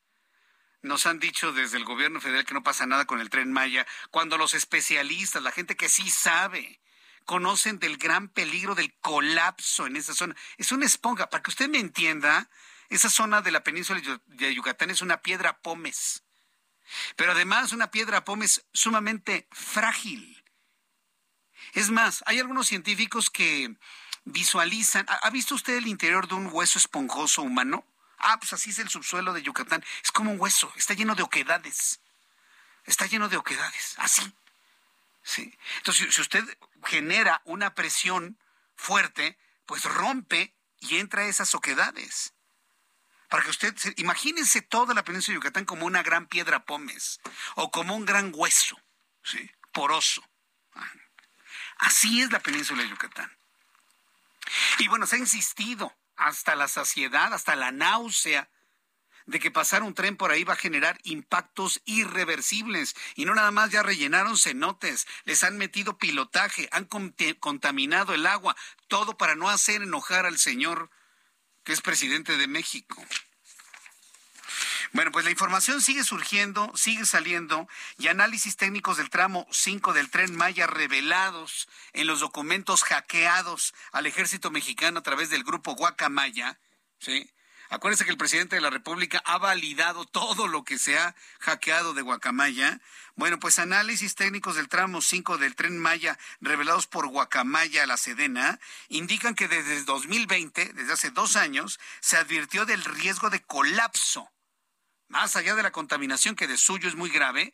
nos 0.83 1.07
han 1.07 1.19
dicho 1.19 1.53
desde 1.53 1.77
el 1.77 1.85
gobierno 1.85 2.21
federal 2.21 2.45
que 2.45 2.55
no 2.55 2.63
pasa 2.63 2.87
nada 2.87 3.05
con 3.05 3.21
el 3.21 3.31
tren 3.31 3.53
Maya, 3.53 3.87
cuando 4.11 4.39
los 4.39 4.55
especialistas, 4.55 5.43
la 5.43 5.53
gente 5.53 5.77
que 5.77 5.89
sí 5.89 6.11
sabe, 6.11 6.81
conocen 7.25 7.79
del 7.79 7.97
gran 7.97 8.29
peligro 8.29 8.75
del 8.75 8.95
colapso 9.01 9.87
en 9.87 9.97
esa 9.97 10.15
zona? 10.15 10.35
Es 10.57 10.73
una 10.73 10.87
esponja, 10.87 11.29
para 11.29 11.43
que 11.43 11.51
usted 11.51 11.69
me 11.69 11.79
entienda, 11.79 12.49
esa 12.89 13.11
zona 13.11 13.41
de 13.43 13.53
la 13.53 13.63
península 13.63 14.01
de 14.27 14.55
Yucatán 14.55 14.91
es 14.91 15.03
una 15.03 15.23
piedra 15.23 15.59
pómez, 15.61 16.25
pero 17.17 17.33
además 17.33 17.73
una 17.73 17.91
piedra 17.91 18.25
pómez 18.25 18.67
sumamente 18.73 19.47
frágil. 19.53 20.43
Es 21.75 21.91
más, 21.91 22.25
hay 22.27 22.41
algunos 22.41 22.67
científicos 22.67 23.31
que 23.31 23.77
visualizan, 24.25 25.07
¿ha 25.09 25.31
visto 25.31 25.55
usted 25.55 25.77
el 25.77 25.87
interior 25.87 26.27
de 26.27 26.35
un 26.35 26.49
hueso 26.51 26.79
esponjoso 26.79 27.43
humano? 27.43 27.85
Ah, 28.21 28.39
pues 28.39 28.53
así 28.53 28.71
es 28.71 28.79
el 28.79 28.89
subsuelo 28.89 29.33
de 29.33 29.43
Yucatán. 29.43 29.85
Es 30.03 30.13
como 30.13 30.33
un 30.33 30.41
hueso, 30.41 30.73
está 30.77 30.95
lleno 30.95 31.15
de 31.15 31.23
oquedades. 31.23 32.01
Está 32.85 33.07
lleno 33.07 33.29
de 33.29 33.37
oquedades, 33.37 33.95
así. 33.99 34.33
Sí. 35.23 35.57
Entonces, 35.79 36.15
si 36.15 36.21
usted 36.21 36.45
genera 36.85 37.43
una 37.45 37.75
presión 37.75 38.39
fuerte, 38.75 39.39
pues 39.67 39.85
rompe 39.85 40.55
y 40.81 40.99
entra 40.99 41.27
esas 41.27 41.55
oquedades 41.55 42.33
para 43.31 43.45
que 43.45 43.51
usted, 43.51 43.77
se, 43.77 43.95
imagínense 43.97 44.61
toda 44.61 44.93
la 44.93 45.05
península 45.05 45.35
de 45.35 45.37
Yucatán 45.37 45.65
como 45.65 45.87
una 45.87 46.03
gran 46.03 46.27
piedra 46.27 46.65
pómez 46.65 47.21
o 47.55 47.71
como 47.71 47.95
un 47.95 48.05
gran 48.05 48.33
hueso, 48.35 48.77
¿sí? 49.23 49.51
poroso. 49.73 50.23
Así 51.79 52.21
es 52.21 52.33
la 52.33 52.41
península 52.41 52.83
de 52.83 52.89
Yucatán. 52.89 53.31
Y 54.79 54.89
bueno, 54.89 55.07
se 55.07 55.15
ha 55.15 55.21
insistido 55.21 55.97
hasta 56.21 56.55
la 56.55 56.69
saciedad, 56.69 57.33
hasta 57.33 57.57
la 57.57 57.73
náusea, 57.73 58.51
de 59.27 59.39
que 59.39 59.51
pasar 59.51 59.83
un 59.83 59.95
tren 59.95 60.17
por 60.17 60.31
ahí 60.31 60.45
va 60.45 60.55
a 60.55 60.57
generar 60.57 60.99
impactos 61.05 61.81
irreversibles. 61.85 62.95
Y 63.15 63.25
no 63.25 63.35
nada 63.35 63.51
más 63.51 63.71
ya 63.71 63.83
rellenaron 63.83 64.37
cenotes, 64.37 65.07
les 65.25 65.45
han 65.45 65.57
metido 65.57 65.99
pilotaje, 65.99 66.69
han 66.73 66.87
contaminado 67.39 68.15
el 68.15 68.27
agua, 68.27 68.57
todo 68.89 69.17
para 69.17 69.35
no 69.35 69.49
hacer 69.49 69.83
enojar 69.83 70.27
al 70.27 70.39
señor 70.39 70.91
que 71.65 71.73
es 71.73 71.81
presidente 71.81 72.37
de 72.37 72.47
México. 72.47 73.03
Bueno, 74.93 75.13
pues 75.13 75.25
la 75.25 75.31
información 75.31 75.81
sigue 75.81 76.05
surgiendo, 76.05 76.71
sigue 76.75 77.05
saliendo 77.05 77.69
y 77.99 78.09
análisis 78.09 78.57
técnicos 78.57 78.97
del 78.97 79.11
tramo 79.11 79.47
5 79.51 79.93
del 79.93 80.11
tren 80.11 80.35
Maya 80.37 80.67
revelados 80.67 81.69
en 81.93 82.07
los 82.07 82.21
documentos 82.21 82.83
hackeados 82.85 83.75
al 83.93 84.07
ejército 84.07 84.51
mexicano 84.51 85.01
a 85.01 85.03
través 85.03 85.31
del 85.31 85.45
grupo 85.45 85.75
Guacamaya, 85.75 86.59
¿sí? 86.99 87.31
Acuérdense 87.73 88.05
que 88.05 88.11
el 88.11 88.19
presidente 88.19 88.57
de 88.57 88.63
la 88.63 88.71
República 88.71 89.23
ha 89.25 89.39
validado 89.39 90.05
todo 90.05 90.49
lo 90.49 90.65
que 90.65 90.77
se 90.77 90.99
ha 90.99 91.15
hackeado 91.39 91.95
de 91.95 92.03
Guacamaya. 92.03 92.81
Bueno, 93.15 93.39
pues 93.39 93.61
análisis 93.61 94.17
técnicos 94.17 94.57
del 94.57 94.69
tramo 94.69 95.01
5 95.01 95.39
del 95.39 95.55
tren 95.55 95.79
Maya 95.79 96.19
revelados 96.41 96.89
por 96.89 97.07
Guacamaya 97.07 97.85
a 97.85 97.87
la 97.87 97.97
Sedena 97.97 98.59
indican 98.89 99.37
que 99.37 99.47
desde 99.47 99.85
2020, 99.85 100.73
desde 100.73 100.93
hace 100.93 101.11
dos 101.13 101.37
años, 101.37 101.79
se 102.01 102.17
advirtió 102.17 102.67
del 102.67 102.83
riesgo 102.83 103.31
de 103.31 103.41
colapso. 103.41 104.29
Más 105.11 105.35
allá 105.35 105.57
de 105.57 105.65
la 105.65 105.73
contaminación 105.73 106.37
que 106.37 106.47
de 106.47 106.57
suyo 106.57 106.89
es 106.89 106.95
muy 106.95 107.11
grave, 107.11 107.53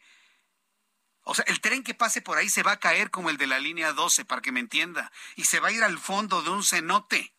o 1.23 1.35
sea, 1.35 1.45
el 1.49 1.63
tren 1.63 1.83
que 1.83 1.95
pase 1.95 2.21
por 2.21 2.37
ahí 2.37 2.51
se 2.51 2.63
va 2.63 2.73
a 2.73 2.81
caer 2.81 3.11
como 3.11 3.31
el 3.31 3.39
de 3.39 3.47
la 3.47 3.59
línea 3.59 3.95
12, 3.95 4.27
para 4.27 4.43
que 4.43 4.53
me 4.53 4.61
entienda, 4.61 5.11
y 5.37 5.45
se 5.45 5.59
va 5.59 5.69
a 5.69 5.73
ir 5.73 5.83
al 5.83 5.99
fondo 5.99 6.43
de 6.43 6.51
un 6.51 6.63
cenote. 6.63 7.35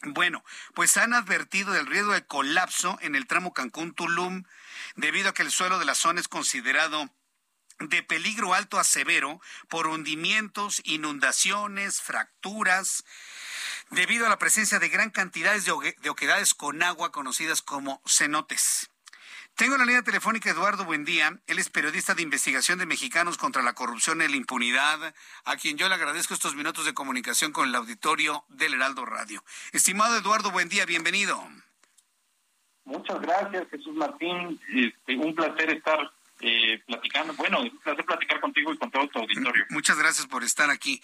Bueno, 0.00 0.42
pues 0.74 0.96
han 0.96 1.12
advertido 1.12 1.74
del 1.74 1.86
riesgo 1.86 2.12
de 2.14 2.26
colapso 2.26 2.96
en 3.02 3.14
el 3.14 3.26
tramo 3.26 3.52
Cancún-Tulum 3.52 4.44
debido 4.96 5.28
a 5.28 5.34
que 5.34 5.42
el 5.42 5.52
suelo 5.52 5.78
de 5.78 5.84
la 5.84 5.94
zona 5.94 6.18
es 6.18 6.26
considerado 6.26 7.14
de 7.78 8.02
peligro 8.02 8.54
alto 8.54 8.78
a 8.78 8.84
severo 8.84 9.42
por 9.68 9.88
hundimientos, 9.88 10.80
inundaciones, 10.84 12.00
fracturas, 12.00 13.04
debido 13.90 14.24
a 14.24 14.30
la 14.30 14.38
presencia 14.38 14.78
de 14.78 14.88
gran 14.88 15.10
cantidades 15.10 15.66
de, 15.66 16.10
oquedades 16.10 16.54
con 16.54 16.82
agua 16.82 17.12
conocidas 17.12 17.60
como 17.60 18.02
cenotes. 18.06 18.88
Tengo 19.54 19.76
la 19.76 19.84
línea 19.84 20.02
telefónica 20.02 20.50
Eduardo 20.50 20.84
Buendía, 20.84 21.38
él 21.46 21.58
es 21.58 21.68
periodista 21.68 22.14
de 22.14 22.22
investigación 22.22 22.78
de 22.78 22.86
Mexicanos 22.86 23.36
contra 23.36 23.62
la 23.62 23.74
corrupción 23.74 24.22
y 24.22 24.28
la 24.28 24.36
impunidad, 24.36 25.14
a 25.44 25.56
quien 25.56 25.76
yo 25.76 25.88
le 25.88 25.94
agradezco 25.94 26.34
estos 26.34 26.54
minutos 26.54 26.86
de 26.86 26.94
comunicación 26.94 27.52
con 27.52 27.68
el 27.68 27.74
auditorio 27.74 28.44
del 28.48 28.74
Heraldo 28.74 29.04
Radio. 29.04 29.44
Estimado 29.72 30.16
Eduardo 30.16 30.50
Buendía, 30.50 30.86
bienvenido. 30.86 31.38
Muchas 32.84 33.20
gracias, 33.20 33.68
Jesús 33.70 33.94
Martín. 33.94 34.60
Este, 34.74 35.16
un 35.16 35.34
placer 35.34 35.70
estar 35.70 36.10
eh, 36.40 36.82
platicando. 36.86 37.34
Bueno, 37.34 37.60
un 37.60 37.78
placer 37.78 38.04
platicar 38.04 38.40
contigo 38.40 38.72
y 38.72 38.78
con 38.78 38.90
todo 38.90 39.06
tu 39.08 39.20
auditorio. 39.20 39.64
Muchas 39.70 39.98
gracias 39.98 40.26
por 40.26 40.42
estar 40.42 40.70
aquí. 40.70 41.00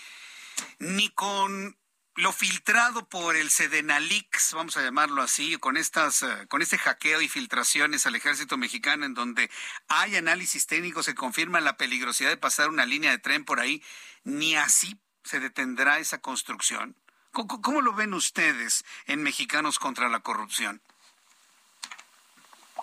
Ni 0.80 1.10
con 1.10 1.76
lo 2.18 2.32
filtrado 2.32 3.08
por 3.08 3.36
el 3.36 3.48
Sedenalix, 3.48 4.52
vamos 4.52 4.76
a 4.76 4.82
llamarlo 4.82 5.22
así, 5.22 5.56
con 5.56 5.76
estas, 5.76 6.24
eh, 6.24 6.46
con 6.48 6.62
este 6.62 6.76
hackeo 6.76 7.20
y 7.20 7.28
filtraciones 7.28 8.06
al 8.06 8.16
ejército 8.16 8.56
mexicano, 8.56 9.06
en 9.06 9.14
donde 9.14 9.48
hay 9.86 10.16
análisis 10.16 10.66
técnicos 10.66 11.06
que 11.06 11.14
confirman 11.14 11.62
la 11.62 11.76
peligrosidad 11.76 12.30
de 12.30 12.36
pasar 12.36 12.70
una 12.70 12.86
línea 12.86 13.12
de 13.12 13.18
tren 13.18 13.44
por 13.44 13.60
ahí, 13.60 13.84
ni 14.24 14.56
así 14.56 14.98
se 15.22 15.38
detendrá 15.38 16.00
esa 16.00 16.18
construcción. 16.18 16.96
¿Cómo, 17.30 17.82
lo 17.82 17.92
ven 17.92 18.12
ustedes 18.14 18.84
en 19.06 19.22
Mexicanos 19.22 19.78
contra 19.78 20.08
la 20.08 20.18
Corrupción? 20.18 20.80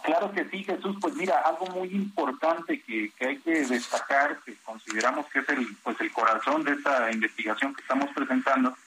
Claro 0.04 0.32
que 0.32 0.48
sí, 0.50 0.64
Jesús. 0.64 0.96
Pues 1.02 1.14
mira, 1.16 1.42
algo 1.42 1.66
muy 1.68 1.90
importante 1.90 2.80
que, 2.84 3.12
que, 3.18 3.28
hay 3.28 3.40
que 3.40 3.66
destacar, 3.66 4.40
que 4.46 4.56
consideramos 4.64 5.26
que 5.26 5.40
es 5.40 5.50
el, 5.50 5.76
pues 5.84 6.00
el 6.00 6.14
corazón 6.14 6.64
de 6.64 6.72
esta 6.72 7.12
investigación 7.12 7.76
que 7.76 7.82
estamos 7.82 8.10
presentando, 8.16 8.78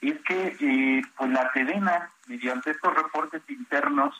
es 0.00 0.20
que 0.22 0.56
eh, 0.60 1.02
pues 1.16 1.30
la 1.30 1.50
Sedena, 1.52 2.10
mediante 2.28 2.70
estos 2.70 2.94
reportes 2.94 3.42
internos 3.48 4.14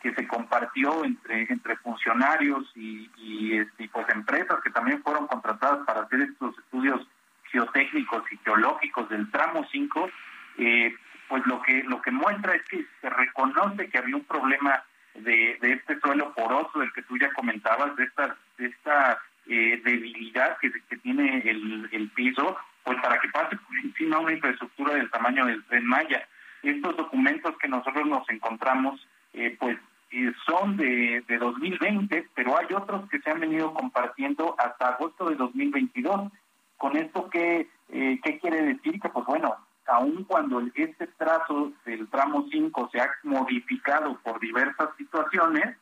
que 0.00 0.14
se 0.14 0.26
compartió 0.26 1.04
entre 1.04 1.42
entre 1.50 1.76
funcionarios 1.76 2.70
y, 2.74 3.10
y, 3.16 3.58
este, 3.58 3.88
pues 3.92 4.08
empresas 4.10 4.60
que 4.62 4.70
también 4.70 5.02
fueron 5.02 5.26
contratadas 5.26 5.84
para 5.86 6.02
hacer 6.02 6.22
estos 6.22 6.56
estudios 6.58 7.06
geotécnicos 7.50 8.22
y 8.30 8.36
geológicos 8.38 9.08
del 9.08 9.30
tramo 9.30 9.66
5, 9.70 10.10
eh, 10.58 10.94
pues 11.28 11.46
lo 11.46 11.60
que 11.62 11.82
lo 11.84 12.00
que 12.00 12.10
muestra 12.10 12.54
es 12.54 12.62
que 12.68 12.86
se 13.00 13.10
reconoce 13.10 13.88
que 13.88 13.98
había 13.98 14.16
un 14.16 14.24
problema 14.24 14.82
de, 15.14 15.58
de 15.60 15.72
este 15.72 15.98
suelo 16.00 16.32
poroso 16.32 16.78
del 16.78 16.92
que 16.92 17.02
tú 17.02 17.18
ya 17.18 17.32
comentabas, 17.32 17.96
de 17.96 18.04
esta, 18.04 18.36
de 18.56 18.66
esta 18.66 19.18
eh, 19.46 19.80
debilidad 19.84 20.58
que, 20.58 20.70
que 20.88 20.96
tiene 20.98 21.38
el, 21.44 21.88
el 21.92 22.08
piso 22.10 22.56
pues 22.88 23.02
para 23.02 23.20
que 23.20 23.28
pase 23.28 23.54
por 23.54 23.76
encima 23.84 24.18
una 24.18 24.32
infraestructura 24.32 24.94
del 24.94 25.10
tamaño 25.10 25.44
del 25.44 25.62
tren 25.66 25.84
Maya. 25.84 26.26
Estos 26.62 26.96
documentos 26.96 27.54
que 27.58 27.68
nosotros 27.68 28.06
nos 28.06 28.26
encontramos, 28.30 29.06
eh, 29.34 29.54
pues 29.60 29.76
eh, 30.10 30.32
son 30.46 30.78
de, 30.78 31.22
de 31.28 31.36
2020, 31.36 32.30
pero 32.34 32.56
hay 32.56 32.66
otros 32.74 33.06
que 33.10 33.20
se 33.20 33.30
han 33.30 33.40
venido 33.40 33.74
compartiendo 33.74 34.54
hasta 34.56 34.88
agosto 34.88 35.28
de 35.28 35.36
2022. 35.36 36.32
¿Con 36.78 36.96
esto 36.96 37.28
qué, 37.28 37.68
eh, 37.90 38.20
qué 38.24 38.38
quiere 38.38 38.62
decir? 38.62 38.98
Que 38.98 39.10
pues 39.10 39.26
bueno, 39.26 39.54
aun 39.86 40.24
cuando 40.24 40.62
este 40.74 41.08
trazo 41.08 41.72
del 41.84 42.08
tramo 42.08 42.46
5 42.50 42.88
se 42.90 43.02
ha 43.02 43.10
modificado 43.24 44.18
por 44.20 44.40
diversas 44.40 44.88
situaciones, 44.96 45.76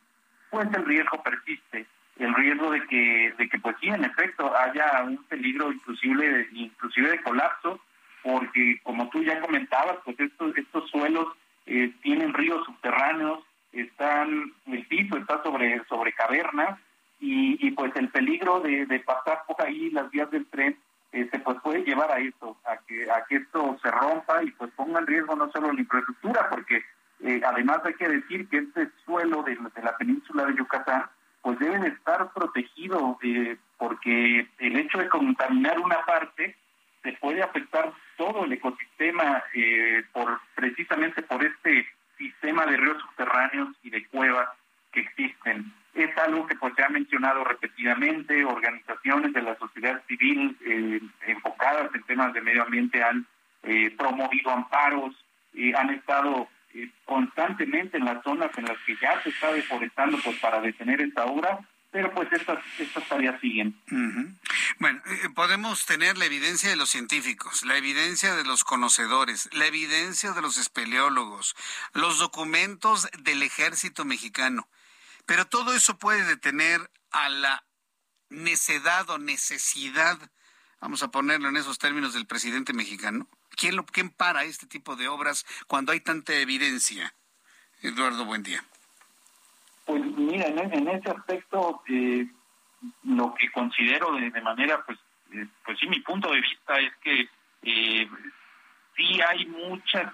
pues 0.49 0.67
el 0.73 0.83
riesgo 0.83 1.23
persiste, 1.23 1.87
el 2.19 2.33
riesgo 2.33 2.71
de 2.71 2.85
que, 2.87 3.33
de 3.37 3.49
que 3.49 3.59
pues 3.59 3.75
sí, 3.79 3.87
en 3.87 4.03
efecto, 4.03 4.55
haya 4.57 5.03
un 5.03 5.23
peligro 5.25 5.71
inclusive, 5.71 6.47
inclusive 6.53 7.11
de 7.11 7.21
colapso, 7.21 7.79
porque 8.23 8.79
como 8.83 9.09
tú 9.09 9.23
ya 9.23 9.39
comentabas, 9.39 9.97
pues 10.03 10.19
estos, 10.19 10.57
estos 10.57 10.89
suelos 10.89 11.27
eh, 11.65 11.93
tienen 12.01 12.33
ríos 12.33 12.65
subterráneos, 12.65 13.43
están, 13.71 14.53
el 14.67 14.85
piso 14.87 15.17
está 15.17 15.41
sobre, 15.43 15.83
sobre 15.85 16.13
cavernas, 16.13 16.79
y, 17.19 17.65
y 17.65 17.71
pues 17.71 17.95
el 17.95 18.09
peligro 18.09 18.59
de, 18.59 18.85
pasar 19.05 19.43
por 19.47 19.61
ahí 19.65 19.89
las 19.91 20.09
vías 20.11 20.29
del 20.31 20.45
tren 20.47 20.77
este, 21.11 21.39
pues 21.39 21.57
puede 21.61 21.83
llevar 21.83 22.11
a 22.11 22.19
esto, 22.19 22.57
a 22.65 22.77
que, 22.85 23.09
a 23.09 23.23
que 23.27 23.37
esto 23.37 23.77
se 23.81 23.89
rompa 23.89 24.43
y 24.43 24.51
pues 24.51 24.71
ponga 24.75 24.99
en 24.99 25.07
riesgo 25.07 25.35
no 25.35 25.49
solo 25.51 25.71
la 25.71 25.79
infraestructura, 25.79 26.49
porque 26.49 26.83
eh, 27.21 27.41
además 27.45 27.79
hay 27.85 27.93
que 27.95 28.07
decir 28.07 28.47
que 28.49 28.57
este 28.57 28.89
suelo 29.05 29.41
de, 29.43 29.57
la 29.81 29.97
península 29.97 30.45
de 30.45 30.55
Yucatán 30.55 31.05
pues 31.47 31.59
debe 31.59 31.79
de 31.79 31.87
estar 31.87 32.33
protegido 32.33 33.17
eh, 33.23 33.55
porque 33.77 34.45
el 34.59 34.75
hecho 34.75 34.97
de 34.97 35.07
contaminar 35.07 35.79
una 35.79 36.01
parte 36.01 36.57
se 37.01 37.13
puede 37.13 37.41
afectar 37.41 37.93
todo 38.17 38.43
el 38.43 38.51
ecosistema 38.51 39.41
eh, 39.53 40.03
por 40.11 40.41
precisamente 40.55 41.21
por 41.21 41.41
este 41.45 41.87
sistema 42.17 42.65
de 42.65 42.75
ríos 42.75 43.01
subterráneos 43.01 43.69
y 43.81 43.91
de 43.91 44.05
cuevas 44.07 44.49
que 44.91 44.99
existen. 44.99 45.71
Es 45.93 46.17
algo 46.17 46.45
que 46.47 46.55
pues 46.55 46.73
se 46.75 46.83
ha 46.83 46.89
mencionado 46.89 47.45
repetidamente, 47.45 48.43
organizaciones 48.43 49.31
de 49.31 49.41
la 49.41 49.57
sociedad 49.57 50.03
civil 50.05 50.57
eh, 50.65 50.99
enfocadas 51.27 51.95
en 51.95 52.03
temas 52.03 52.33
de 52.33 52.41
medio 52.41 52.63
ambiente 52.63 53.01
han 53.01 53.25
eh, 53.63 53.95
promovido 53.97 54.51
amparos, 54.51 55.15
y 55.53 55.73
han 55.73 55.91
estado 55.91 56.49
eh, 56.73 56.89
constantemente 57.05 57.97
en 57.97 58.05
las 58.05 58.23
zonas 58.23 58.51
en 58.57 58.65
las 58.65 58.77
que 58.85 58.95
ya 59.01 59.21
se 59.23 59.29
está 59.29 59.51
deforestando 59.51 60.17
pues 60.23 60.37
para 60.39 60.61
detener 60.61 61.01
esta 61.01 61.25
obra, 61.25 61.59
pero 61.91 62.13
pues 62.13 62.31
estas, 62.31 62.59
estas 62.77 63.07
tareas 63.07 63.39
siguen. 63.41 63.75
Bueno, 64.79 65.01
podemos 65.33 65.85
tener 65.85 66.17
la 66.17 66.25
evidencia 66.25 66.69
de 66.69 66.75
los 66.75 66.89
científicos, 66.89 67.63
la 67.63 67.77
evidencia 67.77 68.35
de 68.35 68.43
los 68.43 68.63
conocedores, 68.63 69.49
la 69.53 69.65
evidencia 69.65 70.33
de 70.33 70.41
los 70.41 70.57
espeleólogos, 70.57 71.55
los 71.93 72.19
documentos 72.19 73.09
del 73.19 73.41
ejército 73.41 74.05
mexicano. 74.05 74.67
Pero 75.25 75.45
todo 75.45 75.73
eso 75.73 75.97
puede 75.97 76.23
detener 76.23 76.89
a 77.11 77.29
la 77.29 77.63
necedad 78.29 79.09
o 79.09 79.17
necesidad, 79.17 80.17
vamos 80.79 81.01
a 81.03 81.09
ponerlo 81.09 81.49
en 81.49 81.57
esos 81.57 81.79
términos 81.79 82.13
del 82.13 82.27
presidente 82.27 82.73
mexicano. 82.73 83.27
¿Quién, 83.57 83.83
quién 83.91 84.09
para 84.11 84.43
este 84.43 84.67
tipo 84.67 84.95
de 84.95 85.07
obras 85.07 85.45
cuando 85.67 85.91
hay 85.91 85.99
tanta 85.99 86.33
evidencia? 86.35 87.13
Eduardo, 87.81 88.23
buen 88.23 88.43
día. 88.43 88.63
Pues 89.85 90.03
mira, 90.05 90.45
en, 90.47 90.87
ese 90.87 91.09
aspecto, 91.09 91.81
eh, 91.89 92.27
lo 93.03 93.33
que 93.33 93.51
considero 93.51 94.11
de, 94.13 94.41
manera, 94.41 94.83
pues, 94.85 94.99
eh, 95.33 95.47
pues 95.65 95.79
sí, 95.79 95.87
mi 95.87 95.99
punto 96.01 96.31
de 96.31 96.41
vista 96.41 96.79
es 96.79 96.93
que 96.97 97.29
eh, 97.63 98.07
sí 98.95 99.21
hay 99.21 99.45
muchas 99.47 100.13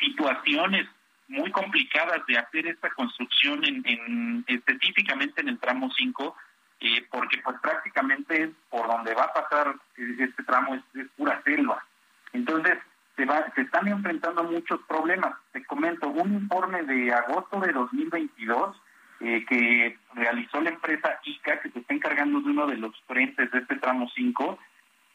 situaciones 0.00 0.88
muy 1.28 1.50
complicadas 1.52 2.26
de 2.26 2.38
hacer 2.38 2.66
esta 2.66 2.90
construcción 2.90 3.64
en, 3.64 4.44
específicamente 4.48 5.40
en 5.42 5.48
el 5.48 5.58
tramo 5.58 5.90
5, 5.96 6.36
eh, 6.80 7.06
porque 7.10 7.38
pues 7.38 7.56
prácticamente 7.60 8.50
por 8.68 8.88
donde 8.88 9.14
va 9.14 9.24
a 9.24 9.32
pasar 9.32 9.76
este 9.96 10.42
tramo 10.42 10.74
es, 10.74 11.06
pura 11.16 11.40
selva. 11.44 11.84
Entonces, 12.32 12.78
se, 13.16 13.24
va, 13.24 13.44
se 13.54 13.62
están 13.62 13.88
enfrentando 13.88 14.44
muchos 14.44 14.80
problemas. 14.88 15.34
Te 15.52 15.64
comento, 15.64 16.08
un 16.08 16.32
informe 16.34 16.82
de 16.82 17.12
agosto 17.12 17.60
de 17.60 17.72
2022 17.72 18.76
eh, 19.20 19.44
que 19.46 19.98
realizó 20.14 20.60
la 20.60 20.70
empresa 20.70 21.20
ICA, 21.24 21.60
que 21.60 21.70
se 21.70 21.80
está 21.80 21.92
encargando 21.92 22.40
de 22.40 22.50
uno 22.50 22.66
de 22.66 22.78
los 22.78 22.98
frentes 23.06 23.50
de 23.50 23.58
este 23.58 23.76
tramo 23.76 24.08
5, 24.14 24.58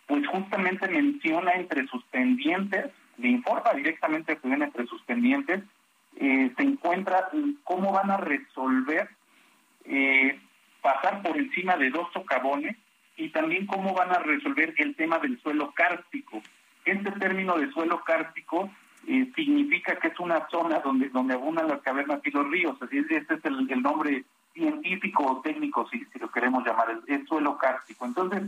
pues 0.06 0.28
justamente 0.28 0.88
menciona 0.88 1.54
entre 1.54 1.88
sus 1.88 2.04
pendientes, 2.06 2.92
le 3.18 3.30
informa 3.30 3.74
directamente 3.74 4.38
que 4.38 4.48
entre 4.48 4.86
sus 4.86 5.02
pendientes, 5.04 5.64
eh, 6.18 6.54
se 6.56 6.64
encuentra 6.64 7.30
cómo 7.64 7.92
van 7.92 8.12
a 8.12 8.18
resolver 8.18 9.10
eh, 9.86 10.40
pasar 10.82 11.24
por 11.24 11.36
encima 11.38 11.76
de 11.76 11.90
dos 11.90 12.08
socavones 12.14 12.78
y 13.18 13.30
también 13.30 13.66
cómo 13.66 13.94
van 13.94 14.12
a 14.12 14.20
resolver 14.20 14.74
el 14.78 14.96
tema 14.96 15.18
del 15.18 15.42
suelo 15.42 15.74
kárstico. 15.74 16.44
Este 16.86 17.12
término 17.12 17.58
de 17.58 17.72
suelo 17.72 18.04
kárstico 18.04 18.70
eh, 19.08 19.32
significa 19.36 19.96
que 19.98 20.10
es 20.10 20.20
una 20.20 20.48
zona 20.50 20.80
donde 20.80 21.10
donde 21.10 21.34
abundan 21.34 21.68
las 21.68 21.82
cavernas 21.82 22.22
y 22.24 22.32
los 22.32 22.50
ríos. 22.50 22.82
Así 22.82 23.00
es, 23.00 23.10
este 23.10 23.36
es 23.36 23.46
el, 23.46 23.82
nombre 23.82 24.24
científico 24.54 25.26
o 25.26 25.42
técnico, 25.42 25.88
si, 25.90 26.08
lo 26.20 26.32
queremos 26.32 26.66
llamar, 26.66 27.02
es 27.08 27.28
suelo 27.28 27.58
kárstico. 27.58 28.06
Entonces, 28.06 28.44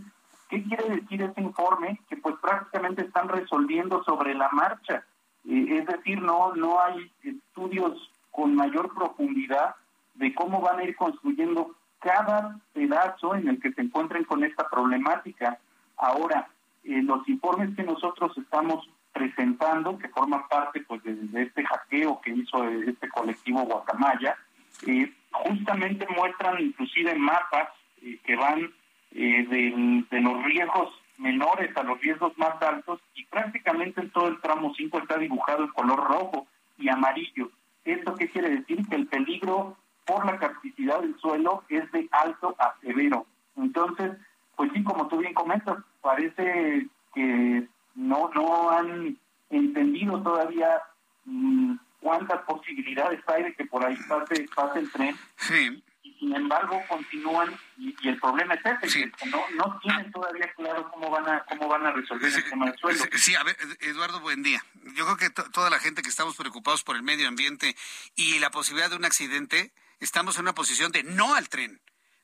¿qué 0.49 0.63
quiere 0.63 0.89
decir 0.95 1.21
este 1.21 1.41
informe? 1.41 1.99
Que 2.09 2.17
pues 2.17 2.35
prácticamente 2.41 3.01
están 3.01 3.27
resolviendo 3.27 4.03
sobre 4.03 4.33
la 4.33 4.49
marcha 4.49 5.03
es 5.47 5.85
decir, 5.85 6.21
no, 6.21 6.53
no 6.55 6.81
hay 6.81 7.09
estudios 7.23 8.11
con 8.31 8.55
mayor 8.55 8.93
profundidad 8.93 9.75
de 10.15 10.33
cómo 10.33 10.59
van 10.59 10.79
a 10.79 10.83
ir 10.83 10.95
construyendo 10.95 11.75
cada 11.99 12.59
pedazo 12.73 13.35
en 13.35 13.47
el 13.47 13.61
que 13.61 13.71
se 13.71 13.81
encuentren 13.81 14.25
con 14.25 14.43
esta 14.43 14.67
problemática. 14.69 15.57
Ahora, 15.95 16.49
eh, 16.83 17.01
los 17.03 17.27
informes 17.27 17.75
que 17.75 17.83
nosotros 17.83 18.37
estamos 18.37 18.87
presentando, 19.13 19.97
que 19.97 20.09
forman 20.09 20.47
parte 20.47 20.81
pues 20.81 21.03
de, 21.03 21.41
este 21.41 21.65
hackeo 21.65 22.21
que 22.21 22.31
hizo 22.31 22.63
este 22.69 23.09
colectivo 23.09 23.61
Guacamaya, 23.61 24.37
eh, 24.85 25.11
justamente 25.31 26.05
muestran 26.15 26.61
inclusive 26.61 27.15
mapas 27.15 27.69
eh, 28.01 28.19
que 28.23 28.35
van 28.35 28.71
de, 29.11 30.05
de 30.11 30.21
los 30.21 30.43
riesgos 30.43 30.93
menores 31.17 31.75
a 31.75 31.83
los 31.83 31.99
riesgos 31.99 32.37
más 32.37 32.61
altos 32.61 32.99
y 33.15 33.25
prácticamente 33.25 34.01
en 34.01 34.11
todo 34.11 34.27
el 34.27 34.39
tramo 34.41 34.73
5 34.75 34.99
está 34.99 35.17
dibujado 35.17 35.63
en 35.63 35.69
color 35.69 36.03
rojo 36.03 36.47
y 36.77 36.89
amarillo. 36.89 37.49
¿Esto 37.85 38.15
qué 38.15 38.29
quiere 38.29 38.49
decir? 38.49 38.87
Que 38.87 38.95
el 38.95 39.07
peligro 39.07 39.77
por 40.05 40.25
la 40.25 40.37
capacidad 40.37 41.01
del 41.01 41.17
suelo 41.19 41.63
es 41.69 41.91
de 41.91 42.07
alto 42.11 42.55
a 42.59 42.75
severo. 42.81 43.25
Entonces, 43.55 44.11
pues 44.55 44.71
sí, 44.73 44.83
como 44.83 45.07
tú 45.07 45.17
bien 45.17 45.33
comentas, 45.33 45.77
parece 46.07 46.87
que 47.13 47.67
no, 47.95 48.29
no 48.33 48.71
han 48.71 49.17
entendido 49.49 50.23
todavía 50.23 50.81
mm, 51.25 51.75
cuántas 51.99 52.41
posibilidades 52.43 53.19
hay 53.27 53.43
de 53.43 53.53
que 53.55 53.65
por 53.65 53.83
ahí 53.83 53.97
pase, 54.07 54.45
pase 54.55 54.79
el 54.79 54.91
tren. 54.91 55.15
Sí 55.35 55.83
sin 56.19 56.35
embargo 56.35 56.81
continúan 56.87 57.55
y, 57.77 57.95
el 58.07 58.19
problema 58.19 58.55
es 58.55 58.61
ese, 58.83 59.11
que 59.11 59.25
no, 59.27 59.43
no 59.55 59.79
tienen 59.81 60.11
todavía 60.11 60.51
claro 60.55 60.89
cómo 60.89 61.09
van 61.09 61.27
a 61.29 61.45
cómo 61.45 61.67
van 61.67 61.85
a 61.85 61.91
resolver 61.91 62.33
el 62.33 62.49
tema 62.49 62.65
del 62.65 62.77
suelo. 62.79 63.03
Sí, 63.15 63.35
a 63.35 63.43
ver, 63.43 63.55
Eduardo, 63.81 64.19
buen 64.21 64.41
día. 64.41 64.63
Yo 64.95 65.05
creo 65.05 65.17
que 65.17 65.29
toda 65.29 65.69
la 65.69 65.79
gente 65.79 66.01
que 66.01 66.09
estamos 66.09 66.35
preocupados 66.35 66.83
por 66.83 66.95
el 66.95 67.03
medio 67.03 67.27
ambiente 67.27 67.75
y 68.15 68.39
la 68.39 68.49
posibilidad 68.49 68.89
de 68.89 68.95
un 68.95 69.05
accidente, 69.05 69.71
estamos 69.99 70.37
en 70.37 70.43
una 70.43 70.55
posición 70.55 70.91
de 70.91 71.03
no 71.03 71.35
al 71.35 71.49
tren. 71.49 71.79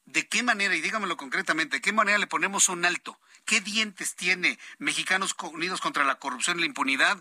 ¿De 0.05 0.27
qué 0.27 0.43
manera, 0.43 0.75
y 0.75 0.81
dígamelo 0.81 1.15
concretamente, 1.15 1.77
de 1.77 1.81
qué 1.81 1.93
manera 1.93 2.17
le 2.17 2.27
ponemos 2.27 2.67
un 2.67 2.83
alto? 2.85 3.17
¿Qué 3.45 3.61
dientes 3.61 4.15
tiene 4.15 4.59
Mexicanos 4.77 5.35
Unidos 5.53 5.79
contra 5.79 6.03
la 6.03 6.15
Corrupción 6.15 6.57
y 6.57 6.61
la 6.61 6.67
Impunidad? 6.67 7.17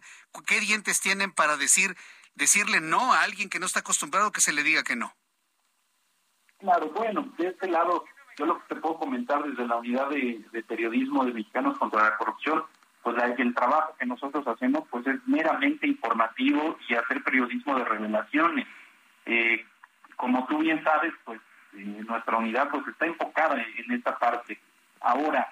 ¿Qué 0.47 0.61
dientes 0.61 1.01
tienen 1.01 1.33
para 1.33 1.57
decir 1.57 1.97
decirle 2.35 2.81
no 2.81 3.13
a 3.13 3.23
alguien 3.23 3.49
que 3.49 3.59
no 3.59 3.67
está 3.67 3.81
acostumbrado 3.81 4.33
que 4.33 4.41
se 4.41 4.53
le 4.53 4.63
diga 4.63 4.83
que 4.83 4.97
no? 4.97 5.15
Claro, 6.59 6.91
bueno, 6.91 7.33
de 7.39 7.49
este 7.49 7.69
lado, 7.69 8.05
yo 8.37 8.47
lo 8.47 8.59
que 8.59 8.75
te 8.75 8.81
puedo 8.81 8.99
comentar 8.99 9.43
desde 9.45 9.67
la 9.67 9.77
unidad 9.77 10.09
de, 10.11 10.65
periodismo 10.67 11.25
de 11.25 11.33
Mexicanos 11.33 11.79
contra 11.79 12.03
la 12.03 12.17
Corrupción, 12.17 12.65
pues 13.03 13.17
el 13.39 13.55
trabajo 13.55 13.95
que 13.99 14.07
nosotros 14.07 14.47
hacemos 14.47 14.85
pues 14.89 15.07
es 15.07 15.17
meramente 15.27 15.87
informativo 15.87 16.79
y 16.89 16.95
hacer 16.95 17.23
periodismo 17.23 17.77
de 17.77 17.85
revelaciones. 17.85 18.67
Eh, 19.27 19.65
como 20.17 20.47
tú 20.47 20.59
bien 20.59 20.83
sabes, 20.85 21.13
pues 21.25 21.41
eh, 21.74 22.03
nuestra 22.07 22.39
unidad 22.39 22.69
pues 22.70 22.86
está 22.89 23.07
enfocada 23.07 23.62
en, 23.77 23.93
esta 23.93 24.19
parte. 24.19 24.59
Ahora, 25.01 25.49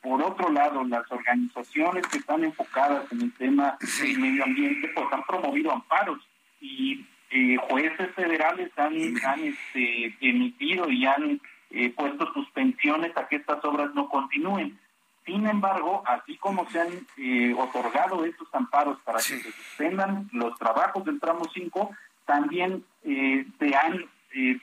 por 0.00 0.22
otro 0.22 0.50
lado, 0.50 0.84
las 0.84 1.10
organizaciones 1.10 2.06
que 2.08 2.18
están 2.18 2.42
enfocadas 2.44 3.10
en 3.12 3.22
el 3.22 3.32
tema 3.34 3.76
del 3.80 4.18
medio 4.18 4.44
ambiente 4.44 4.88
pues 4.94 5.06
han 5.12 5.22
promovido 5.24 5.72
amparos 5.72 6.18
y 6.60 7.06
eh, 7.34 7.56
jueces 7.56 8.10
federales 8.14 8.70
han, 8.76 8.94
este, 8.94 10.14
emitido 10.20 10.90
y 10.90 11.06
han 11.06 11.40
eh, 11.70 11.88
puesto 11.90 12.30
suspensiones 12.34 13.16
a 13.16 13.26
que 13.26 13.36
estas 13.36 13.64
obras 13.64 13.94
no 13.94 14.08
continúen. 14.10 14.78
Sin 15.24 15.46
embargo, 15.46 16.02
así 16.04 16.36
como 16.36 16.68
se 16.68 16.80
han 16.80 17.06
eh, 17.16 17.54
otorgado 17.56 18.26
estos 18.26 18.48
amparos 18.52 18.98
para 19.02 19.18
que 19.18 19.38
se 19.38 19.52
suspendan 19.52 20.28
los 20.32 20.58
trabajos 20.58 21.04
del 21.06 21.20
tramo 21.20 21.44
5, 21.54 21.90
también 22.26 22.84
se 23.02 23.74
han 23.74 24.04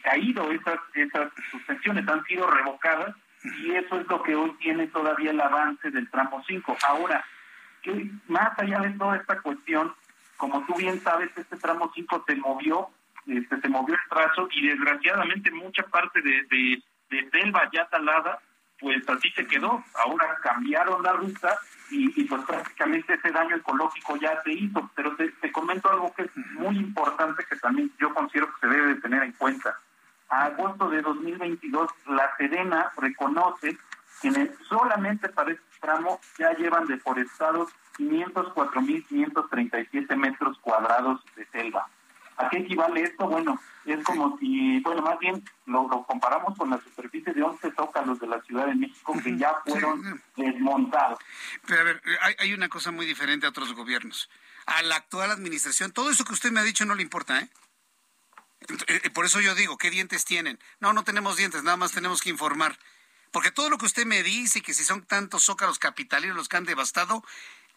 caído 0.02 0.52
esas, 0.52 0.80
esas 0.94 1.32
suspensiones, 1.52 2.08
han 2.08 2.24
sido 2.26 2.50
revocadas 2.50 3.16
y 3.64 3.72
eso 3.72 4.00
es 4.00 4.08
lo 4.08 4.22
que 4.24 4.36
hoy 4.36 4.52
tiene 4.60 4.88
todavía 4.88 5.32
el 5.32 5.42
avance 5.42 5.92
del 5.92 6.10
tramo 6.10 6.44
5. 6.46 6.78
Ahora, 6.88 7.24
más 8.28 8.58
allá 8.58 8.80
de 8.80 8.92
toda 8.92 9.18
esta 9.18 9.40
cuestión, 9.42 9.94
como 10.38 10.66
tú 10.66 10.76
bien 10.76 11.00
sabes, 11.02 11.30
este 11.36 11.58
tramo 11.58 11.92
5 11.94 12.26
se 12.28 12.36
movió 12.36 12.90
este, 13.28 13.62
se 13.62 13.70
movió 13.70 13.96
el 13.96 14.10
trazo 14.10 14.48
y 14.52 14.68
desgraciadamente 14.68 15.52
mucha 15.52 15.84
parte 15.84 16.22
de, 16.22 16.44
de, 16.50 16.84
de 17.10 17.30
selva 17.30 17.70
ya 17.72 17.88
talada, 17.90 18.40
pues 18.80 19.10
así 19.10 19.30
se 19.32 19.48
quedó. 19.48 19.84
Ahora 19.96 20.38
cambiaron 20.42 21.04
la 21.04 21.12
ruta 21.14 21.58
y, 21.92 22.24
pues 22.26 22.44
prácticamente 22.46 23.16
ese 23.16 23.32
daño 23.32 23.56
ecológico 23.56 24.16
ya 24.18 24.40
se 24.44 24.54
hizo. 24.54 24.92
Pero 24.96 25.16
te, 25.16 25.52
comento 25.52 25.90
algo 25.90 26.14
que 26.14 26.22
es 26.24 26.38
muy 26.54 26.78
importante 26.78 27.44
que 27.50 27.56
también 27.58 27.92
yo 28.00 28.14
considero 28.14 28.48
que 28.48 28.60
se 28.62 28.68
debe 28.68 28.96
de 28.96 29.02
tener 29.02 29.24
en 29.24 29.34
cuenta. 29.34 29.78
A 30.30 30.46
agosto 30.46 30.90
de 30.90 31.02
2022, 31.02 31.92
la 32.08 32.34
Sedena 32.38 32.94
reconoce 32.98 33.78
que 34.22 34.52
solamente 34.68 35.30
para 35.30 35.52
este 35.52 35.64
tramo 35.80 36.20
ya 36.38 36.54
llevan 36.54 36.86
deforestados 36.86 37.72
504.537 37.98 40.16
metros 40.16 40.60
cuadrados 40.60 41.24
de 41.36 41.48
selva. 41.48 41.90
¿A 42.40 42.50
qué 42.50 42.60
equivale 42.60 43.04
esto? 43.04 43.28
Bueno, 43.28 43.60
es 43.86 44.02
como 44.06 44.38
si, 44.40 44.80
bueno, 44.80 45.02
más 45.02 45.20
bien 45.20 45.44
lo, 45.66 45.90
comparamos 46.08 46.58
con 46.58 46.70
la 46.70 46.78
superficie 46.78 47.34
de 47.34 47.44
11 47.44 47.74
zócalos 47.76 48.18
de 48.22 48.28
la 48.28 48.42
Ciudad 48.44 48.66
de 48.66 48.76
México 48.76 49.14
que 49.22 49.38
ya 49.38 49.56
fueron 49.66 50.22
desmontados. 50.38 51.20
Pero 51.68 51.82
a 51.82 51.84
ver, 51.84 52.02
hay, 52.22 52.36
hay 52.40 52.54
una 52.54 52.70
cosa 52.70 52.92
muy 52.92 53.06
diferente 53.06 53.46
a 53.46 53.50
otros 53.50 53.74
gobiernos. 53.74 54.30
A 54.66 54.82
la 54.84 54.96
actual 54.96 55.32
administración, 55.32 55.92
todo 55.92 56.10
eso 56.12 56.24
que 56.24 56.32
usted 56.32 56.52
me 56.52 56.62
ha 56.62 56.64
dicho 56.64 56.86
no 56.86 56.96
le 56.96 57.04
importa, 57.04 57.42
¿eh? 57.42 57.50
eh 58.88 59.10
por 59.10 59.26
eso 59.26 59.42
yo 59.42 59.54
digo, 59.54 59.78
¿qué 59.78 59.90
dientes 59.90 60.24
tienen? 60.24 60.60
No, 60.80 60.94
no 60.94 61.04
tenemos 61.04 61.36
dientes, 61.36 61.64
nada 61.64 61.76
más 61.76 61.92
tenemos 61.92 62.22
que 62.22 62.30
informar. 62.30 62.80
Porque 63.32 63.52
todo 63.52 63.70
lo 63.70 63.78
que 63.78 63.86
usted 63.86 64.06
me 64.06 64.24
dice, 64.24 64.62
que 64.62 64.74
si 64.74 64.86
son 64.86 65.06
tantos 65.06 65.44
zócalos 65.44 65.78
capitalinos 65.78 66.38
los 66.38 66.48
que 66.48 66.56
han 66.56 66.66
devastado, 66.66 67.24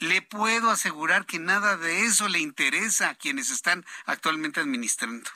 le 0.03 0.21
puedo 0.21 0.71
asegurar 0.71 1.27
que 1.27 1.39
nada 1.39 1.77
de 1.77 2.05
eso 2.05 2.29
le 2.29 2.41
interesa 2.41 3.11
a 3.11 3.15
quienes 3.15 3.51
están 3.51 3.87
actualmente 4.05 4.59
administrando. 4.59 5.31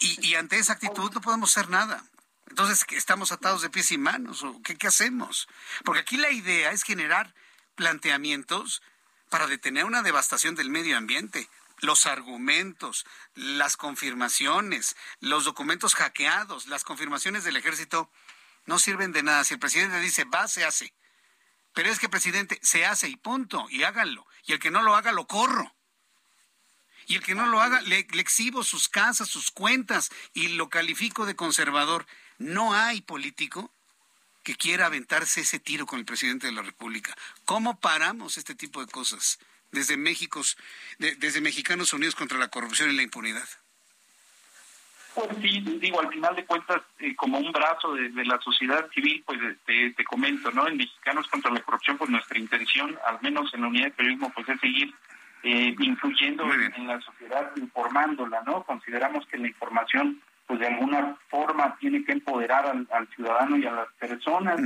Y, 0.00 0.34
ante 0.34 0.58
esa 0.58 0.74
actitud 0.74 1.12
no 1.12 1.20
podemos 1.20 1.56
hacer 1.56 1.70
nada. 1.70 2.04
Entonces, 2.48 2.84
¿estamos 2.90 3.30
atados 3.30 3.62
de 3.62 3.70
pies 3.70 3.92
y 3.92 3.98
manos? 3.98 4.42
¿O 4.42 4.60
qué, 4.62 4.76
qué 4.76 4.88
hacemos? 4.88 5.48
Porque 5.84 6.00
aquí 6.00 6.16
la 6.16 6.30
idea 6.30 6.72
es 6.72 6.82
generar 6.82 7.34
planteamientos 7.76 8.82
para 9.30 9.46
detener 9.46 9.84
una 9.84 10.02
devastación 10.02 10.56
del 10.56 10.68
medio 10.68 10.96
ambiente. 10.96 11.48
Los 11.78 12.06
argumentos, 12.06 13.06
las 13.34 13.76
confirmaciones, 13.76 14.96
los 15.20 15.44
documentos 15.44 15.94
hackeados, 15.94 16.66
las 16.66 16.82
confirmaciones 16.82 17.44
del 17.44 17.56
ejército 17.56 18.10
no 18.64 18.80
sirven 18.80 19.12
de 19.12 19.22
nada. 19.22 19.44
Si 19.44 19.54
el 19.54 19.60
presidente 19.60 20.00
dice 20.00 20.24
va, 20.24 20.48
se 20.48 20.64
hace. 20.64 20.92
Pero 21.76 21.90
es 21.90 21.98
que, 21.98 22.08
presidente, 22.08 22.58
se 22.62 22.86
hace 22.86 23.06
y 23.06 23.16
punto, 23.16 23.66
y 23.68 23.82
háganlo. 23.82 24.26
Y 24.46 24.54
el 24.54 24.58
que 24.58 24.70
no 24.70 24.80
lo 24.80 24.96
haga, 24.96 25.12
lo 25.12 25.26
corro. 25.26 25.76
Y 27.06 27.16
el 27.16 27.22
que 27.22 27.34
no 27.34 27.44
lo 27.44 27.60
haga, 27.60 27.82
le, 27.82 27.98
exhibo 27.98 28.64
sus 28.64 28.88
casas, 28.88 29.28
sus 29.28 29.50
cuentas 29.50 30.08
y 30.32 30.48
lo 30.48 30.70
califico 30.70 31.26
de 31.26 31.36
conservador. 31.36 32.06
No 32.38 32.72
hay 32.72 33.02
político 33.02 33.70
que 34.42 34.56
quiera 34.56 34.86
aventarse 34.86 35.42
ese 35.42 35.58
tiro 35.58 35.84
con 35.84 35.98
el 35.98 36.06
presidente 36.06 36.46
de 36.46 36.54
la 36.54 36.62
República. 36.62 37.14
¿Cómo 37.44 37.78
paramos 37.78 38.38
este 38.38 38.54
tipo 38.54 38.80
de 38.80 38.90
cosas 38.90 39.38
desde 39.70 39.98
México, 39.98 40.40
desde 40.96 41.42
Mexicanos 41.42 41.92
Unidos 41.92 42.14
contra 42.14 42.38
la 42.38 42.48
Corrupción 42.48 42.90
y 42.90 42.96
la 42.96 43.02
Impunidad? 43.02 43.46
Pues 45.16 45.30
sí, 45.40 45.60
digo, 45.80 45.98
al 45.98 46.08
final 46.08 46.36
de 46.36 46.44
cuentas, 46.44 46.82
eh, 46.98 47.16
como 47.16 47.38
un 47.38 47.50
brazo 47.50 47.94
de, 47.94 48.22
la 48.26 48.38
sociedad 48.38 48.86
civil, 48.90 49.24
pues 49.24 49.38
te, 49.64 49.90
te, 49.92 50.04
comento, 50.04 50.50
¿no? 50.50 50.68
En 50.68 50.76
Mexicanos 50.76 51.26
contra 51.28 51.50
la 51.50 51.60
Corrupción, 51.60 51.96
pues 51.96 52.10
nuestra 52.10 52.38
intención, 52.38 52.94
al 53.06 53.18
menos 53.22 53.52
en 53.54 53.62
la 53.62 53.68
unidad 53.68 53.86
de 53.86 53.90
periodismo, 53.92 54.30
pues 54.34 54.46
es 54.46 54.60
seguir 54.60 54.94
eh, 55.42 55.74
influyendo 55.78 56.44
en 56.52 56.86
la 56.86 57.00
sociedad, 57.00 57.50
informándola, 57.56 58.42
¿no? 58.44 58.62
Consideramos 58.64 59.24
que 59.26 59.38
la 59.38 59.48
información 59.48 60.20
pues 60.46 60.60
de 60.60 60.66
alguna 60.68 61.16
forma 61.28 61.76
tiene 61.80 62.04
que 62.04 62.12
empoderar 62.12 62.66
al, 62.66 63.08
ciudadano 63.14 63.56
y 63.56 63.66
a 63.66 63.72
las 63.72 63.88
personas 63.98 64.60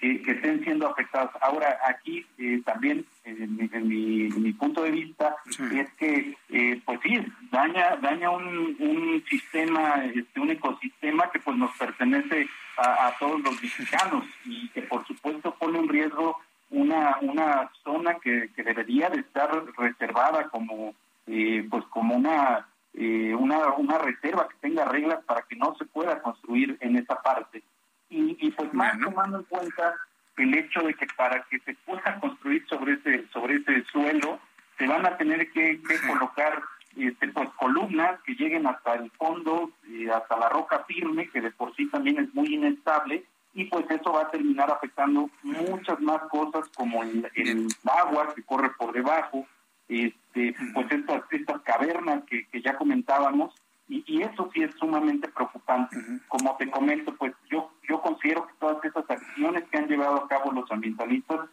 que, 0.00 0.22
estén 0.26 0.62
siendo 0.64 0.88
afectadas. 0.88 1.30
Ahora, 1.42 1.78
aquí 1.86 2.24
eh, 2.38 2.62
también, 2.64 3.04
en, 3.24 3.88
mi, 3.88 4.52
punto 4.54 4.82
de 4.82 4.90
vista, 4.90 5.36
es 5.72 5.92
que, 5.98 6.36
eh, 6.48 6.80
pues 6.84 7.00
sí, 7.02 7.20
daña 7.50 7.96
daña 7.96 8.30
un, 8.30 8.76
un 8.78 9.24
sistema, 9.28 10.04
este, 10.14 10.40
un 10.40 10.50
ecosistema 10.50 11.30
que 11.30 11.40
pues 11.40 11.56
nos 11.56 11.76
pertenece 11.76 12.48
a, 12.78 13.12
todos 13.18 13.40
los 13.40 13.62
mexicanos 13.62 14.24
y 14.44 14.68
que 14.70 14.82
por 14.82 15.06
supuesto 15.06 15.54
pone 15.54 15.78
en 15.78 15.88
riesgo 15.88 16.38
una, 16.70 17.16
una 17.20 17.70
zona 17.84 18.16
que, 18.16 18.50
que 18.54 18.62
debería 18.62 19.08
de 19.08 19.20
estar 19.20 19.50
reservada 19.78 20.48
como, 20.48 20.94
eh, 21.26 21.66
pues 21.70 21.84
como 21.86 22.16
una 22.16 22.66
eh, 22.96 23.34
una, 23.34 23.74
una 23.74 23.98
reserva 23.98 24.48
que 24.48 24.56
tenga 24.60 24.86
reglas 24.86 25.22
para 25.24 25.42
que 25.42 25.54
no 25.54 25.74
se 25.76 25.84
pueda 25.84 26.22
construir 26.22 26.78
en 26.80 26.96
esa 26.96 27.20
parte. 27.22 27.62
Y, 28.08 28.36
y 28.40 28.50
pues 28.52 28.72
más 28.72 28.98
tomando 28.98 29.38
en 29.38 29.44
cuenta 29.44 29.94
el 30.36 30.54
hecho 30.54 30.80
de 30.80 30.94
que 30.94 31.06
para 31.16 31.42
que 31.44 31.58
se 31.60 31.74
pueda 31.74 32.18
construir 32.20 32.66
sobre 32.68 32.94
ese, 32.94 33.26
sobre 33.28 33.56
ese 33.56 33.84
suelo, 33.84 34.38
se 34.78 34.86
van 34.86 35.04
a 35.06 35.16
tener 35.16 35.50
que, 35.52 35.80
colocar 36.06 36.62
este, 36.96 37.28
pues 37.28 37.48
columnas 37.50 38.20
que 38.22 38.34
lleguen 38.34 38.66
hasta 38.66 38.94
el 38.94 39.10
fondo, 39.12 39.70
eh, 39.88 40.10
hasta 40.10 40.38
la 40.38 40.48
roca 40.48 40.84
firme, 40.86 41.28
que 41.30 41.40
de 41.40 41.50
por 41.50 41.74
sí 41.74 41.86
también 41.86 42.18
es 42.18 42.34
muy 42.34 42.54
inestable, 42.54 43.24
y 43.54 43.64
pues 43.64 43.90
eso 43.90 44.12
va 44.12 44.22
a 44.22 44.30
terminar 44.30 44.70
afectando 44.70 45.30
muchas 45.42 45.98
más 46.00 46.22
cosas 46.30 46.68
como 46.76 47.02
el, 47.02 47.30
el 47.34 47.68
agua 47.84 48.34
que 48.34 48.42
corre 48.42 48.70
por 48.70 48.92
debajo, 48.92 49.46
este, 49.88 50.54
pues 50.74 50.90
estas, 50.90 51.22
estas 51.30 51.62
cavernas 51.62 52.24
que, 52.24 52.46
que 52.46 52.60
ya 52.62 52.76
comentábamos, 52.76 53.54
y, 53.88 54.02
y, 54.06 54.22
eso 54.22 54.50
sí 54.52 54.62
es 54.62 54.74
sumamente 54.74 55.28
preocupante. 55.28 55.96
Como 56.26 56.56
te 56.56 56.68
comento, 56.68 57.14
pues 57.14 57.32
yo, 57.48 57.70
yo 57.88 58.00
considero 58.00 58.46
que 58.48 58.54
todas 58.58 58.84
esas 58.84 59.08
acciones 59.08 59.62
que 59.70 59.78
han 59.78 59.86
llevado 59.86 60.16
a 60.16 60.28
cabo 60.28 60.50
los 60.50 60.70
ambientalistas, 60.72 61.48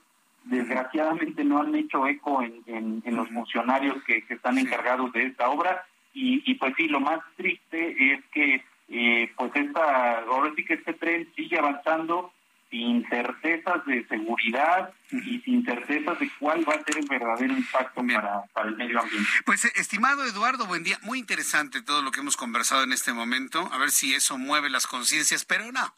desgraciadamente 0.45 1.43
no 1.43 1.61
han 1.61 1.75
hecho 1.75 2.07
eco 2.07 2.41
en, 2.41 2.63
en, 3.05 3.15
los 3.15 3.29
funcionarios 3.29 4.03
que, 4.03 4.23
que, 4.23 4.33
están 4.33 4.57
encargados 4.57 5.13
de 5.13 5.27
esta 5.27 5.49
obra, 5.49 5.85
y, 6.13 6.41
y 6.49 6.55
pues 6.55 6.73
sí, 6.75 6.87
lo 6.87 6.99
más 6.99 7.19
triste 7.37 8.13
es 8.13 8.25
que 8.31 8.63
eh, 8.89 9.31
pues 9.37 9.51
esta, 9.55 10.19
ahora 10.19 10.51
sí 10.55 10.65
que 10.65 10.75
este 10.75 10.93
tren 10.93 11.27
sigue 11.35 11.57
avanzando 11.57 12.31
sin 12.73 13.07
certezas 13.07 13.85
de 13.85 14.03
seguridad 14.07 14.91
y 15.11 15.39
sin 15.41 15.63
certezas 15.63 16.19
de 16.19 16.27
cuál 16.39 16.67
va 16.67 16.73
a 16.73 16.83
ser 16.83 16.97
el 16.97 17.07
verdadero 17.07 17.53
impacto 17.53 18.01
para, 18.03 18.67
el 18.67 18.75
medio 18.75 18.99
ambiente. 18.99 19.29
Pues, 19.45 19.65
estimado 19.75 20.25
Eduardo, 20.25 20.65
buen 20.65 20.83
día. 20.83 20.97
Muy 21.03 21.19
interesante 21.19 21.83
todo 21.83 22.01
lo 22.01 22.09
que 22.09 22.21
hemos 22.21 22.35
conversado 22.35 22.81
en 22.81 22.91
este 22.91 23.13
momento. 23.13 23.69
A 23.71 23.77
ver 23.77 23.91
si 23.91 24.15
eso 24.15 24.39
mueve 24.39 24.71
las 24.71 24.87
conciencias, 24.87 25.45
pero 25.45 25.71
no. 25.71 25.95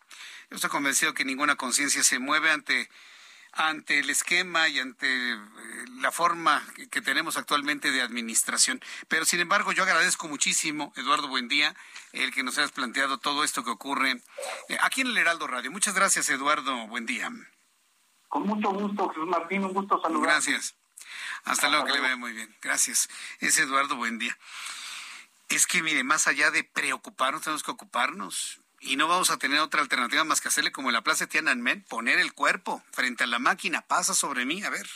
Yo 0.50 0.58
estoy 0.58 0.70
convencido 0.70 1.14
que 1.14 1.24
ninguna 1.24 1.56
conciencia 1.56 2.04
se 2.04 2.20
mueve 2.20 2.52
ante 2.52 2.90
ante 3.56 4.00
el 4.00 4.10
esquema 4.10 4.68
y 4.68 4.80
ante 4.80 5.08
eh, 5.08 5.38
la 6.02 6.12
forma 6.12 6.62
que 6.92 7.02
tenemos 7.02 7.38
actualmente 7.38 7.92
de 7.92 8.02
administración. 8.02 8.82
Pero 9.08 9.26
sin 9.26 9.40
embargo, 9.40 9.72
yo 9.72 9.84
agradezco 9.84 10.28
muchísimo, 10.28 10.94
Eduardo 10.98 11.28
Buendía, 11.30 11.76
el 12.12 12.34
que 12.34 12.44
nos 12.44 12.58
hayas 12.58 12.72
planteado 12.72 13.18
todo 13.18 13.44
esto 13.44 13.64
que 13.64 13.72
ocurre 13.72 14.22
eh, 14.70 14.78
aquí 14.82 15.02
en 15.02 15.08
el 15.08 15.18
Heraldo 15.18 15.48
Radio. 15.48 15.72
Muchas 15.72 15.96
gracias, 15.96 16.30
Eduardo 16.30 16.88
Buendía. 16.88 17.32
Con 18.28 18.44
mucho 18.46 18.70
gusto, 18.72 19.08
Jesús 19.10 19.28
Martín, 19.28 19.64
un 19.64 19.74
gusto 19.74 20.02
saludar. 20.02 20.30
Gracias. 20.30 20.76
Hasta, 21.46 21.70
luego, 21.70 21.86
que 21.86 21.94
le 21.94 22.02
vaya 22.02 22.18
muy 22.18 22.34
bien. 22.34 22.54
Gracias. 22.62 23.08
Es 23.40 23.58
Eduardo 23.58 23.96
Buendía. 23.96 24.38
Es 25.48 25.68
que, 25.68 25.82
mire, 25.82 26.04
más 26.04 26.28
allá 26.28 26.52
de 26.52 26.64
preocuparnos, 26.64 27.44
tenemos 27.44 27.64
que 27.64 27.72
ocuparnos 27.72 28.60
y 28.86 28.96
no 28.96 29.08
vamos 29.08 29.32
a 29.32 29.38
tener 29.38 29.60
otra 29.60 29.82
alternativa 29.82 30.24
más 30.24 30.42
que 30.42 30.48
hacerle 30.48 30.72
como 30.72 30.90
en 30.90 30.94
la 30.94 31.04
Plaza 31.04 31.28
Tiananmen, 31.28 31.84
poner 31.84 32.20
el 32.20 32.34
cuerpo 32.34 32.84
frente 32.92 33.24
a 33.24 33.28
la 33.28 33.40
máquina, 33.40 33.82
pasa 33.82 34.14
sobre 34.14 34.46
mí, 34.46 34.64
a 34.64 34.70
ver. 34.70 34.88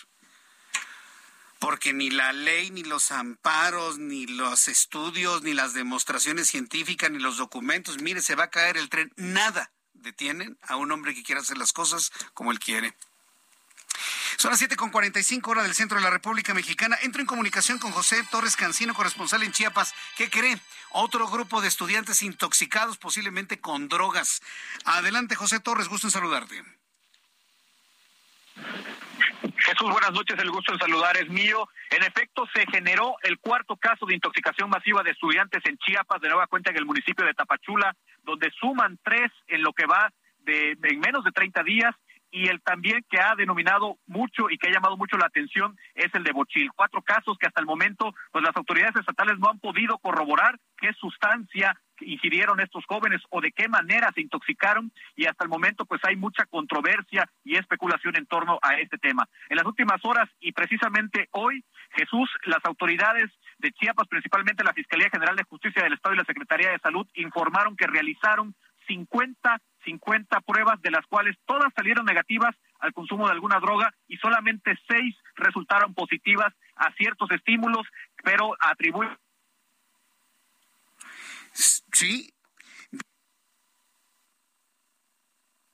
Porque 1.57 1.91
ni 1.91 2.09
la 2.09 2.31
ley, 2.31 2.69
ni 2.71 2.83
los 2.83 3.11
amparos, 3.11 3.97
ni 3.97 4.27
los 4.27 4.67
estudios, 4.67 5.41
ni 5.41 5.53
las 5.53 5.73
demostraciones 5.73 6.47
científicas, 6.47 7.11
ni 7.11 7.19
los 7.19 7.37
documentos, 7.37 8.01
mire, 8.01 8.21
se 8.21 8.35
va 8.35 8.45
a 8.45 8.49
caer 8.49 8.77
el 8.77 8.89
tren, 8.89 9.11
nada 9.17 9.71
detienen 9.93 10.57
a 10.61 10.77
un 10.77 10.91
hombre 10.91 11.13
que 11.13 11.23
quiere 11.23 11.41
hacer 11.41 11.57
las 11.57 11.73
cosas 11.73 12.11
como 12.33 12.51
él 12.51 12.59
quiere. 12.59 12.95
Son 14.37 14.51
las 14.51 14.61
7.45 14.61 15.45
horas 15.49 15.65
del 15.65 15.75
centro 15.75 15.97
de 15.97 16.03
la 16.03 16.09
República 16.09 16.53
Mexicana. 16.53 16.97
Entro 17.01 17.19
en 17.19 17.27
comunicación 17.27 17.77
con 17.77 17.91
José 17.91 18.23
Torres 18.31 18.55
Cancino, 18.55 18.93
corresponsal 18.93 19.43
en 19.43 19.51
Chiapas. 19.51 19.93
¿Qué 20.15 20.29
cree? 20.29 20.61
Otro 20.91 21.27
grupo 21.27 21.61
de 21.61 21.67
estudiantes 21.67 22.23
intoxicados, 22.23 22.97
posiblemente 22.97 23.59
con 23.59 23.89
drogas. 23.89 24.41
Adelante, 24.85 25.35
José 25.35 25.59
Torres, 25.59 25.87
gusto 25.87 26.07
en 26.07 26.11
saludarte. 26.11 26.63
Jesús, 29.57 29.91
buenas 29.91 30.11
noches, 30.11 30.39
el 30.39 30.49
gusto 30.49 30.73
en 30.73 30.79
saludar 30.79 31.15
es 31.17 31.29
mío. 31.29 31.69
En 31.91 32.01
efecto, 32.01 32.47
se 32.53 32.65
generó 32.71 33.15
el 33.21 33.37
cuarto 33.37 33.75
caso 33.75 34.05
de 34.07 34.15
intoxicación 34.15 34.69
masiva 34.69 35.03
de 35.03 35.11
estudiantes 35.11 35.61
en 35.65 35.77
Chiapas, 35.77 36.21
de 36.21 36.29
nueva 36.29 36.47
cuenta 36.47 36.71
en 36.71 36.77
el 36.77 36.85
municipio 36.85 37.23
de 37.23 37.35
Tapachula, 37.35 37.95
donde 38.23 38.51
suman 38.59 38.97
tres 39.03 39.31
en 39.47 39.61
lo 39.61 39.73
que 39.73 39.85
va 39.85 40.11
de, 40.39 40.71
en 40.81 40.99
menos 40.99 41.23
de 41.23 41.31
30 41.31 41.63
días 41.63 41.95
y 42.31 42.47
el 42.47 42.61
también 42.61 43.03
que 43.09 43.19
ha 43.19 43.35
denominado 43.35 43.97
mucho 44.07 44.49
y 44.49 44.57
que 44.57 44.69
ha 44.69 44.73
llamado 44.73 44.97
mucho 44.97 45.17
la 45.17 45.27
atención 45.27 45.77
es 45.95 46.13
el 46.13 46.23
de 46.23 46.31
Bochil. 46.31 46.71
Cuatro 46.75 47.01
casos 47.01 47.37
que 47.37 47.47
hasta 47.47 47.61
el 47.61 47.65
momento 47.65 48.13
pues 48.31 48.43
las 48.43 48.55
autoridades 48.55 48.95
estatales 48.95 49.39
no 49.39 49.49
han 49.49 49.59
podido 49.59 49.97
corroborar 49.97 50.59
qué 50.77 50.93
sustancia 50.93 51.79
ingirieron 52.01 52.59
estos 52.59 52.85
jóvenes 52.85 53.21
o 53.29 53.41
de 53.41 53.51
qué 53.51 53.67
manera 53.67 54.11
se 54.13 54.21
intoxicaron 54.21 54.91
y 55.15 55.25
hasta 55.25 55.43
el 55.43 55.49
momento 55.49 55.85
pues 55.85 56.01
hay 56.03 56.15
mucha 56.15 56.45
controversia 56.45 57.29
y 57.43 57.57
especulación 57.57 58.15
en 58.15 58.25
torno 58.25 58.59
a 58.61 58.75
este 58.75 58.97
tema. 58.97 59.27
En 59.49 59.57
las 59.57 59.65
últimas 59.65 60.03
horas 60.03 60.29
y 60.39 60.51
precisamente 60.51 61.27
hoy, 61.31 61.63
Jesús, 61.91 62.29
las 62.45 62.63
autoridades 62.63 63.29
de 63.57 63.71
Chiapas, 63.71 64.07
principalmente 64.07 64.63
la 64.63 64.73
Fiscalía 64.73 65.09
General 65.09 65.35
de 65.35 65.43
Justicia 65.43 65.83
del 65.83 65.93
Estado 65.93 66.15
y 66.15 66.19
la 66.19 66.25
Secretaría 66.25 66.71
de 66.71 66.79
Salud, 66.79 67.07
informaron 67.15 67.75
que 67.75 67.87
realizaron 67.87 68.55
50, 68.87 69.61
50 69.83 70.41
pruebas, 70.41 70.81
de 70.81 70.91
las 70.91 71.05
cuales 71.07 71.37
todas 71.45 71.73
salieron 71.75 72.05
negativas 72.05 72.55
al 72.79 72.93
consumo 72.93 73.27
de 73.27 73.33
alguna 73.33 73.59
droga 73.59 73.93
y 74.07 74.17
solamente 74.17 74.77
seis 74.87 75.15
resultaron 75.35 75.93
positivas 75.93 76.53
a 76.75 76.91
ciertos 76.93 77.29
estímulos, 77.31 77.85
pero 78.23 78.55
atribuyen. 78.59 79.17
Sí. 81.53 82.33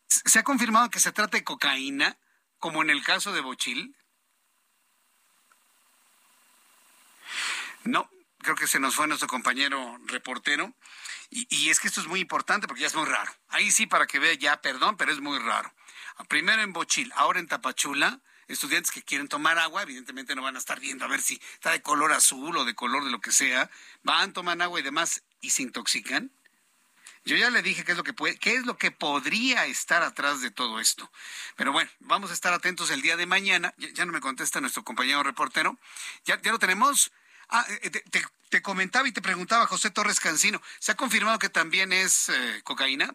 ¿Se 0.08 0.40
ha 0.40 0.44
confirmado 0.44 0.90
que 0.90 1.00
se 1.00 1.12
trata 1.12 1.38
de 1.38 1.44
cocaína, 1.44 2.18
como 2.58 2.82
en 2.82 2.90
el 2.90 3.04
caso 3.04 3.32
de 3.32 3.42
Bochil? 3.42 3.96
No, 7.84 8.10
creo 8.40 8.56
que 8.56 8.66
se 8.68 8.80
nos 8.80 8.96
fue 8.96 9.08
nuestro 9.08 9.28
compañero 9.28 10.00
reportero. 10.08 10.74
Y, 11.30 11.70
es 11.70 11.80
que 11.80 11.88
esto 11.88 12.02
es 12.02 12.08
muy 12.08 12.20
importante 12.20 12.68
porque 12.68 12.82
ya 12.82 12.88
es 12.88 12.96
muy 12.96 13.06
raro. 13.06 13.32
Ahí 13.50 13.72
sí, 13.72 13.88
para 13.88 14.08
que 14.08 14.20
vea 14.20 14.34
ya, 14.34 14.62
perdón, 14.62 14.98
pero 14.98 15.12
es 15.12 15.20
muy 15.20 15.40
raro. 15.40 15.74
Primero 16.28 16.62
en 16.62 16.72
Bochil, 16.72 17.12
ahora 17.16 17.40
en 17.40 17.48
Tapachula, 17.48 18.22
estudiantes 18.48 18.92
que 18.92 19.04
quieren 19.04 19.28
tomar 19.28 19.58
agua, 19.58 19.82
evidentemente 19.82 20.36
no 20.36 20.42
van 20.42 20.56
a 20.56 20.60
estar 20.60 20.80
viendo 20.80 21.04
a 21.06 21.08
ver 21.08 21.22
si 21.22 21.42
está 21.54 21.72
de 21.72 21.82
color 21.82 22.14
azul 22.14 22.56
o 22.58 22.66
de 22.66 22.76
color 22.76 23.04
de 23.04 23.12
lo 23.12 23.20
que 23.20 23.32
sea, 23.32 23.70
van, 24.04 24.34
toman 24.34 24.62
agua 24.62 24.80
y 24.80 24.84
demás 24.84 25.24
y 25.42 25.50
se 25.50 25.64
intoxican. 25.64 26.32
Yo 27.26 27.36
ya 27.36 27.50
le 27.50 27.64
dije 27.64 27.84
qué 27.84 27.94
es 27.94 27.98
lo 27.98 28.04
que 28.04 28.14
puede, 28.14 28.38
qué 28.38 28.54
es 28.54 28.68
lo 28.68 28.78
que 28.78 28.92
podría 28.92 29.66
estar 29.66 30.04
atrás 30.04 30.42
de 30.42 30.52
todo 30.52 30.80
esto. 30.80 31.12
Pero 31.56 31.72
bueno, 31.72 31.90
vamos 32.00 32.30
a 32.30 32.36
estar 32.36 32.54
atentos 32.54 32.92
el 32.92 33.02
día 33.02 33.18
de 33.18 33.26
mañana. 33.26 33.74
Ya, 33.78 34.06
no 34.06 34.12
me 34.12 34.22
contesta 34.22 34.62
nuestro 34.62 34.84
compañero 34.84 35.24
reportero. 35.24 35.80
Ya, 36.26 36.40
ya 36.40 36.52
lo 36.52 36.60
tenemos. 36.60 37.12
Ah, 37.50 37.66
eh, 37.82 37.90
te, 37.90 38.62
comentaba 38.62 39.08
y 39.08 39.12
te 39.12 39.22
preguntaba 39.22 39.68
José 39.68 39.92
Torres 39.92 40.20
Cancino, 40.20 40.62
¿se 40.80 40.94
ha 40.94 40.96
confirmado 40.96 41.40
que 41.40 41.50
también 41.50 41.92
es 41.92 42.30
eh, 42.30 42.62
cocaína? 42.64 43.14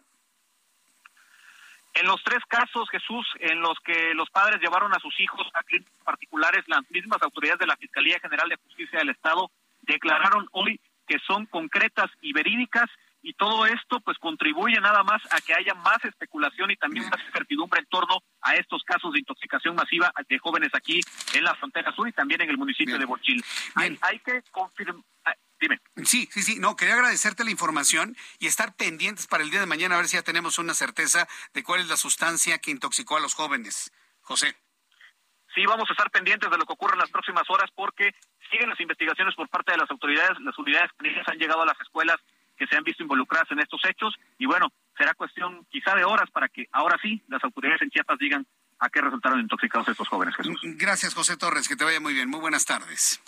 En 1.93 2.05
los 2.05 2.23
tres 2.23 2.39
casos, 2.47 2.89
Jesús, 2.89 3.25
en 3.39 3.59
los 3.59 3.77
que 3.83 4.13
los 4.13 4.29
padres 4.29 4.61
llevaron 4.61 4.93
a 4.93 4.99
sus 4.99 5.19
hijos 5.19 5.45
a 5.53 5.63
clínicas 5.63 5.93
particulares, 6.05 6.63
las 6.67 6.89
mismas 6.89 7.21
autoridades 7.21 7.59
de 7.59 7.67
la 7.67 7.75
Fiscalía 7.75 8.19
General 8.19 8.47
de 8.47 8.55
Justicia 8.57 8.99
del 8.99 9.09
Estado 9.09 9.51
declararon 9.81 10.47
hoy 10.51 10.79
que 11.07 11.17
son 11.27 11.47
concretas 11.47 12.09
y 12.21 12.31
verídicas 12.31 12.89
y 13.21 13.33
todo 13.33 13.65
esto 13.65 13.99
pues 14.01 14.17
contribuye 14.17 14.79
nada 14.79 15.03
más 15.03 15.21
a 15.31 15.39
que 15.41 15.53
haya 15.53 15.73
más 15.75 16.03
especulación 16.03 16.71
y 16.71 16.75
también 16.75 17.07
más 17.09 17.21
incertidumbre 17.25 17.79
en 17.79 17.85
torno 17.87 18.23
a 18.41 18.55
estos 18.55 18.83
casos 18.83 19.13
de 19.13 19.19
intoxicación 19.19 19.75
masiva 19.75 20.11
de 20.27 20.39
jóvenes 20.39 20.69
aquí 20.73 20.99
en 21.33 21.43
la 21.43 21.55
frontera 21.55 21.93
sur 21.95 22.07
y 22.07 22.13
también 22.13 22.41
en 22.41 22.49
el 22.49 22.57
municipio 22.57 22.97
de 22.97 23.05
Bochil. 23.05 23.43
Hay, 23.75 23.97
hay, 24.01 24.19
que 24.19 24.41
confirmar. 24.51 25.03
Ah, 25.25 25.35
dime. 25.59 25.79
Sí, 26.03 26.27
sí, 26.31 26.41
sí. 26.41 26.59
No, 26.59 26.75
quería 26.75 26.95
agradecerte 26.95 27.43
la 27.43 27.51
información 27.51 28.15
y 28.39 28.47
estar 28.47 28.75
pendientes 28.75 29.27
para 29.27 29.43
el 29.43 29.51
día 29.51 29.59
de 29.59 29.67
mañana 29.67 29.95
a 29.95 29.97
ver 29.99 30.07
si 30.07 30.17
ya 30.17 30.23
tenemos 30.23 30.57
una 30.57 30.73
certeza 30.73 31.27
de 31.53 31.63
cuál 31.63 31.81
es 31.81 31.87
la 31.87 31.97
sustancia 31.97 32.57
que 32.57 32.71
intoxicó 32.71 33.17
a 33.17 33.21
los 33.21 33.33
jóvenes. 33.33 33.91
José. 34.21 34.55
Sí, 35.53 35.65
vamos 35.65 35.89
a 35.89 35.93
estar 35.93 36.09
pendientes 36.09 36.49
de 36.49 36.57
lo 36.57 36.65
que 36.65 36.73
ocurre 36.73 36.93
en 36.93 36.99
las 36.99 37.11
próximas 37.11 37.43
horas 37.49 37.69
porque 37.75 38.15
siguen 38.49 38.69
las 38.69 38.79
investigaciones 38.79 39.35
por 39.35 39.49
parte 39.49 39.73
de 39.73 39.77
las 39.77 39.91
autoridades. 39.91 40.39
Las 40.39 40.57
unidades 40.57 40.91
han 41.27 41.37
llegado 41.37 41.61
a 41.61 41.65
las 41.65 41.79
escuelas 41.81 42.17
que 42.61 42.67
se 42.67 42.77
han 42.77 42.83
visto 42.83 43.01
involucradas 43.01 43.49
en 43.49 43.59
estos 43.59 43.81
hechos 43.89 44.13
y 44.37 44.45
bueno, 44.45 44.71
será 44.95 45.15
cuestión 45.15 45.65
quizá 45.71 45.95
de 45.95 46.03
horas 46.03 46.29
para 46.29 46.47
que 46.47 46.67
ahora 46.71 46.95
sí 47.01 47.19
las 47.27 47.43
autoridades 47.43 47.81
en 47.81 47.89
Chiapas 47.89 48.19
digan 48.19 48.45
a 48.77 48.87
qué 48.87 49.01
resultaron 49.01 49.39
intoxicados 49.39 49.87
estos 49.87 50.07
jóvenes. 50.07 50.35
Jesús. 50.35 50.59
Gracias, 50.77 51.15
José 51.15 51.37
Torres. 51.37 51.67
Que 51.67 51.75
te 51.75 51.83
vaya 51.83 51.99
muy 51.99 52.13
bien. 52.13 52.29
Muy 52.29 52.39
buenas 52.39 52.65
tardes. 52.65 53.19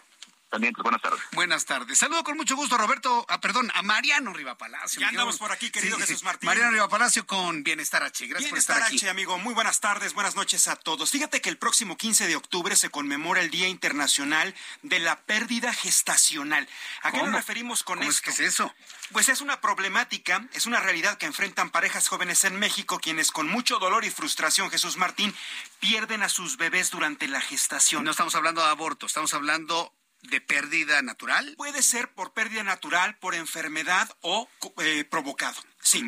También, 0.53 0.71
buenas 0.83 1.01
tardes. 1.01 1.19
Buenas 1.31 1.65
tardes. 1.65 1.97
Saludo 1.97 2.23
con 2.23 2.37
mucho 2.37 2.55
gusto 2.55 2.75
a 2.75 2.77
Roberto, 2.77 3.25
ah, 3.27 3.41
perdón, 3.41 3.71
a 3.73 3.81
Mariano 3.81 4.33
Rivapalacio. 4.33 5.01
Ya 5.01 5.07
andamos 5.07 5.39
por 5.39 5.51
aquí, 5.51 5.71
querido 5.71 5.97
Jesús 5.97 6.21
Martín. 6.21 6.45
Mariano 6.45 6.69
Rivapalacio 6.69 7.25
con 7.25 7.63
Bienestar 7.63 8.03
H. 8.03 8.27
Gracias 8.27 8.51
Bienestar 8.51 8.75
por 8.75 8.83
estar 8.83 8.95
H, 8.95 9.09
amigo. 9.09 9.39
Muy 9.39 9.55
buenas 9.55 9.79
tardes, 9.79 10.13
buenas 10.13 10.35
noches 10.35 10.67
a 10.67 10.75
todos. 10.75 11.09
Fíjate 11.09 11.41
que 11.41 11.49
el 11.49 11.57
próximo 11.57 11.97
15 11.97 12.27
de 12.27 12.35
octubre 12.35 12.75
se 12.75 12.91
conmemora 12.91 13.41
el 13.41 13.49
Día 13.49 13.67
Internacional 13.67 14.53
de 14.83 14.99
la 14.99 15.21
Pérdida 15.21 15.73
Gestacional. 15.73 16.69
¿A 17.01 17.11
qué 17.11 17.17
nos 17.17 17.33
referimos 17.33 17.81
con 17.81 17.97
¿Cómo 17.97 18.07
esto? 18.07 18.29
Es 18.29 18.37
que 18.37 18.43
es 18.43 18.53
eso? 18.53 18.71
Pues 19.11 19.29
es 19.29 19.41
una 19.41 19.59
problemática, 19.59 20.47
es 20.53 20.67
una 20.67 20.79
realidad 20.79 21.17
que 21.17 21.25
enfrentan 21.25 21.71
parejas 21.71 22.07
jóvenes 22.07 22.43
en 22.43 22.59
México 22.59 22.99
quienes 22.99 23.31
con 23.31 23.49
mucho 23.49 23.79
dolor 23.79 24.05
y 24.05 24.11
frustración, 24.11 24.69
Jesús 24.69 24.97
Martín, 24.97 25.33
pierden 25.79 26.21
a 26.21 26.29
sus 26.29 26.57
bebés 26.57 26.91
durante 26.91 27.27
la 27.27 27.41
gestación. 27.41 28.03
No 28.03 28.11
estamos 28.11 28.35
hablando 28.35 28.61
de 28.61 28.69
aborto, 28.69 29.07
estamos 29.07 29.33
hablando 29.33 29.91
de 30.23 30.41
pérdida 30.41 31.01
natural? 31.01 31.53
Puede 31.57 31.81
ser 31.81 32.09
por 32.09 32.33
pérdida 32.33 32.63
natural, 32.63 33.17
por 33.19 33.35
enfermedad 33.35 34.09
o 34.21 34.47
eh, 34.81 35.03
provocado. 35.05 35.61
Sí, 35.83 36.01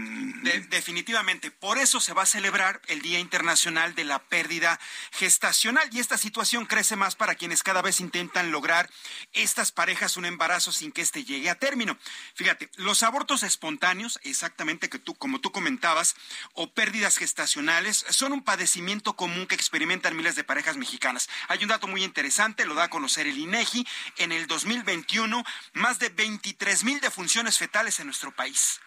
definitivamente. 0.69 1.51
Por 1.51 1.77
eso 1.77 1.99
se 1.99 2.13
va 2.13 2.23
a 2.23 2.25
celebrar 2.25 2.81
el 2.87 3.01
Día 3.01 3.19
Internacional 3.19 3.93
de 3.93 4.05
la 4.05 4.19
Pérdida 4.19 4.79
Gestacional 5.11 5.89
y 5.91 5.99
esta 5.99 6.17
situación 6.17 6.65
crece 6.65 6.95
más 6.95 7.15
para 7.15 7.35
quienes 7.35 7.61
cada 7.61 7.81
vez 7.81 7.99
intentan 7.99 8.51
lograr 8.51 8.89
estas 9.33 9.73
parejas 9.73 10.15
un 10.15 10.23
embarazo 10.23 10.71
sin 10.71 10.93
que 10.93 11.01
éste 11.01 11.25
llegue 11.25 11.49
a 11.49 11.59
término. 11.59 11.97
Fíjate, 12.35 12.69
los 12.77 13.03
abortos 13.03 13.43
espontáneos, 13.43 14.17
exactamente 14.23 14.89
que 14.89 14.97
tú, 14.97 15.13
como 15.13 15.41
tú 15.41 15.51
comentabas, 15.51 16.15
o 16.53 16.71
pérdidas 16.71 17.17
gestacionales 17.17 18.05
son 18.09 18.31
un 18.31 18.43
padecimiento 18.43 19.17
común 19.17 19.45
que 19.45 19.55
experimentan 19.55 20.15
miles 20.15 20.37
de 20.37 20.45
parejas 20.45 20.77
mexicanas. 20.77 21.27
Hay 21.49 21.61
un 21.63 21.67
dato 21.67 21.87
muy 21.87 22.05
interesante, 22.05 22.65
lo 22.65 22.75
da 22.75 22.85
a 22.85 22.89
conocer 22.89 23.27
el 23.27 23.37
INEGI. 23.37 23.85
En 24.19 24.31
el 24.31 24.47
2021, 24.47 25.43
más 25.73 25.99
de 25.99 26.07
23 26.07 26.85
mil 26.85 27.01
defunciones 27.01 27.57
fetales 27.57 27.99
en 27.99 28.05
nuestro 28.05 28.33
país. 28.33 28.79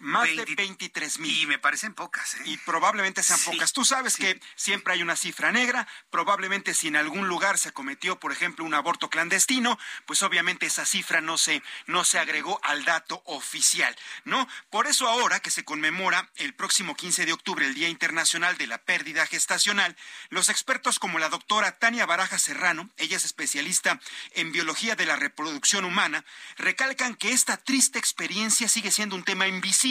Más 0.00 0.28
de 0.28 0.44
23 0.54 1.18
mil. 1.20 1.42
Y 1.42 1.46
me 1.46 1.58
parecen 1.58 1.94
pocas. 1.94 2.34
¿eh? 2.36 2.42
Y 2.46 2.56
probablemente 2.58 3.22
sean 3.22 3.40
pocas. 3.40 3.72
Tú 3.72 3.84
sabes 3.84 4.16
que 4.16 4.40
siempre 4.54 4.94
hay 4.94 5.02
una 5.02 5.16
cifra 5.16 5.52
negra. 5.52 5.86
Probablemente 6.10 6.74
si 6.74 6.88
en 6.88 6.96
algún 6.96 7.28
lugar 7.28 7.58
se 7.58 7.72
cometió, 7.72 8.18
por 8.18 8.32
ejemplo, 8.32 8.64
un 8.64 8.74
aborto 8.74 9.08
clandestino, 9.08 9.78
pues 10.06 10.22
obviamente 10.22 10.66
esa 10.66 10.84
cifra 10.84 11.20
no 11.20 11.38
se, 11.38 11.62
no 11.86 12.04
se 12.04 12.18
agregó 12.18 12.60
al 12.62 12.84
dato 12.84 13.22
oficial, 13.26 13.96
¿no? 14.24 14.48
Por 14.70 14.86
eso 14.86 15.08
ahora 15.08 15.40
que 15.40 15.50
se 15.50 15.64
conmemora 15.64 16.30
el 16.36 16.54
próximo 16.54 16.94
15 16.94 17.26
de 17.26 17.32
octubre 17.32 17.66
el 17.66 17.74
Día 17.74 17.88
Internacional 17.88 18.56
de 18.58 18.66
la 18.66 18.78
Pérdida 18.78 19.26
Gestacional, 19.26 19.96
los 20.30 20.48
expertos 20.48 20.98
como 20.98 21.18
la 21.18 21.28
doctora 21.28 21.78
Tania 21.78 22.06
Baraja 22.06 22.38
Serrano, 22.38 22.90
ella 22.96 23.16
es 23.16 23.24
especialista 23.24 24.00
en 24.32 24.52
biología 24.52 24.96
de 24.96 25.06
la 25.06 25.16
reproducción 25.16 25.84
humana, 25.84 26.24
recalcan 26.56 27.14
que 27.14 27.32
esta 27.32 27.56
triste 27.56 27.98
experiencia 27.98 28.68
sigue 28.68 28.90
siendo 28.90 29.16
un 29.16 29.24
tema 29.24 29.46
invisible 29.46 29.85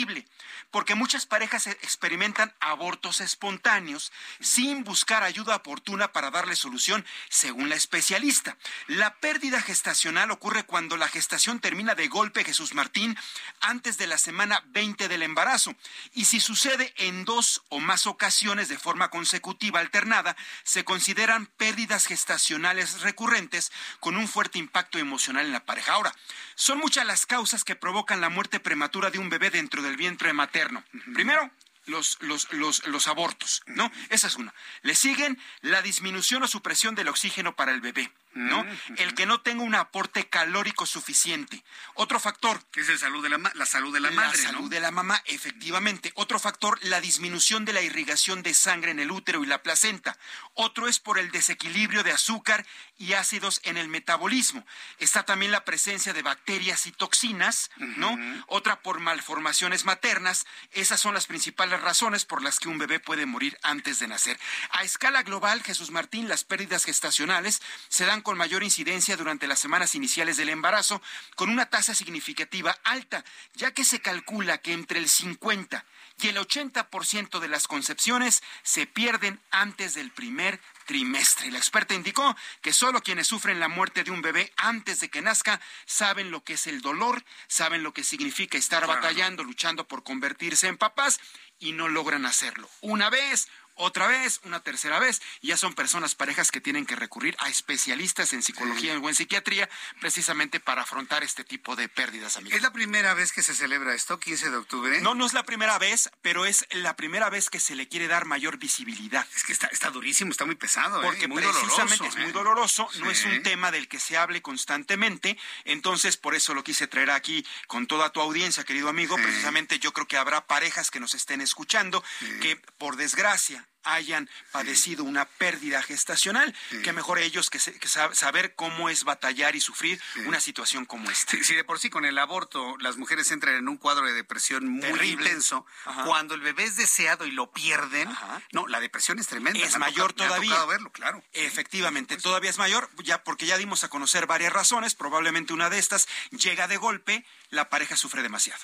porque 0.71 0.95
muchas 0.95 1.25
parejas 1.25 1.67
e-, 1.67 1.71
experimentan 1.71 2.53
abortos 2.59 3.21
espontáneos 3.21 4.11
sin 4.39 4.83
buscar 4.83 5.23
ayuda 5.23 5.55
oportuna 5.55 6.11
para 6.11 6.31
darle 6.31 6.55
solución, 6.55 7.05
según 7.29 7.69
la 7.69 7.75
especialista. 7.75 8.57
La 8.87 9.15
pérdida 9.15 9.61
gestacional 9.61 10.31
ocurre 10.31 10.63
cuando 10.63 10.97
la 10.97 11.07
gestación 11.07 11.59
termina 11.59 11.95
de 11.95 12.07
golpe, 12.07 12.43
Jesús 12.43 12.73
Martín, 12.73 13.17
antes 13.61 13.97
de 13.97 14.07
la 14.07 14.17
semana 14.17 14.63
20 14.67 15.07
del 15.07 15.23
embarazo. 15.23 15.75
Y 16.13 16.25
si 16.25 16.39
sucede 16.39 16.93
en 16.97 17.25
dos 17.25 17.63
o 17.69 17.79
más 17.79 18.07
ocasiones 18.07 18.67
de 18.67 18.77
forma 18.77 19.09
consecutiva 19.09 19.79
alternada, 19.79 20.35
se 20.63 20.83
consideran 20.83 21.45
pérdidas 21.45 22.05
gestacionales 22.05 23.01
recurrentes 23.01 23.71
con 23.99 24.17
un 24.17 24.27
fuerte 24.27 24.59
impacto 24.59 24.99
emocional 24.99 25.45
en 25.45 25.53
la 25.53 25.65
pareja. 25.65 25.93
Ahora, 25.93 26.13
son 26.55 26.79
muchas 26.79 27.05
las 27.05 27.25
causas 27.25 27.63
que 27.63 27.75
provocan 27.75 28.21
la 28.21 28.29
muerte 28.29 28.59
prematura 28.59 29.09
de 29.09 29.19
un 29.19 29.29
bebé 29.29 29.49
dentro 29.49 29.81
del 29.85 29.97
vientre 29.97 30.33
materno. 30.33 30.83
Primero, 31.13 31.49
los, 31.85 32.17
los, 32.21 32.51
los, 32.51 32.85
los, 32.87 33.07
abortos, 33.07 33.63
¿no? 33.67 33.91
Esa 34.09 34.27
es 34.27 34.35
una. 34.35 34.53
Le 34.81 34.95
siguen 34.95 35.39
la 35.61 35.81
disminución 35.81 36.43
o 36.43 36.47
supresión 36.47 36.95
del 36.95 37.07
oxígeno 37.07 37.55
para 37.55 37.71
el 37.71 37.81
bebé. 37.81 38.11
¿No? 38.35 38.65
El 38.97 39.15
que 39.15 39.25
no 39.25 39.41
tenga 39.41 39.63
un 39.63 39.75
aporte 39.75 40.27
calórico 40.27 40.85
suficiente. 40.85 41.63
Otro 41.95 42.19
factor. 42.19 42.61
Que 42.71 42.81
es 42.81 42.89
el 42.89 42.99
salud 42.99 43.23
de 43.23 43.29
la, 43.29 43.51
la 43.55 43.65
salud 43.65 43.93
de 43.93 44.01
la 44.01 44.11
madre. 44.11 44.37
La 44.37 44.49
salud 44.49 44.69
de 44.69 44.79
la 44.79 44.91
mamá, 44.91 45.21
efectivamente. 45.25 46.11
Otro 46.15 46.37
factor, 46.37 46.77
la 46.83 47.01
disminución 47.01 47.65
de 47.65 47.73
la 47.73 47.81
irrigación 47.81 48.43
de 48.43 48.53
sangre 48.53 48.91
en 48.91 48.99
el 48.99 49.11
útero 49.11 49.43
y 49.43 49.47
la 49.47 49.63
placenta. 49.63 50.17
Otro 50.53 50.87
es 50.87 50.99
por 50.99 51.17
el 51.17 51.31
desequilibrio 51.31 52.03
de 52.03 52.11
azúcar 52.11 52.65
y 52.97 53.13
ácidos 53.13 53.61
en 53.63 53.77
el 53.77 53.87
metabolismo. 53.87 54.65
Está 54.99 55.23
también 55.23 55.51
la 55.51 55.65
presencia 55.65 56.13
de 56.13 56.21
bacterias 56.21 56.87
y 56.87 56.91
toxinas, 56.91 57.71
¿no? 57.77 58.17
Otra 58.47 58.81
por 58.81 58.99
malformaciones 58.99 59.85
maternas. 59.85 60.45
Esas 60.71 60.99
son 60.99 61.13
las 61.13 61.25
principales 61.25 61.81
razones 61.81 62.25
por 62.25 62.41
las 62.41 62.59
que 62.59 62.67
un 62.67 62.77
bebé 62.77 62.99
puede 62.99 63.25
morir 63.25 63.57
antes 63.63 63.99
de 63.99 64.07
nacer. 64.07 64.37
A 64.71 64.83
escala 64.83 65.23
global, 65.23 65.63
Jesús 65.63 65.91
Martín, 65.91 66.27
las 66.27 66.43
pérdidas 66.43 66.83
gestacionales 66.83 67.61
se 67.87 68.05
dan 68.05 68.21
con 68.25 68.37
mayor 68.37 68.63
incidencia 68.63 69.15
durante 69.15 69.47
las 69.47 69.59
semanas 69.59 69.93
iniciales 69.93 70.35
del 70.35 70.49
embarazo, 70.49 71.01
con 71.35 71.49
una 71.49 71.67
tasa 71.67 71.93
significativa 71.93 72.75
alta, 72.83 73.23
ya 73.53 73.71
que 73.71 73.85
se 73.85 74.01
calcula 74.01 74.57
que 74.57 74.73
entre 74.73 74.99
el 74.99 75.07
50 75.07 75.85
y 76.21 76.27
el 76.29 76.37
80% 76.37 77.39
de 77.39 77.47
las 77.47 77.67
concepciones 77.67 78.41
se 78.63 78.87
pierden 78.87 79.39
antes 79.51 79.93
del 79.93 80.11
primer 80.11 80.59
trimestre. 80.85 81.51
La 81.51 81.59
experta 81.59 81.93
indicó 81.93 82.35
que 82.61 82.73
solo 82.73 83.01
quienes 83.01 83.27
sufren 83.27 83.59
la 83.59 83.67
muerte 83.67 84.03
de 84.03 84.11
un 84.11 84.21
bebé 84.21 84.51
antes 84.57 84.99
de 84.99 85.09
que 85.09 85.21
nazca 85.21 85.61
saben 85.85 86.31
lo 86.31 86.43
que 86.43 86.53
es 86.53 86.65
el 86.67 86.81
dolor, 86.81 87.23
saben 87.47 87.83
lo 87.83 87.93
que 87.93 88.03
significa 88.03 88.57
estar 88.57 88.87
batallando, 88.87 89.43
luchando 89.43 89.87
por 89.87 90.03
convertirse 90.03 90.67
en 90.67 90.77
papás 90.77 91.19
y 91.59 91.73
no 91.73 91.87
logran 91.89 92.25
hacerlo. 92.25 92.69
Una 92.81 93.09
vez, 93.09 93.49
otra 93.75 94.07
vez, 94.07 94.39
una 94.43 94.61
tercera 94.61 94.99
vez, 94.99 95.21
y 95.41 95.47
ya 95.47 95.57
son 95.57 95.73
personas, 95.73 96.15
parejas 96.15 96.51
que 96.51 96.61
tienen 96.61 96.85
que 96.85 96.95
recurrir 96.95 97.35
a 97.39 97.49
especialistas 97.49 98.33
en 98.33 98.41
psicología 98.41 98.97
o 98.97 99.09
en 99.09 99.15
psiquiatría 99.15 99.69
precisamente 99.99 100.59
para 100.59 100.83
afrontar 100.83 101.23
este 101.23 101.43
tipo 101.43 101.75
de 101.75 101.89
pérdidas, 101.89 102.37
amigos. 102.37 102.55
¿Es 102.57 102.63
la 102.63 102.71
primera 102.71 103.13
vez 103.13 103.31
que 103.31 103.43
se 103.43 103.53
celebra 103.53 103.93
esto, 103.93 104.19
15 104.19 104.49
de 104.49 104.57
octubre? 104.57 105.01
No, 105.01 105.13
no 105.15 105.25
es 105.25 105.33
la 105.33 105.43
primera 105.43 105.77
vez, 105.77 106.09
pero 106.21 106.45
es 106.45 106.65
la 106.71 106.95
primera 106.95 107.29
vez 107.29 107.49
que 107.49 107.59
se 107.59 107.75
le 107.75 107.87
quiere 107.87 108.07
dar 108.07 108.25
mayor 108.25 108.57
visibilidad. 108.57 109.27
Es 109.35 109.43
que 109.43 109.53
está, 109.53 109.67
está 109.67 109.89
durísimo, 109.89 110.31
está 110.31 110.45
muy 110.45 110.55
pesado. 110.55 111.01
¿eh? 111.01 111.05
Porque 111.05 111.27
muy 111.27 111.41
precisamente 111.41 111.97
doloroso, 111.97 112.05
es 112.07 112.15
muy 112.17 112.29
¿eh? 112.29 112.33
doloroso, 112.33 112.89
no 112.99 113.11
es 113.11 113.25
un 113.25 113.43
tema 113.43 113.71
del 113.71 113.87
que 113.87 113.99
se 113.99 114.17
hable 114.17 114.41
constantemente, 114.41 115.37
entonces 115.65 116.17
por 116.17 116.35
eso 116.35 116.53
lo 116.53 116.63
quise 116.63 116.87
traer 116.87 117.11
aquí 117.11 117.45
con 117.67 117.87
toda 117.87 118.11
tu 118.11 118.21
audiencia, 118.21 118.63
querido 118.63 118.89
amigo, 118.89 119.15
Sí. 119.17 119.23
precisamente 119.23 119.79
yo 119.79 119.93
creo 119.93 120.07
que 120.07 120.17
habrá 120.17 120.45
parejas 120.47 120.91
que 120.91 120.99
nos 120.99 121.13
estén 121.13 121.41
escuchando 121.41 122.03
que 122.41 122.55
por 122.77 122.95
desgracia 122.95 123.64
hayan 123.87 124.27
padecido 124.51 125.03
una 125.03 125.25
pérdida 125.25 125.79
gestacional, 125.83 126.55
que 126.83 126.91
mejor 126.91 127.19
ellos 127.19 127.51
que, 127.51 127.59
se- 127.59 127.77
que 127.77 127.87
sab- 127.87 128.15
saber 128.15 128.55
cómo 128.55 128.89
es 128.89 129.03
batallar 129.03 129.55
y 129.55 129.61
sufrir 129.61 130.01
una 130.25 130.39
situación 130.39 130.85
como 130.85 131.11
esta. 131.11 131.37
Si, 131.43 131.53
de 131.53 131.63
por 131.63 131.77
sí 131.77 131.91
con 131.91 132.03
el 132.03 132.17
aborto 132.17 132.77
las 132.79 132.97
mujeres 132.97 133.29
entran 133.29 133.53
en 133.53 133.69
un 133.69 133.77
cuadro 133.77 134.07
de 134.07 134.13
depresión 134.13 134.67
muy 134.67 134.81
Terrible. 134.81 135.25
intenso, 135.27 135.67
Ajá. 135.85 136.03
cuando 136.05 136.33
el 136.33 136.41
bebé 136.41 136.63
es 136.63 136.77
deseado 136.77 137.27
y 137.27 137.31
lo 137.31 137.51
pierden, 137.51 138.09
no, 138.53 138.65
la 138.67 138.79
depresión 138.79 139.19
es 139.19 139.27
tremenda. 139.27 139.59
es 139.63 139.77
mayor 139.77 140.13
tocado- 140.13 140.17
me 140.17 140.23
ha 140.23 140.27
todavía. 140.29 140.49
tocado 140.49 140.67
verlo, 140.67 140.91
claro. 140.91 141.23
Efectivamente, 141.33 142.17
todavía 142.17 142.49
es 142.49 142.57
mayor, 142.57 142.89
ya 143.03 143.23
porque 143.23 143.45
ya 143.45 143.55
dimos 143.59 143.83
a 143.83 143.89
conocer 143.89 144.25
varias 144.25 144.51
razones, 144.51 144.95
probablemente 144.95 145.53
una 145.53 145.69
de 145.69 145.77
estas 145.77 146.07
llega 146.31 146.67
de 146.67 146.77
golpe, 146.77 147.23
la 147.51 147.69
pareja 147.69 147.95
sufre 147.97 148.23
demasiado. 148.23 148.63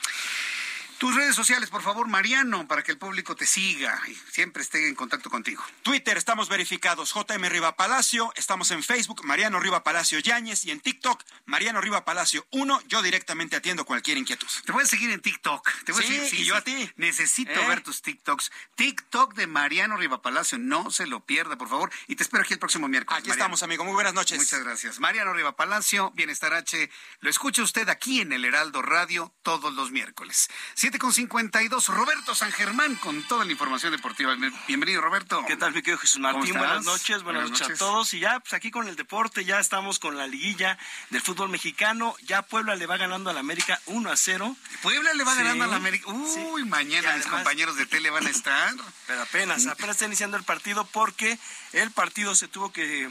Tus 1.01 1.15
redes 1.15 1.35
sociales, 1.35 1.71
por 1.71 1.81
favor, 1.81 2.07
Mariano, 2.07 2.67
para 2.67 2.83
que 2.83 2.91
el 2.91 2.99
público 2.99 3.35
te 3.35 3.47
siga 3.47 3.99
y 4.07 4.13
siempre 4.31 4.61
esté 4.61 4.87
en 4.87 4.93
contacto 4.93 5.31
contigo. 5.31 5.63
Twitter 5.81 6.15
estamos 6.15 6.47
verificados, 6.47 7.11
JM 7.15 7.43
Riva 7.49 7.75
Palacio, 7.75 8.31
estamos 8.35 8.69
en 8.69 8.83
Facebook, 8.83 9.25
Mariano 9.25 9.59
Riva 9.59 9.83
Palacio 9.83 10.19
Yáñez 10.19 10.63
y 10.65 10.69
en 10.69 10.79
TikTok, 10.79 11.23
Mariano 11.45 11.81
Riva 11.81 12.05
Palacio 12.05 12.45
1, 12.51 12.83
yo 12.87 13.01
directamente 13.01 13.55
atiendo 13.55 13.83
cualquier 13.83 14.19
inquietud. 14.19 14.45
Te 14.63 14.71
voy 14.71 14.83
a 14.83 14.85
seguir 14.85 15.09
en 15.09 15.21
TikTok. 15.21 15.67
Te 15.85 15.91
voy 15.91 16.03
Sí, 16.03 16.19
a 16.19 16.23
seguir, 16.25 16.39
y 16.41 16.45
yo 16.45 16.55
a 16.55 16.61
ti. 16.61 16.91
Necesito 16.97 17.49
¿Eh? 17.59 17.67
ver 17.67 17.81
tus 17.81 18.03
TikToks. 18.03 18.51
TikTok 18.75 19.33
de 19.33 19.47
Mariano 19.47 19.97
Riva 19.97 20.21
Palacio, 20.21 20.59
no 20.59 20.91
se 20.91 21.07
lo 21.07 21.25
pierda, 21.25 21.57
por 21.57 21.67
favor. 21.67 21.91
Y 22.09 22.15
te 22.15 22.21
espero 22.21 22.43
aquí 22.43 22.53
el 22.53 22.59
próximo 22.59 22.87
miércoles. 22.87 23.17
Aquí 23.21 23.29
Mariano. 23.29 23.45
estamos, 23.45 23.63
amigo, 23.63 23.83
muy 23.85 23.95
buenas 23.95 24.13
noches. 24.13 24.37
Muchas 24.37 24.63
gracias. 24.63 24.99
Mariano 24.99 25.33
Riva 25.33 25.55
Palacio, 25.55 26.11
Bienestar 26.11 26.53
H. 26.53 26.91
Lo 27.21 27.29
escucha 27.31 27.63
usted 27.63 27.89
aquí 27.89 28.21
en 28.21 28.33
el 28.33 28.45
Heraldo 28.45 28.83
Radio 28.83 29.33
todos 29.41 29.73
los 29.73 29.89
miércoles. 29.89 30.47
7 30.91 30.99
con 30.99 31.13
52. 31.13 31.87
Roberto 31.87 32.35
San 32.35 32.51
Germán 32.51 32.95
con 32.95 33.23
toda 33.23 33.45
la 33.45 33.51
información 33.53 33.93
deportiva. 33.93 34.35
Bienvenido, 34.67 34.99
Roberto. 34.99 35.41
¿Qué 35.47 35.55
tal, 35.55 35.71
mi 35.73 35.81
querido 35.81 35.97
Jesús 35.99 36.19
Martín? 36.19 36.51
¿Cómo 36.51 36.65
Buenas 36.65 36.83
noches, 36.83 37.23
buenas, 37.23 37.43
Buenas 37.43 37.51
noches, 37.51 37.61
noches. 37.69 37.81
a 37.81 37.85
todos. 37.85 38.13
Y 38.13 38.19
ya, 38.19 38.41
pues 38.41 38.51
aquí 38.51 38.71
con 38.71 38.89
el 38.89 38.97
deporte, 38.97 39.45
ya 39.45 39.61
estamos 39.61 39.99
con 39.99 40.17
la 40.17 40.27
liguilla 40.27 40.77
del 41.09 41.21
fútbol 41.21 41.47
mexicano. 41.47 42.13
Ya 42.23 42.41
Puebla 42.41 42.75
le 42.75 42.87
va 42.87 42.97
ganando 42.97 43.29
al 43.29 43.37
América 43.37 43.79
1 43.85 44.11
a 44.11 44.17
0. 44.17 44.53
Puebla 44.81 45.13
le 45.13 45.23
va 45.23 45.31
Sí. 45.31 45.37
ganando 45.37 45.63
a 45.63 45.67
la 45.67 45.77
América. 45.77 46.09
Uy, 46.09 46.65
mañana 46.65 47.13
Y 47.13 47.17
mis 47.19 47.25
además- 47.25 47.25
compañeros 47.27 47.77
de 47.77 47.85
tele 47.85 48.09
van 48.09 48.27
a 48.27 48.29
estar. 48.29 48.73
Pero 49.07 49.21
apenas, 49.21 49.67
apenas 49.67 49.91
está 49.95 50.07
iniciando 50.07 50.35
el 50.35 50.43
partido 50.43 50.83
porque 50.87 51.39
el 51.71 51.91
partido 51.91 52.35
se 52.35 52.49
tuvo 52.49 52.73
que 52.73 53.09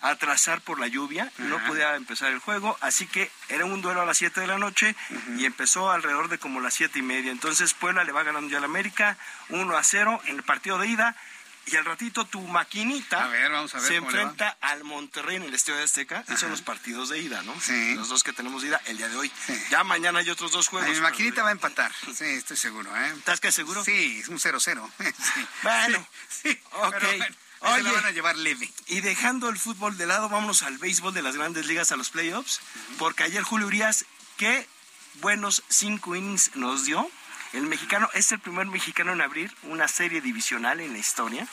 atrasar 0.00 0.60
por 0.60 0.78
la 0.78 0.86
lluvia, 0.86 1.32
no 1.38 1.58
podía 1.66 1.94
empezar 1.96 2.30
el 2.32 2.38
juego, 2.38 2.76
así 2.80 3.06
que 3.06 3.30
era 3.48 3.64
un 3.64 3.80
duelo 3.80 4.02
a 4.02 4.06
las 4.06 4.18
7 4.18 4.40
de 4.40 4.46
la 4.46 4.58
noche 4.58 4.94
y 5.38 5.46
empezó 5.46 5.90
alrededor 5.90 6.28
de 6.28 6.38
como 6.38 6.60
las 6.60 6.74
siete 6.74 6.98
y 6.98 7.02
media. 7.02 7.32
Entonces 7.32 7.72
Puebla 7.74 8.04
le 8.04 8.12
va 8.12 8.22
ganando 8.22 8.50
ya 8.50 8.58
al 8.58 8.64
América 8.64 9.16
1 9.48 9.76
a 9.76 9.82
0 9.82 10.20
en 10.26 10.36
el 10.36 10.42
partido 10.42 10.78
de 10.78 10.88
ida 10.88 11.16
y 11.66 11.76
al 11.76 11.84
ratito 11.86 12.26
tu 12.26 12.40
maquinita 12.42 13.26
ver, 13.28 13.50
ver 13.50 13.68
se 13.68 13.96
enfrenta 13.96 14.56
al 14.60 14.84
Monterrey 14.84 15.36
en 15.36 15.44
el 15.44 15.54
Estadio 15.54 15.78
de 15.78 15.84
Azteca. 15.84 16.22
Esos 16.26 16.40
son 16.40 16.50
los 16.50 16.60
partidos 16.60 17.08
de 17.08 17.20
ida, 17.20 17.42
¿no? 17.42 17.58
Sí. 17.58 17.94
Los 17.94 18.08
dos 18.10 18.22
que 18.22 18.34
tenemos 18.34 18.62
de 18.62 18.68
ida 18.68 18.80
el 18.86 18.98
día 18.98 19.08
de 19.08 19.16
hoy. 19.16 19.32
Ya 19.70 19.82
mañana 19.84 20.18
hay 20.18 20.28
otros 20.28 20.52
dos 20.52 20.68
juegos. 20.68 20.90
Mi 20.90 21.00
maquinita 21.00 21.42
va 21.42 21.48
a 21.48 21.52
empatar. 21.52 21.90
Sí, 22.14 22.24
estoy 22.26 22.58
seguro, 22.58 22.94
¿eh? 22.94 23.14
¿Estás 23.16 23.40
que 23.40 23.50
seguro? 23.50 23.82
Sí, 23.82 24.18
es 24.20 24.28
un 24.28 24.38
0-0. 24.38 24.90
Sí. 25.34 25.46
Bueno, 25.62 26.06
Sí, 26.28 26.50
sí, 26.52 26.60
ok. 26.72 26.94
pero 27.00 27.16
bueno, 27.16 27.36
se 27.64 27.82
la 27.82 27.90
Oye. 27.90 27.92
van 27.92 28.06
a 28.06 28.10
llevar 28.10 28.36
leve. 28.36 28.72
Y 28.86 29.00
dejando 29.00 29.48
el 29.48 29.58
fútbol 29.58 29.96
de 29.96 30.06
lado, 30.06 30.28
vámonos 30.28 30.62
al 30.62 30.78
béisbol 30.78 31.14
de 31.14 31.22
las 31.22 31.36
grandes 31.36 31.66
ligas, 31.66 31.92
a 31.92 31.96
los 31.96 32.10
playoffs, 32.10 32.60
porque 32.98 33.24
ayer 33.24 33.42
Julio 33.42 33.66
Urias, 33.66 34.04
qué 34.36 34.66
buenos 35.20 35.62
cinco 35.68 36.14
innings 36.14 36.54
nos 36.56 36.84
dio. 36.84 37.10
El 37.52 37.66
mexicano 37.68 38.10
es 38.14 38.32
el 38.32 38.40
primer 38.40 38.66
mexicano 38.66 39.12
en 39.12 39.20
abrir 39.20 39.54
una 39.62 39.86
serie 39.86 40.20
divisional 40.20 40.80
en 40.80 40.92
la 40.92 40.98
historia. 40.98 41.46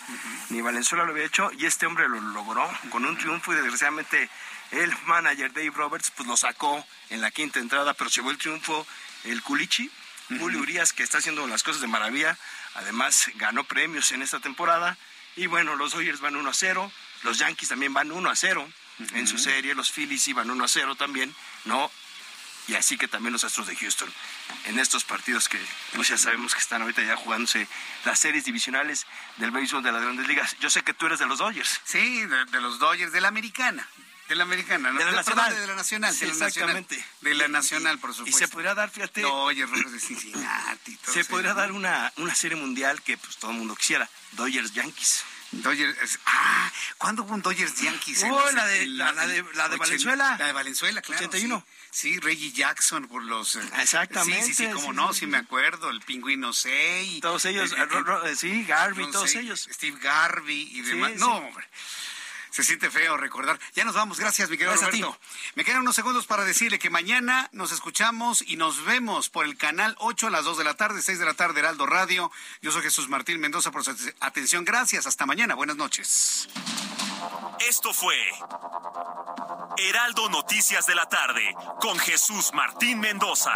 Ni 0.49 0.59
Valenzuela 0.61 1.05
lo 1.05 1.11
había 1.11 1.25
hecho 1.25 1.51
y 1.57 1.67
este 1.67 1.85
hombre 1.85 2.09
lo 2.09 2.19
logró 2.19 2.67
con 2.89 3.05
un 3.05 3.15
triunfo 3.17 3.53
y 3.53 3.55
desgraciadamente 3.55 4.27
el 4.71 4.91
manager 5.05 5.53
Dave 5.53 5.69
Roberts 5.69 6.11
pues 6.15 6.27
lo 6.27 6.35
sacó 6.35 6.83
en 7.11 7.21
la 7.21 7.29
quinta 7.29 7.59
entrada, 7.59 7.93
pero 7.93 8.09
llevó 8.09 8.31
el 8.31 8.39
triunfo 8.39 8.87
el 9.25 9.43
Culichi. 9.43 9.91
Julio 10.39 10.59
Urias 10.59 10.91
que 10.91 11.03
está 11.03 11.19
haciendo 11.19 11.45
las 11.45 11.61
cosas 11.61 11.81
de 11.81 11.87
maravilla. 11.87 12.35
Además 12.73 13.29
ganó 13.35 13.63
premios 13.65 14.11
en 14.11 14.23
esta 14.23 14.39
temporada. 14.39 14.97
Y 15.35 15.47
bueno, 15.47 15.75
los 15.75 15.93
Dodgers 15.93 16.19
van 16.19 16.35
1 16.35 16.49
a 16.49 16.53
0. 16.53 16.91
Los 17.23 17.37
Yankees 17.39 17.69
también 17.69 17.93
van 17.93 18.11
1 18.11 18.29
a 18.29 18.35
0 18.35 18.67
en 19.13 19.27
su 19.27 19.37
serie. 19.37 19.73
Los 19.75 19.91
Phillies 19.91 20.27
iban 20.27 20.49
1 20.49 20.63
a 20.63 20.67
0 20.67 20.95
también. 20.95 21.33
No. 21.65 21.91
Y 22.67 22.75
así 22.75 22.97
que 22.97 23.07
también 23.07 23.33
los 23.33 23.43
Astros 23.43 23.67
de 23.67 23.75
Houston. 23.75 24.11
En 24.65 24.79
estos 24.79 25.03
partidos 25.03 25.49
que 25.49 25.59
pues 25.95 26.07
ya 26.09 26.17
sabemos 26.17 26.53
que 26.53 26.59
están 26.61 26.81
ahorita 26.81 27.01
ya 27.03 27.15
jugándose 27.15 27.67
las 28.05 28.19
series 28.19 28.45
divisionales 28.45 29.07
del 29.37 29.51
béisbol 29.51 29.81
de 29.83 29.91
las 29.91 30.01
grandes 30.01 30.27
ligas. 30.27 30.55
Yo 30.59 30.69
sé 30.69 30.83
que 30.83 30.93
tú 30.93 31.07
eres 31.07 31.19
de 31.19 31.25
los 31.25 31.39
Dodgers. 31.39 31.81
Sí, 31.83 32.21
de, 32.25 32.45
de 32.45 32.61
los 32.61 32.77
Dodgers, 32.79 33.11
de 33.11 33.19
la 33.21 33.29
americana. 33.29 33.87
De 34.29 34.35
la 34.35 34.43
americana, 34.43 34.91
¿no? 34.91 34.99
De 34.99 35.05
la 35.11 35.23
perdón, 35.23 35.35
nacional. 35.37 35.55
de 35.61 35.67
la 35.67 35.75
nacional. 35.75 36.13
Sí, 36.13 36.19
de 36.21 36.25
la 36.27 36.31
nacional. 36.33 36.47
exactamente. 36.77 37.05
De 37.21 37.33
la 37.35 37.47
nacional, 37.49 37.99
por 37.99 38.11
Y 38.11 38.13
supuesto. 38.13 38.37
se 38.37 38.47
podría 38.47 38.75
dar, 38.75 38.89
fíjate, 38.89 39.21
Dodgers, 39.21 39.69
Rojos 39.69 39.91
de 39.91 39.99
Cincinnati. 39.99 40.95
todo 40.97 41.13
se 41.13 41.25
podría 41.25 41.53
dar 41.53 41.71
una, 41.73 42.13
una 42.17 42.33
serie 42.35 42.55
mundial 42.57 43.01
que 43.01 43.17
pues 43.17 43.35
todo 43.37 43.51
el 43.51 43.57
mundo 43.57 43.75
quisiera. 43.75 44.07
Dodgers 44.31 44.73
Yankees. 44.73 45.23
Dodgers, 45.53 46.17
ah, 46.27 46.71
¿cuándo 46.97 47.23
hubo 47.23 47.33
un 47.33 47.41
Dodgers 47.41 47.75
Yankees? 47.81 48.23
Oh, 48.23 48.51
la 48.51 48.65
de- 48.67 48.85
la- 48.87 49.11
la 49.11 49.27
de- 49.27 49.43
la 49.53 49.67
de 49.67 49.75
Valenzuela. 49.75 50.37
La 50.39 50.45
de 50.47 50.53
Valenzuela, 50.53 51.01
claro. 51.01 51.25
81. 51.27 51.65
Sí, 51.91 52.13
sí, 52.13 52.19
Reggie 52.21 52.53
Jackson 52.53 53.05
por 53.09 53.21
los... 53.21 53.57
eh, 53.57 53.61
Exactamente, 53.81 54.43
Sí, 54.45 54.53
sí, 54.53 54.65
sí, 54.67 54.71
como 54.71 54.91
sí, 54.91 54.95
no, 54.95 55.13
sí, 55.13 55.27
me 55.27 55.37
acuerdo. 55.37 55.89
El 55.89 55.99
pingüino 56.01 56.53
Sey. 56.53 57.19
Todos 57.19 57.43
ellos, 57.43 57.73
eh, 57.73 57.85
eh, 58.27 58.35
sí, 58.37 58.63
Garvey, 58.63 59.11
todos 59.11 59.35
ellos. 59.35 59.67
Steve 59.69 59.97
Garvey 60.01 60.69
y 60.71 60.81
demás. 60.83 61.15
No, 61.17 61.35
hombre. 61.35 61.67
Se 62.51 62.63
siente 62.63 62.91
feo 62.91 63.17
recordar. 63.17 63.59
Ya 63.73 63.85
nos 63.85 63.95
vamos. 63.95 64.19
Gracias, 64.19 64.49
mi 64.49 64.57
querido 64.57 64.71
Gracias 64.71 64.89
a 64.89 64.91
ti. 64.91 65.01
Roberto. 65.01 65.19
Me 65.55 65.63
quedan 65.63 65.81
unos 65.81 65.95
segundos 65.95 66.27
para 66.27 66.43
decirle 66.43 66.79
que 66.79 66.89
mañana 66.89 67.49
nos 67.53 67.71
escuchamos 67.71 68.43
y 68.45 68.57
nos 68.57 68.83
vemos 68.83 69.29
por 69.29 69.45
el 69.45 69.57
canal 69.57 69.95
8 69.99 70.27
a 70.27 70.29
las 70.29 70.43
2 70.43 70.57
de 70.57 70.63
la 70.65 70.73
tarde, 70.75 71.01
6 71.01 71.17
de 71.17 71.25
la 71.25 71.33
tarde, 71.33 71.61
Heraldo 71.61 71.85
Radio. 71.85 72.31
Yo 72.61 72.71
soy 72.71 72.81
Jesús 72.81 73.07
Martín 73.07 73.39
Mendoza 73.39 73.71
por 73.71 73.83
su 73.83 73.95
atención. 74.19 74.65
Gracias. 74.65 75.07
Hasta 75.07 75.25
mañana. 75.25 75.55
Buenas 75.55 75.77
noches. 75.77 76.49
Esto 77.59 77.93
fue 77.93 78.17
Heraldo 79.77 80.29
Noticias 80.29 80.85
de 80.87 80.95
la 80.95 81.07
tarde 81.07 81.55
con 81.79 81.97
Jesús 81.99 82.51
Martín 82.53 82.99
Mendoza. 82.99 83.55